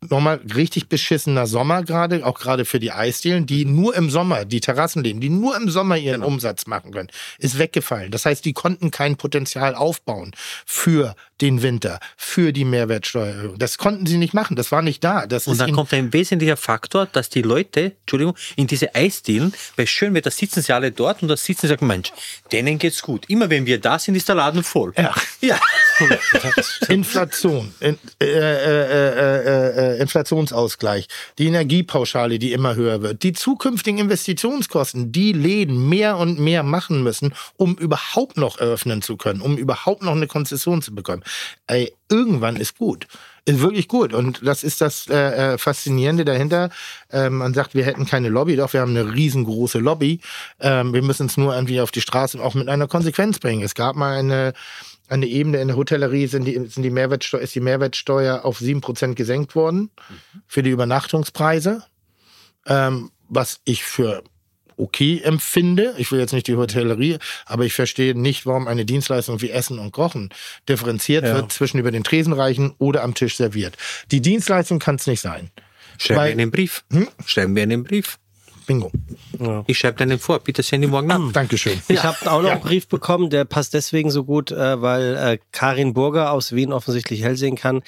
[0.00, 4.60] nochmal richtig beschissener Sommer gerade, auch gerade für die Eisdielen, die nur im Sommer, die
[4.60, 7.08] Terrassenläden, die nur im Sommer ihren Umsatz machen können,
[7.38, 8.10] ist weggefallen.
[8.10, 10.32] Das heißt, die konnten kein Potenzial aufbauen
[10.66, 13.58] für den Winter, für die Mehrwertsteuererhöhung.
[13.58, 14.56] Das konnten sie nicht machen.
[14.56, 15.26] Das war nicht da.
[15.26, 19.84] Das Und dann kommt ein wesentlicher Faktor, dass die Leute, Entschuldigung, in diese Eisdielen, bei
[19.86, 22.12] schön Wetter sitzen sie alle dort und da sitzen sie und sagen, Mensch,
[22.52, 23.28] denen geht's gut.
[23.28, 24.92] Immer wenn wir da sind, ist der Laden voll.
[24.96, 25.14] Ja.
[25.40, 25.60] Ja.
[26.88, 31.08] Inflation, in, äh, äh, äh, äh, Inflationsausgleich,
[31.38, 37.02] die Energiepauschale, die immer höher wird, die zukünftigen Investitionskosten, die Läden mehr und mehr machen
[37.02, 41.22] müssen, um überhaupt noch eröffnen zu können, um überhaupt noch eine Konzession zu bekommen.
[41.66, 43.06] Ey, irgendwann ist gut.
[43.44, 44.12] Ist wirklich gut.
[44.12, 46.70] Und das ist das äh, äh, Faszinierende dahinter.
[47.10, 50.20] Ähm, man sagt, wir hätten keine Lobby, doch wir haben eine riesengroße Lobby.
[50.60, 53.62] Ähm, wir müssen es nur irgendwie auf die Straße auch mit einer Konsequenz bringen.
[53.62, 54.52] Es gab mal eine
[55.12, 59.14] eine Ebene in der Hotellerie sind die, sind die Mehrwertsteuer, ist die Mehrwertsteuer auf 7%
[59.14, 59.90] gesenkt worden
[60.46, 61.84] für die Übernachtungspreise,
[62.66, 64.24] ähm, was ich für
[64.76, 65.94] okay empfinde.
[65.98, 69.78] Ich will jetzt nicht die Hotellerie, aber ich verstehe nicht, warum eine Dienstleistung wie Essen
[69.78, 70.30] und Kochen
[70.68, 71.34] differenziert Ja.
[71.34, 73.76] wird zwischen über den Tresen reichen oder am Tisch serviert.
[74.10, 75.50] Die Dienstleistung kann es nicht sein.
[75.98, 76.84] Schreiben wir einen Brief.
[76.90, 77.08] Hm?
[77.26, 78.18] Schreiben wir einen Brief.
[78.66, 78.90] Bingo.
[79.66, 80.38] Ich schreibe deinen vor.
[80.38, 81.32] Bitte sende ihn morgen an.
[81.32, 81.80] Dankeschön.
[81.88, 85.38] Ich habe auch noch einen Brief bekommen, der passt deswegen so gut, äh, weil äh,
[85.52, 87.82] Karin Burger aus Wien offensichtlich hell sehen kann.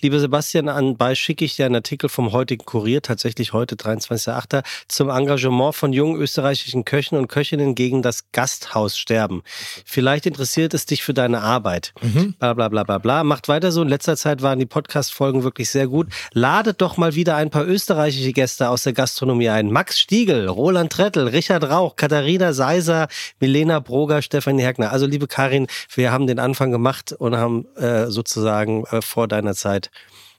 [0.00, 5.10] Lieber Sebastian, anbei schicke ich dir einen Artikel vom heutigen Kurier, tatsächlich heute, 23.08., zum
[5.10, 9.42] Engagement von jungen österreichischen Köchen und Köchinnen gegen das Gasthaussterben.
[9.84, 11.92] Vielleicht interessiert es dich für deine Arbeit.
[12.38, 13.24] Bla bla bla bla bla.
[13.24, 13.82] Macht weiter so.
[13.82, 16.08] In letzter Zeit waren die Podcast-Folgen wirklich sehr gut.
[16.32, 19.70] Ladet doch mal wieder ein paar österreichische Gäste aus der Gastronomie ein.
[19.70, 23.08] Max Stiegel, Roland Trettel, Richard Rauch, Katharina Seiser,
[23.40, 24.92] Milena Broger, Stefanie Herkner.
[24.92, 29.54] Also liebe Karin, wir haben den Anfang gemacht und haben äh, sozusagen äh, vor deiner
[29.54, 29.90] Zeit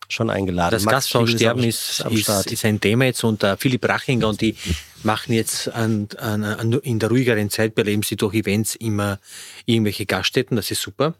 [0.07, 0.71] schon eingeladen.
[0.71, 2.51] Das am- ist, am ist, Start.
[2.51, 4.55] ist ein Thema jetzt und äh, Philipp Rachinger und die
[5.01, 9.19] machen jetzt an, an, an, in der ruhigeren Zeit beleben sie durch Events immer
[9.65, 11.15] irgendwelche Gaststätten, das ist super.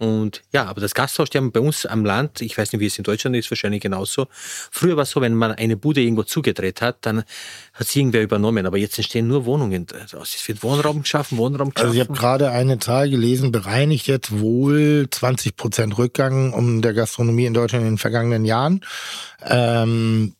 [0.00, 3.04] Und ja, aber das Gasthaussterben bei uns am Land, ich weiß nicht, wie es in
[3.04, 4.28] Deutschland ist, wahrscheinlich genauso.
[4.32, 7.22] Früher war es so, wenn man eine Bude irgendwo zugedreht hat, dann
[7.74, 8.64] hat sie irgendwer übernommen.
[8.64, 9.86] Aber jetzt entstehen nur Wohnungen.
[9.92, 11.88] Also es wird Wohnraum geschaffen, Wohnraum geschaffen.
[11.90, 16.94] Also ich habe gerade eine Zahl gelesen, bereinigt jetzt wohl 20 Prozent Rückgang um der
[16.94, 18.80] Gastronomie in Deutschland in den vergangenen Jahren.
[19.42, 20.34] Ähm,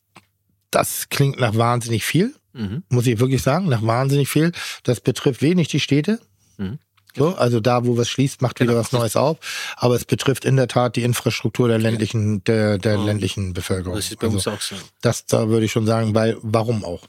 [0.70, 2.82] das klingt nach wahnsinnig viel, Mhm.
[2.89, 4.53] muss ich wirklich sagen, nach wahnsinnig viel.
[4.85, 6.19] Das betrifft wenig die Städte.
[6.57, 6.78] Mhm.
[7.16, 8.81] So, also da, wo was schließt, macht wieder Genau.
[8.81, 9.39] was Neues auf.
[9.77, 13.97] Aber es betrifft in der Tat die Infrastruktur der ländlichen, der, der ländlichen Bevölkerung.
[13.97, 14.77] das ist bei also, uns auch so.
[15.03, 17.03] das da würde ich schon sagen, weil warum auch?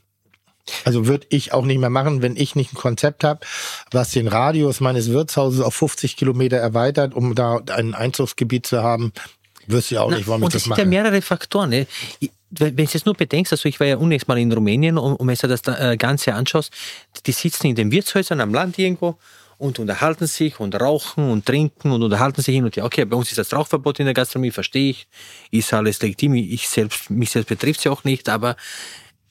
[0.85, 3.39] Also würde ich auch nicht mehr machen, wenn ich nicht ein Konzept habe,
[3.91, 9.11] was den Radius meines Wirtshauses auf 50 Kilometer erweitert, um da ein Einzugsgebiet zu haben.
[9.67, 10.89] Wüsste ja auch Na, nicht, warum ich und das es sind ja mache.
[10.89, 11.69] mehrere Faktoren.
[11.71, 11.87] Ne?
[12.51, 15.27] Wenn du jetzt nur bedenkst, also ich war ja unnächst mal in Rumänien und, und
[15.27, 16.71] wenn du das da, äh, Ganze anschaust,
[17.25, 19.17] die sitzen in den Wirtshäusern am Land irgendwo
[19.61, 22.83] und unterhalten sich und rauchen und trinken und unterhalten sich hin und her.
[22.83, 25.07] Okay, bei uns ist das Rauchverbot in der Gastronomie, verstehe ich,
[25.51, 28.55] ist alles legitim, ich selbst, mich selbst betrifft es ja auch nicht, aber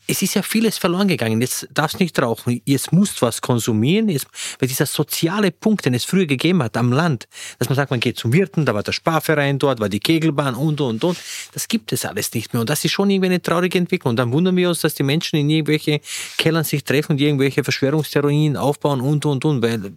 [0.06, 1.40] es ist ja vieles verloren gegangen.
[1.40, 4.08] Jetzt darfst nicht rauchen, jetzt musst was konsumieren.
[4.08, 4.26] Jetzt,
[4.58, 7.28] weil dieser soziale Punkt, den es früher gegeben hat am Land,
[7.58, 10.54] dass man sagt, man geht zum Wirten, da war der Sparverein dort, war die Kegelbahn
[10.54, 11.18] und, und, und.
[11.52, 12.60] Das gibt es alles nicht mehr.
[12.60, 14.10] Und das ist schon irgendwie eine traurige Entwicklung.
[14.10, 16.00] Und dann wundern wir uns, dass die Menschen in irgendwelche
[16.38, 19.92] Kellern sich treffen und irgendwelche Verschwörungstheorien aufbauen und, und, und, weil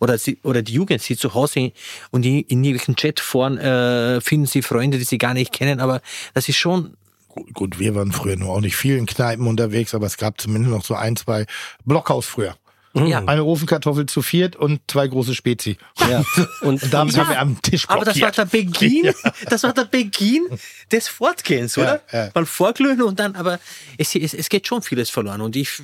[0.00, 1.72] oder, sie, oder die Jugend sieht zu Hause
[2.10, 6.00] und in, in irgendwelchen Chatforen äh, finden sie Freunde, die sie gar nicht kennen, aber
[6.34, 6.96] das ist schon
[7.28, 10.40] Gut, gut, wir waren früher nur auch nicht viel in Kneipen unterwegs, aber es gab
[10.40, 11.46] zumindest noch so ein, zwei
[11.84, 12.54] Blockhaus früher.
[12.94, 13.24] ja.
[13.24, 15.76] Eine Ofenkartoffel zu viert und zwei große Spezi.
[16.08, 16.22] Ja.
[16.60, 18.52] Und, Und damit Ja, haben wir am Tisch Aber das war blockiert.
[18.52, 18.58] der
[19.00, 19.14] Beginn,
[19.50, 20.46] das war der Beginn
[20.92, 22.02] des Fortgehens, oder?
[22.12, 22.30] Ja, ja.
[22.32, 23.58] Mal vorglühen und dann, aber
[23.98, 25.82] es, es, es geht schon vieles verloren und ich,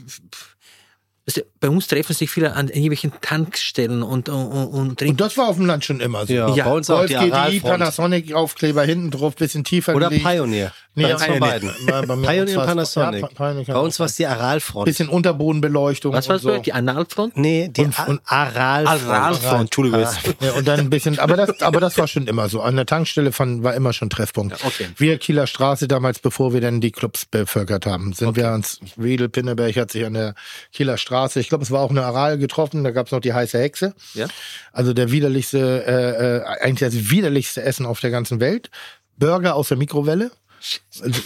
[1.60, 5.12] bei uns treffen sich viele an irgendwelchen Tankstellen und, und, und, trinken.
[5.12, 6.32] Und das war auf dem Land schon immer so.
[6.32, 7.62] ja, Ja, bei uns auch Golf die GTI, Aralfront.
[7.78, 10.26] Panasonic Aufkleber hinten drauf, bisschen tiefer Oder gelegt.
[10.26, 10.72] Pioneer.
[10.96, 11.40] Nee, Eins von Pioneer.
[11.40, 11.70] beiden.
[11.86, 13.20] Bei- bei Pioneer und Panasonic.
[13.22, 14.86] ja, Pioneer Bei uns auch war es die Aralfront.
[14.86, 16.12] Bisschen Unterbodenbeleuchtung.
[16.12, 16.42] Was war das?
[16.42, 16.58] so.
[16.58, 17.36] Die Analfront?
[17.36, 19.08] nee, die Und- und- Aralfront.
[19.10, 20.00] Aralfront, Entschuldigung.
[20.40, 22.60] Ja, und dann ein bisschen, aber das, aber das war schon immer so.
[22.60, 24.58] An der Tankstelle fand, war immer schon Treffpunkt.
[24.60, 24.88] Ja, okay.
[24.96, 29.28] Wir Kieler Straße damals, bevor wir dann die Clubs bevölkert haben, sind wir ans Riedel
[29.28, 30.34] Pinneberg hat sich an der
[30.72, 33.32] Kieler Straße, ich glaube, es war auch eine Aral getroffen, da gab es noch die
[33.32, 33.94] heiße Hexe.
[34.14, 34.26] Ja.
[34.72, 38.70] Also der widerlichste, äh, äh, eigentlich das widerlichste Essen auf der ganzen Welt.
[39.16, 40.30] Burger aus der Mikrowelle.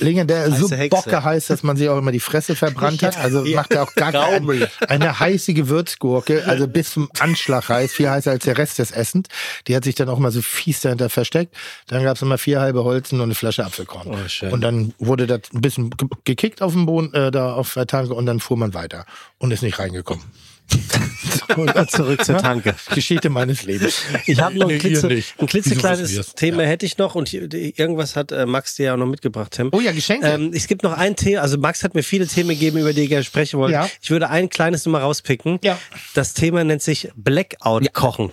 [0.00, 0.68] Legendär, so.
[0.90, 3.16] Bocke heiß, dass man sich auch immer die Fresse verbrannt hat.
[3.24, 8.08] Also macht er auch gar keine, eine heiße Gewürzgurke, also bis zum Anschlag heiß, viel
[8.10, 9.28] heißer als der Rest des Essens.
[9.66, 11.54] Die hat sich dann auch mal so fies dahinter versteckt.
[11.86, 14.08] Dann gab es immer vier halbe Holzen und eine Flasche Apfelkorn.
[14.08, 17.74] Oh, und dann wurde das ein bisschen ge- gekickt auf dem Boden, äh, da auf
[17.74, 19.06] der Tanke und dann fuhr man weiter
[19.38, 20.24] und ist nicht reingekommen.
[21.88, 22.74] Zurück zur Tanke.
[22.94, 24.02] Geschichte meines Lebens.
[24.26, 25.08] Ich habe noch ein, klitze,
[25.38, 26.34] ein klitzekleines?
[26.34, 29.52] Thema hätte ich noch und hier- irgendwas hat äh, Max dir ja auch noch mitgebracht,
[29.52, 29.70] Tim.
[29.72, 30.26] Oh ja, Geschenke.
[30.26, 33.02] Ähm, es gibt noch ein Thema, also Max hat mir viele Themen gegeben, über die
[33.02, 33.74] ich gerne sprechen wollte.
[33.74, 33.88] Ja.
[34.00, 35.58] Ich würde ein kleines nur mal rauspicken.
[35.62, 35.78] Ja.
[36.14, 38.32] Das Thema nennt sich Blackout kochen.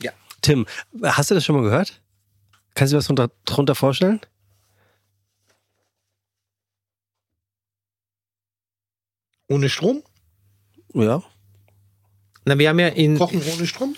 [0.00, 0.12] Ja.
[0.40, 0.66] Tim,
[1.02, 2.00] hast du das schon mal gehört?
[2.74, 4.20] Kannst du dir was drunter, drunter vorstellen?
[9.48, 10.02] ohne Strom?
[10.94, 11.22] Ja.
[12.44, 13.96] Na, wir haben ja in, Kochen ohne Strom?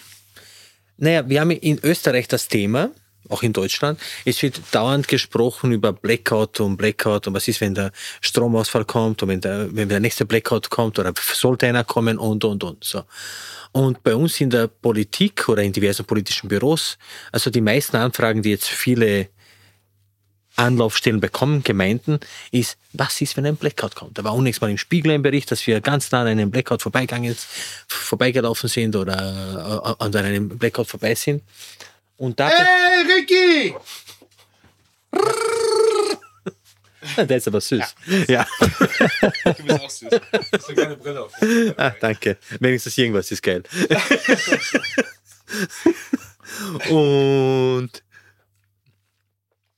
[0.97, 2.91] Naja, wir haben in Österreich das Thema,
[3.29, 3.99] auch in Deutschland.
[4.25, 7.91] Es wird dauernd gesprochen über Blackout und Blackout und was ist, wenn der
[8.21, 12.45] Stromausfall kommt und wenn der, wenn der nächste Blackout kommt oder sollte einer kommen und,
[12.45, 12.85] und, und.
[12.85, 13.03] So.
[13.73, 16.97] Und bei uns in der Politik oder in diversen politischen Büros,
[17.33, 19.31] also die meisten Anfragen, die jetzt viele
[20.57, 22.21] Anlaufstellen bekommen, Gemeinden,
[22.51, 24.19] ist, was ist, wenn ein Blackout kommt?
[24.19, 26.83] Da war unlängst mal im Spiegel ein Bericht, dass wir ganz nah an einem Blackout
[26.83, 27.37] vorbeigegangen,
[27.89, 31.43] vorbeigelaufen sind oder äh, an einem Blackout vorbei sind.
[32.17, 33.75] Und da, Hey, Ricky!
[37.17, 37.95] der ist aber süß.
[38.29, 38.47] Ja.
[39.45, 40.11] Du bist auch süß.
[40.53, 41.33] Hast du keine Brille auf.
[41.77, 42.39] Ah, danke.
[42.61, 43.63] Wenigstens irgendwas ist geil.
[46.89, 48.03] Und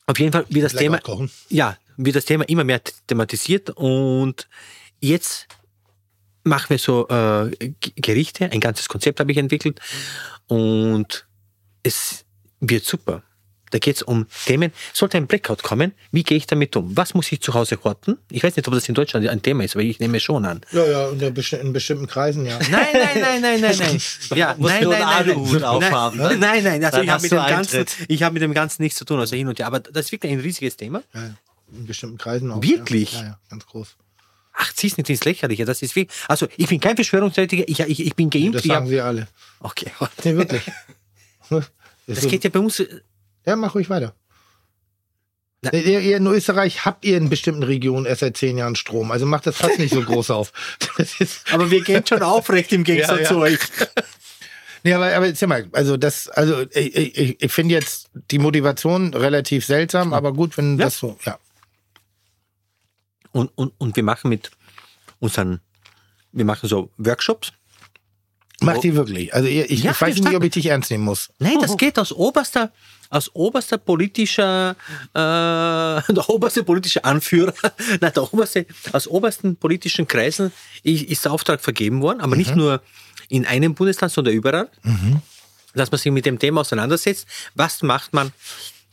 [0.07, 1.01] auf jeden Fall wird das Thema,
[1.49, 4.49] ja, wird das Thema immer mehr thematisiert und
[5.01, 5.49] jetzt
[6.45, 7.51] machen wir so äh,
[7.97, 9.81] Gerichte, ein ganzes Konzept habe ich entwickelt
[10.47, 11.27] und
[11.83, 12.25] es
[12.61, 13.23] wird super.
[13.71, 14.73] Da geht es um Themen.
[14.93, 16.97] Sollte ein Blackout kommen, wie gehe ich damit um?
[16.97, 18.17] Was muss ich zu Hause horten?
[18.31, 20.45] Ich weiß nicht, ob das in Deutschland ein Thema ist, aber ich nehme es schon
[20.45, 20.61] an.
[20.73, 22.59] Ja, ja, in, besti- in bestimmten Kreisen, ja.
[22.71, 24.01] Nein, nein, nein, nein, nein, nein.
[24.37, 26.39] Ja, Musst nein, nur nein, einen nein, nein, aufhaben, nein, ne?
[26.39, 26.85] nein, nein.
[26.85, 27.97] Also ich habe mit du dem ganzen, Eintritt.
[28.09, 29.67] ich habe mit dem ganzen nichts zu tun, also hin und her.
[29.67, 31.03] Aber das ist wirklich ein riesiges Thema.
[31.15, 31.31] ja.
[31.77, 32.63] In bestimmten Kreisen auch.
[32.63, 33.13] Wirklich?
[33.15, 33.97] Ja, ja, ja ganz groß.
[34.55, 35.65] Ach, zieh's nicht ins Lächerliche.
[35.65, 37.65] Das ist wie, also ich bin kein Verschwörungstheoretiker.
[37.67, 38.55] Ich, ich, ich bin geimpft.
[38.55, 39.27] Das sagen hab, sie alle.
[39.61, 39.91] okay.
[40.23, 40.63] Nee, wirklich.
[42.07, 42.83] Das geht ja bei uns.
[43.47, 44.15] Ja, mach ruhig weiter.
[45.73, 49.11] Ihr, ihr in Österreich habt ihr in bestimmten Regionen erst seit zehn Jahren Strom.
[49.11, 50.53] Also macht das fast nicht so groß auf.
[51.53, 53.29] Aber wir gehen schon aufrecht im Gegensatz Ja, ja.
[53.29, 53.59] zu euch.
[54.85, 59.13] nee, aber, aber erzähl mal, also das, also ich, ich, ich finde jetzt die Motivation
[59.15, 60.85] relativ seltsam, aber gut, wenn Ja.
[60.85, 61.39] das so, ja.
[63.33, 64.51] Und, und, und wir machen mit
[65.19, 65.61] unseren,
[66.33, 67.53] wir machen so Workshops.
[68.61, 69.35] Macht die wirklich.
[69.35, 71.29] Also ich, Ja, ich weiß nicht, ob ich dich ernst nehmen muss.
[71.39, 72.73] Nein, das geht aus oberster,
[73.11, 74.77] aus oberster politischer,
[75.13, 75.15] äh,
[76.13, 77.53] der oberste politische Anführer,
[78.01, 80.53] nein, der oberste, aus obersten politischen Kreisen
[80.83, 82.81] ist der Auftrag vergeben worden, aber nicht nur
[83.29, 84.69] in einem Bundesland, sondern überall,
[85.75, 87.27] dass man sich mit dem Thema auseinandersetzt.
[87.55, 88.33] Was macht man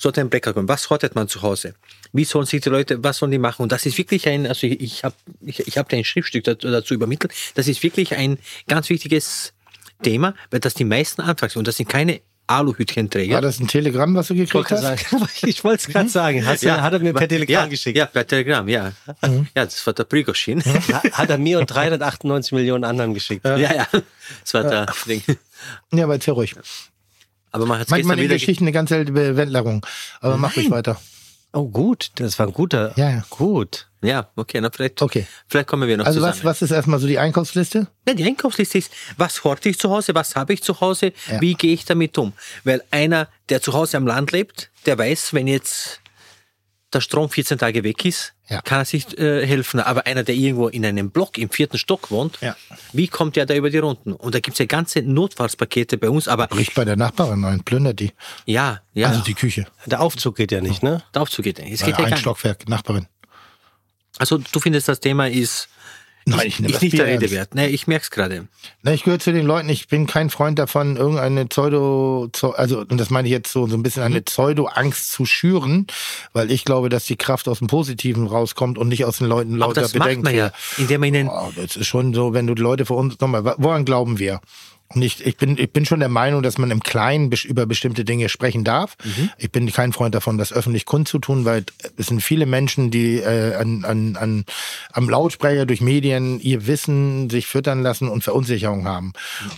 [0.04, 1.74] sollte ein Blackout kommen, was hortet man zu Hause?
[2.12, 3.64] Wie sollen sich die Leute, was sollen die machen?
[3.64, 6.70] Und das ist wirklich ein, also ich, ich habe ich, ich hab ein Schriftstück dazu,
[6.70, 9.54] dazu übermittelt, das ist wirklich ein ganz wichtiges
[10.04, 11.54] Thema, weil das die meisten anfangen.
[11.56, 13.36] Und das sind keine Aluhütchenträger.
[13.36, 14.82] War das ein Telegramm, was du gekriegt hast?
[14.82, 15.02] sagen.
[15.44, 16.46] Ich wollte es gerade sagen.
[16.46, 17.98] Hast du, hat er mir per Telegramm ja, geschickt.
[17.98, 18.92] Ja, per Telegramm, ja.
[19.56, 20.62] Ja, das war der Prigoschin.
[20.92, 23.46] Ha- Hat er mir und 398 Millionen anderen geschickt.
[23.46, 23.88] Ja, ja.
[24.44, 25.24] Das war der Ding.
[25.94, 26.54] Ja, aber erzähl ruhig.
[27.54, 28.34] Aber man hat Manchmal in wieder.
[28.36, 29.86] Geschichten eine ganz alte Wendlerung.
[30.20, 31.00] Aber mach ruhig weiter.
[31.54, 32.10] Oh, gut.
[32.16, 32.94] Das war ein guter.
[32.98, 33.26] Ja, ja.
[33.30, 33.88] Gut.
[34.02, 35.26] Ja, okay, na vielleicht, Okay.
[35.48, 36.34] vielleicht kommen wir noch Also zusammen.
[36.40, 37.88] was, was ist erstmal so die Einkaufsliste?
[38.08, 41.40] Ja, die Einkaufsliste ist, was horte ich zu Hause, was habe ich zu Hause, Ja.
[41.40, 42.34] wie gehe ich damit um?
[42.66, 46.02] Weil einer, der zu Hause am Land lebt, der weiß, wenn jetzt
[46.92, 48.62] der Strom 14 Tage weg ist, Ja.
[48.62, 49.80] kann er sich äh, helfen.
[49.80, 52.56] Aber einer, der irgendwo in einem Block im vierten Stock wohnt, Ja.
[52.92, 54.12] wie kommt der da über die Runden?
[54.14, 57.64] Und da gibt es ja ganze Notfallspakete bei uns, aber Bricht bei der Nachbarin ein,
[57.64, 58.12] plündert die.
[58.46, 59.66] ja, ja, Also die Küche.
[59.86, 61.02] Der Aufzug geht ja nicht, ne?
[61.14, 61.56] darauf zu gehen.
[61.58, 62.20] Es Ja, geht ja ein gar nicht.
[62.20, 63.08] Stockwerk, Nachbarin.
[64.20, 65.70] Also du findest, das Thema ist,
[66.26, 67.54] Nein, ich ist das nicht der Rede wert.
[67.56, 68.48] Nee, ich merke es gerade.
[68.90, 72.98] Ich gehöre zu den Leuten, ich bin kein Freund davon, irgendeine Pseudo, Pseu- also, und
[72.98, 75.88] das meine ich jetzt so, so ein bisschen eine Pseudo-Angst zu schüren,
[76.32, 79.56] weil ich glaube, dass die Kraft aus dem Positiven rauskommt und nicht aus den Leuten
[79.56, 80.24] Aber lauter das macht Bedenken.
[80.26, 82.98] man ja, indem man ihnen Oh, das ist schon so, wenn du die Leute vor
[82.98, 84.40] uns, nochmal, woran glauben wir?
[84.96, 88.30] Und ich, bin, ich bin schon der Meinung, dass man im Kleinen über bestimmte Dinge
[88.30, 88.96] sprechen darf.
[89.04, 89.30] Mhm.
[89.38, 91.66] Ich bin kein Freund davon, das öffentlich kundzutun, weil
[91.98, 94.46] es sind viele Menschen, die äh, an, an, an,
[94.92, 99.14] am Lautsprecher durch Medien ihr Wissen sich füttern lassen und Verunsicherung haben.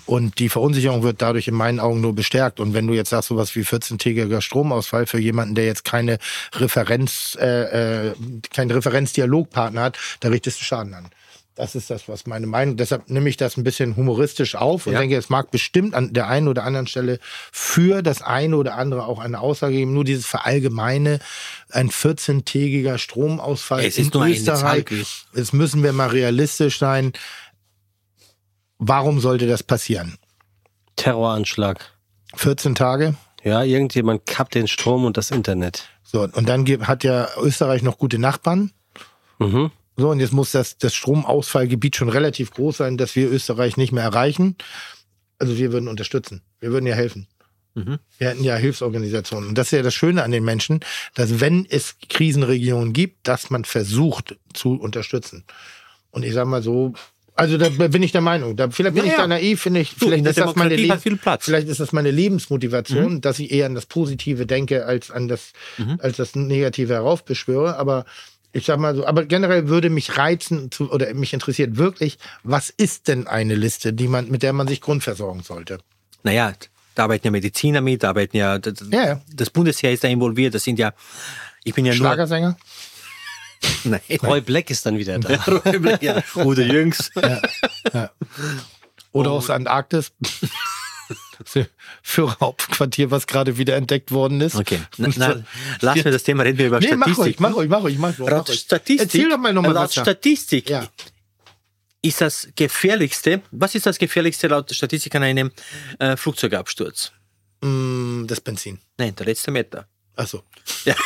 [0.06, 2.60] Und die Verunsicherung wird dadurch in meinen Augen nur bestärkt.
[2.60, 6.18] Und wenn du jetzt sagst, sowas wie 14-tägiger Stromausfall für jemanden, der jetzt keine
[6.54, 8.14] Referenz, äh, äh,
[8.54, 11.10] keinen Referenzdialogpartner hat, da richtest du Schaden an.
[11.56, 12.76] Das ist das, was meine Meinung.
[12.76, 15.00] Deshalb nehme ich das ein bisschen humoristisch auf und Ja.
[15.00, 17.18] denke, es mag bestimmt an der einen oder anderen Stelle
[17.52, 19.94] für das eine oder andere auch eine Aussage geben.
[19.94, 21.20] Nur dieses Verallgemeine,
[21.70, 24.86] ein 14-tägiger Stromausfall Es ist in Österreich.
[25.34, 27.14] Jetzt müssen wir mal realistisch sein.
[28.78, 30.18] Warum sollte das passieren?
[30.98, 31.80] Terroranschlag.
[32.36, 33.16] 14 Tage?
[33.44, 35.88] Ja, irgendjemand kappt den Strom und das Internet.
[36.04, 38.72] So, und dann hat ja Österreich noch gute Nachbarn.
[39.40, 39.72] Mhm.
[39.98, 43.92] So, und jetzt muss das, das Stromausfallgebiet schon relativ groß sein, dass wir Österreich nicht
[43.94, 44.56] mehr erreichen.
[45.40, 46.42] Also wir würden unterstützen.
[46.60, 47.28] Wir würden ja helfen.
[47.76, 48.00] Mhm.
[48.18, 49.50] Wir hätten ja Hilfsorganisationen.
[49.50, 50.80] Und das ist ja das Schöne an den Menschen,
[51.14, 55.44] dass wenn es Krisenregionen gibt, dass man versucht zu unterstützen.
[56.12, 56.94] Und ich sage mal so,
[57.38, 59.28] also da bin ich der Meinung, da, vielleicht bin Ja, ich da ja.
[59.28, 60.78] naiv, finde ich, Du, vielleicht ist das meine.
[60.78, 61.38] Mhm.
[61.42, 65.52] vielleicht ist das meine Lebensmotivation, dass ich eher an das Positive denke, als an das,
[65.78, 66.00] Mhm.
[66.02, 67.76] als das Negative heraufbeschwöre.
[67.76, 68.06] Aber
[68.56, 72.70] ich sag mal so, aber generell würde mich reizen zu, oder mich interessiert wirklich, was
[72.70, 75.80] ist denn eine Liste, die man, mit der man sich grundversorgen sollte?
[76.24, 76.54] Naja,
[76.96, 79.22] da arbeiten ja Mediziner mit, da arbeiten ja, das, Ja, ja.
[79.34, 80.94] das Bundesheer ist da involviert, das sind ja,
[81.66, 82.56] ich bin ja Schlagersänger?
[83.84, 85.34] nur, nein, Roy Black ist dann wieder da.
[86.02, 87.12] ja, oder Jüngs.
[89.12, 90.14] Oder aus der Antarktis?
[92.02, 94.56] Für Hauptquartier, was gerade wieder entdeckt worden ist.
[94.56, 95.44] Okay, na, na,
[95.82, 97.40] lass mir das Thema, reden wir über Nee, mach Statistik.
[97.40, 98.30] mach ruhig, mach ruhig, mach ruhig.
[98.30, 98.50] Laut.
[98.50, 99.92] Statistik, Erzähl doch mal nochmal laut.
[99.92, 100.88] Statistik Ja.
[102.02, 105.52] ist das gefährlichste, was ist das gefährlichste laut Statistik an einem
[106.00, 107.12] äh, Flugzeugabsturz?
[107.62, 108.80] Mm, das Benzin.
[108.98, 109.88] Nein, der letzte Meter.
[110.16, 110.44] Achso.
[110.86, 110.96] Ja.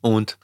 [0.00, 0.38] Und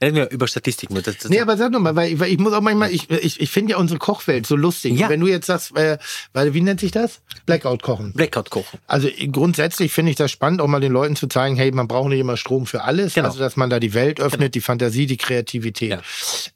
[0.00, 0.94] reden wir über Statistiken.
[0.94, 3.40] Das, das, Nee, aber sag doch mal, weil, weil ich muss auch manchmal, ich, ich,
[3.40, 4.98] ich finde ja unsere Kochwelt so lustig.
[4.98, 5.08] Ja.
[5.08, 5.98] Wenn du jetzt sagst, äh,
[6.32, 7.20] weil, wie nennt sich das?
[7.46, 8.12] Blackout kochen.
[8.12, 8.78] Blackout kochen.
[8.86, 12.08] Also grundsätzlich finde ich das spannend, auch mal den Leuten zu zeigen, hey, man braucht
[12.08, 13.14] nicht immer Strom für alles.
[13.14, 13.28] Genau.
[13.28, 15.90] Also, dass man da die Welt öffnet, die Fantasie, die Kreativität.
[15.90, 16.00] Ja.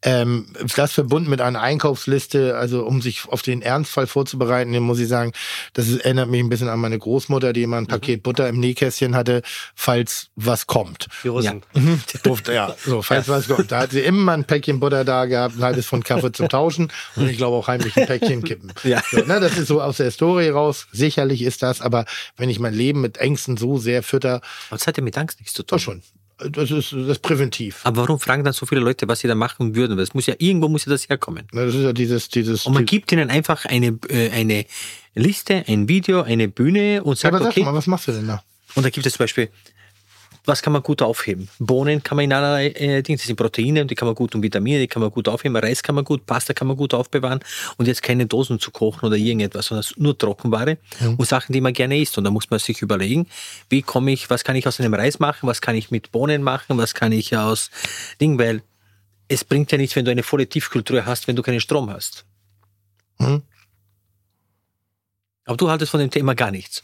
[0.02, 0.46] Ähm,
[0.76, 5.08] das verbunden mit einer Einkaufsliste, also um sich auf den Ernstfall vorzubereiten, den muss ich
[5.08, 5.32] sagen,
[5.72, 8.60] das ist, erinnert mich ein bisschen an meine Großmutter, die immer ein Paket Butter im
[8.60, 9.42] Nähkästchen hatte,
[9.74, 11.08] falls was kommt.
[11.22, 11.62] Die Russen.
[12.22, 13.46] Durfte, ja, so, falls was.
[13.68, 16.92] Da hat sie immer ein Päckchen Butter da gehabt, ein halbes Pfund Kaffee zum Tauschen
[17.16, 18.72] und ich glaube auch heimlich ein Päckchen kippen.
[18.84, 19.02] Ja.
[19.10, 20.86] So, ne, das ist so aus der Historie raus.
[20.90, 24.36] Sicherlich ist das, aber wenn ich mein Leben mit Ängsten so sehr fütter,
[24.68, 25.76] Aber das hat ja mit Angst nichts zu tun.
[25.76, 26.02] doch schon.
[26.38, 27.80] Das ist das ist präventiv.
[27.84, 29.98] Aber warum fragen dann so viele Leute, was sie da machen würden?
[29.98, 31.46] Das muss ja, irgendwo muss ja das herkommen.
[31.52, 32.64] Das ist ja dieses, dieses.
[32.64, 34.64] Und man gibt ihnen einfach eine, äh, eine
[35.14, 38.12] Liste, ein Video, eine Bühne und ja, sagt, aber sag okay, mal, was machst du
[38.12, 38.42] denn da?
[38.74, 39.50] und da gibt es zum Beispiel,
[40.50, 41.48] was kann man gut aufheben?
[41.60, 44.42] Bohnen kann man in allerlei äh, Dinge, das sind Proteine die kann man gut und
[44.42, 47.40] Vitamine, die kann man gut aufheben, Reis kann man gut, Pasta kann man gut aufbewahren
[47.76, 50.76] und jetzt keine Dosen zu kochen oder irgendetwas, sondern nur Trockenware
[51.16, 52.18] und Sachen, die man gerne isst.
[52.18, 53.28] Und da muss man sich überlegen,
[53.68, 56.42] wie komme ich, was kann ich aus einem Reis machen, was kann ich mit Bohnen
[56.42, 57.70] machen, was kann ich aus
[58.20, 58.62] Ding, weil
[59.28, 62.24] es bringt ja nichts, wenn du eine volle Tiefkultur hast, wenn du keinen Strom hast.
[63.18, 63.42] Hm?
[65.44, 66.82] Aber du haltest von dem Thema gar nichts.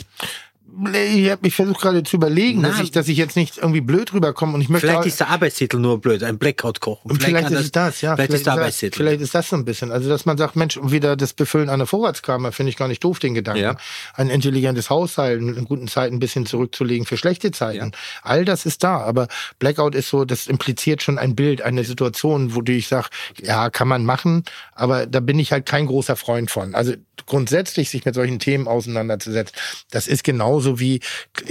[0.95, 4.53] Ich, ich versuche gerade zu überlegen, dass ich, dass ich jetzt nicht irgendwie blöd rüberkomme
[4.53, 7.05] und ich möchte Vielleicht ist der Arbeitstitel nur blöd, ein Blackout-Koch.
[7.05, 8.15] Und vielleicht, kann ist es das, ja.
[8.15, 8.97] Vielleicht, ist der das- Arbeitstitel.
[8.97, 9.91] Vielleicht ist das so ein bisschen.
[9.91, 13.19] Also, dass man sagt, Mensch, wieder das Befüllen einer Vorratskammer, finde ich gar nicht doof,
[13.21, 13.63] den Gedanken.
[13.63, 13.77] Ja.
[14.15, 17.93] Ein intelligentes Haushalten in guten Zeiten ein bisschen zurückzulegen für schlechte Zeiten.
[18.23, 18.99] All das ist da.
[18.99, 19.29] Aber
[19.59, 23.09] Blackout ist so, das impliziert schon ein Bild, eine Situation, wo ich sage,
[23.41, 24.43] ja, kann man machen,
[24.75, 26.75] aber da bin ich halt kein großer Freund von.
[26.75, 26.93] Also
[27.25, 29.57] grundsätzlich sich mit solchen Themen auseinanderzusetzen,
[29.91, 30.23] das ist
[30.57, 31.01] genauso wie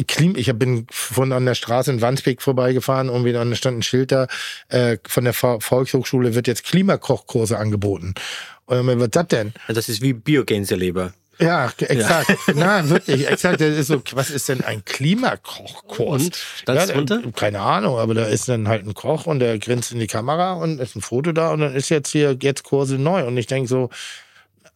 [0.07, 0.35] Klim.
[0.35, 4.11] Ich bin von an der Straße in Wandsbek vorbeigefahren und wieder da stand ein Schild
[4.11, 4.27] da,
[4.69, 8.13] äh, von der Vo- Volkshochschule wird jetzt Klimakochkurse angeboten.
[8.65, 9.53] Und was ist das denn?
[9.67, 11.13] Ja, Das ist wie Biogänseleber.
[11.37, 12.31] Ja, exakt.
[12.55, 13.59] Na, wirklich, exakt.
[13.59, 16.23] Das ist so, was ist denn ein Klimakochkurs?
[16.23, 16.37] Und?
[16.67, 17.21] Ja, drunter?
[17.35, 20.53] Keine Ahnung, aber da ist dann halt ein Koch und der grinst in die Kamera
[20.53, 23.25] und ist ein Foto da und dann ist jetzt hier jetzt Kurse neu.
[23.25, 23.89] Und ich denke so,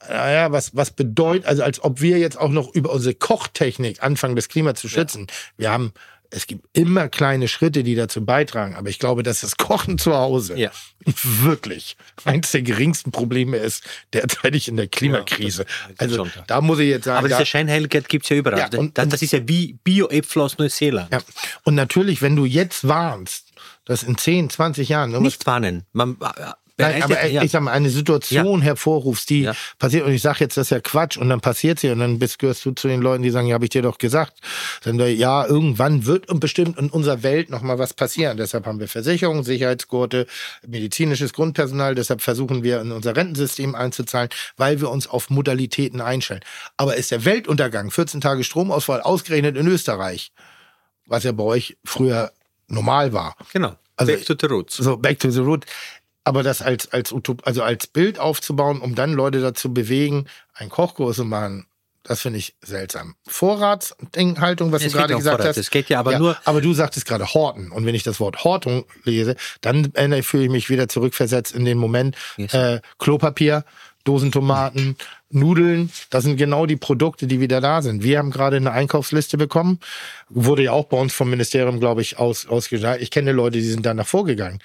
[0.08, 4.36] naja, was, was bedeutet, also als ob wir jetzt auch noch über unsere Kochtechnik anfangen,
[4.36, 5.28] das Klima zu schützen.
[5.58, 5.92] Wir haben,
[6.32, 10.14] es gibt immer kleine Schritte, die dazu beitragen, aber ich glaube, dass das Kochen zu
[10.16, 10.72] Hause Ja.
[11.24, 15.64] wirklich eins der geringsten Probleme ist derzeitig in der Klimakrise.
[15.64, 16.62] ist also da.
[16.62, 18.60] muss ich jetzt sagen, Aber diese Scheinheiligkeit gibt es ja überall.
[18.72, 21.12] Ja, und- das, das ist ja wie Bio-Äpfel aus Neuseeland.
[21.12, 21.20] ja.
[21.64, 23.48] Und natürlich, wenn du jetzt warnst,
[23.86, 25.84] dass in 10, 20 Jahren Nicht warnen.
[25.94, 27.44] Man, äh, Nein, aber ja.
[27.44, 29.54] ich sag mal, eine Situation hervorrufst, die Ja.
[29.78, 32.20] passiert, und ich sag jetzt, das ist ja Quatsch, und dann passiert sie, und dann
[32.20, 34.34] bist, gehörst du zu den Leuten, die sagen, ja, habe ich dir doch gesagt.
[34.84, 38.38] Dann, äh, ja, irgendwann wird und bestimmt in unserer Welt nochmal was passieren.
[38.38, 40.26] Deshalb haben wir Versicherungen, Sicherheitsgurte,
[40.66, 46.42] medizinisches Grundpersonal, deshalb versuchen wir in unser Rentensystem einzuzahlen, weil wir uns auf Modalitäten einstellen.
[46.78, 50.32] Aber ist der Weltuntergang, 14 Tage Stromausfall, ausgerechnet in Österreich,
[51.06, 52.32] was ja bei euch früher
[52.68, 53.36] normal war.
[53.52, 53.76] genau.
[53.98, 54.78] Also- Back to the roots.
[54.78, 55.66] So, back to the root.
[56.30, 60.70] Aber das als, als, Utop also als Bild aufzubauen, um dann Leute dazu bewegen, einen
[60.70, 61.66] Kochkurs zu machen,
[62.04, 63.16] das finde ich seltsam.
[63.28, 65.50] Vorratshaltung, was Es du gerade ja gesagt Vorrat.
[65.50, 65.58] hast.
[65.58, 67.72] Es geht ja aber nur- Aber du sagtest gerade Horten.
[67.72, 71.66] Und wenn ich das Wort Hortung lese, dann äh, fühle ich mich wieder zurückversetzt in
[71.66, 72.54] den Moment Yes.
[72.54, 73.66] äh, Klopapier,
[74.04, 74.98] Dosentomaten,
[75.30, 75.92] Nudeln.
[76.10, 78.02] Das sind genau die Produkte, die wieder da sind.
[78.04, 79.80] Wir haben gerade eine Einkaufsliste bekommen.
[80.30, 83.02] Wurde ja auch bei uns vom Ministerium, glaube ich, aus, ausgestaltet.
[83.04, 84.60] Ich kenne Leute, die sind danach vorgegangen.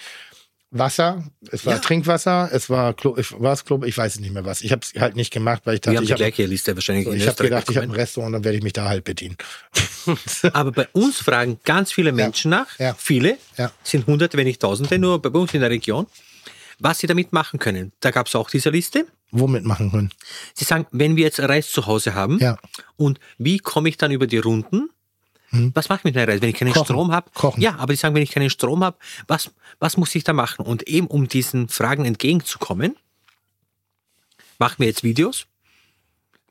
[0.77, 1.79] Wasser, es war Ja.
[1.79, 4.61] Trinkwasser, es war Klo, ich- war es Klo, ich weiß es nicht mehr was.
[4.61, 7.07] Ich habe es halt nicht gemacht, weil ich dachte, ich die habe gleiche Liste wahrscheinlich
[7.07, 7.91] in ich hab Österreich gedacht, ich habe ein.
[7.93, 9.37] Restaurant, dann werde ich mich da halt bedienen.
[10.53, 12.95] Aber bei uns fragen ganz viele Menschen nach, Ja.
[12.99, 13.71] viele, Ja.
[13.85, 16.07] sind hunderte, wenn nicht tausende, nur bei uns in der Region,
[16.81, 17.93] was sie damit machen können.
[18.01, 19.07] Da gab es auch diese Liste.
[19.31, 20.11] Womit machen können?
[20.55, 22.57] Sie sagen, wenn wir jetzt Reis zu Hause haben Ja.
[22.97, 24.91] und wie komme ich dann über die Runden?
[25.75, 26.85] Was mache ich mit meinem Reis, wenn ich keinen Kochen.
[26.85, 27.31] Strom habe?
[27.35, 27.61] Kochen.
[27.61, 30.65] Ja, aber die sagen, wenn ich keinen Strom habe, was, was muss ich da machen?
[30.65, 32.97] Und eben um diesen Fragen entgegenzukommen,
[34.59, 35.47] machen wir jetzt Videos.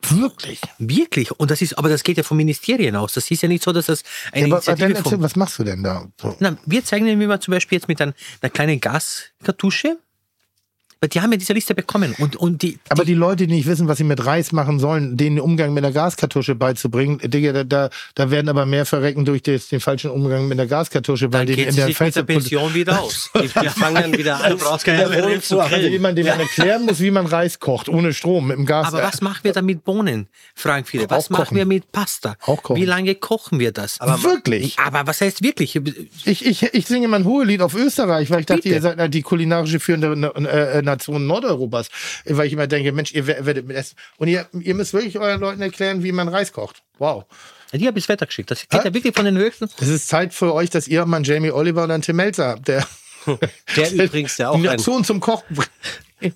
[0.10, 0.60] Wirklich?
[0.80, 1.32] Wirklich.
[1.32, 3.14] Und das ist, aber das geht ja vom Ministerien aus.
[3.14, 5.60] Das ist ja nicht so, dass das eine Ja, aber, aber Initiative erzähl, was machst
[5.60, 6.08] du denn da?
[6.22, 6.36] So.
[6.40, 9.98] na, wir zeigen Ihnen, wie man zum Beispiel jetzt mit ein, einer kleinen Gaskartusche,
[11.08, 13.88] die haben ja diese Liste bekommen und, und die, Aber die Leute, die nicht wissen,
[13.88, 17.64] was sie mit Reis machen sollen, denen den Umgang mit der Gaskartusche beizubringen, Digga, da,
[17.64, 21.46] da, da werden aber mehr verrecken durch des, den falschen Umgang mit der Gaskartusche, weil
[21.46, 23.32] dann geht in der sich mit der Pension wieder aus.
[23.44, 25.92] Die, die fangen wieder an, brauchst keine Wohnung zu Also grillen.
[25.92, 28.88] jemand, dem man erklären muss, wie man Reis kocht, ohne Strom, mit dem Gas.
[28.88, 30.28] Aber was machen wir dann mit Bohnen?
[30.56, 31.10] Fragen viele.
[31.10, 31.58] Was machen kochen.
[31.58, 32.36] wir mit Pasta?
[32.46, 32.82] Auch kochen.
[32.82, 34.00] Wie lange kochen wir das?
[34.00, 34.78] Wirklich?
[34.80, 35.80] Aber was heißt wirklich?
[36.26, 38.76] Ich, ich, ich singe mal ein Hohelied auf Österreich, weil ich dachte, Bitte.
[38.76, 41.90] ihr seid die kulinarische führende äh, Nation Nordeuropas.
[42.26, 43.96] Weil ich immer denke, Mensch, ihr wer- werdet mit essen.
[44.18, 46.84] Und ihr, ihr müsst wirklich euren Leuten erklären, wie man Reis kocht.
[47.00, 47.26] Wow.
[47.74, 48.52] Die habe ich das Wetter geschickt.
[48.52, 49.68] Das geht ja wirklich von den höchsten.
[49.80, 52.50] Es ist Zeit für euch, dass ihr mal einen Jamie Oliver und einen Tim Melzer
[52.50, 52.86] habt, der,
[53.76, 55.58] Der übrigens, der auch die ein, Nation zum Kochen.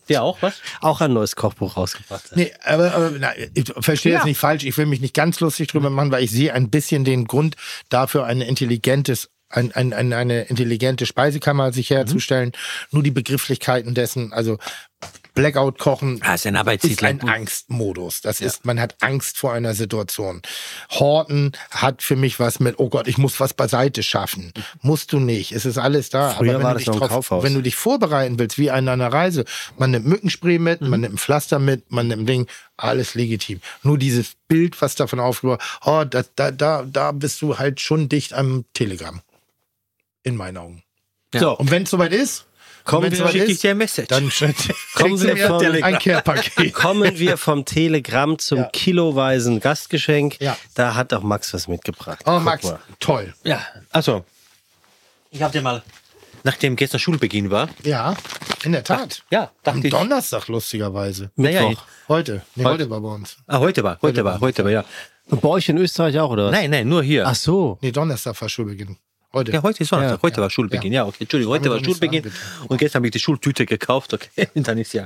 [0.10, 0.56] Der auch was?
[0.82, 2.36] auch ein neues Kochbuch rausgebracht hat.
[2.38, 4.18] Nee, aber, aber na, ich verstehe Ja.
[4.20, 4.64] jetzt nicht falsch.
[4.66, 7.56] Ich will mich nicht ganz lustig drüber machen, weil ich sehe ein bisschen den Grund
[7.90, 12.52] dafür, ein intelligentes ein, ein, ein, eine intelligente Speisekammer sich herzustellen.
[12.92, 14.58] Nur die Begrifflichkeiten dessen, also
[15.38, 18.22] Blackout kochen Ah, ist ein ist ein Angstmodus.
[18.22, 20.42] Das ist, man hat Angst vor einer Situation.
[20.90, 24.52] Horten hat für mich was mit, oh Gott, ich muss was beiseite schaffen.
[24.82, 25.52] Musst du nicht.
[25.52, 26.32] Es ist alles da.
[26.32, 27.44] Früher Aber wenn war du das dich Kaufhaus.
[27.44, 29.46] wenn du dich vorbereiten willst, wie an einer Reise,
[29.78, 33.62] man nimmt Mückenspray mit, man nimmt ein Pflaster mit, man nimmt ein Ding, alles legitim.
[33.84, 38.10] Nur dieses Bild, was davon aufgebaut, oh, da, da, da, da bist du halt schon
[38.10, 39.22] dicht am Telegramm.
[40.28, 40.84] In meinen Augen.
[41.34, 42.46] So, Und wenn es soweit ist,
[42.84, 44.08] kommen wir, Schicke ich dir ein Message.
[44.08, 44.30] dann
[44.96, 48.70] Kommen wir von- ein kommen wir vom Telegramm zum Ja.
[48.72, 50.40] kiloweisen Gastgeschenk.
[50.40, 50.58] Ja.
[50.74, 52.20] Da hat auch Max was mitgebracht.
[52.26, 52.80] Oh, Guck Max, mal.
[53.00, 53.34] toll.
[53.44, 54.24] Ja, also,
[55.32, 55.84] ich habe dir mal
[56.44, 57.68] nachdem gestern Schulbeginn war.
[57.84, 58.16] Ja,
[58.64, 59.22] in der Tat.
[59.32, 59.92] Ja, dachte Am ich.
[59.92, 61.30] Donnerstag, lustigerweise.
[61.36, 61.84] Naja, Mittwoch.
[62.08, 62.42] Heute.
[62.56, 63.36] Nee, heute war bei uns.
[63.48, 64.86] ah, heute war, heute war, heute war, ja.
[65.26, 66.52] Und bei euch in Österreich auch, oder was?
[66.54, 67.28] Nein, nein, nur hier.
[67.28, 67.78] Ach so.
[67.82, 68.98] Nee, Donnerstag war Schulbeginn.
[69.38, 69.52] Heute.
[69.52, 70.10] Ja, heute ist Sonntag.
[70.12, 70.92] Ja, heute war Schulbeginn.
[70.94, 71.18] Ja, okay.
[71.22, 72.24] Entschuldigung, heute war Schulbeginn.
[72.24, 72.36] sagen,
[72.68, 74.14] und gestern habe ich die Schultüte gekauft.
[74.14, 75.04] Okay, und dann ist ja.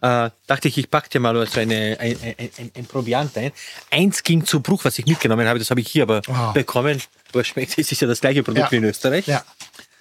[0.00, 3.50] Äh, dachte ich, ich packe dir mal so eine, ein, ein, ein, ein Proviant ein.
[3.90, 5.58] Eins ging zu Bruch, was ich mitgenommen habe.
[5.58, 6.52] Das habe ich hier aber Ah.
[6.52, 7.02] bekommen.
[7.30, 8.70] Aber es schmeckt, es ist ja das gleiche Produkt Ja.
[8.72, 9.26] wie in Österreich.
[9.26, 9.44] Ja.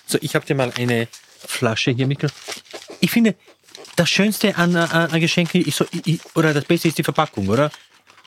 [0.05, 1.07] So, ich habe dir mal eine
[1.39, 2.37] Flasche hier mitgenommen.
[2.99, 3.33] Ich finde,
[3.95, 7.47] das Schönste an, an, an Geschenken ist so, ich- oder das Beste ist die Verpackung,
[7.49, 7.71] oder?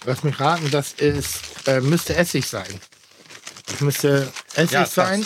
[0.05, 2.67] Lass mich raten, das ist, äh, müsste Essig sein.
[3.71, 5.25] Das müsste Essig Ja, sein.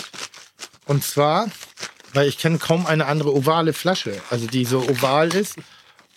[0.87, 1.49] Und zwar,
[2.13, 4.21] weil ich kenne kaum eine andere ovale Flasche.
[4.31, 5.57] Also die so oval ist.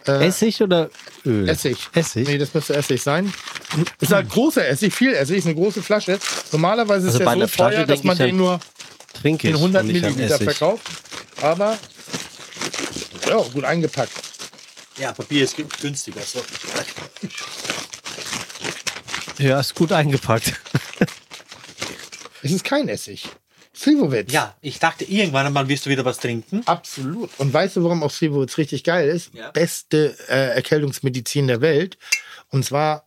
[0.06, 0.90] Essig oder
[1.26, 1.50] Öl?
[1.50, 1.90] Essig.
[1.94, 2.28] Essig?
[2.28, 3.34] Nee, das müsste Essig sein.
[4.00, 6.20] Ist halt großer Essig, viel Essig, ist eine große Flasche.
[6.52, 8.38] Normalerweise ist Also bei der so einer Flasche teuer, dass denke man ich an den
[8.38, 8.60] nur
[9.20, 10.58] Trinke in ich 100 und nicht an Milliliter Essig.
[10.58, 10.88] verkauft.
[11.42, 11.78] Aber
[13.28, 14.12] ja, gut eingepackt.
[14.98, 16.22] Ja, Papier ist günstiger.
[16.22, 16.44] So.
[19.40, 20.54] Ja, ist gut eingepackt.
[22.46, 23.28] Es ist kein Essig.
[23.76, 24.32] Slivovitz.
[24.32, 26.62] Ja, ich dachte, irgendwann einmal wirst du wieder was trinken.
[26.66, 27.30] Absolut.
[27.40, 29.34] Und weißt du, warum auch Slivovitz richtig geil ist?
[29.34, 29.52] Ja.
[29.52, 31.98] Beste äh, Erkältungsmedizin der Welt.
[32.52, 33.04] Und zwar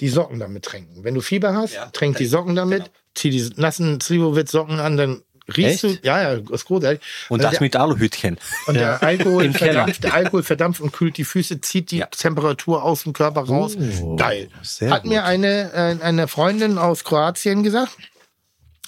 [0.00, 1.04] die Socken damit tränken.
[1.04, 1.86] Wenn du Fieber hast, Ja.
[1.86, 5.22] tränk die Socken damit, zieh die nassen Slivovitz-Socken an, dann
[5.56, 6.02] riechst Echt?
[6.04, 6.06] du.
[6.06, 7.00] Ja, ja, ist großartig.
[7.30, 8.38] Und Also das der, mit Aluhütchen.
[8.66, 12.06] und der Alkohol verdampft, der Alkohol verdampft und kühlt die Füße, zieht die Ja.
[12.06, 13.76] Temperatur aus dem Körper raus.
[14.02, 14.48] Oh, Geil.
[14.90, 15.10] Hat gut.
[15.10, 17.92] mir eine, äh, eine Freundin aus Kroatien gesagt,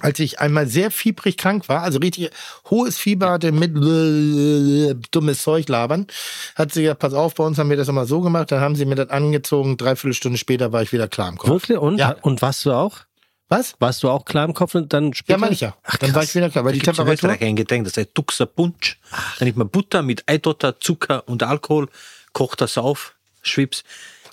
[0.00, 2.30] als ich einmal sehr fiebrig krank war, also richtig
[2.70, 3.72] hohes Fieber hatte mit
[5.14, 6.06] dummes Zeug labern,
[6.54, 8.74] hat sie gesagt, pass auf, bei uns haben wir das immer so gemacht, dann haben
[8.74, 11.50] sie mir das angezogen, dreiviertel Stunde später war ich wieder klar im Kopf.
[11.50, 11.78] Wirklich?
[11.78, 12.16] Und, Ja.
[12.22, 13.00] und warst du auch?
[13.48, 13.74] Was?
[13.80, 15.34] Warst du auch klar im Kopf und dann später?
[15.34, 15.76] Ja, meine ich ja.
[15.82, 17.12] Ach, dann war ich wieder klar, weil die es in Temperatur...
[17.12, 18.98] Österreich ein Getränk, das heißt Duxer Punsch.
[19.38, 21.88] Dann nimmt man Butter mit Eidotter, Zucker und Alkohol,
[22.32, 23.14] kocht das auf,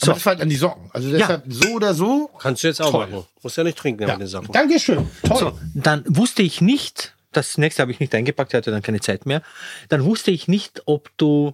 [0.01, 0.89] Aber So, das war halt an die Socken.
[0.93, 2.29] Also deshalb so oder so.
[2.39, 3.07] Kannst du jetzt auch Toll.
[3.07, 3.25] machen.
[3.43, 4.13] Musst ja nicht trinken Ja.
[4.13, 4.51] mit den Sachen.
[4.51, 5.07] Dankeschön.
[5.23, 5.37] Toll.
[5.37, 9.25] so, dann wusste ich nicht, das nächste habe ich nicht eingepackt, hatte dann keine Zeit
[9.25, 9.41] mehr.
[9.89, 11.53] Dann wusste ich nicht, ob du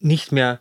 [0.00, 0.60] nicht mehr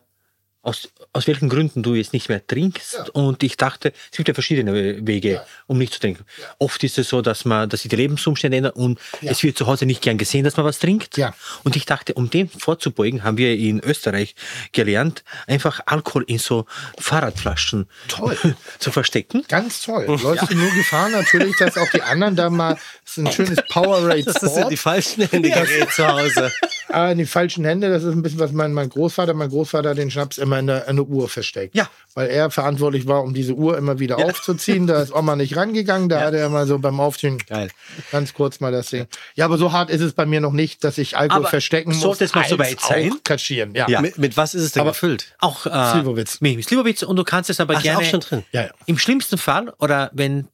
[0.66, 3.10] aus, aus welchen Gründen du jetzt nicht mehr trinkst.
[3.12, 6.26] Und ich dachte, es gibt ja verschiedene Wege, um nicht zu trinken.
[6.58, 9.68] Oft ist es so, dass man, dass sich die Lebensumstände ändern und es wird zu
[9.68, 11.18] Hause nicht gern gesehen, dass man was trinkt.
[11.18, 11.34] Ja.
[11.64, 14.36] Und ich dachte, um dem vorzubeugen, haben wir in Österreich
[14.72, 16.66] gelernt, einfach Alkohol in so
[17.00, 18.38] Fahrradflaschen Toll.
[18.80, 19.44] zu verstecken.
[19.48, 20.06] Ganz toll.
[20.06, 23.60] Läufst du nur Gefahr natürlich, dass auch die anderen da mal das ist ein schönes
[23.70, 24.72] Powerade Das Sport.
[24.72, 26.52] die falschen Hände gerät zu Hause.
[26.96, 29.90] Ah, in die falschen Hände, das ist ein bisschen was mein, mein Großvater, mein Großvater
[29.90, 31.76] hat den Schnaps immer in der, in der Uhr versteckt.
[31.76, 31.90] Ja.
[32.14, 34.88] Weil er verantwortlich war, um diese Uhr immer wieder aufzuziehen.
[34.88, 37.70] Da ist Oma nicht rangegangen, da hat er mal so beim Aufziehen Geil.
[38.14, 39.08] ganz kurz mal das Ding.
[39.36, 41.90] Ja, aber so hart ist es bei mir noch nicht, dass ich Alkohol Aber verstecken
[41.90, 42.00] muss.
[42.00, 43.12] sollte es mal so weit sein?
[43.26, 43.90] Kaschieren, ja.
[43.90, 44.00] Ja.
[44.00, 45.36] Mit, mit was ist es denn Aber- gefüllt?
[45.40, 46.40] Auch äh, Slivovitz.
[46.40, 48.44] Mit Slivovitz und du kannst es aber Ach, ist gerne auch schon drin.
[48.54, 48.70] Ja, ja.
[48.86, 50.48] im schlimmsten Fall oder wenn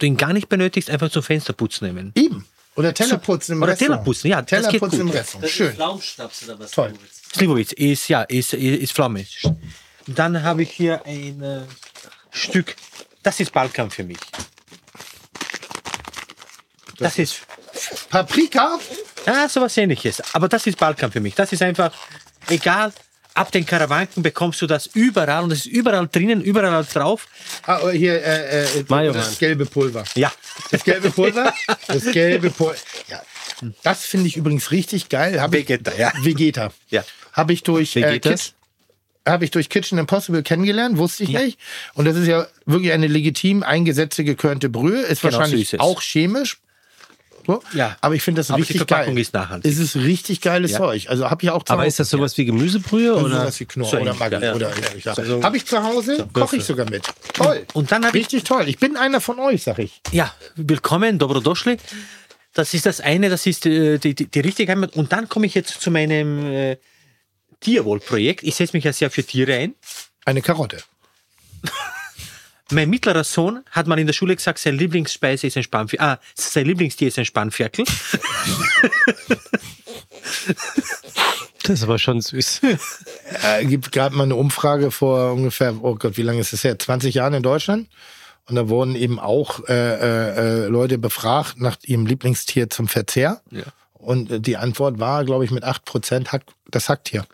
[0.00, 2.12] du ihn gar nicht benötigst, einfach zum Fensterputz nehmen.
[2.14, 2.44] Eben.
[2.78, 4.04] Oder Tellerputzen im Oder Restaurant.
[4.04, 5.10] Tellerputzen, ja, das geht Tellerputzen gut.
[5.10, 5.50] im Restaurant.
[5.50, 5.74] Schön.
[5.74, 6.70] Pflaumenschnaps oder was?
[6.70, 6.94] Toll.
[7.34, 9.26] Slivovitz ist ja ist, ist, ist Pflaume.
[10.06, 11.62] Dann habe ich hier ein äh,
[12.30, 12.76] Stück.
[13.24, 14.18] Das ist Balkan für mich.
[16.98, 17.40] Das, ist
[18.10, 18.78] Paprika?
[19.26, 20.22] ja sowas ähnliches.
[20.32, 21.34] Aber das ist Balkan für mich.
[21.34, 21.92] Das ist einfach
[22.48, 22.92] egal.
[23.38, 27.28] Ab den Karawanken bekommst du das überall und es ist überall drinnen, überall drauf.
[27.66, 30.02] Ah, oh, hier äh, äh, das gelbe Pulver.
[30.16, 30.32] Ja.
[30.72, 31.54] Das gelbe Pulver?
[31.86, 32.74] Das gelbe Pulver.
[33.08, 33.22] Ja.
[33.84, 35.40] Das finde ich übrigens richtig geil.
[35.40, 36.12] Hab ich, Vegeta, ja.
[36.20, 36.72] Vegeta.
[36.90, 37.04] Ja.
[37.32, 38.54] Habe ich durch äh, Vegetas?
[39.26, 41.40] habe ich durch Kitchen Impossible kennengelernt, wusste ich Ja.
[41.42, 41.58] nicht.
[41.94, 45.02] Und das ist ja wirklich eine legitim eingesetzte gekörnte Brühe.
[45.02, 45.80] Ist Genau, wahrscheinlich so ist es.
[45.80, 46.58] auch chemisch.
[47.48, 47.62] So.
[47.72, 47.96] Ja.
[48.02, 49.22] Aber ich finde das Aber die richtig Verpackung geil.
[49.22, 49.72] ist nachhaltig.
[49.72, 50.78] Es ist richtig geiles Ja.
[50.78, 51.08] Zeug.
[51.08, 51.88] Also habe ich auch zu Aber Hause.
[51.88, 53.40] ist das sowas wie Gemüsebrühe oder oder?
[53.40, 54.54] sowas wie Knorr So oder Maggi ja.
[54.54, 54.70] oder
[55.02, 55.42] ja.
[55.42, 57.04] Habe ich zu Hause, koche ich sogar mit.
[57.32, 57.64] Toll.
[57.72, 58.68] Und dann Richtig toll.
[58.68, 60.02] Ich bin einer von euch, sag ich.
[60.12, 61.78] Ja, willkommen, Dobrodošli.
[62.52, 64.94] Das ist das eine, das ist äh, die, die, die richtige Heimat.
[64.94, 66.76] Und dann komme ich jetzt zu meinem äh,
[67.60, 68.42] Tierwohlprojekt.
[68.42, 69.74] Ich setze mich ja sehr für Tiere ein.
[70.26, 70.82] Eine Karotte.
[72.70, 76.06] Mein mittlerer Sohn hat mal in der Schule gesagt, sein Lieblingsspeise ist ein Spanferkel.
[76.06, 77.84] Ah, sein Lieblingstier ist ein Spanferkel.
[81.68, 82.62] Das ist aber schon süß.
[83.44, 86.78] äh, gibt gerade mal eine Umfrage vor ungefähr, oh Gott, wie lange ist das her?
[86.78, 87.88] 20 Jahren in Deutschland.
[88.48, 93.42] Und da wurden eben auch äh, äh, äh, Leute befragt nach ihrem Lieblingstier zum Verzehr.
[93.50, 93.64] Ja.
[93.92, 97.26] Und äh, die Antwort war, glaube ich, mit 8% Hack, das Hacktier.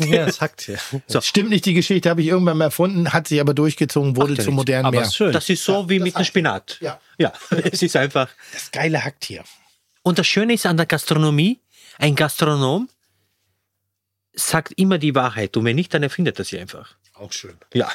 [0.00, 0.78] Ja, das hackt hier.
[1.22, 4.38] Stimmt nicht, die Geschichte habe ich irgendwann mal erfunden, hat sich aber durchgezogen, wurde Macht
[4.38, 4.56] ja zu nichts.
[4.56, 5.10] modernen Aber Meer.
[5.10, 5.32] schön.
[5.32, 6.78] Das ist so wie mit dem Spinat.
[6.80, 7.00] Ja.
[7.18, 8.28] ja, es ist einfach.
[8.52, 9.44] Das geile Hacktier.
[10.02, 11.60] Und das Schöne ist an der Gastronomie,
[11.98, 12.88] ein Gastronom
[14.34, 16.96] sagt immer die Wahrheit und wenn nicht, dann erfindet er sie einfach.
[17.22, 17.54] Auch schön.
[17.72, 17.88] Ja.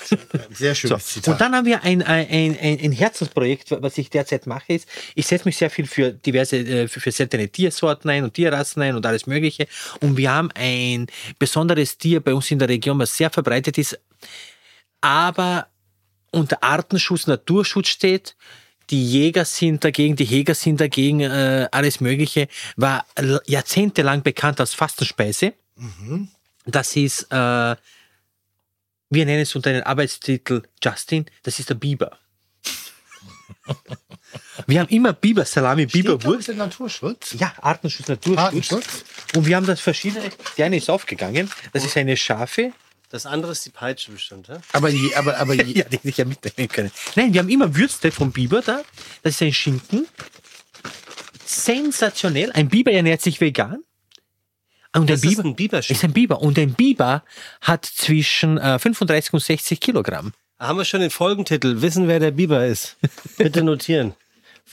[0.51, 0.87] Sehr So.
[0.87, 1.33] schönes Zitat.
[1.33, 5.27] Und dann haben wir ein, ein, ein, ein Herzensprojekt, was ich derzeit mache, ist, ich
[5.27, 8.95] setze mich sehr viel für diverse, äh, für, für seltene Tiersorten ein und Tierrassen ein
[8.95, 9.67] und alles Mögliche.
[9.99, 11.07] Und wir haben ein
[11.39, 13.99] besonderes Tier bei uns in der Region, was sehr verbreitet ist,
[15.01, 15.67] aber
[16.31, 18.35] unter Artenschutz, Naturschutz steht.
[18.89, 22.47] Die Jäger sind dagegen, die Jäger sind dagegen, äh, alles Mögliche.
[22.77, 23.05] War
[23.45, 25.53] jahrzehntelang bekannt als Fastenspeise.
[26.65, 27.75] Das ist, äh,
[29.09, 32.17] wir nennen es unter den Arbeitstitel Justin, das ist der Biber.
[34.67, 36.43] Wir haben immer Biber, Salami, Biberwurst.
[36.43, 37.35] Steht Naturschutz.
[37.39, 38.39] Ja, Artenschutz, Naturschutz.
[38.39, 39.05] Artenschutz.
[39.35, 40.29] Und wir haben das verschiedene.
[40.57, 41.49] Die eine ist aufgegangen.
[41.73, 42.73] Das ist eine Schafe.
[43.09, 44.59] Das andere ist die Peitsche bestimmt, ja?
[44.73, 46.91] Aber, je, aber, aber je, Ja, die hätte ich ja mitnehmen können.
[47.15, 48.81] Nein, wir haben immer Würste vom Biber da.
[49.23, 50.07] Das ist ein Schinken.
[51.45, 52.51] Sensationell.
[52.51, 53.83] Ein Biber ernährt sich vegan.
[55.01, 55.95] Und Das ein ist Biber ein Biberschinken.
[55.95, 56.41] ist ein Biber.
[56.41, 57.23] Und ein Biber
[57.61, 60.33] hat zwischen äh, 35 und 60 Kilogramm.
[60.59, 61.81] Haben wir schon den Folgentitel.
[61.81, 62.97] Wissen, wer der Biber ist.
[63.37, 64.13] Bitte notieren.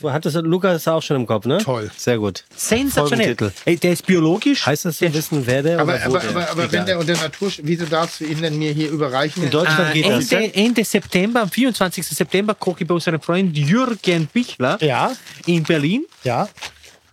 [0.03, 1.57] Hat das Lukas auch schon im Kopf, ne?
[1.59, 1.89] Toll.
[1.95, 2.43] Sehr gut.
[2.53, 3.27] Sensationell.
[3.37, 3.51] Folgentitel.
[3.69, 4.65] Ey, Der ist biologisch.
[4.65, 6.29] Heißt das so, wissen, wer der aber, oder wo aber, der?
[6.31, 9.41] aber, aber wenn der unter Naturschutz, wieso darfst du ihn denn mir hier überreichen?
[9.43, 10.29] In Deutschland Äh, geht das.
[10.33, 12.05] Ende, Ende September, am 24.
[12.05, 15.13] September, koche ich bei unserem Freund Jürgen Bichler Ja,
[15.45, 16.05] in Berlin.
[16.25, 16.49] ja.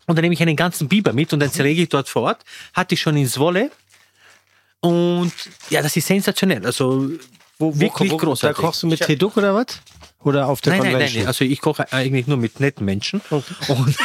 [0.06, 2.44] Und dann nehme ich einen ganzen Biber mit und dann zerlege ich dort vor Ort.
[2.74, 3.70] Hatte ich schon ins Wolle.
[4.81, 5.32] Und
[5.70, 6.66] ja, das ist sensationell.
[6.66, 7.08] Also
[7.58, 8.58] Wo, wo, wirklich wo, da großartig.
[8.58, 9.81] kochst du mit Teduk oder was?
[10.24, 11.20] Oder auf der nein, nein, nein, Convention?
[11.22, 11.28] nein.
[11.28, 13.20] Also ich koche eigentlich nur mit netten Menschen.
[13.31, 13.44] Und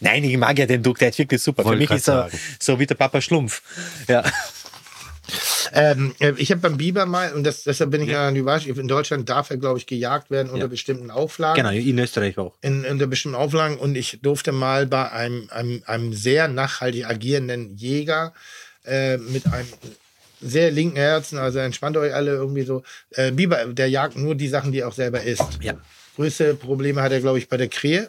[0.00, 1.62] nein, ich mag ja den Duck, der ist wirklich super.
[1.62, 2.38] Für Wollte mich ist er sagen.
[2.58, 3.62] so wie der Papa Schlumpf.
[4.08, 4.24] Ja.
[5.72, 8.88] Ähm, äh, ich habe beim Biber mal, und das, deshalb bin ich ja überrascht, in
[8.88, 10.68] Deutschland darf er, glaube ich, gejagt werden unter Ja.
[10.68, 11.56] bestimmten Auflagen.
[11.62, 12.54] Genau, in Österreich auch.
[12.60, 17.76] in, unter bestimmten Auflagen und ich durfte mal bei einem, einem, einem sehr nachhaltig agierenden
[17.76, 18.32] Jäger
[18.84, 19.68] äh, mit einem
[20.40, 22.82] sehr linken Herzen, also entspannt euch alle irgendwie so.
[23.10, 25.58] Äh, Biber, der jagt nur die Sachen, die er auch selber isst.
[25.62, 25.74] Ja.
[26.16, 28.08] Größte Probleme hat er, glaube ich, bei der Krähe.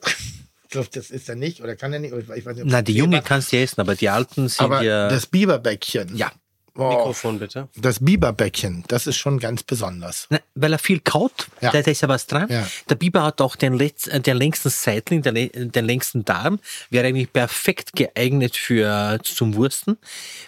[0.63, 2.13] ich glaube, das ist er nicht oder kann er nicht.
[2.13, 3.23] Ich weiß nicht, Na, die Krähe Junge war.
[3.23, 5.07] kannst du essen, aber die Alten sind Aber ja.
[5.09, 6.15] das Biberbäckchen.
[6.17, 6.31] ja.
[6.75, 7.67] Oh, Mikrofon bitte.
[7.75, 10.25] das Biberbäckchen, das ist schon ganz besonders.
[10.31, 11.71] Na, weil er viel kaut, Ja.
[11.71, 12.47] da, ist ja was dran.
[12.49, 12.67] Ja.
[12.89, 16.59] Der Biber hat auch den, letz, äh, den längsten Seitling, den, le- den längsten Darm,
[16.89, 19.97] wäre eigentlich perfekt geeignet für zum Wursten.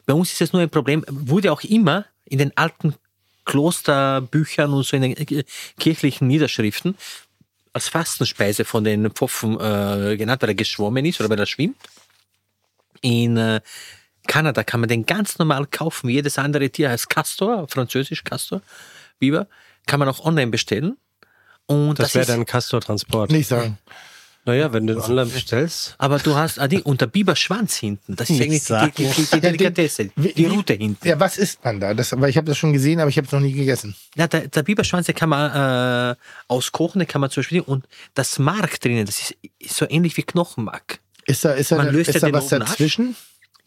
[0.07, 2.95] Bei uns ist es nur ein Problem, wurde auch immer in den alten
[3.45, 5.43] Klosterbüchern und so in den äh,
[5.79, 6.97] kirchlichen Niederschriften
[7.73, 11.75] als Fastenspeise von den Pfoffen äh, genannt, weil er geschwommen ist oder weil er schwimmt.
[13.01, 13.61] In äh,
[14.27, 18.61] Kanada kann man den ganz normal kaufen, wie jedes andere Tier heißt Castor, französisch Castor,
[19.19, 19.47] Biber,
[19.85, 20.97] kann man auch online bestellen.
[21.67, 23.31] Und Das, das, wäre dann Castor-Transport.
[23.31, 23.77] Nicht sagen.
[24.47, 25.95] Naja, wenn du den online bestellst.
[25.97, 28.93] aber du hast Adi, und der Biberschwanz hinten, das ist Nicht eigentlich sagen.
[28.95, 31.07] die, die, die, die Delikatesse, die wie- Route hinten.
[31.07, 31.95] Ja, was isst man da?
[31.95, 33.95] Das, aber ich habe das schon gesehen, aber ich habe es noch nie gegessen.
[34.15, 36.15] Ja, der, der Biberschwanz, den kann man äh,
[36.47, 40.15] auskochen, den kann man zum Beispiel, und das Mark drinnen, das ist, ist so ähnlich
[40.17, 40.99] wie Knochenmark.
[41.25, 42.77] Ist da, ist da, Man löst ist ja da den was oben ab.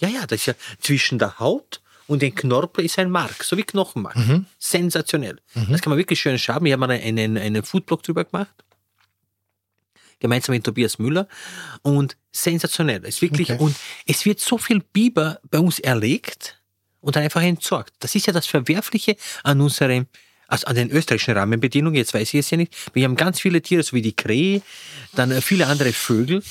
[0.00, 3.56] Ja, ja, das ist ja zwischen der Haut und den Knorpel ist ein Mark, so
[3.56, 4.16] wie Knochenmark.
[4.16, 4.46] Mhm.
[4.58, 5.38] Sensationell.
[5.68, 6.66] Das kann man wirklich schön schaben.
[6.66, 8.54] Ich habe mal einen, einen Foodblog drüber gemacht.
[10.20, 11.28] Gemeinsam mit Tobias Müller.
[11.82, 13.02] Und sensationell.
[13.04, 13.62] Es ist wirklich, Okay.
[13.62, 16.58] und es wird so viel Biber bei uns erlegt
[17.00, 17.94] und dann einfach entsorgt.
[18.00, 20.06] Das ist ja das Verwerfliche an unserem,
[20.48, 21.94] also an den österreichischen Rahmenbedingungen.
[21.94, 22.74] Jetzt weiß ich es ja nicht.
[22.94, 24.62] Wir haben ganz viele Tiere, so wie die Krähe,
[25.14, 26.42] dann äh, viele andere Vögel,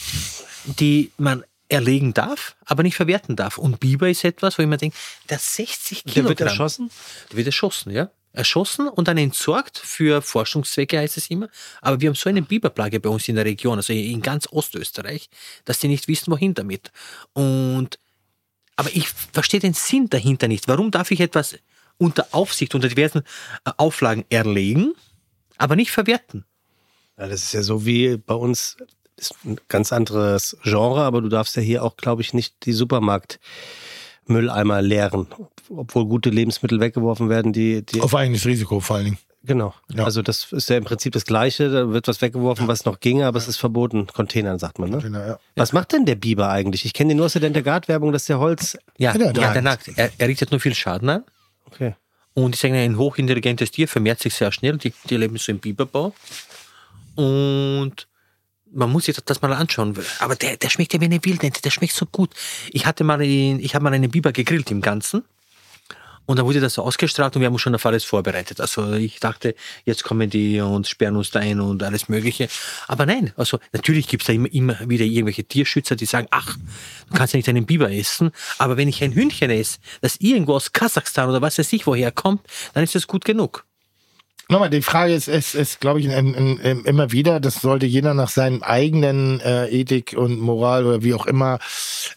[0.65, 3.57] die man erlegen darf, aber nicht verwerten darf.
[3.57, 4.95] Und Biber ist etwas, wo ich mir denke,
[5.29, 6.29] der 60 Der Kilogramm.
[6.29, 6.91] wird erschossen?
[7.29, 8.09] Der wird erschossen, ja.
[8.33, 11.49] Erschossen und dann entsorgt für Forschungszwecke, heißt es immer.
[11.81, 15.29] Aber wir haben so eine Biberplage bei uns in der Region, also in ganz Ostösterreich,
[15.65, 16.91] dass die nicht wissen, wohin damit.
[17.33, 17.99] Und,
[18.75, 20.67] aber ich verstehe den Sinn dahinter nicht.
[20.67, 21.57] Warum darf ich etwas
[21.97, 23.23] unter Aufsicht, unter diversen
[23.65, 24.93] äh, Auflagen erlegen,
[25.57, 26.45] aber nicht verwerten?
[27.17, 28.77] Ja, das ist ja so wie bei uns,
[29.17, 32.73] ist ein ganz anderes Genre, aber du darfst ja hier auch, glaube ich, nicht die
[32.73, 35.27] Supermarktmülleimer leeren,
[35.75, 39.17] obwohl gute Lebensmittel weggeworfen werden, die, die Auf eigenes Risiko vor allen Dingen.
[39.43, 39.73] genau.
[39.93, 40.03] Ja.
[40.05, 43.25] Also das ist ja im Prinzip das Gleiche, da wird was weggeworfen, was noch ginge,
[43.25, 44.99] aber es ist verboten, Containern sagt man, ne?
[44.99, 45.39] Genau, ja.
[45.55, 46.85] Was macht denn der Biber eigentlich?
[46.85, 48.77] Ich kenne den nur aus der Dentergard-Werbung, dass der Holz.
[48.97, 49.89] Ja, Ja, ja, der nagt.
[49.95, 51.23] Er, er richtet nur viel Schaden an.
[51.65, 51.95] Okay.
[52.33, 54.77] Und ich sage, ein hochintelligentes Tier vermehrt sich sehr schnell.
[54.77, 56.13] Die, die leben so im Biberbau.
[57.15, 58.07] Und
[58.77, 59.97] man muss sich das mal anschauen.
[60.19, 61.61] Aber der, der schmeckt ja wie eine Wildente.
[61.61, 62.29] Der schmeckt so gut.
[62.71, 65.23] Ich hatte mal, in- ich habe mal einen Biber gegrillt im Ganzen.
[66.29, 68.59] Und dann wurde das so ausgestrahlt und wir haben uns schon auf alles vorbereitet.
[68.59, 72.49] Also ich dachte, jetzt kommen die und sperren uns da ein und alles Mögliche.
[72.89, 76.57] Aber nein, also natürlich gibt es da immer, immer wieder irgendwelche Tierschützer, die sagen, ach,
[77.09, 78.31] du kannst ja nicht einen Biber essen.
[78.57, 82.11] Aber wenn ich ein Hühnchen esse, das irgendwo aus Kasachstan oder was weiß ich woher
[82.11, 82.41] kommt,
[82.73, 83.63] dann ist das gut genug.
[84.49, 87.85] Nochmal, die Frage ist, ist, ist glaube ich, ein, ein, ein, immer wieder, das sollte
[87.85, 91.59] jeder nach seinem eigenen äh, Ethik und Moral oder wie auch immer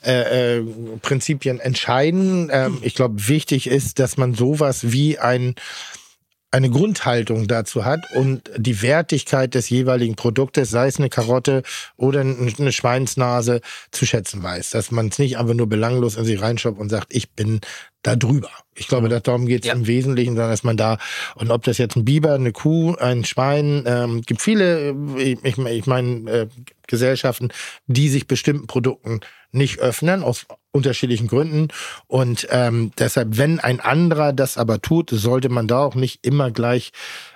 [0.05, 0.65] äh, äh,
[1.03, 2.49] Prinzipien entscheiden.
[2.53, 5.57] Ähm, ich glaube, wichtig ist, dass man sowas wie ein
[6.53, 11.63] eine Grundhaltung dazu hat und die Wertigkeit des jeweiligen Produktes, sei es eine Karotte
[11.97, 13.61] oder eine Schweinsnase,
[13.93, 14.71] zu schätzen weiß.
[14.71, 17.61] Dass man es nicht einfach nur belanglos in sich reinschaut und sagt, ich bin
[18.03, 18.51] da drüber.
[18.75, 19.75] Ich glaube, darum geht es Ja.
[19.75, 20.99] im Wesentlichen, sondern dass man da,
[21.35, 25.59] und ob das jetzt ein Biber, eine Kuh, ein Schwein, ähm, gibt viele, äh, ich,
[25.59, 26.47] ich meine, äh,
[26.87, 27.51] Gesellschaften,
[27.87, 29.21] die sich bestimmten Produkten
[29.53, 31.69] nicht öffnen, aus unterschiedlichen Gründen.
[32.07, 36.51] Und ähm, deshalb, wenn ein anderer das aber tut, sollte man da auch nicht immer
[36.51, 36.93] gleich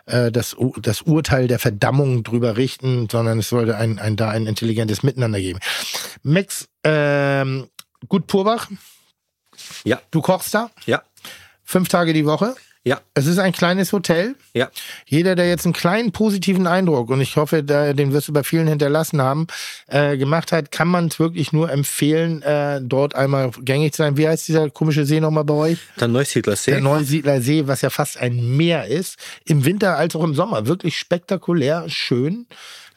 [0.07, 4.47] äh, das, das Urteil der Verdammung drüber richten, sondern es sollte ein, ein, da ein
[4.47, 5.59] intelligentes Miteinander geben.
[6.23, 7.67] Max, ähm,
[8.09, 8.69] gut Purbach,
[9.85, 11.03] Ja, du kochst da ja,
[11.65, 12.55] fünf Tage die Woche.
[12.85, 14.35] ja, Es ist ein kleines Hotel.
[14.53, 14.69] ja.
[15.07, 18.43] Jeder, der jetzt einen kleinen positiven Eindruck, und ich hoffe, da, den wirst du bei
[18.45, 19.47] vielen hinterlassen haben,
[19.87, 24.17] äh, gemacht hat, kann man es wirklich nur empfehlen, äh, dort einmal gängig zu sein.
[24.19, 25.79] Wie heißt dieser komische See nochmal bei euch?
[25.99, 26.73] Der Neusiedlersee.
[26.73, 29.17] Der Neusiedler See, was ja fast ein Meer ist.
[29.47, 30.67] Im Winter als auch im Sommer.
[30.67, 32.47] Wirklich spektakulär, schön.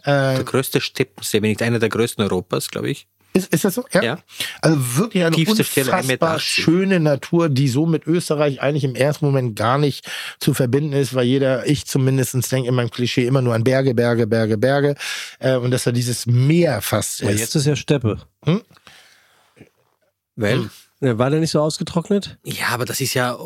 [0.06, 3.08] der größte Steppensee, wenn nicht einer der größten Europas, glaube ich.
[3.38, 3.86] Ist, ist das so?
[3.94, 4.04] Ja.
[4.04, 4.20] Ja.
[4.62, 8.96] Also wirklich eine Tiefste Stelle, 1,80 unfassbar schöne Natur, die so mit Österreich eigentlich im
[8.96, 10.10] ersten Moment gar nicht
[10.40, 13.94] zu verbinden ist, weil jeder, ich zumindest denke in meinem Klischee immer nur an Berge,
[13.94, 14.96] Berge, Berge, Berge.
[15.40, 17.40] Äh, und dass da dieses Meer fast Aber ist.
[17.40, 18.20] jetzt ist ja Steppe.
[20.36, 22.38] Weil, Ja, War der nicht so ausgetrocknet?
[22.44, 23.38] ja, aber das ist ja äh,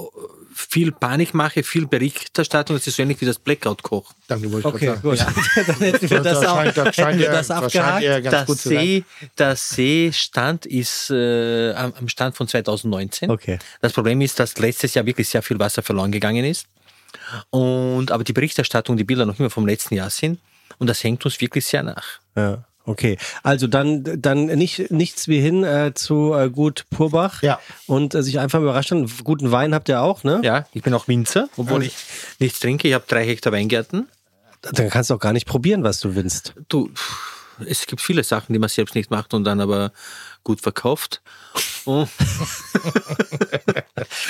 [0.70, 2.76] viel Panikmache, viel Berichterstattung.
[2.76, 4.14] Das ist so ähnlich wie das Blackout-Koch.
[4.28, 5.20] Danke, wollte ich gerade gut.
[5.68, 8.04] Dann hätten wir das, Das auch, scheint- das scheint wir ja- das das scheint abgehakt.
[8.04, 8.74] eher ganz gut sein.
[8.76, 9.04] See,
[9.56, 13.30] Seestand ist äh, am am Stand von 2019.
[13.32, 13.60] Okay.
[13.82, 16.68] Das Problem ist, dass letztes Jahr wirklich sehr viel Wasser verloren gegangen ist.
[17.50, 20.40] Und aber die Berichterstattung, die Bilder noch immer vom letzten Jahr sind.
[20.78, 22.20] Und das hängt uns wirklich sehr nach.
[22.36, 23.18] Ja, okay.
[23.44, 27.42] Also dann, dann nicht, nichts wie hin äh, zu äh, Gut Purbach.
[27.44, 27.60] Ja.
[27.88, 29.12] Und äh, sich einfach überraschen.
[29.24, 30.42] Guten Wein habt ihr auch, ne?
[30.44, 31.96] Ja, ich bin auch Winzer, obwohl ich
[32.40, 32.88] nichts trinke.
[32.88, 34.08] Ich habe drei Hektar Weingärten.
[34.62, 36.54] Dann kannst du auch gar nicht probieren, was du willst.
[36.70, 36.92] Du,
[37.66, 39.92] es gibt viele Sachen, die man selbst nicht macht und dann aber
[40.44, 41.22] gut verkauft.
[41.86, 42.08] Oh.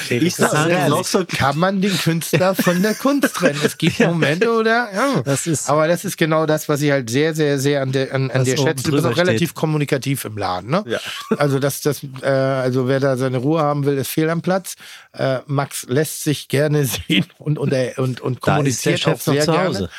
[0.10, 1.26] Also, alles noch so?
[1.26, 3.60] kann man den Künstler von der Kunst trennen.
[3.64, 4.90] Es gibt Momente, oder?
[4.94, 5.22] Ja.
[5.24, 8.14] Das ist- Aber das ist genau das, was ich halt sehr, sehr, sehr an der,
[8.14, 8.84] an, an dir schätze.
[8.84, 9.56] Du bist auch relativ steht.
[9.56, 10.84] kommunikativ im Laden, ne?
[10.88, 11.00] Ja.
[11.38, 14.76] Also das, das, äh, also wer da seine Ruhe haben will, ist fehl am Platz.
[15.14, 19.90] Äh, Max lässt sich gerne sehen und und er- und, und kommuniziert auch sehr gerne.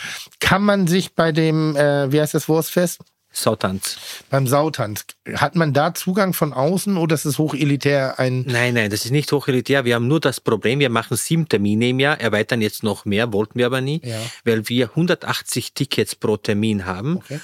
[0.41, 3.01] Kann man sich bei dem, äh, wie heißt das Wurstfest?
[3.33, 3.97] Sautanz.
[4.31, 5.05] Beim Sautanz,
[5.35, 9.11] hat man da Zugang von außen oder ist es hochelitär ein Nein, nein, das ist
[9.11, 9.85] nicht hochelitär.
[9.85, 13.33] Wir haben nur das Problem, wir machen sieben Termine im Jahr, erweitern jetzt noch mehr,
[13.33, 14.19] wollten wir aber nie, Ja.
[14.45, 17.41] weil wir 180 Tickets pro Termin haben, Okay.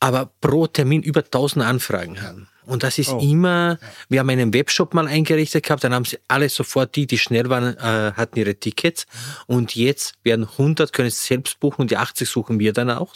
[0.00, 2.48] aber pro Termin über 1000 Anfragen haben.
[2.64, 6.48] Und das ist immer, wir haben einen Webshop mal eingerichtet gehabt, dann haben sie alle
[6.48, 9.06] sofort, die, die schnell waren, äh, hatten ihre Tickets.
[9.46, 13.14] Und jetzt werden 100, können es selbst buchen und die 80 suchen wir dann auch.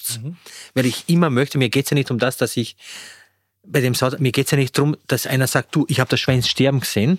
[0.74, 2.76] Weil ich immer möchte, mir geht's ja nicht um das, dass ich
[3.64, 6.20] bei dem Saut, mir geht's ja nicht darum, dass einer sagt, du, ich habe das
[6.20, 7.18] Schwein sterben gesehen,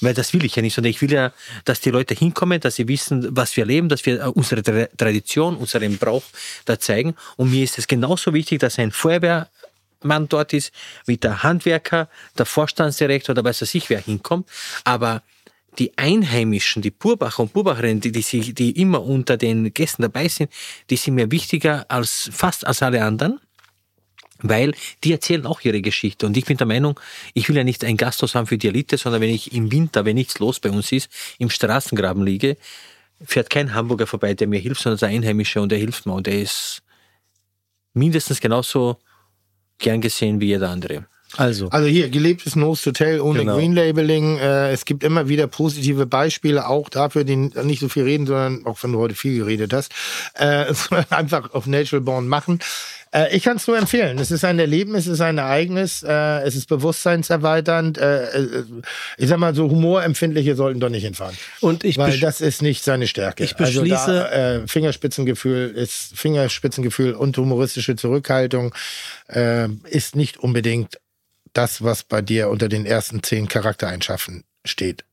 [0.00, 1.32] weil das will ich ja nicht, sondern ich will ja,
[1.64, 4.88] dass die Leute hinkommen, dass sie wissen, was wir leben, dass wir äh, unsere Tra-
[4.96, 6.22] Tradition, unseren Brauch
[6.66, 7.14] da zeigen.
[7.36, 8.92] Und mir ist es genauso wichtig, dass ein
[10.00, 10.72] Feuerwehrmann dort ist,
[11.06, 14.48] wie der Handwerker, der Vorstandsdirektor oder weiß was ich, wer hinkommt.
[14.84, 15.22] Aber
[15.78, 20.28] die Einheimischen, die Purbacher und Purbacherinnen, die, die, sich- die immer unter den Gästen dabei
[20.28, 20.50] sind,
[20.90, 23.40] die sind mir wichtiger als fast als alle anderen
[24.40, 26.24] weil die erzählen auch ihre Geschichte.
[26.24, 27.00] Und ich bin der Meinung,
[27.34, 30.04] ich will ja nicht ein Gasthaus haben für die Elite, sondern wenn ich im Winter,
[30.04, 31.10] wenn nichts los bei uns ist,
[31.40, 32.56] im Straßengraben liege,
[33.24, 36.12] fährt kein Hamburger vorbei, der mir hilft, sondern der Einheimische und der hilft mir.
[36.12, 36.82] Und der ist
[37.94, 38.98] mindestens genauso
[39.78, 41.06] gern gesehen wie jeder andere.
[41.36, 43.56] Also, Also hier, gelebtes Nose Hotel ohne Genau.
[43.56, 44.38] Green Labeling.
[44.38, 48.64] Äh, es gibt immer wieder positive Beispiele, auch dafür, die nicht so viel reden, sondern
[48.66, 49.92] auch wenn du heute viel geredet hast,
[50.34, 50.72] äh,
[51.10, 52.60] einfach auf Natural Born machen.
[53.12, 54.18] Äh, ich kann es nur empfehlen.
[54.18, 57.98] Es ist ein Erlebnis, es ist ein Ereignis, äh, es ist bewusstseinserweiternd.
[57.98, 58.64] Äh, äh,
[59.16, 61.36] ich sag mal so, Humorempfindliche sollten doch nicht hinfahren.
[61.60, 63.44] und ich Weil das ist nicht seine Stärke.
[63.44, 68.74] Ich beschließe- Also da, äh, Fingerspitzengefühl ist Fingerspitzengefühl und humoristische Zurückhaltung
[69.28, 70.98] äh, ist nicht unbedingt
[71.58, 75.04] das, was bei dir unter den ersten zehn Charaktereigenschaften steht.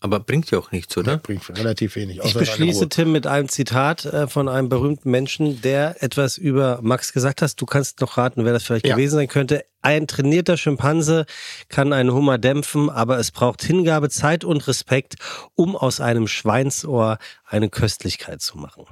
[0.00, 1.18] Aber bringt ja auch nichts, oder?
[1.18, 2.18] Bringt relativ wenig.
[2.24, 2.88] Ich beschließe.
[2.88, 7.60] Tim, mit einem Zitat äh, von einem berühmten Menschen, der etwas über Max gesagt hat.
[7.60, 8.96] Du kannst noch raten, wer das vielleicht Ja.
[8.96, 9.64] gewesen sein könnte.
[9.80, 11.24] Ein trainierter Schimpanse
[11.68, 15.14] kann einen Hummer dämpfen, aber es braucht Hingabe, Zeit und Respekt,
[15.54, 18.86] um aus einem Schweinsohr eine Köstlichkeit zu machen.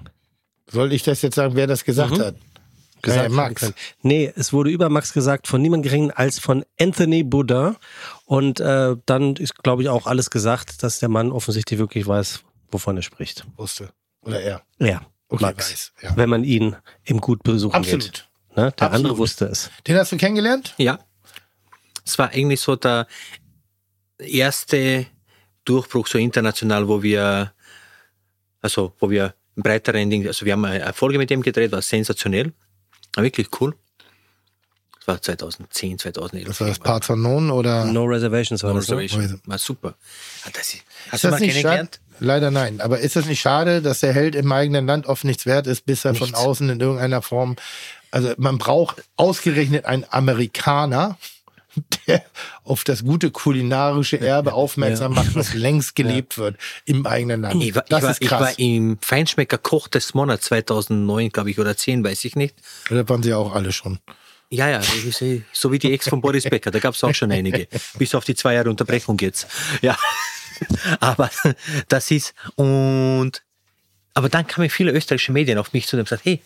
[0.68, 2.36] Soll ich das jetzt sagen, wer das gesagt hat?
[3.02, 3.60] Gesagt werden Max.
[3.60, 3.74] können.
[4.02, 7.76] Nee, es wurde über Max gesagt von niemand geringen als von Anthony Boudin.
[8.24, 12.40] Und äh, dann ist, glaube ich, auch alles gesagt, dass der Mann offensichtlich wirklich weiß,
[12.70, 13.46] wovon er spricht.
[13.56, 13.90] Wusste.
[14.22, 14.62] Oder er.
[14.78, 15.70] Ja, Okay, Max.
[15.70, 15.92] weiß.
[16.02, 16.16] Ja.
[16.16, 18.04] Wenn man ihn im Gut besuchen Absolut.
[18.04, 18.28] geht.
[18.50, 18.56] Ne?
[18.56, 18.92] Der Absolut.
[18.94, 19.70] andere wusste es.
[19.86, 20.74] Den hast du kennengelernt?
[20.76, 20.98] Ja.
[22.04, 23.06] Es war eigentlich so der
[24.18, 25.06] erste
[25.64, 27.52] Durchbruch so international, wo wir,
[28.60, 32.52] also wo wir breiteren Ding, also wir haben eine Folge mit dem gedreht, war sensationell,
[33.16, 33.74] wirklich cool.
[34.98, 36.47] Das war 2010, 2011.
[36.48, 37.86] Das war das Part unknown oder?
[37.86, 38.97] No Reservations war No das, ne?
[38.98, 39.40] Reservation.
[39.47, 39.94] War super.
[40.44, 40.76] Ah, das
[41.10, 41.62] hast du das mal nicht schade?
[41.62, 42.00] kennengelernt?
[42.22, 42.80] Leider nein.
[42.82, 45.86] Aber ist das nicht schade, dass der Held im eigenen Land oft nichts wert ist,
[45.86, 46.39] bis er von Nichts.
[46.39, 47.56] außen in irgendeiner Form.
[48.10, 51.16] Also man braucht ausgerechnet einen Amerikaner,
[52.07, 52.24] der
[52.65, 57.62] auf das gute kulinarische Erbe aufmerksam macht, was längst gelebt wird im eigenen Land.
[57.62, 58.40] Ich war, das ich, war, ist ich krass.
[58.40, 62.55] war im Feinschmecker Koch des Monats 2009, glaube ich, oder 10, weiß ich nicht.
[62.89, 63.99] da waren sie auch alle schon.
[64.52, 67.31] Ja, ja, eh so wie die Ex von Boris Becker, da gab es auch schon
[67.31, 67.68] einige.
[67.99, 69.47] Bis auf die zwei Jahre Unterbrechung jetzt.
[69.81, 69.97] Ja.
[71.00, 71.31] Aber
[71.89, 73.42] das ist, und,
[74.12, 76.42] aber dann kamen viele österreichische Medien auf mich zu und haben gesagt, hey,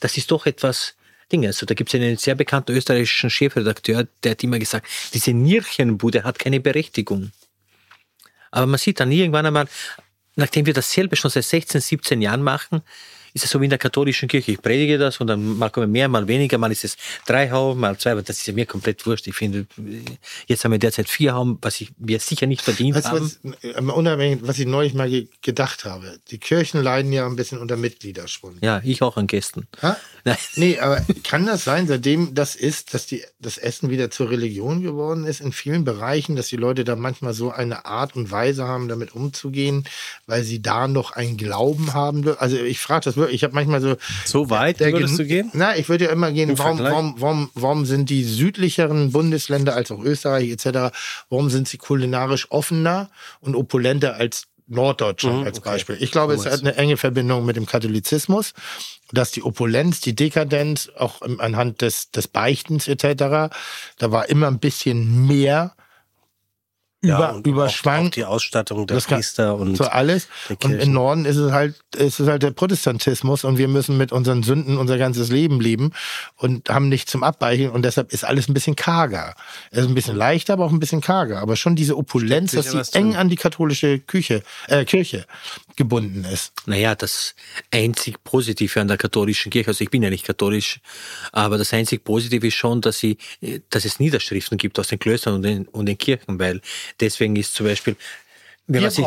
[0.00, 0.94] das ist doch etwas,
[1.32, 1.48] Dinge.
[1.48, 6.24] Also da gibt es einen sehr bekannten österreichischen Chefredakteur, der hat immer gesagt, diese Nierchenbude
[6.24, 7.32] hat keine Berechtigung.
[8.50, 9.68] Aber man sieht dann irgendwann einmal,
[10.36, 12.82] nachdem wir dasselbe schon seit 16, 17 Jahren machen,
[13.38, 14.52] ist es so wie in der katholischen Kirche.
[14.52, 17.80] Ich predige das und dann mal kommen mehr, mal weniger, mal ist es drei Hauben,
[17.80, 19.26] mal zwei, aber das ist ja mir komplett wurscht.
[19.26, 19.66] Ich finde,
[20.46, 23.32] jetzt haben wir derzeit vier Hauben, was ich, wir sicher nicht verdient du, haben.
[23.42, 26.18] was, äh, unabhängig, was ich neulich mal ge gedacht habe?
[26.30, 28.58] Die Kirchen leiden ja ein bisschen unter Mitgliederschwund.
[28.62, 29.66] Ja, ich auch an Gästen.
[29.82, 29.96] Ha?
[30.24, 30.36] Nein.
[30.56, 34.82] Nee, aber kann das sein, seitdem das ist, dass die, das Essen wieder zur Religion
[34.82, 38.66] geworden ist in vielen Bereichen, dass die Leute da manchmal so eine Art und Weise
[38.66, 39.84] haben, damit umzugehen,
[40.26, 42.36] weil sie da noch einen Glauben haben?
[42.38, 43.96] Also ich frage das wirklich, ich habe manchmal so...
[44.24, 45.50] So weit der würdest du gehen?
[45.52, 49.74] Na, ich würde ja immer gehen, Im warum, warum, warum, warum sind die südlicheren Bundesländer
[49.74, 50.94] als auch Österreich etc.,
[51.30, 55.70] warum sind sie kulinarisch offener und opulenter als Norddeutschland Mhm, als okay.
[55.70, 55.96] Beispiel?
[56.00, 58.52] Ich glaube, es hat eine enge Verbindung mit dem Katholizismus,
[59.12, 63.52] dass die Opulenz, die Dekadenz, auch anhand des, des Beichtens etc.,
[63.98, 65.74] da war immer ein bisschen mehr
[67.00, 68.06] über, und überschwang.
[68.06, 70.28] Auch, die Ausstattung der Das Priester und so alles.
[70.62, 74.10] Und im Norden ist es halt, ist es halt der Protestantismus und wir müssen mit
[74.10, 75.92] unseren Sünden unser ganzes Leben leben
[76.36, 79.34] und haben nichts zum Abweichen und deshalb ist alles ein bisschen karger.
[79.70, 81.40] Es ist ein bisschen leichter, aber auch ein bisschen karger.
[81.40, 84.84] Aber schon diese Opulenz, Steckt dass sicher sie was eng an die katholische Küche, äh,
[84.84, 85.24] Kirche
[85.78, 86.52] gebunden ist.
[86.66, 87.34] Naja, das
[87.70, 90.80] einzig Positive an der katholischen Kirche, also ich bin ja nicht katholisch,
[91.32, 93.16] aber das einzig Positive ist schon, dass, sie,
[93.70, 96.60] dass es Niederschriften gibt aus den Klöstern und den, und den Kirchen, weil
[97.00, 97.96] deswegen ist zum Beispiel,
[98.66, 99.06] wenn man sich,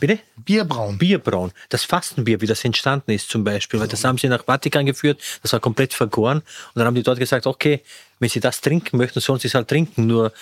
[0.00, 0.18] bitte?
[0.34, 0.98] Bierbrauen.
[0.98, 4.86] Bierbrauen, das Fastenbier, wie das entstanden ist zum Beispiel, weil das haben sie nach Vatikan
[4.86, 7.82] geführt, das war komplett vergoren und dann haben die dort gesagt, okay,
[8.18, 10.32] wenn sie das trinken möchten, sollen sie es halt trinken, nur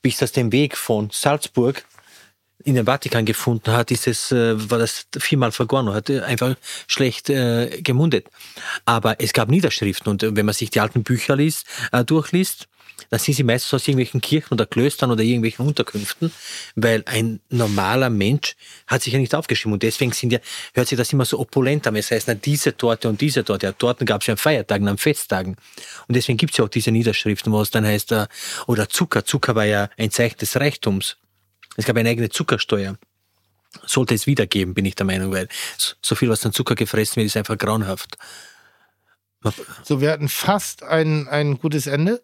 [0.00, 1.84] bis das den Weg von Salzburg
[2.64, 6.20] in den Vatikan gefunden hat, ist es, äh, war das viermal vergoren und hat äh,
[6.20, 6.56] einfach
[6.86, 8.26] schlecht äh, gemundet.
[8.84, 12.68] Aber es gab Niederschriften und äh, wenn man sich die alten Bücher liest, äh, durchliest,
[13.10, 16.32] dann sind sie meistens aus irgendwelchen Kirchen oder Klöstern oder irgendwelchen Unterkünften,
[16.74, 18.56] weil ein normaler Mensch
[18.86, 20.40] hat sich ja nicht aufgeschrieben und deswegen sind ja,
[20.74, 21.96] hört sich das immer so opulent an.
[21.96, 23.66] Es heißt, na, diese Torte und diese Torte.
[23.66, 25.56] Ja, Torten gab es ja an Feiertagen, an Festtagen.
[26.08, 28.14] Und deswegen gibt es ja auch diese Niederschriften, wo es dann heißt,
[28.66, 29.24] oder Zucker.
[29.24, 31.16] Zucker war ja ein Zeichen des Reichtums.
[31.78, 32.98] Es gab eine eigene Zuckersteuer.
[33.86, 36.74] Sollte es wieder geben, bin ich der Meinung, weil so- so viel, was an Zucker
[36.74, 38.18] gefressen wird, ist einfach grauenhaft.
[39.84, 42.22] So, wir hatten fast ein, ein gutes Ende.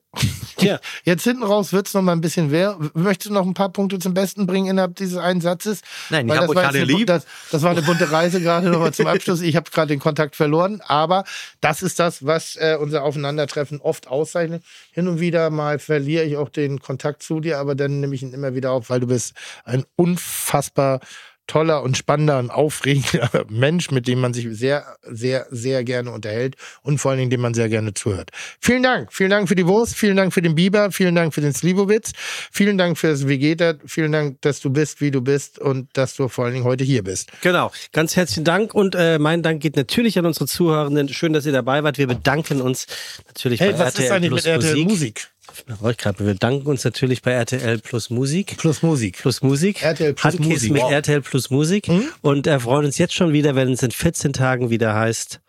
[0.57, 0.81] Tja.
[1.05, 2.76] Jetzt hinten raus wird's noch mal ein bisschen wer.
[2.94, 5.83] Möchtest du noch ein paar Punkte zum Besten bringen innerhalb dieses einen Satzes?
[6.10, 7.07] Nein, ich Weil hab das euch war alle jetzt eine, lieb.
[7.07, 9.43] Das, das war eine bunte Reise gerade nochmal zum Abschluss.
[9.43, 11.23] Ich habe gerade den Kontakt verloren, aber
[11.60, 14.65] das ist das, was äh, unser Aufeinandertreffen oft auszeichnet.
[14.91, 18.23] Hin und wieder mal verliere ich auch den Kontakt zu dir, aber dann nehme ich
[18.23, 19.34] ihn immer wieder auf, weil du bist
[19.65, 20.99] ein unfassbar
[21.47, 26.56] toller und spannender und aufregender Mensch, mit dem man sich sehr, sehr, sehr gerne unterhält
[26.82, 28.31] und vor allen Dingen, dem man sehr gerne zuhört.
[28.60, 29.12] Vielen Dank.
[29.12, 32.12] Vielen Dank für die Wurst, vielen Dank für den Biber, vielen Dank für den Slivovitz,
[32.50, 36.16] vielen Dank für das Vegeta, vielen Dank, dass du bist, wie du bist und dass
[36.16, 37.31] du vor allen Dingen heute hier bist.
[37.42, 37.70] Genau.
[37.92, 41.08] Ganz herzlichen Dank und äh, mein Dank geht natürlich an unsere Zuhörenden.
[41.08, 41.98] Schön, dass ihr dabei wart.
[41.98, 42.86] Wir bedanken uns
[43.26, 44.89] natürlich Hey, bei was RTL ist eigentlich Plus mit RTL Musik.
[44.89, 45.33] Musik?
[45.66, 48.56] Wir bedanken uns natürlich bei RTL Plus Musik.
[48.58, 49.18] Plus Musik.
[49.18, 49.82] Plus Musik.
[49.82, 50.73] RTL Plus Handkiss Musik.
[50.73, 50.92] mit Wow.
[50.92, 51.89] RTL Plus Musik.
[52.23, 55.40] Und er freut uns jetzt schon wieder, wenn es in 14 Tagen wieder heißt.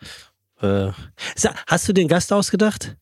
[0.62, 0.92] Äh,
[1.68, 2.96] hast du den Gast ausgedacht?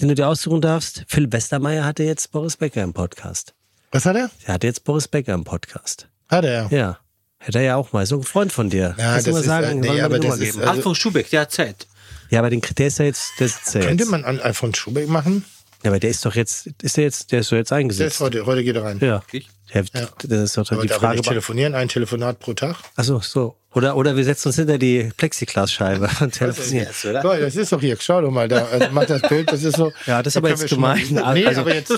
[0.00, 1.04] Den du dir aussuchen darfst?
[1.08, 3.54] Phil Westermeier hatte jetzt Boris Becker im Podcast.
[3.92, 4.30] Was hat er?
[4.46, 6.08] Er hatte jetzt Boris Becker im Podcast.
[6.28, 6.68] Hat er.
[6.72, 6.98] Ja.
[7.38, 8.04] Hätte er ja auch mal.
[8.06, 8.94] So ein Freund von dir.
[8.98, 10.56] Ja, Kannst du das ist, sagen, äh, nee, wollen wir aber das ist?
[10.58, 11.86] Also- Alfons Schubeck, der hat Zeit.
[12.34, 14.10] Ja, aber den, der ist ja jetzt, der sitzt ja Könnte jetzt.
[14.10, 15.44] man an Alfons Schubeck machen?
[15.82, 17.80] Ja, aber der ist doch jetzt, ist der jetzt, der ist doch jetzt Der ist
[17.82, 18.20] eingesetzt.
[18.20, 18.98] heute, heute geht er rein.
[19.00, 19.20] Ja.
[19.22, 19.48] Wirklich?
[19.72, 19.82] ja.
[19.92, 20.08] Ja.
[20.22, 21.16] Das ist doch dann Aber die darf er Frage.
[21.18, 22.76] nicht telefonieren, ein Telefonat pro Tag.
[22.96, 23.56] Achso, so.
[23.72, 26.88] Oder, oder wir setzen uns hinter die Plexiglasscheibe und telefonieren.
[27.22, 28.64] Toll, das ist doch hier, schau doch mal da.
[28.66, 29.92] Also mach das Bild, das ist so.
[30.06, 31.34] Ja, das ist da aber können jetzt wir schon mal- gemein.
[31.34, 31.92] Nee, also, aber jetzt.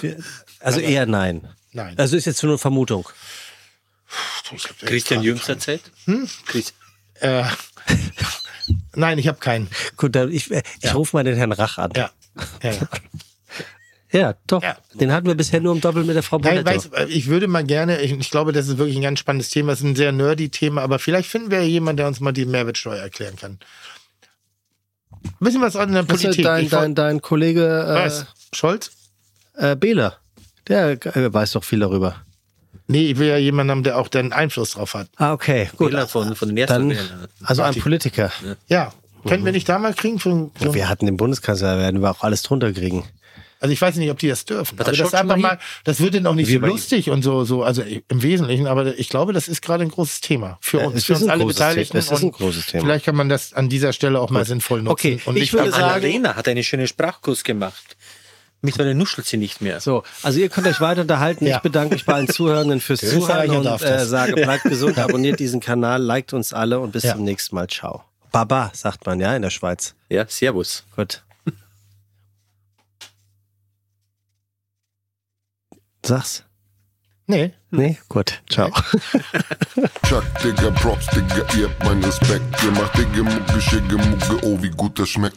[0.60, 1.48] also eher nein.
[1.73, 1.94] Nein.
[1.98, 3.08] Also ist jetzt nur eine Vermutung.
[4.55, 5.81] Ich glaub, der Christian ist Jüngster Zeit?
[6.47, 6.74] Christ
[7.20, 7.44] Äh,
[8.95, 9.69] nein, ich habe keinen.
[9.97, 11.93] Gut, dann ich, äh, ich rufe mal den Herrn Rach an.
[11.97, 12.11] Ja.
[12.62, 12.89] ja, ja.
[14.12, 14.62] Ja, doch.
[14.62, 14.77] Ja.
[14.95, 17.65] Den hatten wir bisher nur im Doppel mit der Frau Nein, weiß, ich würde mal
[17.65, 20.12] gerne, ich, ich glaube, das ist wirklich ein ganz spannendes Thema, es ist ein sehr
[20.12, 23.59] nerdy Thema, aber vielleicht finden wir ja jemanden, der uns mal die Mehrwertsteuer erklären kann.
[25.41, 26.45] Wissen wir was an der Das ist Politik?
[26.45, 28.27] dein, Ich dein, dein Kollege weiß.
[28.55, 28.93] Scholz?
[29.59, 30.19] äh, äh, Behler.
[30.69, 32.17] Der äh, weiß doch viel darüber.
[32.89, 35.08] Nee, ich will ja jemanden haben, der auch dann Einfluss drauf hat.
[35.16, 35.68] Ah, okay.
[35.76, 35.90] Gut.
[35.92, 37.28] Wähler von, von den Dann, Erstwählern.
[37.42, 37.74] also ein.
[37.74, 38.32] Politiker.
[38.68, 38.92] Ja.
[39.26, 40.20] Könnten wir nicht da mal kriegen?
[40.20, 43.05] Für, für, Wir hatten den Bundeskanzler, werden wir auch alles drunter kriegen.
[43.58, 44.76] also ich weiß nicht, ob die das dürfen.
[44.78, 47.65] Das Scholz einfach mal das wird dann auch nicht Wie so lustig und so, so,
[47.65, 51.15] also im Wesentlichen, aber ich glaube, das ist gerade ein großes Thema für uns, für
[51.15, 51.97] uns alle Beteiligten.
[51.97, 52.84] Es ist ein großes Thema.
[52.84, 54.92] Vielleicht kann man das an dieser Stelle auch mal sinnvoll nutzen.
[54.92, 57.97] Okay, und ich würde sagen- Annalena hat einen schönen Sprachkurs gemacht.
[58.62, 59.81] Mittlerweile nuschelt sie nicht mehr.
[59.81, 61.47] So, also ihr könnt euch weiter unterhalten.
[61.47, 61.57] Ja.
[61.57, 65.60] Ich bedanke mich bei allen Zuhörenden fürs Zuhören und äh, sage, bleibt gesund, abonniert diesen
[65.60, 67.15] Kanal, liked uns alle und bis Ja.
[67.15, 67.68] zum nächsten Mal.
[67.68, 68.02] Ciao.
[68.33, 69.94] Baba, sagt man ja in der Schweiz.
[70.09, 70.85] Ja, Servus.
[70.97, 71.23] Gut.
[76.05, 76.44] Sag's.
[77.26, 77.52] Nee.
[77.70, 77.99] Nee?
[78.09, 78.41] Gut.
[78.49, 78.70] Ciao.
[80.07, 82.44] Chuck, Digga, Props, Digga, ihr habt meinen Respekt.
[82.62, 85.36] Ihr macht Digga, Mucke, Schicke, Mucke, oh, wie gut das schmeckt.